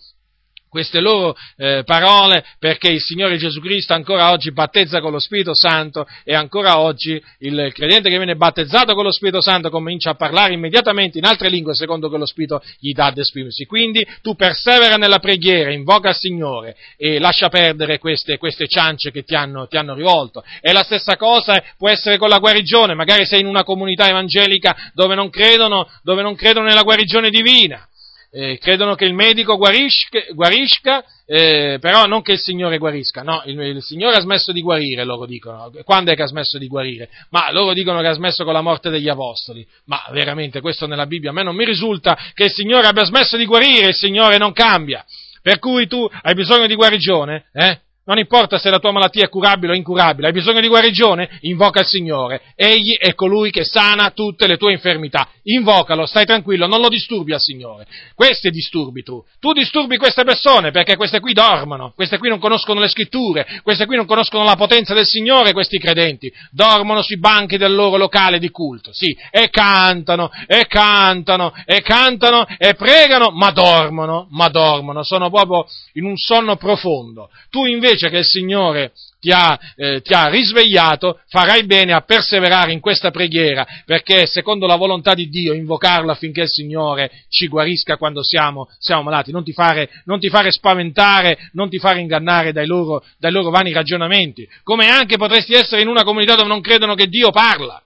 queste 0.74 1.02
loro 1.02 1.36
eh, 1.56 1.84
parole 1.86 2.44
perché 2.58 2.90
il 2.90 3.00
Signore 3.00 3.38
Gesù 3.38 3.62
Cristo 3.62 3.94
ancora 3.94 4.32
oggi 4.32 4.52
battezza 4.52 5.02
con 5.02 5.12
lo 5.12 5.20
Spirito 5.20 5.54
Santo 5.54 6.08
e 6.24 6.34
ancora 6.34 6.80
oggi 6.80 7.22
il 7.42 7.70
credente 7.72 8.10
che 8.10 8.18
viene 8.18 8.36
battezzato 8.36 8.96
con 8.96 9.04
lo 9.04 9.12
Spirito 9.12 9.40
Santo 9.40 9.70
comincia 9.70 10.10
a 10.10 10.16
parlare 10.16 10.54
immediatamente 10.54 11.20
in 11.20 11.26
altre 11.26 11.50
lingue 11.50 11.76
secondo 11.76 12.10
che 12.10 12.18
lo 12.18 12.26
Spirito 12.26 12.60
gli 12.80 12.92
dà 12.92 13.06
ad 13.06 13.20
esprimersi. 13.20 13.66
Quindi 13.66 14.04
tu 14.24 14.34
persevera 14.34 14.96
nella 14.96 15.20
preghiera, 15.20 15.72
invoca 15.72 16.10
il 16.10 16.16
Signore 16.16 16.76
e 16.98 17.20
lascia 17.20 17.50
perdere 17.50 18.00
queste, 18.00 18.40
queste 18.40 18.68
ciance 18.68 19.12
che 19.12 19.22
ti 19.22 19.36
hanno, 19.36 19.68
ti 19.68 19.78
hanno 19.78 19.94
rivolto. 19.94 20.44
E 20.60 20.74
la 20.74 20.82
stessa 20.82 21.18
cosa 21.18 21.64
può 21.78 21.88
essere 21.88 22.18
con 22.18 22.30
la 22.30 22.40
guarigione, 22.40 22.96
magari 22.96 23.28
sei 23.28 23.42
in 23.42 23.46
una 23.46 23.64
comunità 23.64 24.10
evangelica 24.10 24.76
dove 24.96 25.14
non 25.14 25.30
credono, 25.30 25.88
dove 26.02 26.24
non 26.24 26.34
credono 26.34 26.66
nella 26.66 26.82
guarigione 26.82 27.30
divina 27.30 27.88
eh, 28.36 28.58
credono 28.58 28.96
che 28.96 29.06
il 29.06 29.14
medico 29.14 29.58
guarisca, 29.58 30.20
guarisca 30.32 31.06
eh, 31.26 31.78
però 31.80 32.06
non 32.06 32.22
che 32.22 32.34
il 32.34 32.40
Signore 32.40 32.80
guarisca, 32.80 33.22
no, 33.22 33.44
il, 33.46 33.58
il, 33.60 33.84
Signore 33.84 34.18
ha 34.18 34.22
smesso 34.22 34.52
di 34.52 34.62
guarire, 34.62 35.06
loro 35.06 35.26
dicono. 35.26 35.72
Quando 35.84 36.12
è 36.12 36.16
che 36.16 36.24
ha 36.24 36.28
smesso 36.28 36.58
di 36.58 36.68
guarire? 36.68 37.10
Ma 37.30 37.52
loro 37.52 37.74
dicono 37.74 38.02
che 38.02 38.08
ha 38.08 38.14
smesso 38.14 38.44
con 38.44 38.54
la 38.54 38.62
morte 38.62 38.90
degli 38.90 39.08
Apostoli. 39.08 39.66
Ma 39.86 40.04
veramente 40.12 40.62
questo 40.62 40.88
nella 40.88 41.06
Bibbia 41.06 41.30
a 41.30 41.34
me 41.34 41.44
non 41.44 41.56
mi 41.56 41.64
risulta 41.64 42.18
che 42.34 42.46
il 42.46 42.52
Signore 42.52 42.88
abbia 42.88 43.06
smesso 43.06 43.38
di 43.38 43.46
guarire, 43.46 43.90
il 43.90 43.96
Signore 43.96 44.38
non 44.38 44.52
cambia. 44.52 45.06
Per 45.42 45.60
cui 45.60 45.88
tu 45.88 46.10
hai 46.22 46.34
bisogno 46.34 46.68
di 46.68 46.76
guarigione, 46.76 47.46
eh? 47.54 47.80
Non 48.06 48.18
importa 48.18 48.58
se 48.58 48.70
la 48.70 48.80
tua 48.80 48.92
malattia 48.92 49.24
è 49.24 49.30
curabile 49.30 49.72
o 49.72 49.76
incurabile, 49.76 50.28
hai 50.28 50.34
bisogno 50.34 50.60
di 50.60 50.68
guarigione? 50.68 51.38
Invoca 51.42 51.80
il 51.80 51.86
Signore. 51.86 52.42
Egli 52.54 52.98
è 52.98 53.14
colui 53.14 53.50
che 53.50 53.64
sana 53.64 54.10
tutte 54.10 54.46
le 54.46 54.58
tue 54.58 54.74
infermità. 54.74 55.30
Invocalo, 55.44 56.06
stai 56.06 56.26
tranquillo, 56.26 56.68
non 56.68 56.82
lo 56.82 56.90
disturbi 56.90 57.32
al 57.32 57.40
Signore. 57.40 57.88
Questi 58.14 58.50
disturbi 58.50 59.04
tu. 59.04 59.24
Tu 59.40 59.54
disturbi 59.54 59.96
queste 59.96 60.26
persone 60.26 60.72
perché 60.72 60.98
queste 60.98 61.22
qui 61.22 61.32
dormono, 61.32 61.94
queste 61.96 62.18
qui 62.18 62.28
non 62.28 62.40
conoscono 62.40 62.82
le 62.82 62.90
scritture, 62.90 63.48
queste 63.64 63.86
qui 63.86 63.96
non 63.96 64.06
conoscono 64.06 64.44
la 64.44 64.56
potenza 64.56 64.94
del 64.94 65.06
Signore, 65.06 65.54
questi 65.54 65.80
credenti. 65.80 66.30
Dormono 66.52 67.02
sui 67.02 67.20
banchi 67.20 67.56
del 67.56 67.74
loro 67.74 67.96
locale 67.96 68.38
di 68.38 68.50
culto, 68.50 68.92
sì, 68.92 69.18
e 69.32 69.50
cantano, 69.50 70.30
e 70.46 70.66
cantano, 70.68 71.54
e 71.66 71.82
cantano, 71.82 72.46
e 72.58 72.74
pregano, 72.74 73.30
ma 73.32 73.52
dormono, 73.52 74.28
ma 74.32 74.50
dormono, 74.50 75.04
sono 75.04 75.30
proprio 75.30 75.66
in 75.94 76.04
un 76.04 76.18
sonno 76.18 76.58
profondo. 76.58 77.30
Tu 77.50 77.66
invece 77.66 77.92
invece 77.94 78.10
che 78.10 78.18
il 78.18 78.26
Signore 78.26 78.92
ti 79.20 79.30
ha, 79.32 79.58
eh, 79.76 80.02
ti 80.02 80.14
ha, 80.14 80.28
risvegliato, 80.28 81.20
farai 81.30 81.66
bene 81.66 81.94
a 81.94 82.02
perseverare 82.02 82.74
in 82.74 82.82
questa 82.82 83.10
preghiera, 83.12 83.66
perché 83.86 84.26
secondo 84.26 84.66
la 84.68 84.76
volontà 84.76 85.14
di 85.14 85.30
Dio 85.30 85.54
invocarlo 85.54 86.12
affinché 86.12 86.42
il 86.42 86.50
Signore 86.50 87.10
ci 87.30 87.48
guarisca 87.48 87.96
quando 87.96 88.22
siamo, 88.22 88.68
siamo 88.80 89.04
malati. 89.04 89.32
Non 89.32 89.44
ti, 89.44 89.54
fare, 89.54 89.90
non 90.06 90.20
ti, 90.20 90.30
fare, 90.30 90.52
spaventare, 90.52 91.38
non 91.54 91.70
ti 91.70 91.80
fare 91.80 92.02
ingannare 92.02 92.52
dai 92.52 92.66
loro, 92.66 93.04
dai 93.18 93.32
loro 93.32 93.50
vani 93.50 93.72
ragionamenti, 93.72 94.48
come 94.64 94.88
anche 94.88 95.18
potresti 95.18 95.54
essere 95.54 95.82
in 95.82 95.88
una 95.88 96.04
comunità 96.04 96.36
dove 96.36 96.50
non 96.50 96.62
credono 96.62 96.96
che 96.96 97.08
Dio 97.08 97.30
parla. 97.30 97.82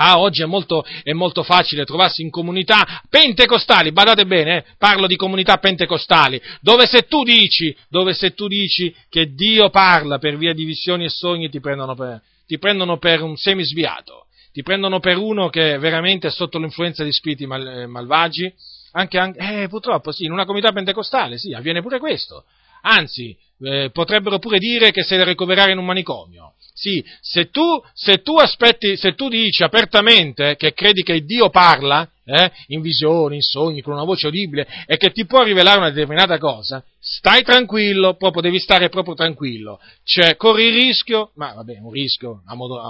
Ah, 0.00 0.20
oggi 0.20 0.42
è 0.42 0.46
molto, 0.46 0.84
è 1.02 1.12
molto, 1.12 1.42
facile 1.42 1.84
trovarsi 1.84 2.22
in 2.22 2.30
comunità 2.30 3.02
pentecostali, 3.10 3.90
badate 3.90 4.26
bene, 4.26 4.58
eh, 4.58 4.64
parlo 4.78 5.08
di 5.08 5.16
comunità 5.16 5.56
pentecostali, 5.56 6.40
dove 6.60 6.86
se 6.86 7.08
tu 7.08 7.24
dici, 7.24 7.76
dove 7.88 8.12
se 8.12 8.32
tu 8.32 8.46
dici 8.46 8.94
che 9.08 9.34
Dio 9.34 9.70
parla 9.70 10.18
per 10.18 10.36
via 10.36 10.54
di 10.54 10.64
visioni 10.64 11.04
e 11.04 11.08
sogni 11.08 11.50
ti 11.50 11.58
prendono 11.58 11.96
per, 11.96 12.22
ti 12.46 12.58
prendono 12.58 12.98
per 12.98 13.22
un 13.22 13.36
semisviato, 13.36 14.26
ti 14.52 14.62
prendono 14.62 15.00
per 15.00 15.16
uno 15.16 15.48
che 15.48 15.78
veramente 15.78 16.28
è 16.28 16.30
sotto 16.30 16.60
l'influenza 16.60 17.02
di 17.02 17.12
spiriti 17.12 17.46
mal, 17.46 17.66
eh, 17.66 17.86
malvagi, 17.86 18.54
anche, 18.92 19.18
anche, 19.18 19.62
eh, 19.62 19.68
purtroppo 19.68 20.12
sì, 20.12 20.26
in 20.26 20.30
una 20.30 20.44
comunità 20.44 20.70
pentecostale 20.70 21.38
sì, 21.38 21.54
avviene 21.54 21.82
pure 21.82 21.98
questo, 21.98 22.44
anzi, 22.82 23.36
eh, 23.62 23.90
potrebbero 23.92 24.38
pure 24.38 24.58
dire 24.58 24.92
che 24.92 25.02
sei 25.02 25.18
da 25.18 25.24
ricoverare 25.24 25.72
in 25.72 25.78
un 25.78 25.86
manicomio. 25.86 26.52
Sì, 26.78 27.04
se 27.20 27.50
tu, 27.50 27.82
se 27.92 28.22
tu, 28.22 28.36
aspetti, 28.36 28.96
se 28.96 29.16
tu 29.16 29.28
dici 29.28 29.64
apertamente 29.64 30.54
che 30.54 30.74
credi 30.74 31.02
che 31.02 31.24
Dio 31.24 31.50
parla, 31.50 32.08
eh, 32.24 32.52
in 32.68 32.82
visioni, 32.82 33.34
in 33.34 33.42
sogni, 33.42 33.82
con 33.82 33.94
una 33.94 34.04
voce 34.04 34.28
udibile, 34.28 34.64
e 34.86 34.96
che 34.96 35.10
ti 35.10 35.26
può 35.26 35.42
rivelare 35.42 35.78
una 35.78 35.90
determinata 35.90 36.38
cosa, 36.38 36.80
stai 37.00 37.42
tranquillo, 37.42 38.14
proprio 38.14 38.42
devi 38.42 38.60
stare 38.60 38.90
proprio 38.90 39.14
tranquillo. 39.14 39.80
Cioè, 40.04 40.36
corri 40.36 40.66
il 40.66 40.74
rischio, 40.74 41.32
ma 41.34 41.52
vabbè, 41.52 41.78
un 41.80 41.90
rischio, 41.90 42.42
a 42.46 42.54
modo, 42.54 42.80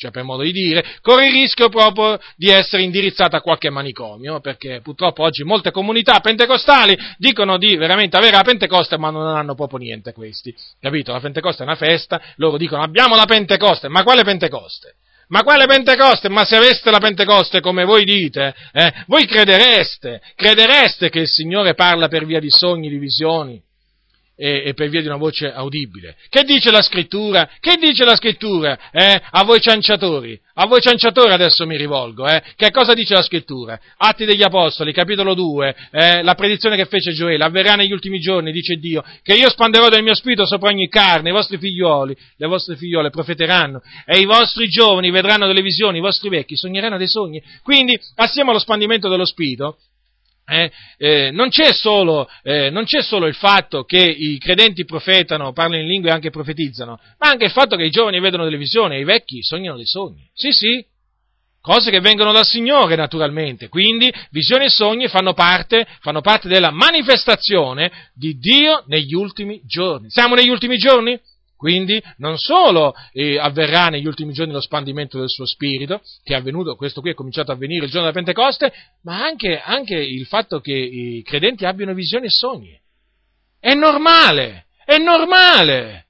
cioè 0.00 0.10
per 0.10 0.22
modo 0.22 0.42
di 0.42 0.52
dire, 0.52 0.82
corre 1.02 1.26
il 1.26 1.32
rischio 1.32 1.68
proprio 1.68 2.18
di 2.34 2.48
essere 2.48 2.82
indirizzata 2.82 3.36
a 3.36 3.40
qualche 3.42 3.68
manicomio, 3.68 4.40
perché 4.40 4.80
purtroppo 4.82 5.22
oggi 5.22 5.44
molte 5.44 5.70
comunità 5.70 6.20
pentecostali 6.20 6.98
dicono 7.18 7.58
di 7.58 7.76
veramente 7.76 8.16
avere 8.16 8.36
la 8.36 8.42
Pentecoste, 8.42 8.96
ma 8.96 9.10
non 9.10 9.26
hanno 9.36 9.54
proprio 9.54 9.78
niente 9.78 10.14
questi. 10.14 10.54
Capito? 10.80 11.12
La 11.12 11.20
Pentecoste 11.20 11.64
è 11.64 11.66
una 11.66 11.76
festa, 11.76 12.18
loro 12.36 12.56
dicono 12.56 12.82
abbiamo 12.82 13.14
la 13.14 13.26
Pentecoste, 13.26 13.88
ma 13.88 14.02
quale 14.02 14.24
Pentecoste? 14.24 14.94
Ma 15.28 15.42
quale 15.42 15.66
Pentecoste? 15.66 16.30
Ma 16.30 16.46
se 16.46 16.56
aveste 16.56 16.90
la 16.90 16.98
Pentecoste 16.98 17.60
come 17.60 17.84
voi 17.84 18.04
dite, 18.04 18.54
eh, 18.72 19.04
voi 19.06 19.26
credereste, 19.26 20.22
credereste 20.34 21.10
che 21.10 21.20
il 21.20 21.28
Signore 21.28 21.74
parla 21.74 22.08
per 22.08 22.24
via 22.24 22.40
di 22.40 22.50
sogni, 22.50 22.88
di 22.88 22.98
visioni? 22.98 23.62
E, 24.40 24.62
e, 24.64 24.74
per 24.74 24.88
via 24.88 25.02
di 25.02 25.06
una 25.06 25.18
voce 25.18 25.52
audibile. 25.52 26.16
Che 26.30 26.44
dice 26.44 26.70
la 26.70 26.80
scrittura? 26.80 27.46
Che 27.60 27.76
dice 27.76 28.06
la 28.06 28.16
scrittura? 28.16 28.90
Eh? 28.90 29.20
A 29.30 29.44
voi 29.44 29.60
cianciatori, 29.60 30.40
a 30.54 30.66
voi 30.66 30.80
cianciatori 30.80 31.30
adesso 31.30 31.66
mi 31.66 31.76
rivolgo, 31.76 32.26
eh? 32.26 32.42
Che 32.56 32.70
cosa 32.70 32.94
dice 32.94 33.12
la 33.12 33.22
scrittura? 33.22 33.78
Atti 33.98 34.24
degli 34.24 34.42
Apostoli, 34.42 34.94
capitolo 34.94 35.34
2, 35.34 35.76
eh? 35.90 36.22
la 36.22 36.34
predizione 36.34 36.76
che 36.76 36.86
fece 36.86 37.12
Gioele, 37.12 37.44
avverrà 37.44 37.74
negli 37.74 37.92
ultimi 37.92 38.18
giorni, 38.18 38.50
dice 38.50 38.76
Dio, 38.76 39.04
che 39.22 39.34
io 39.34 39.50
spanderò 39.50 39.90
del 39.90 40.02
mio 40.02 40.14
spirito 40.14 40.46
sopra 40.46 40.70
ogni 40.70 40.88
carne, 40.88 41.28
i 41.28 41.32
vostri 41.32 41.58
figlioli, 41.58 42.16
le 42.38 42.46
vostre 42.46 42.76
figliole 42.76 43.10
profeteranno, 43.10 43.82
e 44.06 44.20
i 44.20 44.24
vostri 44.24 44.68
giovani 44.68 45.10
vedranno 45.10 45.46
delle 45.46 45.60
visioni, 45.60 45.98
i 45.98 46.02
vostri 46.02 46.30
vecchi 46.30 46.56
sogneranno 46.56 46.96
dei 46.96 47.08
sogni. 47.08 47.42
Quindi, 47.62 48.00
assieme 48.14 48.50
allo 48.50 48.58
spandimento 48.58 49.10
dello 49.10 49.26
spirito, 49.26 49.76
eh, 50.46 50.70
eh, 50.96 51.30
non, 51.30 51.48
c'è 51.48 51.72
solo, 51.72 52.28
eh, 52.42 52.70
non, 52.70 52.84
c'è 52.84 53.02
solo, 53.02 53.26
il 53.26 53.34
fatto 53.34 53.84
che 53.84 53.98
i 53.98 54.38
credenti 54.38 54.84
profetano, 54.84 55.52
parlano 55.52 55.82
in 55.82 55.88
lingue 55.88 56.10
e 56.10 56.12
anche 56.12 56.30
profetizzano, 56.30 56.98
ma 57.18 57.30
anche 57.30 57.44
il 57.44 57.52
fatto 57.52 57.76
che 57.76 57.84
i 57.84 57.90
giovani 57.90 58.20
vedono 58.20 58.44
delle 58.44 58.56
visioni 58.56 58.96
e 58.96 59.00
i 59.00 59.04
vecchi 59.04 59.42
sognano 59.42 59.76
dei 59.76 59.86
sogni. 59.86 60.28
Sì, 60.34 60.50
sì, 60.50 60.84
cose 61.60 61.90
che 61.90 62.00
vengono 62.00 62.32
dal 62.32 62.44
Signore 62.44 62.96
naturalmente. 62.96 63.68
Quindi 63.68 64.12
visioni 64.30 64.64
e 64.64 64.70
sogni 64.70 65.08
fanno 65.08 65.34
parte, 65.34 65.86
fanno 66.00 66.20
parte 66.20 66.48
della 66.48 66.70
manifestazione 66.70 68.10
di 68.14 68.38
Dio 68.38 68.84
negli 68.86 69.14
ultimi 69.14 69.60
giorni. 69.64 70.10
Siamo 70.10 70.34
negli 70.34 70.48
ultimi 70.48 70.76
giorni? 70.78 71.18
Quindi 71.60 72.02
non 72.16 72.38
solo 72.38 72.94
eh, 73.12 73.38
avverrà 73.38 73.88
negli 73.88 74.06
ultimi 74.06 74.32
giorni 74.32 74.50
lo 74.50 74.62
spandimento 74.62 75.18
del 75.18 75.28
suo 75.28 75.44
spirito, 75.44 76.00
che 76.22 76.32
è 76.32 76.38
avvenuto, 76.38 76.74
questo 76.74 77.02
qui 77.02 77.10
è 77.10 77.14
cominciato 77.14 77.50
a 77.50 77.54
avvenire 77.54 77.84
il 77.84 77.90
giorno 77.90 78.06
della 78.08 78.14
Pentecoste, 78.14 78.72
ma 79.02 79.22
anche, 79.22 79.60
anche 79.60 79.94
il 79.94 80.24
fatto 80.24 80.60
che 80.60 80.72
i 80.72 81.22
credenti 81.22 81.66
abbiano 81.66 81.92
visioni 81.92 82.24
e 82.24 82.30
sogni. 82.30 82.80
È 83.58 83.74
normale, 83.74 84.68
è 84.86 84.96
normale. 84.96 86.06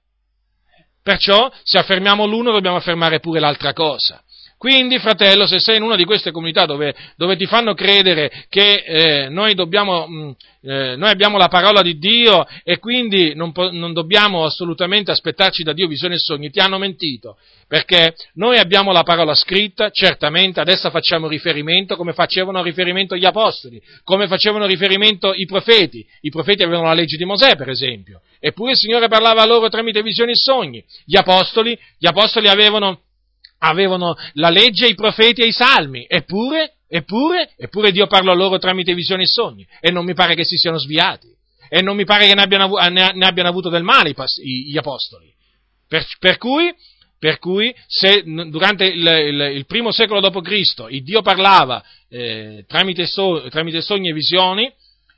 Perciò, 1.03 1.51
se 1.65 1.79
affermiamo 1.79 2.27
l'uno, 2.27 2.53
dobbiamo 2.53 2.77
affermare 2.77 3.19
pure 3.19 3.41
l'altra 3.41 3.73
cosa. 3.73 4.23
Quindi, 4.61 4.99
fratello, 4.99 5.47
se 5.47 5.59
sei 5.59 5.79
in 5.79 5.83
una 5.83 5.97
di 5.97 6.05
queste 6.05 6.33
comunità 6.33 6.67
dove, 6.67 6.95
dove 7.17 7.35
ti 7.35 7.47
fanno 7.47 7.73
credere 7.73 8.45
che 8.51 8.75
eh, 8.85 9.29
noi, 9.31 9.55
dobbiamo, 9.55 10.07
mh, 10.07 10.15
mm, 10.15 10.31
eh, 10.71 10.97
noi, 10.97 11.09
abbiamo 11.09 11.39
la 11.39 11.49
parola 11.49 11.81
di 11.81 11.97
Dio 11.97 12.47
e 12.63 12.79
quindi 12.79 13.35
non, 13.35 13.53
po- 13.53 13.71
non, 13.71 13.95
dobbiamo 13.95 14.45
assolutamente 14.45 15.13
aspettarci 15.13 15.63
da 15.63 15.73
Dio 15.73 15.89
visioni 15.89 16.17
e 16.17 16.19
sogni, 16.19 16.51
ti 16.51 16.61
hanno 16.61 16.77
mentito. 16.77 17.39
Perché 17.67 18.15
noi 18.35 18.59
abbiamo 18.59 18.93
la 18.93 19.03
parola 19.03 19.33
scritta, 19.35 19.89
certamente, 19.89 20.61
adesso 20.61 20.91
facciamo 20.91 21.27
riferimento 21.27 21.97
come 21.97 22.13
facevano 22.13 22.63
riferimento 22.63 23.17
gli 23.17 23.25
apostoli, 23.25 23.81
come 24.05 24.27
facevano 24.27 24.67
riferimento 24.67 25.33
i 25.33 25.47
profeti. 25.47 26.07
I 26.21 26.29
profeti 26.29 26.65
avevano 26.65 26.89
la 26.89 26.93
legge 26.93 27.17
di 27.17 27.25
Mosè, 27.25 27.57
per 27.57 27.71
esempio, 27.71 28.21
eppure 28.39 28.73
il 28.73 28.77
Signore 28.77 29.09
parlava 29.09 29.43
loro 29.47 29.71
tramite 29.71 30.03
visioni 30.03 30.33
e 30.33 30.37
sogni. 30.37 30.85
Gli 31.07 31.17
apostoli, 31.17 31.79
gli 31.97 32.07
apostoli 32.07 32.47
avevano 32.47 33.05
avevano 33.61 34.17
la 34.35 34.51
legge, 34.51 34.87
i 34.87 34.95
profeti 34.95 35.43
e 35.43 35.47
i 35.47 35.53
salmi, 35.53 36.05
eppure, 36.09 36.77
eppure, 36.89 37.53
eppure 37.57 37.93
Dio 37.93 38.07
parlò 38.07 38.35
loro 38.35 38.59
tramite 38.59 38.95
visioni 38.95 39.23
e 39.23 39.27
sogni, 39.27 39.67
e 39.81 39.91
non 39.91 40.05
mi 40.05 40.15
pare 40.15 40.35
che 40.35 40.45
si 40.45 40.57
siano 40.57 40.79
sviati, 40.79 41.29
e 41.69 41.83
non 41.83 41.97
mi 41.97 42.05
pare 42.05 42.27
che 42.27 42.35
ne 42.35 42.43
abbiano, 42.43 42.75
ne 42.89 43.27
abbiano 43.27 43.49
avuto 43.49 43.69
del 43.69 43.83
male 43.83 44.15
gli 44.43 44.77
apostoli. 44.77 45.33
Per, 45.87 46.07
per, 46.19 46.39
cui, 46.39 46.73
per 47.19 47.39
cui, 47.39 47.75
se 47.87 48.23
durante 48.25 48.87
il, 48.87 49.07
il, 49.07 49.41
il, 49.57 49.67
primo 49.67 49.91
secolo 49.93 50.21
d.C. 50.21 50.87
il 50.89 51.03
Dio 51.03 51.21
parlava 51.21 51.83
eh, 52.09 52.65
tramite, 52.67 53.07
so, 53.07 53.47
tramite 53.51 53.81
sogni 53.81 54.11
e 54.11 54.13
visioni, 54.13 54.73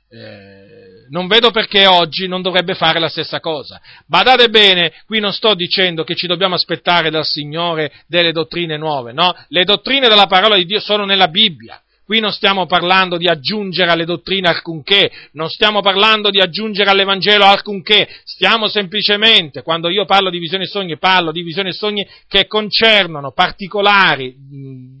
eh, 0.09 0.92
non 1.13 1.27
vedo 1.27 1.51
perché 1.51 1.85
oggi 1.85 2.27
non 2.27 2.41
dovrebbe 2.41 2.73
fare 2.73 2.99
la 2.99 3.07
stessa 3.07 3.39
cosa. 3.39 3.79
Badate 4.07 4.49
bene, 4.49 4.91
qui 5.05 5.19
non 5.19 5.31
sto 5.31 5.53
dicendo 5.53 6.03
che 6.03 6.15
ci 6.15 6.25
dobbiamo 6.25 6.55
aspettare 6.55 7.11
dal 7.11 7.23
Signore 7.23 7.91
delle 8.07 8.31
dottrine 8.31 8.77
nuove, 8.77 9.13
no? 9.13 9.31
Le 9.49 9.63
dottrine 9.63 10.07
della 10.07 10.25
parola 10.25 10.55
di 10.55 10.65
Dio 10.65 10.79
sono 10.79 11.05
nella 11.05 11.27
Bibbia. 11.27 11.79
Qui 12.05 12.19
non 12.19 12.31
stiamo 12.33 12.65
parlando 12.65 13.15
di 13.15 13.27
aggiungere 13.27 13.91
alle 13.91 14.03
dottrine 14.03 14.49
alcunché, 14.49 15.09
non 15.33 15.49
stiamo 15.49 15.79
parlando 15.79 16.29
di 16.29 16.39
aggiungere 16.39 16.89
all'Evangelo 16.89 17.45
alcunché, 17.45 18.09
stiamo 18.25 18.67
semplicemente, 18.67 19.61
quando 19.61 19.89
io 19.89 20.03
parlo 20.03 20.29
di 20.29 20.37
visioni 20.37 20.65
e 20.65 20.67
sogni, 20.67 20.97
parlo 20.97 21.31
di 21.31 21.41
visioni 21.43 21.69
e 21.69 21.73
sogni 21.73 22.05
che 22.27 22.45
concernono 22.47 23.31
particolari 23.31 24.35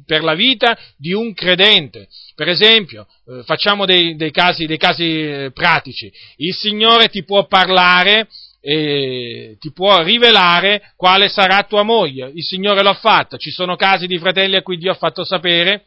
per 0.05 0.23
la 0.23 0.33
vita 0.33 0.77
di 0.97 1.11
un 1.11 1.33
credente. 1.33 2.07
Per 2.35 2.47
esempio, 2.47 3.05
eh, 3.27 3.43
facciamo 3.43 3.85
dei, 3.85 4.15
dei, 4.15 4.31
casi, 4.31 4.65
dei 4.65 4.77
casi 4.77 5.03
eh, 5.03 5.51
pratici. 5.53 6.11
Il 6.37 6.53
Signore 6.53 7.09
ti 7.09 7.23
può 7.25 7.45
parlare 7.47 8.29
e 8.61 9.57
ti 9.59 9.73
può 9.73 10.01
rivelare 10.01 10.93
quale 10.95 11.27
sarà 11.27 11.63
tua 11.63 11.83
moglie. 11.83 12.31
Il 12.33 12.43
Signore 12.43 12.81
l'ha 12.81 12.93
fatto. 12.93 13.37
Ci 13.37 13.51
sono 13.51 13.75
casi 13.75 14.07
di 14.07 14.17
fratelli 14.17 14.55
a 14.55 14.61
cui 14.61 14.77
Dio 14.77 14.91
ha 14.91 14.95
fatto 14.95 15.25
sapere 15.25 15.83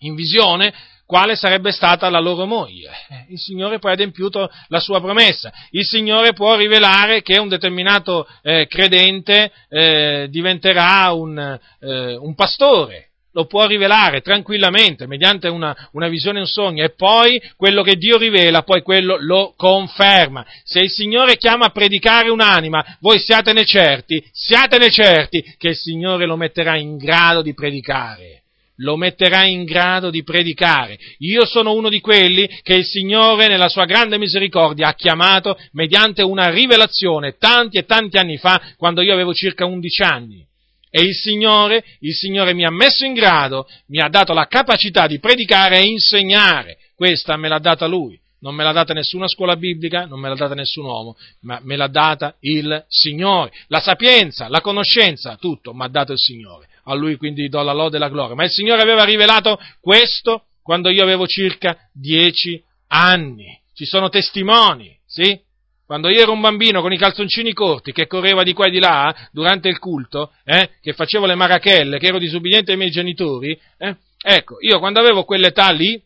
in 0.00 0.14
visione 0.14 0.72
quale 1.08 1.36
sarebbe 1.36 1.72
stata 1.72 2.10
la 2.10 2.20
loro 2.20 2.44
moglie. 2.44 2.90
Eh, 3.08 3.24
il 3.30 3.38
Signore 3.38 3.78
poi 3.78 3.92
ha 3.92 3.94
adempiuto 3.94 4.50
la 4.68 4.78
sua 4.78 5.00
promessa. 5.00 5.50
Il 5.70 5.86
Signore 5.86 6.34
può 6.34 6.54
rivelare 6.54 7.22
che 7.22 7.38
un 7.38 7.48
determinato 7.48 8.28
eh, 8.42 8.66
credente 8.68 9.50
eh, 9.70 10.26
diventerà 10.28 11.10
un, 11.12 11.58
eh, 11.80 12.14
un 12.14 12.34
pastore 12.34 13.04
lo 13.32 13.46
può 13.46 13.66
rivelare 13.66 14.20
tranquillamente 14.20 15.06
mediante 15.06 15.46
una, 15.48 15.76
una 15.92 16.08
visione, 16.08 16.40
un 16.40 16.46
sogno 16.46 16.82
e 16.82 16.90
poi 16.90 17.40
quello 17.56 17.82
che 17.82 17.94
Dio 17.94 18.18
rivela, 18.18 18.62
poi 18.62 18.82
quello 18.82 19.16
lo 19.20 19.54
conferma. 19.56 20.44
Se 20.64 20.80
il 20.80 20.90
Signore 20.90 21.36
chiama 21.36 21.66
a 21.66 21.70
predicare 21.70 22.30
un'anima, 22.30 22.96
voi 22.98 23.20
siatene 23.20 23.64
certi, 23.64 24.20
siatene 24.32 24.90
certi 24.90 25.54
che 25.56 25.68
il 25.68 25.76
Signore 25.76 26.26
lo 26.26 26.36
metterà 26.36 26.76
in 26.76 26.96
grado 26.96 27.40
di 27.40 27.54
predicare 27.54 28.37
lo 28.78 28.96
metterà 28.96 29.44
in 29.44 29.64
grado 29.64 30.10
di 30.10 30.22
predicare. 30.22 30.98
Io 31.18 31.44
sono 31.46 31.72
uno 31.72 31.88
di 31.88 32.00
quelli 32.00 32.48
che 32.62 32.74
il 32.74 32.84
Signore, 32.84 33.48
nella 33.48 33.68
sua 33.68 33.84
grande 33.84 34.18
misericordia, 34.18 34.88
ha 34.88 34.94
chiamato 34.94 35.56
mediante 35.72 36.22
una 36.22 36.50
rivelazione 36.50 37.36
tanti 37.38 37.78
e 37.78 37.84
tanti 37.84 38.18
anni 38.18 38.36
fa, 38.36 38.60
quando 38.76 39.00
io 39.00 39.12
avevo 39.12 39.32
circa 39.32 39.64
11 39.64 40.02
anni. 40.02 40.46
E 40.90 41.02
il 41.02 41.14
Signore, 41.14 41.84
il 42.00 42.14
Signore 42.14 42.54
mi 42.54 42.64
ha 42.64 42.70
messo 42.70 43.04
in 43.04 43.12
grado, 43.12 43.68
mi 43.88 44.00
ha 44.00 44.08
dato 44.08 44.32
la 44.32 44.46
capacità 44.46 45.06
di 45.06 45.18
predicare 45.18 45.80
e 45.80 45.86
insegnare. 45.86 46.78
Questa 46.94 47.36
me 47.36 47.48
l'ha 47.48 47.58
data 47.58 47.86
Lui. 47.86 48.18
Non 48.40 48.54
me 48.54 48.62
l'ha 48.62 48.72
data 48.72 48.92
nessuna 48.92 49.26
scuola 49.26 49.56
biblica, 49.56 50.06
non 50.06 50.20
me 50.20 50.28
l'ha 50.28 50.36
data 50.36 50.54
nessun 50.54 50.84
uomo, 50.84 51.16
ma 51.40 51.58
me 51.64 51.76
l'ha 51.76 51.88
data 51.88 52.36
il 52.40 52.84
Signore. 52.86 53.50
La 53.66 53.80
sapienza, 53.80 54.48
la 54.48 54.60
conoscenza, 54.60 55.36
tutto 55.40 55.74
mi 55.74 55.82
ha 55.82 55.88
dato 55.88 56.12
il 56.12 56.18
Signore. 56.18 56.68
A 56.90 56.94
Lui 56.94 57.16
quindi 57.16 57.48
do 57.48 57.62
la 57.62 57.72
lode 57.72 57.96
e 57.96 58.00
la 58.00 58.08
gloria. 58.08 58.34
Ma 58.34 58.44
il 58.44 58.50
Signore 58.50 58.80
aveva 58.80 59.04
rivelato 59.04 59.58
questo 59.80 60.44
quando 60.62 60.88
io 60.90 61.02
avevo 61.02 61.26
circa 61.26 61.76
dieci 61.92 62.62
anni. 62.88 63.60
Ci 63.74 63.84
sono 63.84 64.08
testimoni, 64.08 64.98
sì? 65.06 65.38
Quando 65.84 66.10
io 66.10 66.20
ero 66.20 66.32
un 66.32 66.40
bambino 66.40 66.82
con 66.82 66.92
i 66.92 66.98
calzoncini 66.98 67.52
corti 67.52 67.92
che 67.92 68.06
correva 68.06 68.42
di 68.42 68.52
qua 68.52 68.66
e 68.66 68.70
di 68.70 68.78
là 68.78 69.14
durante 69.32 69.68
il 69.68 69.78
culto, 69.78 70.32
eh, 70.44 70.72
che 70.82 70.92
facevo 70.92 71.24
le 71.24 71.34
marachelle, 71.34 71.98
che 71.98 72.08
ero 72.08 72.18
disubbidiente 72.18 72.72
ai 72.72 72.76
miei 72.76 72.90
genitori, 72.90 73.58
eh, 73.78 73.96
ecco, 74.20 74.56
io 74.60 74.78
quando 74.78 75.00
avevo 75.00 75.24
quell'età 75.24 75.70
lì, 75.70 75.98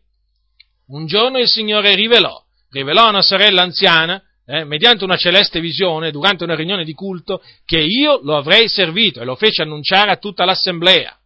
un 0.87 1.07
giorno 1.07 1.39
il 1.39 1.49
Signore 1.49 1.97
rivelò, 1.97 2.41
rivelò 2.71 3.07
a 3.07 3.11
una 3.11 3.23
sorella 3.23 3.63
anziana, 3.63 4.23
eh, 4.47 4.65
mediante 4.65 5.05
una 5.05 5.17
celeste 5.17 5.61
visione, 5.61 6.11
durante 6.11 6.45
una 6.45 6.55
riunione 6.55 6.85
di 6.85 6.93
culto, 6.93 7.43
che 7.65 7.79
io 7.79 8.21
lo 8.23 8.37
avrei 8.37 8.69
servito 8.69 9.21
e 9.21 9.25
lo 9.25 9.37
fece 9.37 9.63
annunciare 9.63 10.11
a 10.11 10.17
tutta 10.17 10.45
l'assemblea. 10.45 11.17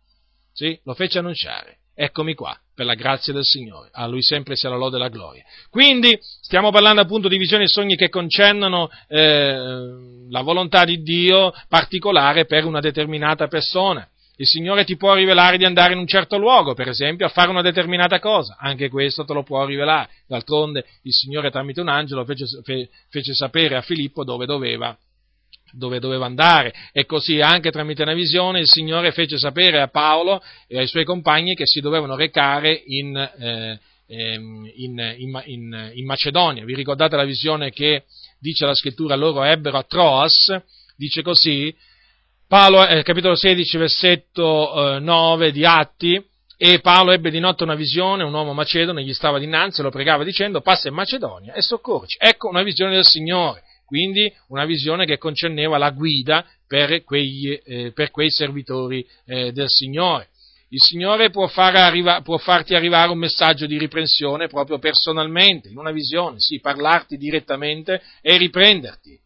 Sì, 0.53 0.79
lo 0.85 0.95
fece 0.95 1.19
annunciare. 1.19 1.79
Eccomi 1.95 2.35
qua 2.35 2.59
per 2.75 2.85
la 2.85 2.95
grazia 2.95 3.33
del 3.33 3.45
Signore. 3.45 3.89
A 3.93 4.07
Lui 4.07 4.23
sempre 4.23 4.55
sia 4.55 4.69
la 4.69 4.77
lode 4.77 4.97
e 4.97 4.99
la 4.99 5.09
gloria. 5.09 5.43
Quindi 5.71 6.19
stiamo 6.21 6.71
parlando 6.71 7.01
appunto 7.01 7.27
di 7.27 7.39
visioni 7.39 7.65
e 7.65 7.69
sogni 7.69 7.97
che 7.97 8.11
concernono 8.11 8.91
eh, 9.09 9.57
la 10.29 10.43
volontà 10.43 10.85
di 10.85 11.01
Dio 11.01 11.55
particolare 11.69 12.45
per 12.45 12.67
una 12.67 12.81
determinata 12.81 13.47
persona. 13.47 14.07
Il 14.39 14.47
Signore 14.47 14.85
ti 14.85 14.97
può 14.97 15.15
rivelare 15.15 15.57
di 15.57 15.65
andare 15.65 15.95
in 15.95 15.99
un 15.99 16.07
certo 16.07 16.37
luogo, 16.37 16.75
per 16.75 16.89
esempio, 16.89 17.25
a 17.25 17.31
fare 17.31 17.49
una 17.49 17.63
determinata 17.63 18.21
cosa. 18.21 18.57
Anche 18.59 18.91
questo 18.91 19.25
te 19.25 19.33
lo 19.33 19.43
può 19.43 19.65
rivelare. 19.65 20.11
D'altronde 20.27 20.85
il 21.03 21.13
Signore 21.13 21.51
tramite 21.51 21.81
un 21.81 21.89
angelo 21.89 22.25
fece, 22.25 22.45
fe, 22.63 22.89
fece 23.09 23.35
sapere 23.35 23.77
a 23.77 23.81
Filippo 23.81 24.25
dove 24.25 24.45
doveva 24.47 24.97
dove 25.73 25.99
doveva 25.99 26.27
andare 26.27 26.73
e 26.93 27.05
così 27.07 27.41
anche 27.41 27.71
tramite 27.71 28.03
una 28.03 28.15
visione 28.15 28.61
il 28.61 28.69
Signore 28.69 29.11
fece 29.11 29.37
sapere 29.37 29.81
a 29.81 29.89
Paolo 29.89 30.43
e 30.69 30.79
ai 30.79 30.87
suoi 30.87 31.05
compagni 31.05 31.55
che 31.55 31.67
si 31.67 31.81
dovevano 31.81 32.15
recare 32.15 32.83
in, 32.87 33.17
eh, 33.17 33.79
ehm, 34.07 34.71
in, 34.77 35.15
in, 35.45 35.91
in 35.95 36.07
Macedonia. 36.07 36.65
Vi 36.65 36.75
ricordate 36.75 37.17
la 37.17 37.25
visione 37.25 37.73
che 37.73 38.05
dice 38.39 38.65
la 38.65 38.75
scrittura 38.75 39.17
loro 39.17 39.43
ebbero 39.45 39.79
a 39.79 39.83
Troas? 39.83 40.57
Dice 40.97 41.21
così, 41.23 41.75
Paolo, 42.49 42.87
eh, 42.87 43.03
capitolo 43.03 43.35
16, 43.35 43.77
versetto 43.77 44.97
eh, 44.97 45.01
9 45.01 45.51
di 45.51 45.65
Atti, 45.65 46.25
e 46.57 46.81
Paolo 46.81 47.13
ebbe 47.13 47.31
di 47.31 47.41
notte 47.41 47.65
una 47.65 47.75
visione, 47.75 48.23
un 48.23 48.33
uomo 48.33 48.55
macedone 48.55 49.03
gli 49.03 49.13
stava 49.13 49.39
dinanzi 49.39 49.81
e 49.81 49.83
lo 49.83 49.91
pregava 49.91 50.25
dicendo 50.25 50.61
passa 50.61 50.89
in 50.89 50.95
Macedonia 50.95 51.53
e 51.53 51.61
soccorci. 51.61 52.17
Ecco 52.19 52.49
una 52.49 52.63
visione 52.63 52.95
del 52.95 53.05
Signore 53.05 53.63
quindi 53.87 54.31
una 54.49 54.67
visione 54.67 55.07
che 55.07 55.17
concerneva 55.17 55.79
la 55.79 55.91
guida 55.91 56.45
per, 56.67 57.05
quegli, 57.05 57.59
eh, 57.65 57.93
per 57.93 58.11
quei 58.11 58.31
servitori 58.31 59.07
eh, 59.25 59.53
del 59.53 59.69
Signore. 59.69 60.29
Il 60.71 60.81
Signore 60.81 61.31
può, 61.31 61.47
far 61.47 61.77
arriva, 61.77 62.21
può, 62.21 62.37
farti 62.37 62.75
arrivare 62.75 63.13
un 63.13 63.19
messaggio 63.19 63.67
di 63.67 63.79
riprensione 63.79 64.49
proprio 64.49 64.81
personalmente, 64.81 65.69
in 65.69 65.79
una 65.79 65.93
visione, 65.93 66.41
sì, 66.41 66.59
parlarti 66.59 67.17
direttamente 67.17 68.03
e 68.21 68.37
riprenderti. 68.37 69.19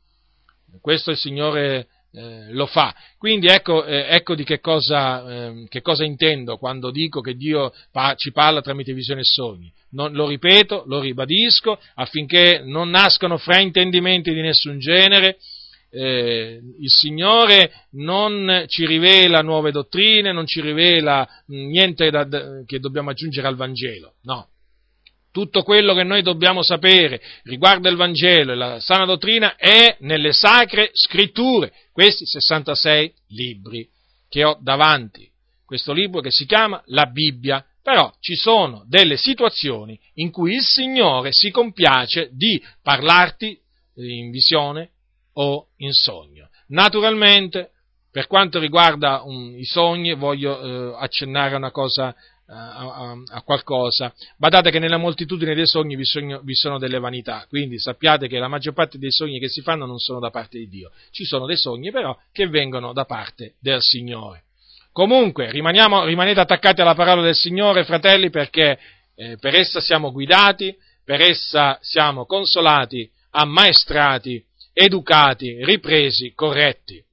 Questo 0.83 1.11
il 1.11 1.17
Signore 1.17 1.89
eh, 2.13 2.53
lo 2.53 2.67
fa. 2.67 2.95
Quindi 3.19 3.47
ecco, 3.47 3.85
eh, 3.85 4.07
ecco 4.09 4.35
di 4.35 4.45
che 4.45 4.61
cosa, 4.61 5.49
eh, 5.49 5.67
che 5.69 5.81
cosa, 5.81 6.05
intendo 6.05 6.57
quando 6.57 6.91
dico 6.91 7.21
che 7.21 7.35
Dio 7.35 7.73
pa- 7.93 8.15
ci 8.17 8.33
parla 8.33 8.61
tramite 8.61 8.93
visioni 8.93 9.21
e 9.21 9.25
sogni. 9.25 9.73
Non, 9.91 10.13
lo 10.13 10.27
ripeto, 10.27 10.85
lo 10.87 11.01
ribadisco, 11.01 11.79
affinché 11.95 12.63
non 12.65 12.91
nascano 12.91 13.39
fraintendimenti 13.39 14.33
di 14.33 14.41
nessun 14.41 14.79
genere. 14.79 15.39
Eh, 15.93 16.61
il 16.79 16.91
Signore 16.91 17.73
non 17.93 18.65
ci 18.69 18.87
rivela 18.87 19.43
nuove 19.43 19.73
dottrine, 19.73 20.33
non 20.33 20.47
ci 20.47 20.61
rivela 20.61 21.29
mh, 21.47 21.67
niente 21.67 22.11
da, 22.11 22.23
da, 22.23 22.63
che 22.65 22.79
dobbiamo 22.79 23.11
aggiungere 23.11 23.49
al 23.49 23.57
Vangelo, 23.57 24.15
no 24.23 24.50
tutto 25.33 25.63
quello 25.63 25.95
che 25.95 26.03
noi 26.03 26.23
dobbiamo 26.23 26.63
sapere 26.63 27.21
riguardo 27.45 27.89
il 27.89 27.97
Vangelo 27.97 28.53
e 28.53 28.57
la 28.57 28.81
sana 28.81 29.05
dottrina 29.05 29.57
è 29.57 29.97
nelle 30.01 30.33
sacre 30.33 30.91
scritture, 30.93 31.73
questi 31.93 32.27
66 32.27 33.13
libri 33.29 33.89
che 34.29 34.45
ho 34.45 34.59
davanti. 34.61 35.29
Questo 35.65 35.93
libro 35.93 36.21
che 36.21 36.31
si 36.33 36.47
chiama 36.47 36.83
la 36.87 37.07
Bibbia, 37.07 37.65
però 37.83 38.13
ci 38.21 38.35
sono 38.35 38.85
delle 38.89 39.17
situazioni 39.17 39.99
in 40.15 40.31
cui 40.31 40.55
il 40.55 40.63
Signore 40.63 41.31
si 41.33 41.51
compiace 41.51 42.31
di 42.33 42.61
parlarti 42.83 43.59
in 43.95 44.31
visione 44.31 44.91
o 45.35 45.69
in 45.77 45.93
sogno. 45.93 46.49
Naturalmente, 46.69 47.71
per 48.11 48.27
quanto 48.27 48.59
riguarda 48.59 49.23
um, 49.23 49.57
i 49.57 49.65
sogni, 49.65 50.15
voglio 50.15 50.61
eh, 50.61 50.97
accennare 50.99 51.55
a 51.55 51.59
una 51.59 51.71
cosa 51.71 52.15
a, 52.51 53.17
a, 53.29 53.43
qualcosa. 53.43 54.13
Badate 54.37 54.71
che 54.71 54.79
nella 54.79 54.97
moltitudine 54.97 55.55
dei 55.55 55.67
sogni 55.67 55.97
vi 55.97 56.05
sono, 56.05 56.41
vi 56.43 56.55
sono, 56.55 56.79
delle 56.79 56.99
vanità, 56.99 57.47
quindi 57.49 57.79
sappiate 57.79 58.27
che 58.27 58.39
la 58.39 58.49
maggior 58.49 58.75
parte 58.75 58.99
dei 58.99 59.11
sogni 59.13 59.39
che 59.39 59.49
si 59.49 59.63
fanno 59.63 59.87
non 59.87 59.99
sono 59.99 60.19
da 60.19 60.31
parte 60.31 60.59
di 60.59 60.69
Dio. 60.69 60.91
Ci 61.11 61.25
sono 61.25 61.47
dei 61.47 61.57
sogni 61.57 61.91
però 61.91 62.17
che 62.33 62.49
vengono 62.49 62.93
da 62.93 63.05
parte 63.05 63.55
del 63.61 63.81
Signore. 63.81 64.45
Comunque, 64.93 65.51
rimanete 65.53 66.41
attaccati 66.41 66.81
alla 66.81 66.95
parola 66.95 67.23
del 67.23 67.37
Signore, 67.37 67.85
fratelli, 67.85 68.29
perché 68.29 68.79
eh, 69.15 69.37
per 69.39 69.55
essa 69.55 69.81
siamo 69.81 70.11
guidati, 70.11 70.77
per 71.05 71.21
essa 71.21 71.79
siamo 71.81 72.27
consolati, 72.27 73.09
ammaestrati, 73.31 74.45
educati, 74.73 75.65
ripresi, 75.65 76.33
corretti 76.35 77.05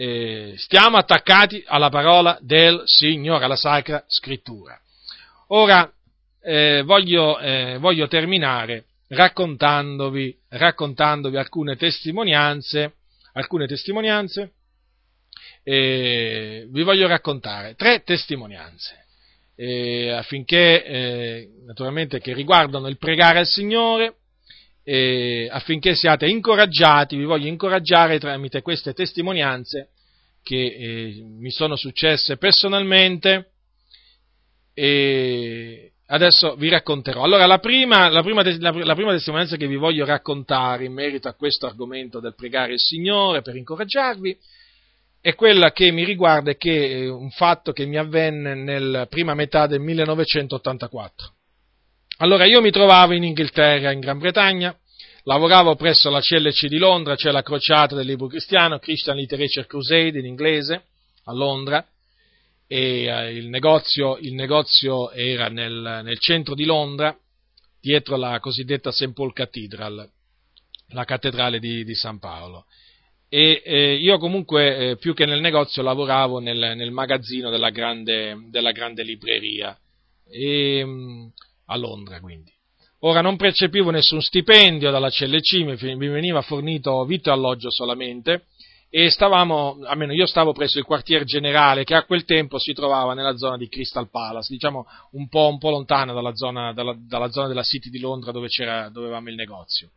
eh, 0.00 0.54
stiamo 0.56 0.96
attaccati 0.96 1.62
alla 1.66 1.90
parola 1.90 2.38
del 2.40 2.80
Signore, 2.86 3.44
alla 3.44 3.54
Sacra 3.54 4.02
Scrittura. 4.08 4.80
Ora 5.48 5.92
eh, 6.40 6.80
voglio, 6.86 7.38
eh, 7.38 7.76
voglio, 7.78 8.08
terminare 8.08 8.86
raccontandovi, 9.08 10.34
raccontandovi 10.48 11.36
alcune 11.36 11.76
testimonianze, 11.76 12.94
alcune 13.34 13.66
testimonianze 13.66 14.52
vi 15.62 16.82
voglio 16.82 17.06
raccontare 17.06 17.74
tre 17.74 18.02
testimonianze. 18.02 19.04
affinché, 20.16 21.46
naturalmente, 21.66 22.18
che 22.20 22.32
riguardano 22.32 22.88
il 22.88 22.96
pregare 22.96 23.40
al 23.40 23.46
Signore, 23.46 24.19
eh, 24.82 25.48
affinché 25.50 25.94
siate 25.94 26.26
incoraggiati, 26.26 27.16
vi 27.16 27.24
voglio 27.24 27.46
incoraggiare 27.46 28.18
tramite 28.18 28.62
queste 28.62 28.92
testimonianze 28.92 29.90
che 30.42 30.56
eh, 30.56 31.22
mi 31.22 31.50
sono 31.50 31.76
successe 31.76 32.36
personalmente 32.36 33.50
e 34.74 35.92
adesso 36.06 36.54
vi 36.56 36.68
racconterò. 36.68 37.22
Allora, 37.22 37.46
la 37.46 37.58
prima, 37.58 38.08
la, 38.08 38.22
prima, 38.22 38.42
la, 38.42 38.94
prima, 38.94 39.12
testimonianza 39.12 39.56
che 39.56 39.66
vi 39.66 39.76
voglio 39.76 40.04
raccontare 40.04 40.84
in 40.84 40.92
merito 40.92 41.28
a 41.28 41.34
questo 41.34 41.66
argomento 41.66 42.20
del 42.20 42.34
pregare 42.34 42.72
il 42.72 42.80
Signore 42.80 43.42
per 43.42 43.56
incoraggiarvi 43.56 44.38
è 45.20 45.34
quella 45.34 45.72
che 45.72 45.90
mi 45.92 46.04
riguarda 46.04 46.52
e 46.52 46.56
che 46.56 47.02
è 47.02 47.08
un 47.10 47.30
fatto 47.30 47.72
che 47.72 47.84
mi 47.84 47.98
avvenne 47.98 48.54
nella 48.54 49.06
prima 49.06 49.34
metà 49.34 49.66
del 49.66 49.80
1984. 49.80 51.34
Allora, 52.22 52.44
io 52.44 52.60
mi 52.60 52.70
trovavo 52.70 53.14
in 53.14 53.22
Inghilterra, 53.22 53.92
in 53.92 54.00
Gran 54.00 54.18
Bretagna, 54.18 54.78
lavoravo 55.22 55.74
presso 55.74 56.10
la 56.10 56.20
CLC 56.20 56.66
di 56.66 56.76
Londra, 56.76 57.16
cioè 57.16 57.32
la 57.32 57.42
crociata 57.42 57.94
del 57.94 58.04
libro 58.04 58.26
cristiano, 58.26 58.78
Christian 58.78 59.16
Literature 59.16 59.66
Crusade 59.66 60.18
in 60.18 60.26
inglese, 60.26 60.82
a 61.24 61.32
Londra, 61.32 61.82
e 62.66 63.04
eh, 63.04 63.34
il, 63.34 63.48
negozio, 63.48 64.18
il, 64.18 64.34
negozio, 64.34 65.10
era 65.12 65.48
nel, 65.48 66.02
nel, 66.04 66.18
centro 66.18 66.54
di 66.54 66.66
Londra, 66.66 67.16
dietro 67.80 68.16
la 68.16 68.38
cosiddetta 68.38 68.92
St. 68.92 69.14
Paul 69.14 69.32
Cathedral, 69.32 70.06
la 70.88 71.04
cattedrale 71.04 71.58
di, 71.58 71.84
di 71.84 71.94
San 71.94 72.18
Paolo. 72.18 72.66
E 73.30 73.62
eh, 73.64 73.94
io 73.94 74.18
comunque, 74.18 74.90
eh, 74.90 74.96
più 74.98 75.14
che 75.14 75.24
nel 75.24 75.40
negozio, 75.40 75.80
lavoravo 75.80 76.38
nel, 76.38 76.74
nel 76.76 76.90
magazzino 76.90 77.48
della 77.48 77.70
grande, 77.70 78.36
della 78.50 78.72
grande 78.72 79.04
libreria. 79.04 79.74
E, 80.28 80.84
mm, 80.84 81.26
a 81.70 81.76
Londra 81.76 82.20
quindi. 82.20 82.52
Ora 83.00 83.22
non 83.22 83.36
percepivo 83.36 83.90
nessun 83.90 84.20
stipendio 84.20 84.90
dalla 84.90 85.08
CLC, 85.08 85.62
mi 85.62 86.08
veniva 86.08 86.42
fornito 86.42 87.02
vitto 87.04 87.30
e 87.30 87.32
alloggio 87.32 87.70
solamente 87.70 88.44
e 88.92 89.08
stavamo, 89.08 89.78
almeno 89.84 90.12
io 90.12 90.26
stavo 90.26 90.52
presso 90.52 90.78
il 90.78 90.84
quartier 90.84 91.24
generale 91.24 91.84
che 91.84 91.94
a 91.94 92.04
quel 92.04 92.24
tempo 92.24 92.58
si 92.58 92.72
trovava 92.72 93.14
nella 93.14 93.36
zona 93.36 93.56
di 93.56 93.68
Crystal 93.68 94.10
Palace, 94.10 94.52
diciamo 94.52 94.84
un 95.12 95.28
po', 95.28 95.48
un 95.48 95.58
po 95.58 95.70
lontana 95.70 96.12
dalla 96.12 96.34
zona, 96.34 96.72
dalla, 96.72 96.94
dalla 96.98 97.30
zona, 97.30 97.46
della 97.46 97.62
City 97.62 97.88
di 97.88 98.00
Londra 98.00 98.32
dove, 98.32 98.48
dove 98.58 99.06
avevamo 99.06 99.28
il 99.28 99.36
negozio. 99.36 99.92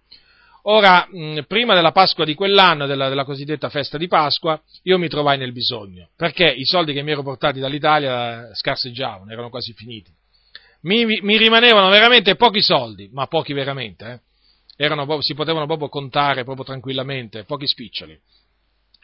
Ora, 0.66 1.06
mh, 1.12 1.42
prima 1.48 1.74
della 1.74 1.92
Pasqua 1.92 2.24
di 2.24 2.36
quell'anno, 2.36 2.86
della, 2.86 3.10
della, 3.10 3.26
cosiddetta 3.26 3.68
festa 3.68 3.98
di 3.98 4.08
Pasqua, 4.08 4.62
io 4.84 4.98
mi 4.98 5.10
trovai 5.10 5.38
nel 5.38 5.52
bisogno, 5.52 6.10
perché 6.16 6.50
i 6.50 6.64
soldi 6.64 6.94
che 6.94 7.02
mi 7.02 7.12
ero 7.12 7.24
portati 7.24 7.60
dall'Italia 7.60 8.54
scarseggiavano, 8.54 9.30
erano 9.30 9.50
quasi 9.50 9.74
finiti 9.74 10.14
mi, 10.84 11.06
mi 11.06 11.38
rimanevano 11.38 11.90
veramente 11.90 12.36
pochi 12.36 12.62
soldi, 12.62 13.10
ma 13.12 13.28
pochi 13.28 13.54
veramente, 13.54 14.06
eh? 14.06 14.20
Erano, 14.76 15.22
si 15.22 15.34
potevano 15.36 15.66
proprio 15.66 15.88
contare 15.88 16.44
proprio 16.44 16.66
tranquillamente, 16.66 17.44
pochi 17.44 17.68
spiccioli. 17.68 18.20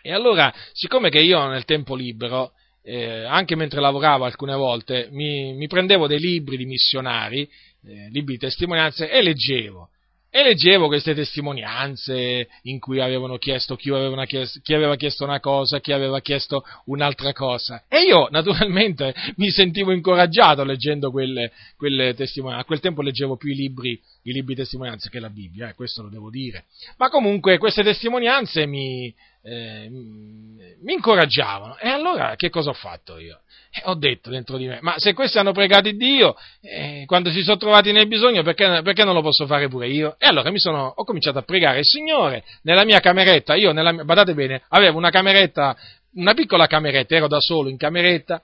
E 0.01 0.11
allora, 0.11 0.53
siccome 0.73 1.09
che 1.09 1.19
io 1.19 1.45
nel 1.47 1.65
tempo 1.65 1.95
libero, 1.95 2.53
eh, 2.81 3.23
anche 3.23 3.55
mentre 3.55 3.79
lavoravo 3.79 4.25
alcune 4.25 4.55
volte, 4.55 5.09
mi, 5.11 5.53
mi 5.53 5.67
prendevo 5.67 6.07
dei 6.07 6.19
libri 6.19 6.57
di 6.57 6.65
missionari, 6.65 7.41
eh, 7.85 8.09
libri 8.09 8.33
di 8.33 8.39
testimonianze 8.39 9.09
e 9.09 9.21
leggevo 9.21 9.89
e 10.31 10.43
leggevo 10.43 10.87
queste 10.87 11.15
testimonianze 11.15 12.47
in 12.63 12.79
cui 12.79 12.99
avevano 12.99 13.37
chiesto 13.37 13.75
chi 13.75 13.89
aveva, 13.89 14.25
chiesto 14.25 14.59
chi 14.61 14.75
aveva 14.75 14.95
chiesto 14.95 15.23
una 15.23 15.39
cosa, 15.39 15.79
chi 15.79 15.91
aveva 15.91 16.19
chiesto 16.21 16.63
un'altra 16.85 17.33
cosa. 17.33 17.83
E 17.87 18.03
io, 18.03 18.27
naturalmente, 18.29 19.13
mi 19.37 19.49
sentivo 19.49 19.91
incoraggiato 19.91 20.63
leggendo 20.63 21.09
quelle, 21.09 21.51
quelle 21.75 22.13
testimonianze. 22.13 22.63
A 22.63 22.67
quel 22.67 22.79
tempo 22.79 23.01
leggevo 23.01 23.37
più 23.37 23.51
i 23.51 23.55
libri, 23.55 23.99
i 24.23 24.31
libri 24.31 24.53
testimonianze 24.53 25.09
che 25.09 25.19
la 25.19 25.29
Bibbia, 25.29 25.69
eh, 25.69 25.73
questo 25.73 26.03
lo 26.03 26.09
devo 26.09 26.29
dire. 26.29 26.65
Ma 26.97 27.09
comunque 27.09 27.57
queste 27.57 27.81
testimonianze 27.81 28.67
mi, 28.67 29.13
eh, 29.41 29.89
mi 29.89 30.93
incoraggiavano. 30.93 31.77
E 31.79 31.87
allora 31.87 32.35
che 32.35 32.49
cosa 32.49 32.69
ho 32.69 32.73
fatto 32.73 33.17
io? 33.17 33.39
E 33.71 33.81
ho 33.85 33.93
detto 33.93 34.31
dentro 34.31 34.57
di 34.57 34.65
me, 34.65 34.79
ma 34.81 34.95
se 34.97 35.13
questi 35.13 35.37
hanno 35.37 35.51
pregato 35.51 35.91
Dio, 35.91 36.35
eh, 36.61 37.03
quando 37.05 37.31
si 37.31 37.43
sono 37.43 37.57
trovati 37.57 37.91
nel 37.91 38.07
bisogno, 38.07 38.41
perché, 38.41 38.81
perché, 38.83 39.03
non 39.03 39.13
lo 39.13 39.21
posso 39.21 39.45
fare 39.45 39.67
pure 39.67 39.87
io? 39.87 40.15
E 40.17 40.25
allora 40.25 40.51
sono, 40.55 40.91
ho 40.95 41.03
cominciato 41.03 41.37
a 41.37 41.43
pregare 41.43 41.79
il 41.79 41.85
Signore 41.85 42.43
nella 42.63 42.83
mia 42.83 42.99
cameretta, 42.99 43.53
io 43.53 43.71
nella, 43.71 43.93
badate 43.93 44.33
bene, 44.33 44.63
avevo 44.69 44.97
una 44.97 45.11
cameretta, 45.11 45.77
una 46.15 46.33
piccola 46.33 46.65
cameretta, 46.65 47.15
ero 47.15 47.27
da 47.27 47.39
solo 47.39 47.69
in 47.69 47.77
cameretta 47.77 48.41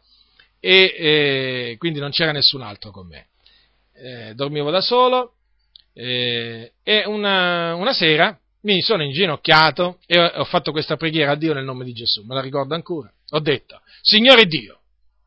e 0.60 0.96
eh, 0.98 1.76
quindi 1.80 2.00
non 2.00 2.12
c'era 2.12 2.32
nessun 2.32 2.62
altro 2.62 2.92
con 2.92 3.08
me. 3.08 3.28
Eh, 3.94 4.36
dormivo 4.36 4.70
da 4.70 4.82
solo 4.82 5.36
eh, 5.94 6.74
e 6.84 7.04
una, 7.08 7.74
una 7.76 7.94
sera 7.94 8.38
mi 8.62 8.82
sono 8.82 9.04
inginocchiato 9.04 10.00
e 10.06 10.20
ho 10.20 10.44
fatto 10.44 10.72
questa 10.72 10.98
preghiera 10.98 11.32
a 11.32 11.36
Dio 11.36 11.54
nel 11.54 11.64
nome 11.64 11.86
di 11.86 11.94
Gesù, 11.94 12.24
me 12.24 12.36
la 12.36 12.42
ricordo 12.42 12.76
ancora. 12.76 13.12
Ho 13.30 13.40
detto, 13.40 13.80
Signore 14.02 14.46
Dio, 14.46 14.82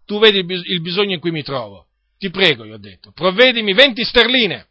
tu 0.09 0.19
vedi 0.19 0.39
il 0.39 0.81
bisogno 0.81 1.13
in 1.13 1.21
cui 1.21 1.31
mi 1.31 1.43
trovo. 1.43 1.89
Ti 2.17 2.31
prego, 2.31 2.65
gli 2.65 2.73
ho 2.73 2.79
detto, 2.79 3.13
provvedimi 3.13 3.75
20 3.75 4.05
sterline. 4.05 4.67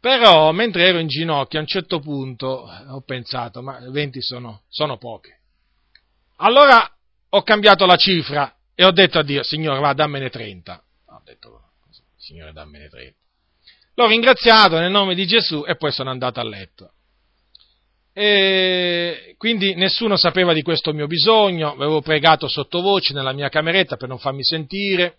Però, 0.00 0.50
mentre 0.50 0.84
ero 0.88 0.98
in 0.98 1.06
ginocchio, 1.06 1.60
a 1.60 1.62
un 1.62 1.68
certo 1.68 2.00
punto 2.00 2.68
ho 2.68 3.00
pensato, 3.02 3.62
ma 3.62 3.78
20 3.78 4.20
sono, 4.20 4.62
sono 4.68 4.98
poche. 4.98 5.38
Allora 6.38 6.84
ho 7.28 7.42
cambiato 7.42 7.86
la 7.86 7.94
cifra 7.94 8.52
e 8.74 8.84
ho 8.84 8.90
detto 8.90 9.20
a 9.20 9.22
Dio, 9.22 9.44
Signore, 9.44 9.78
va, 9.78 9.92
dammene 9.92 10.30
30. 10.30 10.84
Ho 11.06 11.22
detto, 11.24 11.70
Signore, 12.16 12.52
dammene 12.52 12.88
30. 12.88 13.16
L'ho 13.94 14.06
ringraziato 14.08 14.80
nel 14.80 14.90
nome 14.90 15.14
di 15.14 15.26
Gesù 15.26 15.64
e 15.64 15.76
poi 15.76 15.92
sono 15.92 16.10
andato 16.10 16.40
a 16.40 16.44
letto. 16.44 16.93
E 18.16 19.34
quindi 19.38 19.74
nessuno 19.74 20.16
sapeva 20.16 20.52
di 20.52 20.62
questo 20.62 20.92
mio 20.92 21.08
bisogno, 21.08 21.72
avevo 21.72 22.00
pregato 22.00 22.46
sottovoce 22.46 23.12
nella 23.12 23.32
mia 23.32 23.48
cameretta 23.48 23.96
per 23.96 24.08
non 24.08 24.20
farmi 24.20 24.44
sentire, 24.44 25.18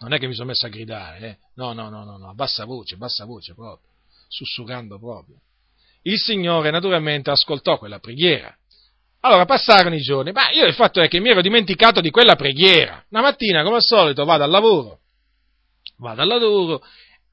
non 0.00 0.12
è 0.12 0.18
che 0.18 0.26
mi 0.26 0.34
sono 0.34 0.48
messo 0.48 0.66
a 0.66 0.68
gridare, 0.68 1.26
eh? 1.26 1.36
no, 1.54 1.72
no, 1.72 1.88
no, 1.88 2.04
no, 2.04 2.18
no, 2.18 2.28
a 2.28 2.34
bassa 2.34 2.66
voce, 2.66 2.96
bassa 2.96 3.24
voce 3.24 3.54
proprio, 3.54 3.88
sussurrando 4.28 4.98
proprio. 4.98 5.36
Il 6.02 6.18
Signore 6.18 6.70
naturalmente 6.70 7.30
ascoltò 7.30 7.78
quella 7.78 7.98
preghiera. 8.00 8.54
Allora 9.20 9.46
passarono 9.46 9.94
i 9.94 10.02
giorni, 10.02 10.32
ma 10.32 10.50
io 10.50 10.66
il 10.66 10.74
fatto 10.74 11.00
è 11.00 11.08
che 11.08 11.20
mi 11.20 11.30
ero 11.30 11.40
dimenticato 11.40 12.02
di 12.02 12.10
quella 12.10 12.36
preghiera. 12.36 13.02
Una 13.08 13.22
mattina, 13.22 13.62
come 13.62 13.76
al 13.76 13.82
solito, 13.82 14.26
vado 14.26 14.44
al 14.44 14.50
lavoro, 14.50 14.98
vado 15.96 16.20
al 16.20 16.28
lavoro 16.28 16.82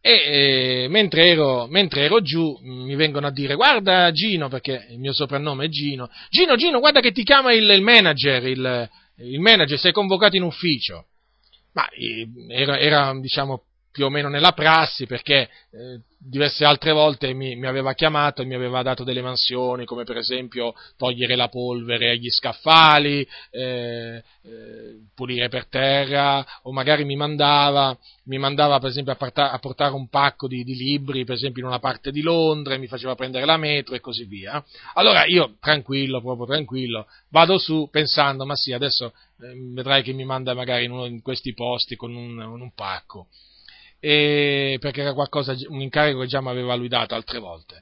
e 0.03 0.83
eh, 0.83 0.87
mentre, 0.89 1.27
ero, 1.27 1.67
mentre, 1.67 2.05
ero, 2.05 2.21
giù 2.21 2.57
mi 2.63 2.95
vengono 2.95 3.27
a 3.27 3.31
dire 3.31 3.53
guarda 3.53 4.11
Gino, 4.11 4.49
perché 4.49 4.87
il 4.89 4.99
mio 4.99 5.13
soprannome 5.13 5.65
è 5.65 5.69
Gino, 5.69 6.09
Gino, 6.29 6.55
Gino, 6.55 6.79
guarda 6.79 7.01
che 7.01 7.11
ti 7.11 7.23
chiama 7.23 7.53
il, 7.53 7.69
il 7.69 7.83
manager, 7.83 8.47
il, 8.47 8.89
il, 9.17 9.39
manager, 9.39 9.77
sei 9.77 9.91
convocato 9.91 10.35
in 10.35 10.41
ufficio. 10.41 11.05
Ma 11.73 11.87
era, 12.49 12.79
era, 12.79 13.13
diciamo, 13.19 13.61
più 13.91 14.05
o 14.05 14.09
meno 14.09 14.29
nella 14.29 14.53
prassi 14.53 15.05
perché 15.05 15.49
eh, 15.71 16.01
diverse 16.17 16.63
altre 16.63 16.91
volte 16.91 17.33
mi, 17.33 17.55
mi, 17.55 17.65
aveva 17.65 17.93
chiamato 17.93 18.41
e 18.41 18.45
mi 18.45 18.53
aveva 18.53 18.83
dato 18.83 19.03
delle 19.03 19.21
mansioni 19.21 19.85
come 19.85 20.03
per 20.03 20.17
esempio 20.17 20.73
togliere 20.95 21.35
la 21.35 21.49
polvere 21.49 22.11
agli 22.11 22.29
scaffali, 22.29 23.27
eh, 23.49 24.23
eh, 24.43 25.01
pulire 25.15 25.49
per 25.49 25.67
terra 25.67 26.45
o 26.63 26.71
magari 26.71 27.03
mi 27.05 27.15
mandava, 27.15 27.97
mi 28.25 28.37
mandava 28.37 28.79
per 28.79 28.89
esempio 28.89 29.11
a, 29.13 29.15
porta, 29.15 29.51
a 29.51 29.59
portare 29.59 29.93
un 29.93 30.07
pacco 30.09 30.47
di, 30.47 30.63
di, 30.63 30.75
libri 30.75 31.25
per 31.25 31.35
esempio 31.35 31.63
in 31.63 31.67
una 31.67 31.79
parte 31.79 32.11
di 32.11 32.21
Londra 32.21 32.75
e 32.75 32.77
mi 32.77 32.87
faceva 32.87 33.15
prendere 33.15 33.45
la 33.45 33.57
metro 33.57 33.95
e 33.95 33.99
così 33.99 34.25
via. 34.25 34.63
Allora 34.93 35.25
io 35.25 35.55
tranquillo, 35.59 36.21
proprio 36.21 36.45
tranquillo, 36.45 37.07
vado 37.29 37.57
su 37.57 37.89
pensando 37.91 38.45
ma 38.45 38.55
sì 38.55 38.73
adesso 38.73 39.13
eh, 39.41 39.53
vedrai 39.73 40.03
che 40.03 40.13
mi 40.13 40.23
manda 40.23 40.53
magari 40.53 40.85
in 40.85 40.91
uno 40.91 41.07
di 41.07 41.19
questi 41.21 41.53
posti 41.53 41.95
con 41.95 42.15
un, 42.15 42.39
un 42.39 42.71
pacco 42.73 43.27
perché 44.01 45.01
era 45.01 45.13
qualcosa, 45.13 45.55
un 45.67 45.79
incarico 45.79 46.21
che 46.21 46.27
già 46.27 46.41
mi 46.41 46.49
aveva 46.49 46.73
lui 46.73 46.87
dato 46.87 47.13
altre 47.13 47.37
volte. 47.39 47.81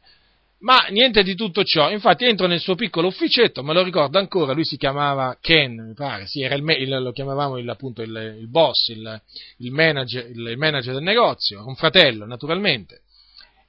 Ma 0.62 0.88
niente 0.90 1.24
di 1.24 1.36
tutto 1.36 1.64
ciò, 1.64 1.90
infatti 1.90 2.26
entro 2.26 2.46
nel 2.46 2.60
suo 2.60 2.76
piccolo 2.76 3.08
ufficetto, 3.08 3.64
me 3.64 3.74
lo 3.74 3.82
ricordo 3.82 4.20
ancora, 4.20 4.52
lui 4.52 4.66
si 4.66 4.76
chiamava 4.76 5.38
Ken, 5.40 5.88
mi 5.88 5.94
pare, 5.94 6.28
sì, 6.28 6.41
il, 6.41 6.76
il, 6.78 7.02
lo 7.02 7.14
chiamavamo 7.14 7.58
il, 7.58 7.70
appunto 7.70 8.02
il, 8.02 8.46
boss, 8.50 8.90
il, 8.90 9.72
manager, 9.72 10.30
il, 10.30 10.58
manager, 10.58 10.96
del 10.96 11.04
negozio, 11.04 11.66
un 11.66 11.76
fratello 11.76 12.26
naturalmente, 12.26 13.04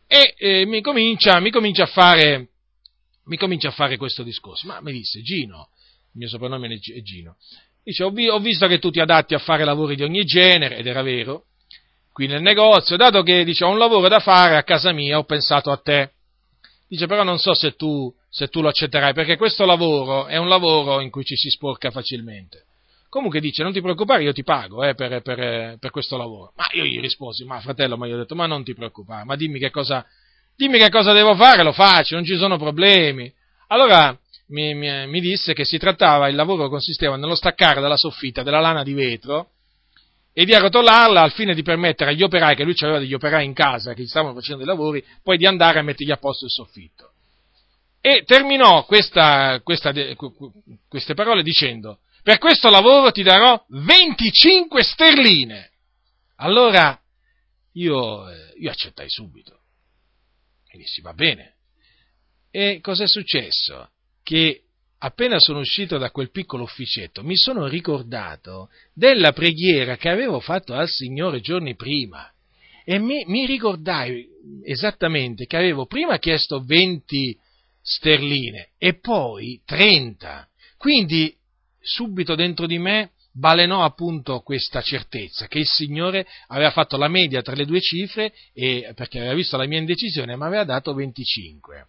e 0.09 0.35
eh, 0.37 0.67
mi, 0.67 0.81
comincia, 0.81 1.39
mi, 1.39 1.51
comincia 1.51 1.87
fare, 1.87 2.49
mi 3.27 3.37
comincia 3.37 3.69
a 3.69 3.73
fare 3.73 3.97
questo 3.97 4.25
discorso, 4.25 4.67
ma 4.67 4.81
mi 4.81 4.91
disse 4.91 5.23
Gino, 5.23 5.69
il 6.13 6.19
mio 6.19 6.29
soprannome 6.29 6.67
è 6.67 7.03
Gino, 7.03 7.37
dice 7.85 8.03
ho, 8.03 8.11
vi, 8.11 8.29
ho 8.29 8.41
visto 8.41 8.67
che 8.67 8.81
tu 8.81 8.91
ti 8.91 8.99
adatti 8.99 9.35
a 9.35 9.39
fare 9.39 9.63
lavori 9.63 9.95
di 9.95 10.03
ogni 10.03 10.25
genere, 10.25 10.77
ed 10.77 10.89
era 10.89 11.03
vero, 11.03 11.45
qui 12.13 12.27
nel 12.27 12.43
negozio, 12.43 12.97
dato 12.97 13.23
che 13.23 13.45
dice, 13.45 13.65
ho 13.65 13.71
un 13.71 13.79
lavoro 13.79 14.09
da 14.09 14.21
fare 14.21 14.57
a 14.57 14.63
casa 14.63 14.93
mia, 14.93 15.19
ho 15.19 15.25
pensato 15.25 15.71
a 15.71 15.77
te. 15.77 16.13
Dice, 16.89 17.07
però 17.07 17.23
non 17.23 17.39
so 17.39 17.55
se 17.55 17.77
tu, 17.77 18.13
se 18.29 18.49
tu 18.49 18.61
lo 18.61 18.69
accetterai, 18.69 19.13
perché 19.13 19.37
questo 19.37 19.65
lavoro 19.65 20.27
è 20.27 20.37
un 20.37 20.49
lavoro 20.49 21.01
in 21.01 21.11
cui 21.11 21.25
ci 21.25 21.37
si 21.37 21.49
sporca 21.49 21.91
facilmente. 21.91 22.65
Comunque 23.09 23.41
dice, 23.41 23.63
non 23.63 23.73
ti 23.73 23.81
preoccupare, 23.81 24.23
io 24.23 24.33
ti 24.33 24.45
pago 24.45 24.85
eh, 24.85 24.95
per, 24.95 25.21
per, 25.23 25.79
per, 25.79 25.91
questo 25.91 26.17
lavoro. 26.17 26.53
Ma 26.55 26.65
io 26.73 26.85
gli 26.85 27.01
risposi, 27.01 27.45
ma 27.45 27.61
fratello, 27.61 27.97
ma 27.97 28.07
io 28.07 28.15
ho 28.15 28.19
detto, 28.19 28.35
ma 28.37 28.47
non 28.47 28.63
ti 28.63 28.75
preoccupare, 28.75 29.25
ma 29.25 29.35
dimmi 29.35 29.59
che 29.59 29.71
cosa, 29.71 30.05
dimmi 30.57 30.79
che 30.79 30.91
cosa 30.91 31.13
devo 31.13 31.35
fare, 31.35 31.63
lo 31.65 31.73
faccio, 31.73 32.15
non 32.15 32.25
ci 32.25 32.37
sono 32.37 32.57
problemi. 32.57 33.33
Allora 33.69 34.17
mi, 34.49 34.75
mi, 34.75 35.07
mi 35.09 35.21
disse 35.21 35.55
che 35.55 35.65
si 35.65 35.79
trattava, 35.79 36.29
il 36.29 36.37
lavoro 36.37 36.69
consisteva 36.69 37.17
nello 37.17 37.35
staccare 37.35 37.81
dalla 37.81 37.97
soffitta 37.97 38.43
della 38.43 38.61
lana 38.61 38.83
di 38.83 38.95
vetro, 38.95 39.51
e 40.33 40.45
di 40.45 40.55
arrotolarla 40.55 41.23
al 41.23 41.33
fine 41.33 41.55
di 41.55 41.63
permettere 41.63 42.11
agli 42.11 42.23
operai, 42.23 42.55
che 42.55 42.65
lui 42.65 42.75
aveva 42.81 42.99
degli 42.99 43.15
operai 43.15 43.45
in 43.45 43.53
casa 43.53 43.95
che 43.95 44.03
gli 44.03 44.07
stavano 44.07 44.35
facendo 44.35 44.65
dei 44.65 44.67
lavori, 44.67 45.05
poi 45.23 45.37
di 45.37 45.47
andare 45.47 45.79
a 45.79 45.83
mettergli 45.83 46.13
a 46.13 46.17
posto 46.17 46.45
il 46.45 46.51
soffitto. 46.51 47.13
E 48.01 48.23
terminò 48.25 48.85
questa, 48.87 49.61
questa, 49.63 49.93
queste 50.89 51.15
parole 51.15 51.43
dicendo, 51.43 52.01
per 52.23 52.39
questo 52.39 52.71
lavoro 52.71 53.11
ti 53.11 53.23
darò 53.23 53.63
25 53.69 54.83
sterline. 54.83 55.71
Allora 56.37 56.99
io, 57.73 58.29
eh, 58.31 58.55
io 58.59 58.71
accettai 58.71 59.09
subito. 59.09 59.59
E 60.69 60.79
dissi, 60.79 61.01
va 61.01 61.13
bene. 61.13 61.57
E 62.51 62.79
cos'è 62.81 63.07
successo? 63.07 63.91
Che 64.23 64.63
appena 65.03 65.39
sono 65.39 65.61
uscito 65.61 65.99
da 65.99 66.11
quel 66.11 66.31
piccolo 66.31 66.65
ufficetto, 66.65 67.23
mi 67.23 67.37
sono 67.37 67.67
ricordato 67.67 68.69
della 68.93 69.33
preghiera 69.33 69.97
che 69.97 70.09
avevo 70.09 70.41
fatto 70.41 70.75
al 70.75 70.89
Signore 70.89 71.41
giorni 71.41 71.75
prima 71.75 72.31
e 72.85 72.99
mi, 72.99 73.25
mi 73.27 73.47
ricordai 73.47 74.27
esattamente 74.65 75.47
che 75.47 75.57
avevo 75.57 75.87
prima 75.87 76.19
chiesto 76.19 76.63
20 76.63 77.39
sterline 77.83 78.71
e 78.77 78.99
poi 78.99 79.61
30. 79.65 80.49
Quindi 80.77 81.35
subito 81.81 82.35
dentro 82.35 82.67
di 82.67 82.79
me 82.79 83.13
balenò 83.33 83.85
appunto 83.85 84.41
questa 84.41 84.83
certezza 84.83 85.47
che 85.47 85.61
il 85.61 85.67
Signore 85.67 86.27
aveva 86.49 86.73
fatto 86.73 86.97
la 86.97 87.09
media 87.09 87.43
tra 87.43 87.55
le 87.55 87.65
due 87.65 87.81
cifre 87.81 88.35
e 88.53 88.93
perché 88.95 89.19
aveva 89.19 89.35
visto 89.35 89.57
la 89.57 89.67
mia 89.67 89.79
indecisione 89.79 90.37
mi 90.37 90.43
aveva 90.43 90.65
dato 90.65 90.93
25 90.93 91.87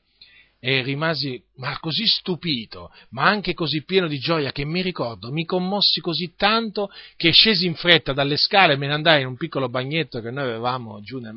e 0.64 0.84
rimasi 0.84 1.44
ma 1.56 1.80
così 1.80 2.06
stupito, 2.06 2.92
ma 3.10 3.24
anche 3.24 3.56
così 3.56 3.84
pieno 3.84 4.08
di 4.08 4.20
gioia 4.20 4.52
che 4.52 4.64
mi 4.64 4.84
ricordo, 4.84 5.32
mi 5.32 5.44
commossi 5.44 6.02
così 6.02 6.36
tanto 6.36 6.92
che 7.16 7.32
scesi 7.32 7.66
in 7.66 7.74
fretta 7.74 8.14
dalle 8.14 8.38
scale 8.38 8.74
e 8.74 8.78
me 8.78 8.86
ne 8.86 8.94
andai 8.94 9.22
in 9.22 9.28
un 9.28 9.38
piccolo 9.38 9.70
bagnetto 9.70 10.22
che 10.22 10.30
noi 10.30 10.44
avevamo 10.44 11.02
giù 11.02 11.18
nel, 11.18 11.36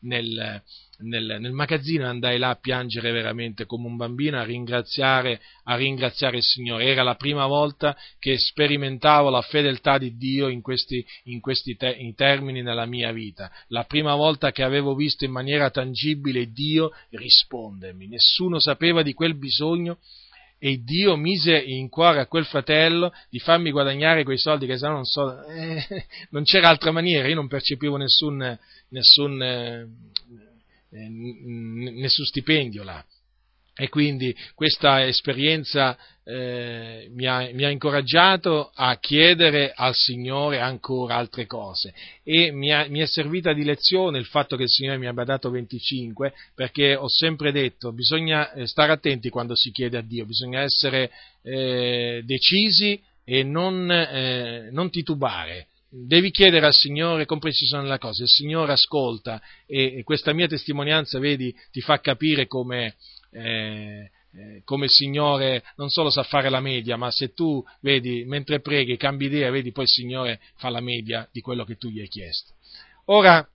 nel, 0.00 0.62
nel, 0.98 1.36
nel 1.40 1.52
magazzino 1.52 2.06
andai 2.06 2.38
là 2.38 2.50
a 2.50 2.56
piangere 2.56 3.10
veramente 3.12 3.66
come 3.66 3.86
un 3.86 3.96
bambino 3.96 4.38
a 4.38 4.44
ringraziare, 4.44 5.40
a 5.64 5.76
ringraziare 5.76 6.38
il 6.38 6.42
Signore. 6.42 6.84
Era 6.84 7.02
la 7.02 7.14
prima 7.14 7.46
volta 7.46 7.96
che 8.18 8.38
sperimentavo 8.38 9.28
la 9.30 9.42
fedeltà 9.42 9.98
di 9.98 10.16
Dio 10.16 10.48
in 10.48 10.62
questi, 10.62 11.04
in 11.24 11.40
questi 11.40 11.76
te, 11.76 11.94
in 11.98 12.14
termini 12.14 12.62
nella 12.62 12.86
mia 12.86 13.12
vita. 13.12 13.50
La 13.68 13.84
prima 13.84 14.14
volta 14.14 14.52
che 14.52 14.62
avevo 14.62 14.94
visto 14.94 15.24
in 15.24 15.32
maniera 15.32 15.70
tangibile 15.70 16.50
Dio 16.50 16.92
rispondermi. 17.10 18.08
Nessuno 18.08 18.58
sapeva 18.58 19.02
di 19.02 19.12
quel 19.12 19.36
bisogno 19.36 19.98
e 20.58 20.82
Dio 20.82 21.16
mise 21.16 21.56
in 21.58 21.88
cuore 21.90 22.20
a 22.20 22.26
quel 22.26 22.46
fratello 22.46 23.12
di 23.28 23.38
farmi 23.38 23.70
guadagnare 23.70 24.24
quei 24.24 24.38
soldi 24.38 24.66
che 24.66 24.78
se 24.78 24.86
no 24.86 24.94
non 24.94 25.04
so, 25.04 25.44
eh, 25.44 25.84
non 26.30 26.44
c'era 26.44 26.68
altra 26.68 26.90
maniera, 26.90 27.28
io 27.28 27.34
non 27.34 27.46
percepivo 27.46 27.96
nessun, 27.96 28.58
nessun 28.88 29.42
eh, 29.42 29.86
nessun 30.90 32.24
stipendio 32.24 32.82
là. 32.82 33.04
E 33.78 33.90
quindi 33.90 34.34
questa 34.54 35.06
esperienza 35.06 35.98
eh, 36.24 37.10
mi, 37.12 37.26
ha, 37.26 37.50
mi, 37.52 37.62
ha, 37.62 37.68
incoraggiato 37.68 38.70
a 38.74 38.98
chiedere 38.98 39.72
al 39.74 39.94
Signore 39.94 40.60
ancora 40.60 41.16
altre 41.16 41.44
cose. 41.44 41.92
E 42.24 42.50
mi, 42.52 42.72
ha, 42.72 42.86
mi, 42.88 43.00
è 43.00 43.06
servita 43.06 43.52
di 43.52 43.64
lezione 43.64 44.18
il 44.18 44.24
fatto 44.24 44.56
che 44.56 44.62
il 44.62 44.70
Signore 44.70 44.96
mi 44.96 45.06
abbia 45.06 45.24
dato 45.24 45.50
25 45.50 46.32
perché 46.54 46.96
ho 46.96 47.08
sempre 47.08 47.52
detto 47.52 47.92
bisogna 47.92 48.50
eh, 48.54 48.66
stare 48.66 48.92
attenti 48.92 49.28
quando 49.28 49.54
si 49.54 49.70
chiede 49.70 49.98
a 49.98 50.02
Dio, 50.02 50.24
bisogna 50.24 50.62
essere 50.62 51.10
eh, 51.42 52.22
decisi 52.24 52.98
e 53.24 53.42
non, 53.42 53.90
eh, 53.90 54.70
non 54.72 54.88
titubare 54.88 55.66
devi 55.88 56.30
chiedere 56.30 56.66
al 56.66 56.74
Signore 56.74 57.26
con 57.26 57.38
precisione 57.38 57.86
la 57.86 57.98
cosa, 57.98 58.22
il 58.22 58.28
Signore 58.28 58.72
ascolta 58.72 59.40
e, 59.66 60.02
questa 60.04 60.32
mia 60.32 60.46
testimonianza, 60.46 61.18
vedi, 61.18 61.54
ti 61.70 61.80
fa 61.80 62.00
capire 62.00 62.46
come, 62.46 62.96
eh, 63.30 64.10
eh, 64.32 64.62
come 64.64 64.84
il 64.86 64.90
Signore 64.90 65.62
non 65.76 65.88
solo 65.88 66.10
sa 66.10 66.22
fare 66.22 66.48
la 66.48 66.60
media, 66.60 66.96
ma 66.96 67.10
se 67.10 67.32
tu, 67.32 67.62
vedi, 67.80 68.24
mentre 68.24 68.60
preghi, 68.60 68.96
cambi 68.96 69.26
idea, 69.26 69.50
vedi, 69.50 69.72
poi 69.72 69.84
il 69.84 69.90
Signore 69.90 70.40
fa 70.56 70.68
la 70.68 70.80
media 70.80 71.28
di 71.32 71.40
quello 71.40 71.64
che 71.64 71.76
tu 71.76 71.88
gli 71.88 72.00
hai 72.00 72.08
chiesto. 72.08 72.54
Ora, 73.06 73.46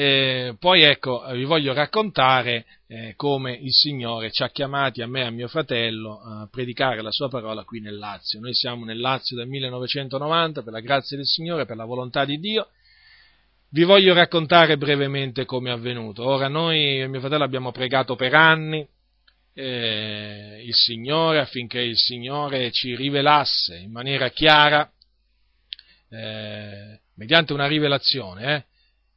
eh, 0.00 0.54
poi 0.60 0.82
ecco, 0.82 1.24
vi 1.32 1.42
voglio 1.42 1.72
raccontare 1.72 2.66
eh, 2.86 3.14
come 3.16 3.54
il 3.54 3.72
Signore 3.72 4.30
ci 4.30 4.44
ha 4.44 4.48
chiamati 4.48 5.02
a 5.02 5.08
me 5.08 5.22
e 5.22 5.24
a 5.24 5.30
mio 5.30 5.48
fratello 5.48 6.20
a 6.20 6.48
predicare 6.48 7.02
la 7.02 7.10
sua 7.10 7.28
parola 7.28 7.64
qui 7.64 7.80
nel 7.80 7.98
Lazio. 7.98 8.38
Noi 8.38 8.54
siamo 8.54 8.84
nel 8.84 9.00
Lazio 9.00 9.36
del 9.36 9.48
1990 9.48 10.62
per 10.62 10.72
la 10.72 10.78
grazia 10.78 11.16
del 11.16 11.26
Signore, 11.26 11.66
per 11.66 11.74
la 11.74 11.84
volontà 11.84 12.24
di 12.24 12.38
Dio. 12.38 12.68
Vi 13.70 13.82
voglio 13.82 14.14
raccontare 14.14 14.76
brevemente 14.76 15.44
come 15.44 15.70
è 15.70 15.72
avvenuto. 15.72 16.24
Ora 16.24 16.46
noi 16.46 17.00
e 17.00 17.08
mio 17.08 17.18
fratello 17.18 17.42
abbiamo 17.42 17.72
pregato 17.72 18.14
per 18.14 18.34
anni 18.34 18.86
eh, 19.52 20.62
il 20.64 20.74
Signore 20.74 21.40
affinché 21.40 21.80
il 21.80 21.96
Signore 21.96 22.70
ci 22.70 22.94
rivelasse 22.94 23.78
in 23.78 23.90
maniera 23.90 24.28
chiara, 24.28 24.88
eh, 26.08 27.00
mediante 27.14 27.52
una 27.52 27.66
rivelazione, 27.66 28.66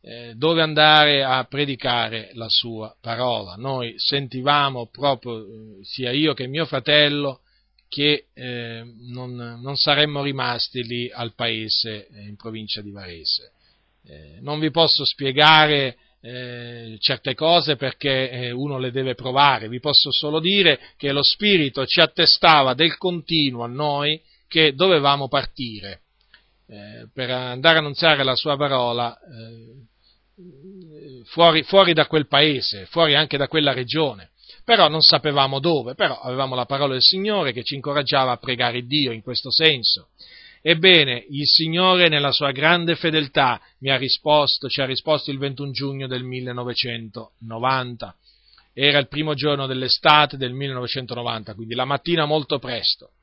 eh, 0.04 0.34
dove 0.36 0.64
andare 0.64 1.24
a 1.24 1.44
predicare 1.44 2.32
la 2.34 2.48
sua 2.50 2.96
parola. 3.00 3.54
Noi 3.56 3.94
sentivamo 3.98 4.88
proprio, 4.88 5.40
eh, 5.40 5.46
sia 5.84 6.12
io 6.12 6.34
che 6.34 6.48
mio 6.48 6.66
fratello, 6.66 7.42
che 7.88 8.26
eh, 8.34 8.84
non, 9.10 9.36
non, 9.36 9.76
saremmo 9.76 10.24
rimasti 10.24 10.82
lì 10.84 11.12
al 11.12 11.36
paese 11.36 12.08
eh, 12.08 12.22
in 12.22 12.36
provincia 12.36 12.82
di 12.82 12.92
Varese. 12.92 13.52
Non 14.40 14.60
vi 14.60 14.72
posso 14.72 15.06
spiegare 15.06 15.96
certe 16.22 17.36
cose 17.36 17.76
perché 17.76 18.52
uno 18.52 18.80
le 18.80 18.90
deve 18.90 19.14
provare, 19.14 19.70
vi 19.70 19.80
posso 19.80 20.12
solo 20.12 20.40
dire 20.40 20.80
che 20.98 21.12
lo 21.12 21.22
Spirito 21.22 21.86
ci 21.86 22.00
attestava 22.00 22.74
del 22.74 22.98
continuo 22.98 23.64
a 23.64 23.68
noi 23.68 24.20
che 24.48 24.74
dovevamo 24.74 25.28
partire. 25.28 26.01
Per 27.14 27.30
andare 27.30 27.78
a 27.78 27.80
annunziare 27.80 28.24
la 28.24 28.36
sua 28.36 28.56
parola 28.56 29.18
fuori, 31.26 31.64
fuori 31.64 31.94
da 31.94 32.08
quel 32.08 32.28
paese, 32.28 32.86
fuori 32.86 33.16
anche 33.16 33.38
da 33.38 33.48
quella 33.48 33.74
regione. 33.74 34.30
Però 34.64 34.88
non 34.88 35.02
sapevamo 35.02 35.60
dove, 35.60 35.96
però 35.96 36.20
avevamo 36.20 36.56
la 36.56 36.66
parola 36.66 36.94
del 36.94 37.02
Signore 37.02 37.52
che 37.52 37.64
ci 37.64 37.76
incoraggiava 37.76 38.32
a 38.32 38.38
pregare 38.38 38.84
Dio 38.84 39.12
in 39.12 39.22
questo 39.22 39.52
senso. 39.52 40.10
Ebbene, 40.62 41.26
il 41.30 41.48
Signore 41.48 42.08
nella 42.08 42.32
sua 42.32 42.52
grande 42.52 42.96
fedeltà 42.96 43.60
mi 43.80 43.90
ha 43.90 43.98
risposto, 43.98 44.70
ci 44.70 44.80
ha 44.82 44.86
risposto 44.86 45.32
il 45.32 45.40
21 45.40 45.72
giugno 45.72 46.08
del 46.08 46.24
1990. 46.24 48.16
Era 48.74 49.00
il 49.00 49.08
primo 49.08 49.34
giorno 49.34 49.66
dell'estate 49.66 50.38
del 50.38 50.54
1990, 50.54 51.56
quindi 51.56 51.74
la 51.74 51.86
mattina 51.86 52.26
molto 52.26 52.60
presto. 52.60 53.14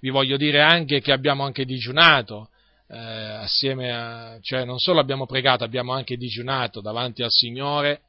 Vi 0.00 0.10
voglio 0.10 0.36
dire 0.36 0.60
anche 0.60 1.00
che 1.00 1.12
abbiamo 1.12 1.44
anche 1.44 1.64
digiunato, 1.64 2.50
eh, 2.88 2.96
assieme 2.96 3.92
a, 3.92 4.38
cioè 4.40 4.64
non 4.64 4.78
solo 4.78 5.00
abbiamo 5.00 5.26
pregato, 5.26 5.64
abbiamo 5.64 5.92
anche 5.92 6.16
digiunato 6.16 6.80
davanti 6.80 7.22
al 7.22 7.30
Signore 7.30 8.02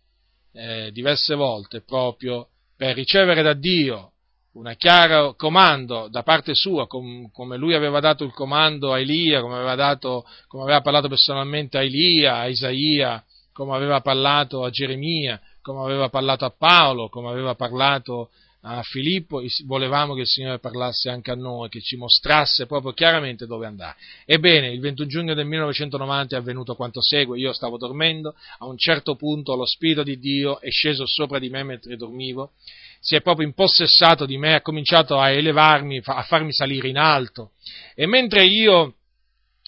eh, 0.54 0.91
diverse 0.91 1.36
volte 1.36 1.82
proprio 1.82 2.48
per 2.76 2.96
ricevere 2.96 3.41
da 3.41 3.54
Dio 3.54 4.14
un 4.52 4.74
chiaro 4.78 5.36
comando 5.36 6.08
da 6.10 6.24
parte 6.24 6.56
sua, 6.56 6.88
com, 6.88 7.30
come 7.32 7.56
lui 7.56 7.76
aveva 7.76 8.00
dato 8.00 8.24
il 8.24 8.34
comando 8.34 8.91
a 8.91 9.00
Elia, 9.00 9.41
come 9.41 9.56
aveva, 9.56 9.76
dato, 9.76 10.26
come 10.48 10.64
aveva 10.64 10.82
parlato 10.82 11.08
personalmente 11.08 11.78
a 11.78 11.84
Elia, 11.84 12.38
a 12.38 12.48
Isaia, 12.48 13.24
come 13.54 13.76
aveva 13.76 14.02
parlato 14.02 14.64
a 14.64 14.70
Geremia, 14.70 15.40
come 15.62 15.82
aveva 15.82 16.10
parlato 16.10 16.46
a 16.46 16.54
Paolo, 16.58 17.10
come 17.10 17.30
aveva 17.30 17.56
parlato 17.56 18.32
a 18.61 18.81
Filippo, 18.84 19.41
volevamo 19.65 20.14
che 20.14 20.22
il 20.22 20.27
Signore 20.27 20.60
parlasse 20.60 21.10
anche 21.10 21.31
a 21.31 21.36
noi, 21.36 21.69
che 21.69 21.80
ci 21.80 21.95
mostrasse 21.95 22.65
proprio 22.65 22.91
chiaramente 22.91 23.45
dove 23.45 23.65
andare. 23.65 23.95
Ebbene, 24.26 24.72
il 24.72 24.81
21 24.81 25.07
giugno 25.07 25.34
del 25.34 25.45
1990 25.45 26.36
è 26.36 26.40
avvenuto 26.40 26.76
quanto 26.76 27.02
segue, 27.02 27.40
io 27.40 27.53
stavo 27.53 27.77
dormendo, 27.77 28.36
a 28.57 28.65
un 28.65 28.77
certo 28.77 29.15
punto 29.15 29.56
lo 29.56 29.65
Spirito 29.65 30.03
di 30.03 30.19
Dio 30.19 30.60
è 30.60 30.69
sceso 30.69 31.06
sopra 31.06 31.40
di 31.40 31.49
me 31.49 31.64
mentre 31.64 31.95
dormivo, 31.95 32.52
si 32.99 33.15
è 33.15 33.22
proprio 33.22 33.48
impossessato 33.48 34.26
di 34.26 34.38
me, 34.38 34.56
ha 34.56 34.61
cominciato 34.61 35.18
a 35.18 35.30
elevarmi, 35.30 36.02
a 36.03 36.23
farmi 36.23 36.52
salire 36.52 36.90
in 36.90 36.98
alto, 36.98 37.52
e 37.95 38.06
mentre 38.07 38.44
io 38.45 38.95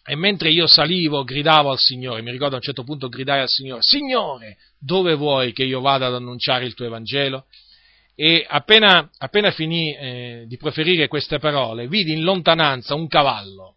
e 0.03 0.15
mentre 0.15 0.49
io 0.49 0.65
salivo, 0.65 1.23
gridavo 1.23 1.69
al 1.69 1.77
Signore, 1.77 2.23
mi 2.23 2.31
ricordo 2.31 2.55
a 2.55 2.57
un 2.57 2.63
certo 2.63 2.83
punto 2.83 3.07
gridai 3.07 3.39
al 3.39 3.47
Signore, 3.47 3.81
Signore, 3.83 4.57
dove 4.79 5.13
vuoi 5.13 5.53
che 5.53 5.63
io 5.63 5.79
vada 5.79 6.07
ad 6.07 6.15
annunciare 6.15 6.65
il 6.65 6.73
tuo 6.73 6.87
Evangelo? 6.87 7.45
E 8.15 8.45
appena, 8.47 9.09
appena 9.17 9.51
finì 9.51 9.95
eh, 9.95 10.43
di 10.47 10.57
proferire 10.57 11.07
queste 11.07 11.39
parole, 11.39 11.87
vidi 11.87 12.13
in 12.13 12.23
lontananza 12.23 12.93
un 12.93 13.07
cavallo. 13.07 13.75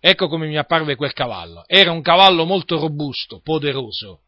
Ecco 0.00 0.28
come 0.28 0.46
mi 0.46 0.56
apparve 0.56 0.94
quel 0.94 1.12
cavallo. 1.12 1.64
Era 1.66 1.90
un 1.90 2.02
cavallo 2.02 2.44
molto 2.44 2.78
robusto, 2.78 3.40
poderoso. 3.42 4.20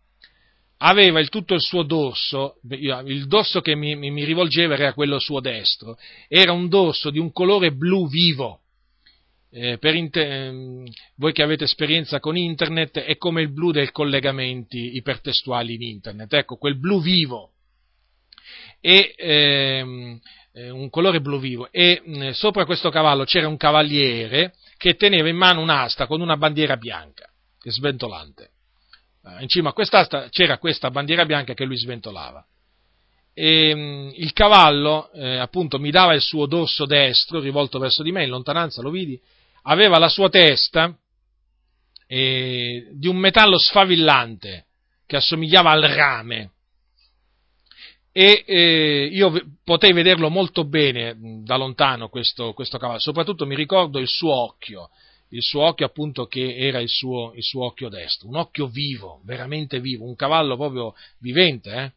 Aveva 0.78 1.20
il 1.20 1.28
tutto 1.28 1.54
il 1.54 1.60
suo 1.60 1.82
dorso, 1.82 2.56
il 2.70 3.26
dorso 3.26 3.60
che 3.60 3.74
mi, 3.74 3.94
mi 3.94 4.24
rivolgeva 4.24 4.74
era 4.74 4.94
quello 4.94 5.18
suo 5.18 5.40
destro, 5.40 5.96
era 6.26 6.52
un 6.52 6.68
dorso 6.68 7.10
di 7.10 7.18
un 7.18 7.32
colore 7.32 7.72
blu 7.72 8.08
vivo. 8.08 8.60
Eh, 9.52 9.78
per 9.78 9.94
inter- 9.94 10.30
ehm, 10.30 10.86
voi 11.16 11.32
che 11.32 11.42
avete 11.42 11.64
esperienza 11.64 12.18
con 12.20 12.36
internet 12.36 13.00
è 13.00 13.16
come 13.16 13.42
il 13.42 13.52
blu 13.52 13.72
dei 13.72 13.90
collegamenti 13.90 14.96
ipertestuali 14.96 15.74
in 15.74 15.82
internet, 15.82 16.32
ecco, 16.32 16.56
quel 16.56 16.78
blu 16.78 17.00
vivo 17.02 17.50
e 18.80 19.14
ehm, 19.16 20.20
eh, 20.52 20.70
un 20.70 20.90
colore 20.90 21.20
blu 21.20 21.38
vivo 21.38 21.68
e 21.70 22.02
mh, 22.04 22.30
sopra 22.30 22.64
questo 22.64 22.90
cavallo 22.90 23.24
c'era 23.24 23.46
un 23.46 23.56
cavaliere 23.56 24.54
che 24.76 24.94
teneva 24.94 25.28
in 25.28 25.36
mano 25.36 25.60
un'asta 25.60 26.06
con 26.06 26.20
una 26.20 26.36
bandiera 26.36 26.76
bianca, 26.76 27.28
sventolante. 27.62 28.50
Eh, 29.24 29.42
in 29.42 29.48
cima 29.48 29.70
a 29.70 29.72
quest'asta 29.72 30.28
c'era 30.30 30.58
questa 30.58 30.90
bandiera 30.90 31.26
bianca 31.26 31.54
che 31.54 31.64
lui 31.64 31.76
sventolava. 31.76 32.44
E, 33.34 33.74
mh, 33.74 34.12
il 34.16 34.32
cavallo, 34.32 35.12
eh, 35.12 35.36
appunto, 35.36 35.78
mi 35.78 35.90
dava 35.90 36.14
il 36.14 36.22
suo 36.22 36.46
dorso 36.46 36.86
destro 36.86 37.40
rivolto 37.40 37.78
verso 37.78 38.02
di 38.02 38.10
me, 38.10 38.24
in 38.24 38.30
lontananza 38.30 38.82
lo 38.82 38.90
vidi, 38.90 39.20
aveva 39.62 39.98
la 39.98 40.08
sua 40.08 40.30
testa 40.30 40.96
eh, 42.06 42.88
di 42.92 43.06
un 43.06 43.16
metallo 43.16 43.58
sfavillante 43.58 44.64
che 45.06 45.16
assomigliava 45.16 45.70
al 45.70 45.82
rame 45.82 46.50
e 48.12 48.44
eh, 48.44 49.08
io 49.12 49.32
potei 49.62 49.92
vederlo 49.92 50.30
molto 50.30 50.64
bene 50.64 51.16
da 51.44 51.56
lontano 51.56 52.08
questo, 52.08 52.52
questo, 52.54 52.78
cavallo, 52.78 52.98
soprattutto 52.98 53.46
mi 53.46 53.54
ricordo 53.54 53.98
il 53.98 54.08
suo 54.08 54.34
occhio, 54.34 54.90
il 55.28 55.42
suo 55.42 55.62
occhio 55.62 55.86
appunto 55.86 56.26
che 56.26 56.56
era 56.56 56.80
il 56.80 56.88
suo, 56.88 57.32
il 57.34 57.42
suo 57.42 57.66
occhio 57.66 57.88
destro, 57.88 58.28
un 58.28 58.36
occhio 58.36 58.66
vivo, 58.66 59.20
veramente 59.24 59.80
vivo, 59.80 60.04
un 60.04 60.16
cavallo 60.16 60.56
proprio 60.56 60.94
vivente, 61.18 61.70
eh? 61.72 61.92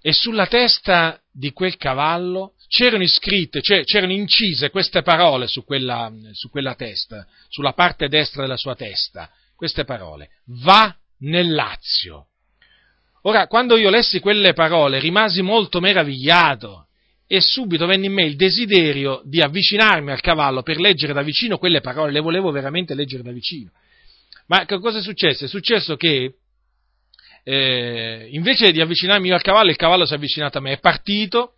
e 0.00 0.12
sulla 0.12 0.46
testa 0.46 1.20
di 1.30 1.52
quel 1.52 1.76
cavallo 1.76 2.54
c'erano 2.66 3.02
iscritte, 3.02 3.60
cioè 3.60 3.84
c'erano 3.84 4.12
incise 4.12 4.70
queste 4.70 5.02
parole 5.02 5.46
su 5.46 5.62
quella, 5.64 6.10
su 6.32 6.50
quella 6.50 6.74
testa, 6.74 7.26
sulla 7.48 7.74
parte 7.74 8.08
destra 8.08 8.42
della 8.42 8.56
sua 8.56 8.74
testa, 8.74 9.30
queste 9.54 9.84
parole, 9.84 10.30
va 10.64 10.94
nel 11.18 11.52
Lazio. 11.52 12.28
Ora, 13.22 13.46
quando 13.46 13.76
io 13.76 13.90
lessi 13.90 14.20
quelle 14.20 14.52
parole, 14.52 14.98
rimasi 14.98 15.42
molto 15.42 15.80
meravigliato 15.80 16.86
e 17.26 17.40
subito 17.40 17.86
venne 17.86 18.06
in 18.06 18.12
me 18.12 18.24
il 18.24 18.36
desiderio 18.36 19.22
di 19.24 19.40
avvicinarmi 19.40 20.10
al 20.10 20.20
cavallo 20.20 20.62
per 20.62 20.78
leggere 20.78 21.12
da 21.12 21.22
vicino 21.22 21.56
quelle 21.56 21.80
parole, 21.80 22.12
le 22.12 22.20
volevo 22.20 22.50
veramente 22.50 22.94
leggere 22.94 23.22
da 23.22 23.30
vicino. 23.30 23.70
Ma 24.48 24.64
che 24.64 24.78
cosa 24.80 24.98
è 24.98 25.02
successo? 25.02 25.44
È 25.44 25.48
successo 25.48 25.96
che 25.96 26.34
eh, 27.44 28.28
invece 28.30 28.72
di 28.72 28.80
avvicinarmi 28.80 29.30
al 29.30 29.40
cavallo, 29.40 29.70
il 29.70 29.76
cavallo 29.76 30.04
si 30.04 30.12
è 30.12 30.16
avvicinato 30.16 30.58
a 30.58 30.60
me, 30.60 30.72
è 30.72 30.78
partito 30.80 31.54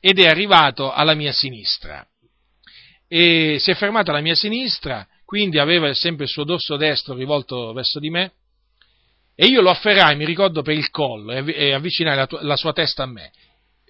ed 0.00 0.18
è 0.18 0.26
arrivato 0.26 0.90
alla 0.90 1.14
mia 1.14 1.32
sinistra. 1.32 2.04
E 3.06 3.58
si 3.60 3.70
è 3.70 3.74
fermato 3.74 4.10
alla 4.10 4.22
mia 4.22 4.34
sinistra, 4.34 5.06
quindi 5.24 5.58
aveva 5.58 5.92
sempre 5.94 6.24
il 6.24 6.30
suo 6.30 6.44
dorso 6.44 6.76
destro 6.76 7.14
rivolto 7.14 7.72
verso 7.72 8.00
di 8.00 8.10
me, 8.10 8.32
e 9.42 9.46
io 9.46 9.60
lo 9.60 9.70
afferrai, 9.70 10.14
mi 10.14 10.24
ricordo, 10.24 10.62
per 10.62 10.76
il 10.76 10.88
collo 10.90 11.32
e 11.32 11.72
avvicinai 11.72 12.14
la, 12.14 12.28
tua, 12.28 12.44
la 12.44 12.54
sua 12.54 12.72
testa 12.72 13.02
a 13.02 13.06
me, 13.06 13.32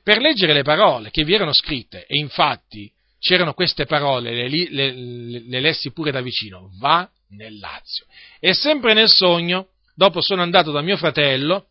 per 0.03 0.17
leggere 0.17 0.55
le 0.55 0.63
parole 0.63 1.11
che 1.11 1.25
vi 1.25 1.35
erano 1.35 1.53
scritte, 1.53 2.07
e 2.07 2.17
infatti 2.17 2.91
c'erano 3.19 3.53
queste 3.53 3.85
parole, 3.85 4.33
le, 4.33 4.49
le, 4.49 4.71
le, 4.71 5.45
le 5.47 5.61
lessi 5.61 5.93
pure 5.93 6.11
da 6.11 6.23
vicino, 6.23 6.71
va 6.79 7.07
nel 7.33 7.59
Lazio. 7.59 8.07
E 8.41 8.55
sempre 8.55 8.95
nel 8.95 9.11
sogno, 9.11 9.73
dopo 9.95 10.23
sono 10.23 10.41
andato 10.41 10.71
da 10.71 10.81
mio 10.81 10.97
fratello 10.97 11.67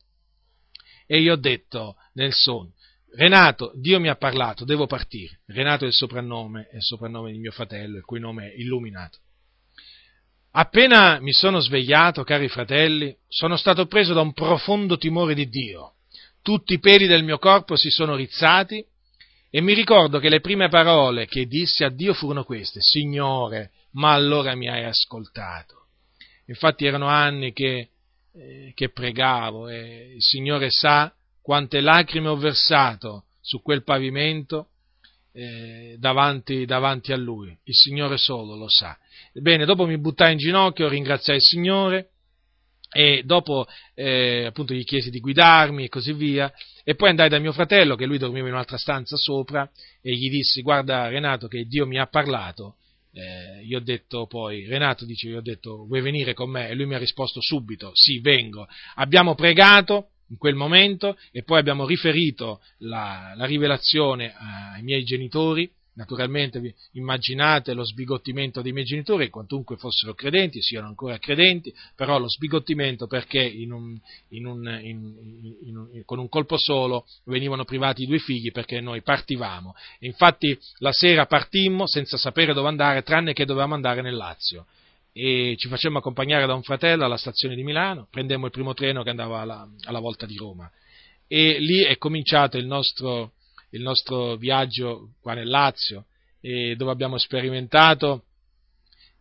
e 1.07 1.19
gli 1.19 1.29
ho 1.29 1.35
detto 1.35 1.95
nel 2.13 2.33
sogno, 2.33 2.73
Renato, 3.15 3.71
Dio 3.73 3.99
mi 3.99 4.09
ha 4.09 4.15
parlato, 4.15 4.63
devo 4.63 4.85
partire. 4.85 5.39
Renato 5.47 5.85
è 5.85 5.87
il 5.87 5.93
soprannome, 5.93 6.67
è 6.71 6.75
il 6.75 6.83
soprannome 6.83 7.31
di 7.31 7.39
mio 7.39 7.51
fratello, 7.51 7.97
il 7.97 8.05
cui 8.05 8.19
nome 8.19 8.51
è 8.51 8.53
illuminato. 8.59 9.17
Appena 10.53 11.19
mi 11.21 11.31
sono 11.31 11.61
svegliato, 11.61 12.23
cari 12.23 12.49
fratelli, 12.49 13.15
sono 13.29 13.55
stato 13.55 13.85
preso 13.85 14.13
da 14.13 14.19
un 14.19 14.33
profondo 14.33 14.97
timore 14.97 15.33
di 15.33 15.47
Dio. 15.47 15.93
Tutti 16.41 16.73
i 16.73 16.79
peli 16.79 17.07
del 17.07 17.23
mio 17.23 17.37
corpo 17.37 17.77
si 17.77 17.89
sono 17.89 18.15
rizzati 18.15 18.83
e 19.49 19.61
mi 19.61 19.73
ricordo 19.73 20.19
che 20.19 20.27
le 20.27 20.41
prime 20.41 20.67
parole 20.67 21.25
che 21.25 21.45
dissi 21.45 21.85
a 21.85 21.89
Dio 21.89 22.13
furono 22.13 22.43
queste, 22.43 22.81
Signore, 22.81 23.71
ma 23.91 24.11
allora 24.11 24.53
mi 24.55 24.67
hai 24.67 24.83
ascoltato. 24.83 25.85
Infatti 26.47 26.85
erano 26.85 27.07
anni 27.07 27.53
che, 27.53 27.89
eh, 28.33 28.71
che 28.75 28.89
pregavo 28.89 29.69
e 29.69 30.15
il 30.15 30.21
Signore 30.21 30.69
sa 30.69 31.13
quante 31.41 31.79
lacrime 31.79 32.27
ho 32.27 32.35
versato 32.35 33.23
su 33.39 33.61
quel 33.61 33.83
pavimento 33.83 34.67
eh, 35.31 35.95
davanti, 35.97 36.65
davanti 36.65 37.13
a 37.13 37.17
Lui. 37.17 37.57
Il 37.63 37.75
Signore 37.75 38.17
solo 38.17 38.55
lo 38.55 38.67
sa. 38.67 38.97
Ebbene, 39.33 39.65
dopo 39.65 39.85
mi 39.85 39.97
buttai 39.97 40.33
in 40.33 40.37
ginocchio, 40.37 40.87
ringraziai 40.87 41.37
il 41.37 41.43
Signore 41.43 42.09
e 42.93 43.23
dopo 43.23 43.67
eh, 43.93 44.45
appunto 44.45 44.73
gli 44.73 44.83
chiesi 44.83 45.09
di 45.09 45.21
guidarmi 45.21 45.85
e 45.85 45.89
così 45.89 46.13
via. 46.13 46.51
E 46.83 46.95
poi 46.95 47.09
andai 47.09 47.29
da 47.29 47.39
mio 47.39 47.53
fratello 47.53 47.95
che 47.95 48.05
lui 48.05 48.17
dormiva 48.17 48.47
in 48.47 48.53
un'altra 48.53 48.77
stanza 48.77 49.15
sopra 49.15 49.69
e 50.01 50.13
gli 50.13 50.29
dissi 50.29 50.61
guarda 50.61 51.07
Renato 51.07 51.47
che 51.47 51.65
Dio 51.65 51.85
mi 51.85 51.97
ha 51.97 52.07
parlato. 52.07 52.75
Eh, 53.13 53.65
gli 53.65 53.75
ho 53.75 53.81
detto 53.81 54.25
poi 54.25 54.65
Renato 54.65 55.03
dice 55.03 55.27
gli 55.27 55.35
ho 55.35 55.41
detto 55.41 55.85
vuoi 55.85 56.01
venire 56.01 56.33
con 56.33 56.49
me? 56.49 56.69
E 56.69 56.75
lui 56.75 56.85
mi 56.85 56.95
ha 56.95 56.97
risposto 56.97 57.39
subito 57.41 57.91
sì 57.93 58.19
vengo. 58.19 58.67
Abbiamo 58.95 59.35
pregato 59.35 60.09
in 60.29 60.37
quel 60.37 60.55
momento 60.55 61.17
e 61.31 61.43
poi 61.43 61.59
abbiamo 61.59 61.85
riferito 61.85 62.61
la, 62.79 63.33
la 63.35 63.45
rivelazione 63.45 64.33
ai 64.33 64.81
miei 64.81 65.03
genitori 65.03 65.69
Naturalmente 65.93 66.75
immaginate 66.93 67.73
lo 67.73 67.83
sbigottimento 67.83 68.61
dei 68.61 68.71
miei 68.71 68.85
genitori, 68.85 69.29
quantunque 69.29 69.75
fossero 69.75 70.13
credenti, 70.13 70.61
siano 70.61 70.87
ancora 70.87 71.17
credenti, 71.17 71.73
però 71.97 72.17
lo 72.17 72.29
sbigottimento 72.29 73.07
perché 73.07 73.41
in 73.41 73.73
un, 73.73 73.99
in 74.29 74.45
un, 74.45 74.79
in, 74.81 76.03
con 76.05 76.19
un 76.19 76.29
colpo 76.29 76.57
solo 76.57 77.05
venivano 77.25 77.65
privati 77.65 78.03
i 78.03 78.07
due 78.07 78.19
figli 78.19 78.51
perché 78.51 78.79
noi 78.79 79.01
partivamo. 79.01 79.75
Infatti 79.99 80.57
la 80.77 80.93
sera 80.93 81.25
partimmo 81.25 81.85
senza 81.87 82.15
sapere 82.15 82.53
dove 82.53 82.69
andare, 82.69 83.03
tranne 83.03 83.33
che 83.33 83.43
dovevamo 83.43 83.75
andare 83.75 84.01
nel 84.01 84.15
Lazio. 84.15 84.67
E 85.11 85.55
ci 85.57 85.67
facemmo 85.67 85.97
accompagnare 85.97 86.45
da 86.45 86.53
un 86.53 86.63
fratello 86.63 87.03
alla 87.03 87.17
stazione 87.17 87.53
di 87.53 87.63
Milano, 87.63 88.07
prendemmo 88.09 88.45
il 88.45 88.51
primo 88.53 88.73
treno 88.73 89.03
che 89.03 89.09
andava 89.09 89.41
alla, 89.41 89.67
alla 89.83 89.99
volta 89.99 90.25
di 90.25 90.37
Roma. 90.37 90.71
E 91.27 91.59
lì 91.59 91.83
è 91.83 91.97
cominciato 91.97 92.57
il 92.57 92.65
nostro 92.65 93.33
il 93.71 93.81
nostro 93.81 94.35
viaggio 94.35 95.09
qua 95.21 95.33
nel 95.33 95.49
Lazio, 95.49 96.05
dove 96.41 96.91
abbiamo 96.91 97.17
sperimentato 97.17 98.23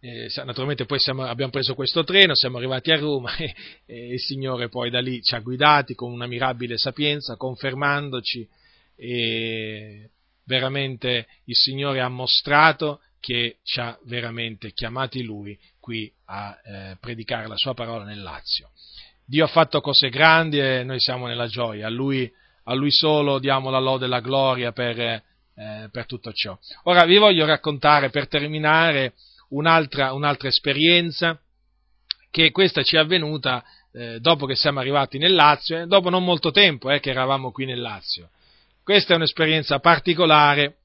eh, 0.02 0.30
naturalmente 0.44 0.86
poi 0.86 0.98
siamo, 0.98 1.24
abbiamo 1.24 1.52
preso 1.52 1.74
questo 1.74 2.04
treno, 2.04 2.34
siamo 2.34 2.56
arrivati 2.56 2.90
a 2.90 2.96
Roma 2.96 3.36
e, 3.36 3.54
e, 3.84 4.14
il 4.14 4.20
Signore 4.20 4.70
poi 4.70 4.88
da 4.88 5.00
lì 5.00 5.22
ci 5.22 5.34
ha 5.34 5.40
guidati 5.40 5.94
con 5.94 6.10
una 6.10 6.26
mirabile 6.26 6.78
sapienza, 6.78 7.36
confermandoci 7.36 8.48
e 8.96 10.10
veramente 10.44 11.26
il 11.44 11.54
Signore 11.54 12.00
ha 12.00 12.08
mostrato 12.08 13.00
che 13.20 13.58
ci 13.62 13.78
ha 13.78 13.98
veramente 14.04 14.72
chiamati 14.72 15.22
Lui 15.22 15.58
qui 15.78 16.10
a 16.26 16.58
eh, 16.64 16.96
predicare 16.98 17.46
la 17.46 17.56
Sua 17.56 17.74
parola 17.74 18.04
nel 18.04 18.22
Lazio. 18.22 18.70
Dio 19.26 19.44
ha 19.44 19.48
fatto 19.48 19.82
cose 19.82 20.08
grandi 20.08 20.58
e 20.58 20.82
noi 20.82 20.98
siamo 20.98 21.26
nella 21.26 21.46
gioia, 21.46 21.86
a 21.86 21.90
Lui, 21.90 22.30
a 22.70 22.74
lui 22.74 22.92
solo 22.92 23.40
diamo 23.40 23.68
la 23.68 23.80
lode 23.80 24.04
e 24.04 24.08
la 24.08 24.20
gloria 24.20 24.70
per, 24.70 24.98
eh, 25.00 25.22
per 25.90 26.06
tutto 26.06 26.32
ciò. 26.32 26.56
Ora 26.84 27.04
vi 27.04 27.18
voglio 27.18 27.44
raccontare 27.44 28.10
per 28.10 28.28
terminare 28.28 29.14
un'altra, 29.48 30.12
un'altra 30.12 30.48
esperienza 30.48 31.38
che 32.30 32.52
questa 32.52 32.84
ci 32.84 32.94
è 32.94 33.00
avvenuta 33.00 33.64
eh, 33.92 34.20
dopo 34.20 34.46
che 34.46 34.54
siamo 34.54 34.78
arrivati 34.78 35.18
nel 35.18 35.34
Lazio, 35.34 35.80
eh, 35.80 35.86
dopo 35.86 36.10
non 36.10 36.22
molto 36.22 36.52
tempo 36.52 36.90
eh, 36.90 37.00
che 37.00 37.10
eravamo 37.10 37.50
qui 37.50 37.64
nel 37.64 37.80
Lazio. 37.80 38.30
Questa 38.84 39.14
è 39.14 39.16
un'esperienza 39.16 39.80
particolare, 39.80 40.76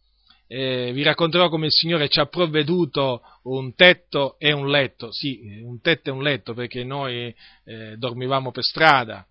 eh, 0.48 0.91
vi 0.91 1.03
racconterò 1.03 1.49
come 1.49 1.68
il 1.68 1.72
Signore 1.72 2.10
ci 2.10 2.20
ha 2.20 2.26
provveduto 2.26 3.22
un 3.44 3.76
tetto 3.76 4.38
e 4.40 4.52
un 4.52 4.70
letto, 4.70 5.12
sì, 5.12 5.62
un 5.64 5.80
tetto 5.82 6.10
e 6.10 6.14
un 6.14 6.24
letto 6.24 6.56
perché 6.56 6.84
noi 6.84 7.34
eh, 7.64 7.95
dormivamo 7.95 8.49
per 8.49 8.64
strada, 8.64 9.26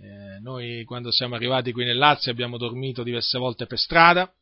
eh, 0.00 0.38
noi 0.40 0.84
quando 0.84 1.10
siamo 1.10 1.34
arrivati 1.34 1.72
qui 1.72 1.84
nel 1.84 1.98
Lazio 1.98 2.30
abbiamo 2.30 2.56
dormito 2.56 3.02
diverse 3.02 3.38
volte 3.38 3.66
per 3.66 3.78
strada, 3.78 4.32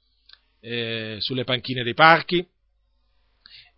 sulle 1.19 1.45
panchine 1.45 1.85
dei 1.85 1.95
parchi, 1.95 2.45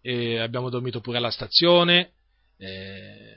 e 0.01 0.39
abbiamo 0.39 0.71
dormito 0.71 1.01
pure 1.01 1.19
alla 1.19 1.31
stazione, 1.31 2.13
eh, 2.57 3.35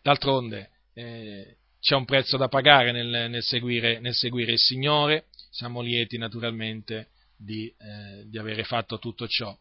d'altronde 0.00 0.70
eh, 0.94 1.56
c'è 1.80 1.94
un 1.94 2.04
prezzo 2.04 2.36
da 2.36 2.48
pagare 2.48 2.92
nel, 2.92 3.30
nel, 3.30 3.42
seguire, 3.42 3.98
nel, 4.00 4.14
seguire, 4.14 4.52
il 4.52 4.58
Signore, 4.58 5.26
siamo 5.50 5.80
lieti 5.80 6.16
naturalmente 6.16 7.08
di, 7.36 7.66
eh, 7.66 8.28
di 8.28 8.38
avere 8.38 8.64
fatto 8.64 8.98
tutto 8.98 9.26
ciò. 9.26 9.56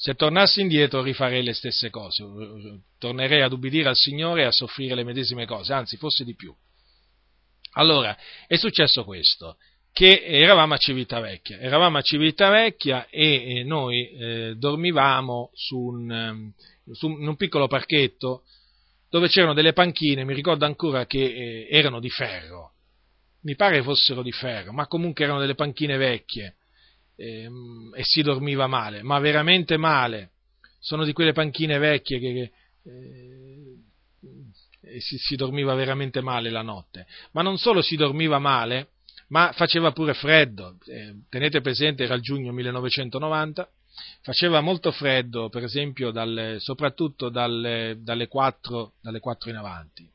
Se 0.00 0.14
tornassi 0.14 0.60
indietro 0.60 1.02
rifarei 1.02 1.42
le 1.42 1.54
stesse 1.54 1.90
cose, 1.90 2.24
tornerei 2.98 3.42
ad 3.42 3.50
ubbidire 3.50 3.88
al 3.88 3.96
Signore 3.96 4.42
e 4.42 4.44
a 4.44 4.52
soffrire 4.52 4.94
le 4.94 5.02
medesime 5.02 5.44
cose, 5.44 5.72
anzi 5.72 5.96
forse 5.96 6.22
di 6.22 6.36
più. 6.36 6.54
Allora, 7.72 8.16
è 8.46 8.54
successo 8.54 9.02
questo 9.02 9.56
che 9.92 10.22
eravamo 10.22 10.74
a 10.74 10.76
Civitavecchia. 10.76 11.58
Eravamo 11.58 11.98
a 11.98 12.02
Civitavecchia 12.02 13.08
e 13.08 13.64
noi 13.66 14.08
eh, 14.10 14.54
dormivamo 14.56 15.50
su 15.54 15.76
un, 15.76 16.12
ehm, 16.12 16.52
su 16.92 17.08
un, 17.08 17.34
piccolo 17.34 17.66
parchetto 17.66 18.44
dove 19.10 19.26
c'erano 19.26 19.52
delle 19.52 19.72
panchine, 19.72 20.22
mi 20.22 20.34
ricordo 20.34 20.64
ancora 20.64 21.06
che 21.06 21.24
eh, 21.24 21.66
erano 21.72 21.98
di 21.98 22.08
ferro, 22.08 22.74
mi 23.42 23.56
pare 23.56 23.82
fossero 23.82 24.22
di 24.22 24.30
ferro, 24.30 24.72
ma 24.72 24.86
comunque 24.86 25.24
erano 25.24 25.40
delle 25.40 25.56
panchine 25.56 25.96
vecchie 25.96 26.57
eh, 27.18 27.50
e 27.94 28.04
si 28.04 28.22
dormiva 28.22 28.66
male, 28.68 29.02
ma 29.02 29.18
veramente 29.18 29.76
male. 29.76 30.30
Sono 30.78 31.04
di 31.04 31.12
quelle 31.12 31.32
panchine 31.32 31.76
vecchie 31.78 32.20
che, 32.20 32.32
che 32.32 32.52
eh, 34.84 35.00
si, 35.00 35.18
si 35.18 35.34
dormiva 35.34 35.74
veramente 35.74 36.20
male 36.20 36.50
la 36.50 36.62
notte. 36.62 37.06
Ma 37.32 37.42
non 37.42 37.58
solo 37.58 37.82
si 37.82 37.96
dormiva 37.96 38.38
male, 38.38 38.90
ma 39.28 39.52
faceva 39.52 39.90
pure 39.92 40.14
freddo, 40.14 40.76
eh, 40.86 41.14
tenete 41.28 41.60
presente 41.60 42.04
era 42.04 42.14
il 42.14 42.22
giugno 42.22 42.52
1990, 42.52 43.68
faceva 44.22 44.60
molto 44.60 44.92
freddo, 44.92 45.48
per 45.48 45.64
esempio, 45.64 46.10
dalle, 46.12 46.58
soprattutto 46.60 47.28
dalle, 47.28 47.96
dalle, 47.98 48.28
4, 48.28 48.92
dalle 49.00 49.18
4 49.18 49.50
in 49.50 49.56
avanti. 49.56 50.08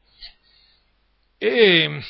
E, 1.37 2.01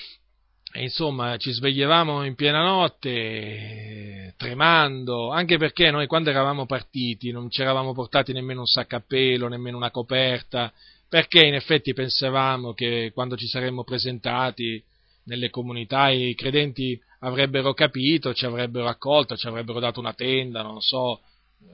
e, 0.76 0.82
insomma 0.82 1.38
ci 1.38 1.52
svegliavamo 1.52 2.26
in 2.26 2.34
piena 2.34 2.64
notte, 2.64 4.34
tremando, 4.38 5.30
anche 5.30 5.58
perché 5.58 5.91
noi 5.91 6.08
quando 6.08 6.32
eravamo 6.32 6.66
partiti 6.66 7.32
non 7.32 7.52
ci 7.52 7.62
eravamo 7.62 7.94
portati 7.94 8.34
nemmeno 8.34 8.62
un 8.62 8.66
sacco 8.66 8.95
a 8.95 9.04
pelo, 9.06 9.48
nemmeno 9.48 9.78
una 9.78 9.91
coperta, 9.91 10.74
perché 11.08 11.45
in 11.45 11.54
effetti 11.54 11.94
pensavamo 11.94 12.74
che 12.74 13.12
quando 13.14 13.38
ci 13.38 13.45
saremmo 13.45 13.84
presentati 13.84 14.84
nelle 15.26 15.52
comunità 15.52 16.10
i 16.10 16.34
credenti 16.34 17.00
avrebbero 17.20 17.74
capito, 17.76 18.34
ci 18.34 18.45
avrebbero 18.45 18.88
accolto, 18.88 19.38
ci 19.38 19.45
avrebbero 19.45 19.80
dato 19.80 20.00
una 20.00 20.14
tenda, 20.14 20.64
non 20.64 20.82
so, 20.82 21.22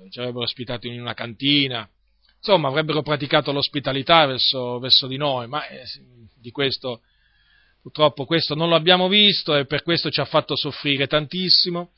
ci 0.09 0.19
avrebbero 0.19 0.43
ospitato 0.43 0.87
in 0.87 0.99
una 0.99 1.13
cantina, 1.13 1.89
insomma 2.37 2.67
avrebbero 2.67 3.01
praticato 3.01 3.53
l'ospitalità 3.53 4.25
verso, 4.25 4.77
verso 4.79 5.07
di 5.07 5.15
noi, 5.15 5.47
ma 5.47 5.65
eh, 5.67 5.83
di 6.35 6.51
questo 6.51 6.99
purtroppo 7.81 8.25
questo 8.25 8.55
non 8.55 8.69
lo 8.69 8.75
abbiamo 8.75 9.07
visto 9.07 9.55
e 9.55 9.65
per 9.65 9.83
questo 9.83 10.09
ci 10.09 10.19
ha 10.19 10.25
fatto 10.25 10.55
soffrire 10.55 11.07
tantissimo, 11.07 11.91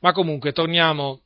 ma 0.00 0.12
comunque 0.12 0.52
torniamo 0.52 1.22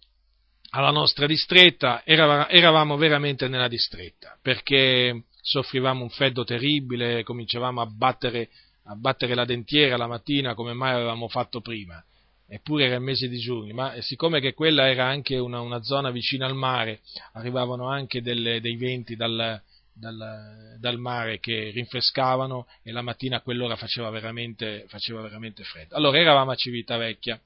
alla 0.71 0.91
nostra 0.91 1.27
distretta, 1.27 2.03
eravamo 2.05 2.97
veramente 2.97 3.49
nella 3.49 3.69
distretta, 3.69 4.37
perché 4.43 5.25
soffrivamo 5.41 6.03
un 6.03 6.11
freddo 6.11 6.45
terribile, 6.45 7.23
cominciavamo 7.23 7.81
a 7.81 7.87
battere 7.87 8.51
a 8.89 8.95
battere 8.95 9.35
la 9.35 9.45
dentiera 9.45 9.97
la 9.97 10.07
mattina 10.07 10.55
come 10.55 10.73
mai 10.73 10.95
avevamo 10.95 11.29
fatto 11.29 11.61
prima, 11.61 12.03
eppure 12.47 12.87
era 12.87 12.95
il 12.97 13.01
mese 13.01 13.29
di 13.29 13.39
giugno, 13.39 13.75
ma 13.75 14.01
siccome 14.01 14.41
che 14.41 14.55
quella 14.55 14.89
era 14.89 15.07
anche 15.07 15.39
una, 15.39 15.61
una 15.61 15.83
zona 15.83 16.11
vicina 16.11 16.47
al 16.47 16.55
mare, 16.55 17.01
arrivavano 17.33 17.89
anche 17.89 18.23
delle, 18.23 18.61
dei 18.61 18.77
venti 18.77 19.17
dal, 19.17 19.61
dal, 19.97 20.77
dal, 20.79 20.99
mare 20.99 21.39
che 21.39 21.71
rinfrescavano 21.73 22.67
e 22.83 22.93
la 22.93 23.03
mattina 23.03 23.39
a 23.39 23.41
quell'ora 23.41 23.77
faceva 23.77 24.11
veramente, 24.11 24.85
faceva 24.89 25.21
veramente 25.23 25.65
freddo. 25.65 25.97
Allora 25.97 26.19
eravamo 26.19 26.51
a 26.51 26.55
Civitavecchia 26.55 27.41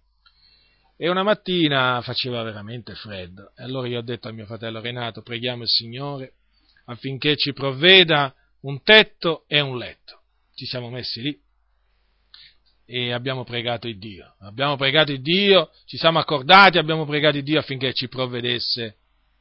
e 0.97 1.09
una 1.09 1.22
mattina 1.22 2.01
faceva 2.02 2.43
veramente 2.43 2.94
freddo. 2.94 3.52
E 3.56 3.62
allora 3.62 3.89
io 3.89 3.98
ho 3.98 4.02
detto 4.02 4.28
a 4.28 4.32
mio 4.32 4.47
fratello 4.47 4.81
Renato, 4.81 5.22
preghiamo 5.22 5.62
il 5.62 5.68
Signore 5.68 6.35
affinché 6.86 7.36
ci 7.36 7.52
provveda 7.52 8.35
un 8.62 8.82
tetto 8.82 9.44
e 9.47 9.60
un 9.60 9.78
letto 9.78 10.20
ci 10.60 10.66
siamo 10.66 10.90
messi 10.90 11.22
lì 11.22 11.40
e 12.85 13.12
abbiamo 13.12 13.44
pregato 13.44 13.89
il 13.89 13.98
Dio. 13.98 14.35
Abbiamo 14.40 14.77
pregato 14.77 15.10
il 15.10 15.22
Dio, 15.22 15.70
ci 15.86 15.97
siamo 15.97 16.18
accordati, 16.18 16.77
abbiamo 16.77 17.06
pregato 17.06 17.39
il 17.39 17.44
Dio 17.44 17.59
affinché 17.59 17.94
ci 17.94 18.09
provvedesse 18.09 18.97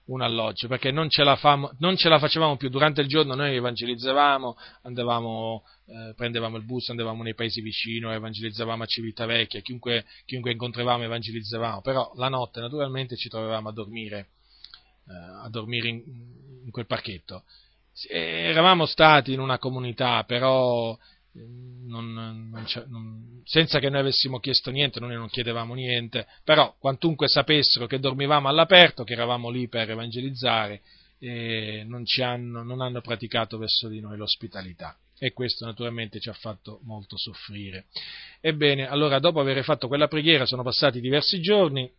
un 0.09 0.21
alloggio, 0.21 0.67
perché 0.67 0.91
non 0.91 1.09
ce 1.09 1.23
la, 1.23 1.35
famo, 1.35 1.71
non 1.79 1.95
ce 1.95 2.09
la 2.09 2.19
facevamo 2.19 2.57
più. 2.57 2.69
Durante 2.69 3.01
il 3.01 3.07
giorno 3.07 3.35
noi 3.35 3.55
evangelizzavamo, 3.55 4.57
andavamo, 4.83 5.63
eh, 5.85 6.13
prendevamo 6.15 6.57
il 6.57 6.65
bus, 6.65 6.89
andavamo 6.89 7.23
nei 7.23 7.35
paesi 7.35 7.61
vicino, 7.61 8.11
evangelizzavamo 8.11 8.83
a 8.83 8.85
Civitavecchia, 8.85 9.61
chiunque, 9.61 10.05
chiunque 10.25 10.51
incontravamo 10.51 11.03
evangelizzavamo, 11.03 11.81
però 11.81 12.11
la 12.15 12.29
notte 12.29 12.59
naturalmente 12.59 13.15
ci 13.15 13.29
trovavamo 13.29 13.69
a 13.69 13.73
dormire, 13.73 14.29
eh, 15.07 15.45
a 15.45 15.49
dormire 15.49 15.87
in, 15.87 16.03
in 16.65 16.71
quel 16.71 16.85
parchetto 16.85 17.43
eravamo 18.07 18.85
stati 18.85 19.33
in 19.33 19.39
una 19.39 19.57
comunità, 19.57 20.23
però 20.23 20.97
non, 21.47 22.13
non, 22.13 22.65
non, 22.87 23.41
senza 23.45 23.79
che 23.79 23.89
noi 23.89 24.01
avessimo 24.01 24.39
chiesto 24.39 24.71
niente, 24.71 24.99
noi 24.99 25.15
non 25.15 25.29
chiedevamo 25.29 25.73
niente, 25.73 26.27
però 26.43 26.75
quantunque 26.79 27.27
sapessero 27.27 27.87
che 27.87 27.99
dormivamo 27.99 28.47
all'aperto, 28.47 29.03
che 29.03 29.13
eravamo 29.13 29.49
lì 29.49 29.67
per 29.67 29.89
evangelizzare, 29.89 30.81
eh, 31.19 31.83
non, 31.87 32.03
hanno, 32.21 32.63
non 32.63 32.81
hanno 32.81 33.01
praticato 33.01 33.57
verso 33.57 33.87
di 33.87 33.99
noi 33.99 34.17
l'ospitalità 34.17 34.97
e 35.17 35.33
questo 35.33 35.65
naturalmente 35.65 36.19
ci 36.19 36.29
ha 36.29 36.33
fatto 36.33 36.79
molto 36.83 37.17
soffrire. 37.17 37.87
Ebbene, 38.39 38.87
allora 38.87 39.19
dopo 39.19 39.41
aver 39.41 39.63
fatto 39.63 39.87
quella 39.87 40.07
preghiera 40.07 40.45
sono 40.45 40.63
passati 40.63 41.01
diversi 41.01 41.41
giorni 41.41 41.91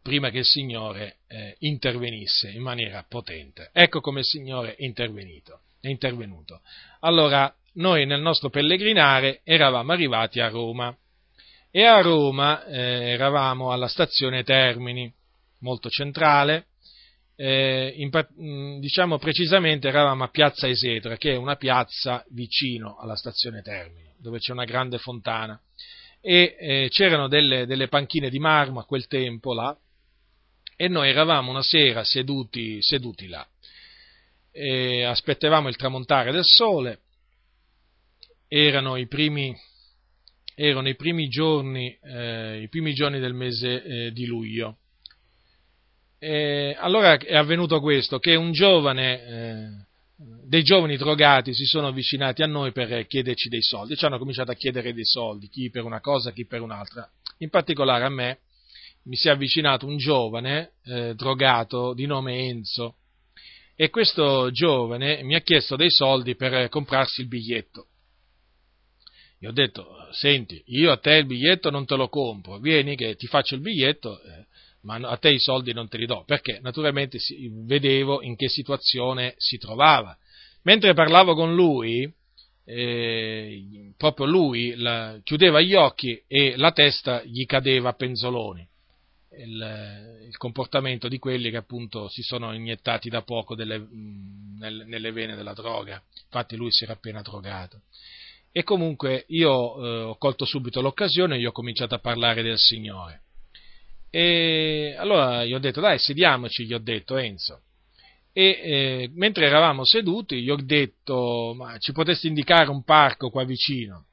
prima 0.00 0.30
che 0.30 0.38
il 0.38 0.44
Signore 0.44 1.16
eh, 1.26 1.56
intervenisse 1.58 2.50
in 2.50 2.62
maniera 2.62 3.04
potente. 3.08 3.70
Ecco 3.72 4.00
come 4.00 4.20
il 4.20 4.24
Signore 4.24 4.76
è 4.76 4.84
intervenuto. 4.84 5.62
È 5.80 5.88
intervenuto. 5.88 6.60
Allora, 7.00 7.52
noi 7.76 8.06
nel 8.06 8.20
nostro 8.20 8.50
pellegrinare 8.50 9.40
eravamo 9.44 9.92
arrivati 9.92 10.40
a 10.40 10.48
Roma 10.48 10.96
e 11.70 11.84
a 11.84 12.00
Roma 12.00 12.64
eh, 12.64 13.10
eravamo 13.10 13.70
alla 13.70 13.88
stazione 13.88 14.44
Termini, 14.44 15.12
molto 15.60 15.88
centrale, 15.90 16.68
eh, 17.36 17.92
in, 17.96 18.10
mm, 18.10 18.78
diciamo 18.78 19.18
precisamente 19.18 19.88
eravamo 19.88 20.24
a 20.24 20.28
Piazza 20.28 20.66
Esetra, 20.68 21.16
che 21.16 21.32
è 21.32 21.36
una 21.36 21.56
piazza 21.56 22.24
vicino 22.30 22.96
alla 22.96 23.14
stazione 23.14 23.60
Termini, 23.60 24.10
dove 24.18 24.38
c'è 24.38 24.52
una 24.52 24.64
grande 24.64 24.98
fontana. 24.98 25.60
E 26.22 26.56
eh, 26.58 26.88
c'erano 26.90 27.28
delle, 27.28 27.66
delle 27.66 27.88
panchine 27.88 28.30
di 28.30 28.38
marmo 28.38 28.80
a 28.80 28.86
quel 28.86 29.06
tempo 29.06 29.52
là, 29.52 29.76
e 30.76 30.88
noi 30.88 31.10
eravamo 31.10 31.50
una 31.50 31.62
sera 31.62 32.04
seduti, 32.04 32.78
seduti 32.80 33.28
là. 33.28 33.46
E 34.50 35.04
aspettavamo 35.04 35.68
il 35.68 35.76
tramontare 35.76 36.32
del 36.32 36.44
sole, 36.44 37.00
erano 38.48 38.96
i 38.96 39.06
primi, 39.06 39.54
erano 40.54 40.88
i 40.88 40.96
primi, 40.96 41.28
giorni, 41.28 41.96
eh, 42.02 42.62
i 42.62 42.68
primi 42.68 42.94
giorni, 42.94 43.20
del 43.20 43.34
mese 43.34 43.82
eh, 43.82 44.12
di 44.12 44.26
luglio. 44.26 44.78
E 46.18 46.76
allora 46.78 47.16
è 47.16 47.36
avvenuto 47.36 47.80
questo, 47.80 48.18
che 48.18 48.34
un 48.34 48.52
giovane, 48.52 49.22
eh, 49.22 49.68
dei 50.46 50.62
giovani 50.62 50.96
drogati 50.96 51.52
si 51.54 51.64
sono 51.64 51.88
avvicinati 51.88 52.42
a 52.42 52.46
noi 52.46 52.72
per 52.72 53.06
chiederci 53.06 53.48
dei 53.48 53.62
soldi, 53.62 53.96
ci 53.96 54.04
hanno 54.04 54.18
cominciato 54.18 54.50
a 54.50 54.54
chiedere 54.54 54.94
dei 54.94 55.04
soldi, 55.04 55.48
chi 55.48 55.70
per 55.70 55.84
una 55.84 56.00
cosa, 56.00 56.32
chi 56.32 56.46
per 56.46 56.62
un'altra. 56.62 57.08
In 57.38 57.50
particolare 57.50 58.04
a 58.04 58.08
me 58.08 58.38
mi 59.04 59.16
si 59.16 59.28
è 59.28 59.30
avvicinato 59.30 59.86
un 59.86 59.98
giovane 59.98 60.72
eh, 60.84 61.14
drogato 61.14 61.92
di 61.94 62.06
nome 62.06 62.48
Enzo 62.48 62.96
e 63.76 63.90
questo 63.90 64.50
giovane 64.50 65.22
mi 65.22 65.34
ha 65.34 65.40
chiesto 65.40 65.76
dei 65.76 65.90
soldi 65.90 66.34
per 66.34 66.68
comprarsi 66.70 67.20
il 67.20 67.28
biglietto. 67.28 67.88
Gli 69.46 69.50
ho 69.50 69.52
detto, 69.52 70.08
senti, 70.10 70.60
io 70.66 70.90
a 70.90 70.96
te 70.96 71.14
il 71.14 71.26
biglietto 71.26 71.70
non 71.70 71.86
te 71.86 71.94
lo 71.94 72.08
compro, 72.08 72.58
vieni 72.58 72.96
che 72.96 73.14
ti 73.14 73.28
faccio 73.28 73.54
il 73.54 73.60
biglietto, 73.60 74.20
eh, 74.20 74.46
ma 74.80 74.96
a 74.96 75.16
te 75.18 75.30
i 75.30 75.38
soldi 75.38 75.72
non 75.72 75.86
te 75.86 75.98
li 75.98 76.06
do, 76.06 76.24
perché 76.26 76.58
naturalmente 76.60 77.20
vedevo 77.64 78.22
in 78.22 78.34
che 78.34 78.48
situazione 78.48 79.34
si 79.36 79.56
trovava. 79.56 80.18
Mentre 80.62 80.94
parlavo 80.94 81.36
con 81.36 81.54
lui, 81.54 82.12
eh, 82.64 83.92
proprio 83.96 84.26
lui 84.26 84.74
la, 84.74 85.16
chiudeva 85.22 85.60
gli 85.60 85.74
occhi 85.74 86.20
e 86.26 86.56
la 86.56 86.72
testa 86.72 87.22
gli 87.22 87.44
cadeva 87.46 87.90
a 87.90 87.94
penzoloni. 87.94 88.66
Il, 89.38 90.24
il, 90.26 90.36
comportamento 90.38 91.06
di 91.06 91.18
quelli 91.18 91.50
che 91.50 91.58
appunto 91.58 92.08
si 92.08 92.22
sono 92.22 92.52
iniettati 92.52 93.08
da 93.08 93.22
poco 93.22 93.54
delle, 93.54 93.86
nelle, 94.58 94.84
nelle 94.86 95.12
vene 95.12 95.36
della 95.36 95.52
droga. 95.52 96.02
Infatti 96.24 96.56
lui 96.56 96.72
si 96.72 96.82
era 96.82 96.94
appena 96.94 97.22
drogato. 97.22 97.82
E 98.56 98.62
comunque 98.62 99.26
io 99.28 99.52
eh, 99.52 100.02
ho 100.04 100.16
colto 100.16 100.46
subito 100.46 100.80
l'occasione 100.80 101.36
e 101.36 101.40
gli 101.40 101.44
ho 101.44 101.52
cominciato 101.52 101.94
a 101.94 101.98
parlare 101.98 102.40
del 102.42 102.56
Signore. 102.56 103.24
E 104.08 104.94
allora 104.96 105.44
gli 105.44 105.52
ho 105.52 105.58
detto, 105.58 105.82
dai, 105.82 105.98
sediamoci, 105.98 106.64
gli 106.64 106.72
ho 106.72 106.78
detto, 106.78 107.18
Enzo. 107.18 107.60
E 108.32 108.44
eh, 108.48 109.10
mentre 109.12 109.44
eravamo 109.44 109.84
seduti, 109.84 110.40
gli 110.40 110.48
ho 110.48 110.56
detto, 110.56 111.52
ma 111.54 111.76
ci 111.76 111.92
potresti 111.92 112.28
indicare 112.28 112.70
un 112.70 112.82
parco 112.82 113.28
qua 113.28 113.44
vicino? 113.44 114.06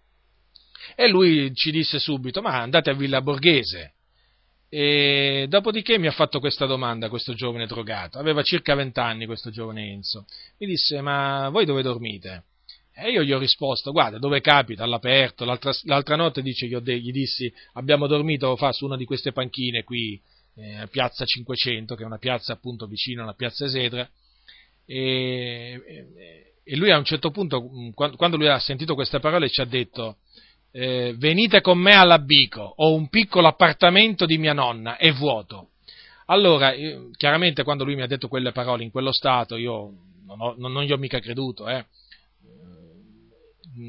E 0.98 1.08
lui 1.08 1.56
ci 1.56 1.72
disse 1.72 1.98
subito, 1.98 2.42
ma 2.42 2.60
andate 2.60 2.90
a 2.90 2.96
Villa 2.96 3.22
Borghese. 3.22 3.94
E 4.68 5.46
dopodiché 5.48 5.98
mi 5.98 6.08
ha 6.08 6.12
fatto 6.12 6.42
questa 6.42 6.66
domanda 6.66 7.08
questo 7.08 7.34
giovane 7.34 7.66
drogato, 7.66 8.20
aveva 8.20 8.44
circa 8.44 8.76
vent'anni 8.76 9.26
questo 9.26 9.52
giovane 9.52 9.90
Enzo. 9.90 10.26
Mi 10.58 10.68
disse, 10.68 11.00
ma 11.00 11.48
voi 11.48 11.64
dove 11.64 11.82
dormite? 11.82 12.44
E 12.96 13.10
io 13.10 13.24
gli 13.24 13.32
ho 13.32 13.40
risposto, 13.40 13.92
guarda, 13.92 14.20
dove 14.20 14.40
capita, 14.40 14.84
all'aperto. 14.84 15.46
L'altra, 15.46 15.72
l'altra 15.86 16.16
notte 16.16 16.44
dice, 16.44 16.68
gli, 16.68 16.76
de- 16.76 17.00
gli, 17.00 17.12
dissi, 17.12 17.52
abbiamo 17.74 18.06
dormito 18.06 18.56
fa, 18.56 18.72
su 18.72 18.86
una 18.86 18.98
di 18.98 19.06
queste 19.06 19.32
panchine 19.32 19.84
qui, 19.84 20.22
eh, 20.56 20.76
a 20.76 20.88
Piazza 20.88 21.26
500, 21.26 21.96
che 21.96 22.04
è 22.04 22.06
una 22.06 22.20
piazza 22.20 22.54
appunto 22.54 22.86
vicino 22.86 23.24
alla 23.24 23.34
Piazza 23.34 23.66
Esedra. 23.66 24.08
E, 24.86 25.82
e, 26.64 26.76
lui 26.76 26.92
a 26.92 26.98
un 26.98 27.04
certo 27.04 27.32
punto, 27.32 27.64
mm, 27.64 27.90
quando 28.16 28.38
lui 28.38 28.48
ha 28.48 28.60
sentito 28.60 28.94
queste 28.94 29.20
parole, 29.20 29.50
ci 29.50 29.62
ha 29.62 29.66
detto, 29.66 30.18
eh, 30.72 31.16
venite 31.18 31.62
con 31.62 31.80
me 31.80 31.96
all'Abico, 31.96 32.74
ho 32.76 32.94
un 32.94 33.10
piccolo 33.10 33.48
appartamento 33.48 34.28
di 34.28 34.38
mia 34.38 34.54
nonna, 34.54 34.98
è 34.98 35.12
vuoto. 35.12 35.70
Allora, 36.28 36.74
chiaramente 37.18 37.64
quando 37.64 37.84
lui 37.84 37.96
mi 37.96 38.04
ha 38.04 38.08
detto 38.08 38.28
quelle 38.28 38.52
parole 38.52 38.84
in 38.84 38.92
quello 38.92 39.12
stato, 39.12 39.56
io 39.56 39.92
non, 40.26 40.40
ho, 40.40 40.56
non 40.58 40.84
gli 40.84 40.92
ho 40.92 40.98
mica 40.98 41.20
creduto, 41.20 41.68
eh 41.68 41.86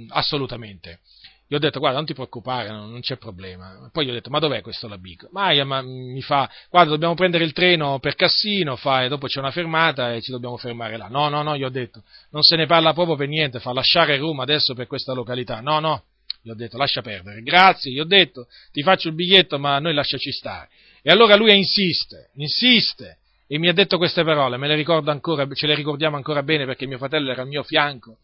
assolutamente. 0.09 1.01
Gli 1.47 1.55
ho 1.55 1.59
detto, 1.59 1.79
guarda, 1.79 1.99
non 1.99 2.07
ti 2.07 2.15
preoccupare, 2.15 2.71
non, 2.71 2.91
non 2.91 3.01
c'è 3.01 3.17
problema. 3.17 3.89
Poi 3.93 4.07
gli 4.07 4.11
ho 4.11 4.13
detto, 4.15 4.31
ma 4.31 4.39
dov'è 4.39 4.63
questo 4.63 4.89
Labico? 4.89 5.29
Maia 5.31 5.65
ma 5.65 5.83
mi 5.83 6.23
fa, 6.23 6.51
guarda, 6.71 6.91
dobbiamo 6.91 7.15
prendere 7.15 7.45
il 7.45 7.53
treno 7.53 7.99
per 7.99 8.15
Cassino, 8.15 8.77
fa, 8.77 9.05
e 9.05 9.09
dopo 9.09 9.27
c'è 9.27 9.41
una 9.41 9.51
fermata 9.51 10.15
e 10.15 10.23
ci 10.23 10.31
dobbiamo 10.31 10.57
fermare 10.57 10.97
là. 10.97 11.09
No, 11.09 11.29
no, 11.29 11.43
no, 11.43 11.57
gli 11.57 11.63
ho 11.63 11.69
detto, 11.69 12.03
non 12.31 12.43
se 12.43 12.57
ne 12.57 12.67
parla 12.67 12.95
proprio 12.95 13.17
per 13.17 13.29
niente, 13.29 13.61
fa 13.61 13.73
lasciare 13.73 14.17
Roma 14.17 14.43
adesso 14.43 14.75
per 14.75 14.87
questa 14.87 15.13
località. 15.13 15.61
No, 15.61 15.81
no, 15.81 16.05
gli 16.41 16.49
ho 16.49 16.55
detto, 16.55 16.79
lascia 16.79 17.03
perdere. 17.03 17.43
Grazie, 17.43 17.93
gli 17.93 18.01
ho 18.01 18.05
detto, 18.05 18.47
ti 18.73 18.83
faccio 18.83 19.09
il 19.09 19.15
biglietto, 19.15 19.59
ma 19.59 19.79
noi 19.79 19.93
lasciaci 19.93 20.33
stare. 20.33 20.71
E 21.03 21.11
allora 21.11 21.37
lui 21.37 21.55
insiste, 21.55 22.31
insiste, 22.37 23.19
e 23.47 23.59
mi 23.59 23.69
ha 23.69 23.75
detto 23.75 23.99
queste 23.99 24.25
parole, 24.25 24.57
me 24.57 24.67
le 24.67 24.75
ricordo 24.75 25.11
ancora, 25.11 25.47
ce 25.53 25.67
le 25.67 25.75
ricordiamo 25.75 26.17
ancora 26.17 26.43
bene 26.43 26.65
perché 26.65 26.87
mio 26.87 26.97
fratello 26.97 27.31
era 27.31 27.43
al 27.43 27.49
mio 27.49 27.63
fianco. 27.63 28.17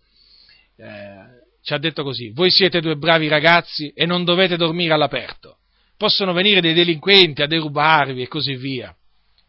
Eh, 0.77 1.49
ci 1.63 1.75
ha 1.75 1.79
detto 1.79 2.03
così, 2.03 2.31
voi 2.31 2.51
siete 2.51 2.81
due 2.81 2.97
bravi 2.97 3.29
ragazzi 3.29 3.93
e 3.95 4.07
non 4.07 4.25
dovete 4.25 4.57
dormire 4.57 4.95
all'aperto. 4.95 5.59
Possono 5.97 6.33
venire 6.33 6.61
dei 6.61 6.73
delinquenti 6.73 7.43
a 7.43 7.47
derubarvi 7.47 8.23
e 8.23 8.29
così 8.29 8.57
via. 8.57 8.95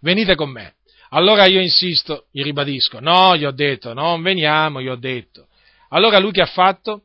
Venite 0.01 0.35
con 0.35 0.49
me. 0.49 0.75
Allora 1.09 1.45
io 1.45 1.61
insisto, 1.61 2.27
gli 2.31 2.41
ribadisco, 2.41 2.99
no, 2.99 3.35
gli 3.37 3.45
ho 3.45 3.51
detto, 3.51 3.93
non 3.93 4.21
veniamo, 4.21 4.81
gli 4.81 4.87
ho 4.87 4.95
detto. 4.95 5.47
Allora 5.89 6.19
lui 6.19 6.31
che 6.31 6.41
ha 6.41 6.45
fatto? 6.45 7.03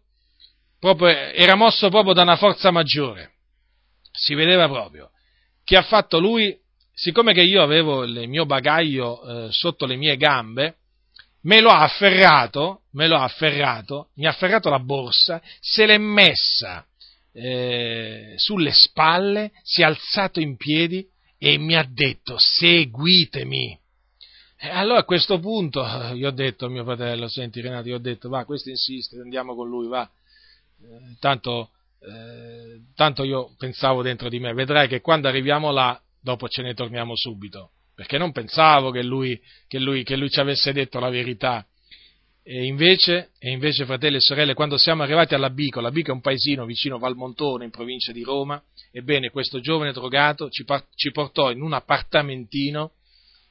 Proprio, 0.79 1.09
era 1.09 1.57
mosso 1.57 1.89
proprio 1.89 2.15
da 2.15 2.23
una 2.23 2.37
forza 2.37 2.71
maggiore. 2.71 3.33
Si 4.13 4.35
vedeva 4.35 4.69
proprio. 4.69 5.11
Che 5.65 5.77
ha 5.77 5.83
fatto 5.83 6.19
lui? 6.19 6.57
Siccome 6.93 7.33
che 7.33 7.43
io 7.43 7.63
avevo 7.63 8.05
il 8.05 8.29
mio 8.29 8.47
bagaglio 8.47 9.47
eh, 9.47 9.53
sotto 9.53 9.87
le 9.87 9.97
mie 9.97 10.17
gambe, 10.17 10.77
me 11.47 11.61
lo 11.61 11.71
ha 11.71 11.83
afferrato, 11.83 12.83
me 12.93 13.07
lo 13.07 13.17
ha 13.17 13.25
afferrato, 13.25 14.11
mi 14.15 14.27
ha 14.27 14.31
afferrato 14.31 14.69
la 14.69 14.79
borsa, 14.79 15.41
se 15.61 15.87
l'è 15.87 15.99
messa 15.99 16.85
eh, 17.33 18.35
sulle 18.37 18.73
spalle, 18.73 19.53
si 19.63 19.83
è 19.83 19.85
alzato 19.85 20.41
in 20.41 20.57
piedi 20.57 21.07
e 21.39 21.57
mi 21.59 21.77
ha 21.77 21.87
detto 21.89 22.37
seguitemi. 22.39 23.79
E 24.59 24.69
allora 24.69 25.01
a 25.01 25.05
questo 25.05 25.39
punto 25.39 25.85
gli 26.15 26.25
ho 26.25 26.31
detto 26.31 26.67
a 26.67 26.69
mio 26.69 26.83
fratello, 26.83 27.29
senti 27.29 27.61
Renato, 27.61 27.89
gli 27.89 27.93
ho 27.93 27.99
detto 27.99 28.29
va, 28.29 28.45
questo 28.45 28.71
insiste, 28.71 29.21
andiamo 29.21 29.55
con 29.55 29.69
lui, 29.69 29.87
va. 29.87 30.09
Eh, 30.83 31.17
tanto, 31.21 31.71
eh, 32.01 32.81
tanto 32.97 33.23
io 33.23 33.55
pensavo 33.57 34.03
dentro 34.03 34.29
di 34.29 34.41
me, 34.41 34.53
vedrai 34.53 34.89
che 34.89 35.01
quando 35.01 35.29
arriviamo 35.29 35.71
là, 35.71 36.01
dopo 36.19 36.49
ce 36.49 36.63
ne 36.63 36.75
torniamo 36.75 37.15
subito 37.15 37.71
perché 37.97 38.19
non 38.19 38.31
pensavo 38.31 38.91
che 38.91 39.03
lui, 39.03 39.41
che 39.67 39.79
lui, 39.79 40.05
che 40.05 40.17
lui 40.17 40.29
ci 40.29 40.39
avesse 40.39 40.73
detto 40.75 41.01
la 41.01 41.09
verità. 41.09 41.67
E 42.43 42.67
invece, 42.67 43.31
e 43.39 43.51
invece, 43.51 43.87
fratelli 43.87 44.17
e 44.17 44.21
sorelle, 44.21 44.53
quando 44.55 44.77
siamo 44.77 45.03
arrivati 45.03 45.35
alla 45.35 45.49
Bico, 45.49 45.81
la 45.81 45.91
Bico 45.91 46.11
è 46.11 46.15
un 46.15 46.21
paesino 46.21 46.67
vicino 46.67 46.99
Valmontone, 46.99 47.65
in 47.65 47.71
provincia 47.71 48.13
di 48.13 48.23
Roma, 48.23 48.63
ebbene 48.93 49.31
questo 49.31 49.61
giovane 49.61 49.93
drogato 49.93 50.51
ci, 50.51 50.65
par- 50.65 50.87
ci 50.95 51.11
portò 51.11 51.51
in 51.51 51.63
un 51.63 51.73
appartamentino 51.73 52.93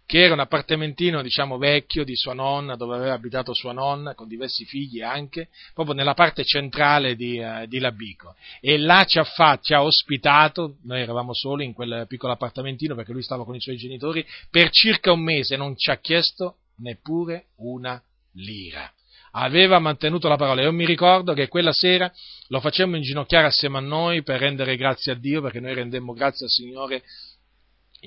che 0.05 0.23
era 0.23 0.33
un 0.33 0.39
appartamentino, 0.39 1.21
diciamo, 1.21 1.57
vecchio 1.57 2.03
di 2.03 2.15
sua 2.15 2.33
nonna, 2.33 2.75
dove 2.75 2.95
aveva 2.95 3.13
abitato 3.13 3.53
sua 3.53 3.73
nonna, 3.73 4.13
con 4.13 4.27
diversi 4.27 4.63
figli 4.65 5.01
anche, 5.01 5.49
proprio 5.73 5.95
nella 5.95 6.13
parte 6.13 6.43
centrale 6.43 7.15
di, 7.15 7.39
uh, 7.39 7.65
di 7.65 7.79
Labico. 7.79 8.35
E 8.61 8.77
là 8.77 9.03
ci 9.05 9.17
ha, 9.17 9.23
fatto, 9.23 9.63
ci 9.63 9.73
ha 9.73 9.83
ospitato, 9.83 10.75
noi 10.83 11.01
eravamo 11.01 11.33
soli 11.33 11.65
in 11.65 11.73
quel 11.73 12.05
piccolo 12.07 12.33
appartamentino 12.33 12.93
perché 12.93 13.13
lui 13.13 13.23
stava 13.23 13.45
con 13.45 13.55
i 13.55 13.61
suoi 13.61 13.77
genitori, 13.77 14.25
per 14.49 14.69
circa 14.69 15.11
un 15.11 15.21
mese 15.21 15.57
non 15.57 15.75
ci 15.75 15.89
ha 15.89 15.97
chiesto 15.97 16.57
neppure 16.77 17.47
una 17.57 18.01
lira. 18.33 18.91
Aveva 19.37 19.79
mantenuto 19.79 20.29
la 20.29 20.37
parola. 20.37 20.61
Io 20.61 20.71
mi 20.71 20.85
ricordo 20.85 21.33
che 21.33 21.49
quella 21.49 21.73
sera 21.73 22.09
lo 22.47 22.61
facemmo 22.61 22.95
inginocchiare 22.95 23.47
assieme 23.47 23.79
a 23.79 23.81
noi 23.81 24.23
per 24.23 24.39
rendere 24.39 24.77
grazie 24.77 25.11
a 25.11 25.15
Dio, 25.15 25.41
perché 25.41 25.59
noi 25.59 25.73
rendemmo 25.73 26.13
grazie 26.13 26.45
al 26.45 26.51
Signore 26.51 27.03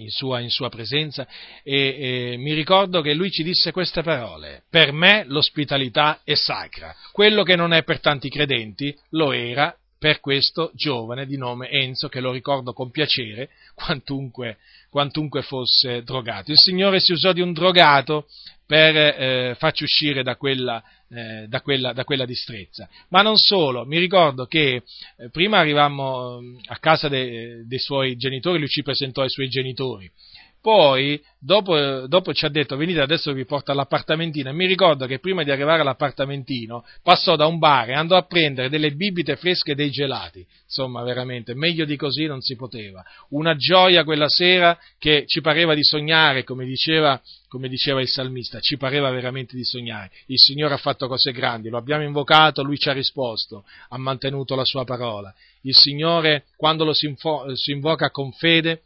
in 0.00 0.10
sua, 0.10 0.40
in 0.40 0.50
sua 0.50 0.68
presenza 0.68 1.26
e, 1.62 2.32
e, 2.32 2.36
mi 2.36 2.54
ricordo 2.54 3.00
che 3.00 3.14
lui 3.14 3.30
ci 3.30 3.42
disse 3.42 3.72
queste 3.72 4.02
parole, 4.02 4.62
per 4.70 4.92
me 4.92 5.24
l'ospitalità 5.26 6.20
è 6.24 6.34
sacra, 6.34 6.94
quello 7.12 7.42
che 7.42 7.56
non 7.56 7.72
è 7.72 7.82
per 7.82 8.00
tanti 8.00 8.28
credenti 8.28 8.96
lo 9.10 9.32
era 9.32 9.76
per 9.98 10.20
questo 10.20 10.70
giovane 10.74 11.26
di 11.26 11.36
nome 11.36 11.68
Enzo, 11.70 12.08
che 12.08 12.20
lo 12.20 12.30
ricordo 12.30 12.72
con 12.72 12.90
piacere, 12.90 13.50
quantunque, 13.74 14.58
quantunque 14.90 15.42
fosse 15.42 16.02
drogato. 16.04 16.52
Il 16.52 16.58
Signore 16.58 17.00
si 17.00 17.12
usò 17.12 17.32
di 17.32 17.40
un 17.40 17.52
drogato 17.52 18.26
per 18.64 18.96
eh, 18.96 19.54
farci 19.58 19.82
uscire 19.82 20.22
da 20.22 20.36
quella, 20.36 20.82
eh, 21.10 21.46
da, 21.48 21.60
quella, 21.62 21.92
da 21.92 22.04
quella, 22.04 22.26
distrezza. 22.26 22.88
Ma 23.08 23.22
non 23.22 23.36
solo, 23.36 23.84
mi 23.84 23.98
ricordo 23.98 24.46
che 24.46 24.82
eh, 25.16 25.30
prima 25.30 25.58
arrivammo 25.58 26.40
mm, 26.40 26.58
a 26.66 26.76
casa 26.78 27.08
de, 27.08 27.66
dei 27.66 27.78
suoi 27.78 28.16
genitori, 28.16 28.58
lui 28.58 28.68
ci 28.68 28.82
presentò 28.82 29.22
ai 29.22 29.30
suoi 29.30 29.48
genitori. 29.48 30.10
Poi, 30.68 31.18
dopo, 31.38 32.06
dopo, 32.08 32.34
ci 32.34 32.44
ha 32.44 32.50
detto, 32.50 32.76
venite 32.76 33.00
adesso 33.00 33.32
vi 33.32 33.46
porto 33.46 33.72
all'appartamentino, 33.72 34.50
e 34.50 34.52
mi 34.52 34.66
ricordo 34.66 35.06
che 35.06 35.18
prima 35.18 35.42
di 35.42 35.50
arrivare 35.50 35.80
all'appartamentino 35.80 36.84
passò 37.02 37.36
da 37.36 37.46
un 37.46 37.56
bar 37.56 37.88
e 37.88 37.94
andò 37.94 38.18
a 38.18 38.26
prendere 38.26 38.68
delle 38.68 38.90
bibite 38.90 39.36
fresche 39.36 39.72
e 39.72 39.74
dei 39.74 39.88
gelati. 39.88 40.46
Insomma, 40.64 41.02
veramente, 41.04 41.54
meglio 41.54 41.86
di 41.86 41.96
così 41.96 42.26
non 42.26 42.42
si 42.42 42.54
poteva. 42.54 43.02
Una 43.30 43.56
gioia 43.56 44.04
quella 44.04 44.28
sera 44.28 44.78
che 44.98 45.24
ci 45.26 45.40
pareva 45.40 45.72
di 45.72 45.82
sognare, 45.82 46.44
come 46.44 46.66
diceva, 46.66 47.18
come 47.48 47.70
diceva 47.70 48.02
il 48.02 48.08
salmista, 48.08 48.60
ci 48.60 48.76
pareva 48.76 49.08
veramente 49.08 49.56
di 49.56 49.64
sognare. 49.64 50.10
Il 50.26 50.38
Signore 50.38 50.74
ha 50.74 50.76
fatto 50.76 51.08
cose 51.08 51.32
grandi, 51.32 51.70
lo 51.70 51.78
abbiamo 51.78 52.02
invocato, 52.02 52.62
Lui 52.62 52.76
ci 52.76 52.90
ha 52.90 52.92
risposto, 52.92 53.64
ha 53.88 53.96
mantenuto 53.96 54.54
la 54.54 54.66
sua 54.66 54.84
parola. 54.84 55.34
Il 55.62 55.74
Signore, 55.74 56.44
quando 56.58 56.84
lo 56.84 56.92
si, 56.92 57.10
invoca 57.72 58.10
con 58.10 58.32
fede, 58.32 58.82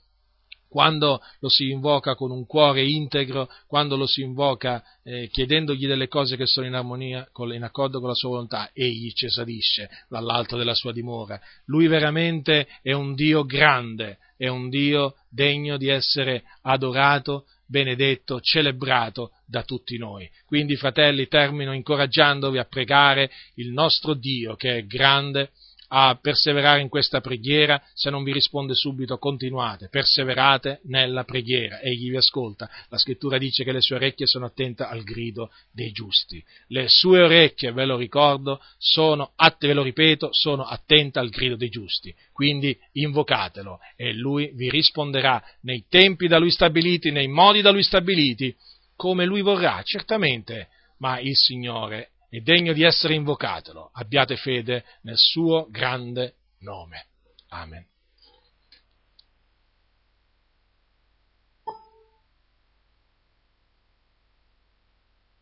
quando 0.72 1.20
lo 1.40 1.50
si 1.50 1.68
invoca 1.68 2.14
con 2.14 2.30
un 2.30 2.46
cuore 2.46 2.82
integro, 2.82 3.46
quando 3.66 3.94
lo 3.94 4.06
si 4.06 4.22
invoca 4.22 4.82
eh, 5.04 5.28
chiedendogli 5.28 5.86
delle 5.86 6.08
cose 6.08 6.38
che 6.38 6.46
sono 6.46 6.66
in 6.66 6.72
armonia, 6.72 7.28
in 7.52 7.62
accordo 7.62 7.98
con 7.98 8.08
la 8.08 8.14
sua 8.14 8.30
volontà, 8.30 8.70
egli 8.72 9.12
ci 9.12 9.26
esadisce 9.26 9.90
dall'alto 10.08 10.56
della 10.56 10.74
sua 10.74 10.90
dimora. 10.92 11.38
Lui 11.66 11.88
veramente 11.88 12.66
è 12.80 12.92
un 12.92 13.14
Dio 13.14 13.44
grande, 13.44 14.16
è 14.38 14.48
un 14.48 14.70
Dio 14.70 15.16
degno 15.28 15.76
di 15.76 15.88
essere 15.88 16.42
adorato, 16.62 17.44
benedetto, 17.66 18.40
celebrato 18.40 19.32
da 19.44 19.64
tutti 19.64 19.98
noi. 19.98 20.26
Quindi, 20.46 20.76
fratelli, 20.76 21.28
termino 21.28 21.74
incoraggiandovi 21.74 22.56
a 22.56 22.64
pregare 22.64 23.30
il 23.56 23.72
nostro 23.72 24.14
Dio 24.14 24.56
che 24.56 24.78
è 24.78 24.86
grande, 24.86 25.50
a 25.94 26.18
perseverare 26.18 26.80
in 26.80 26.88
questa 26.88 27.20
preghiera, 27.20 27.80
se 27.92 28.08
non 28.08 28.24
vi 28.24 28.32
risponde 28.32 28.74
subito 28.74 29.18
continuate, 29.18 29.88
perseverate 29.90 30.80
nella 30.84 31.24
preghiera, 31.24 31.80
egli 31.80 32.08
vi 32.08 32.16
ascolta. 32.16 32.68
La 32.88 32.96
scrittura 32.96 33.36
dice 33.36 33.62
che 33.62 33.72
le 33.72 33.82
sue 33.82 33.96
orecchie 33.96 34.26
sono 34.26 34.46
attente 34.46 34.84
al 34.84 35.02
grido 35.02 35.50
dei 35.70 35.92
giusti. 35.92 36.42
Le 36.68 36.86
sue 36.88 37.20
orecchie, 37.20 37.72
ve 37.72 37.84
lo 37.84 37.98
ricordo, 37.98 38.58
sono, 38.78 39.32
ve 39.58 39.74
lo 39.74 39.82
ripeto, 39.82 40.30
sono 40.32 40.64
attente 40.64 41.18
al 41.18 41.28
grido 41.28 41.56
dei 41.56 41.68
giusti. 41.68 42.14
Quindi 42.32 42.74
invocatelo 42.92 43.78
e 43.94 44.14
lui 44.14 44.50
vi 44.54 44.70
risponderà 44.70 45.44
nei 45.60 45.84
tempi 45.90 46.26
da 46.26 46.38
lui 46.38 46.50
stabiliti, 46.50 47.10
nei 47.10 47.28
modi 47.28 47.60
da 47.60 47.70
lui 47.70 47.82
stabiliti, 47.82 48.56
come 48.96 49.26
lui 49.26 49.42
vorrà, 49.42 49.82
certamente, 49.84 50.68
ma 50.98 51.20
il 51.20 51.36
Signore 51.36 52.11
è 52.32 52.40
degno 52.40 52.72
di 52.72 52.82
essere 52.82 53.12
invocatelo. 53.12 53.90
Abbiate 53.92 54.36
fede 54.36 54.84
nel 55.02 55.18
suo 55.18 55.66
grande 55.68 56.36
nome. 56.60 57.08
Amen. 57.48 57.91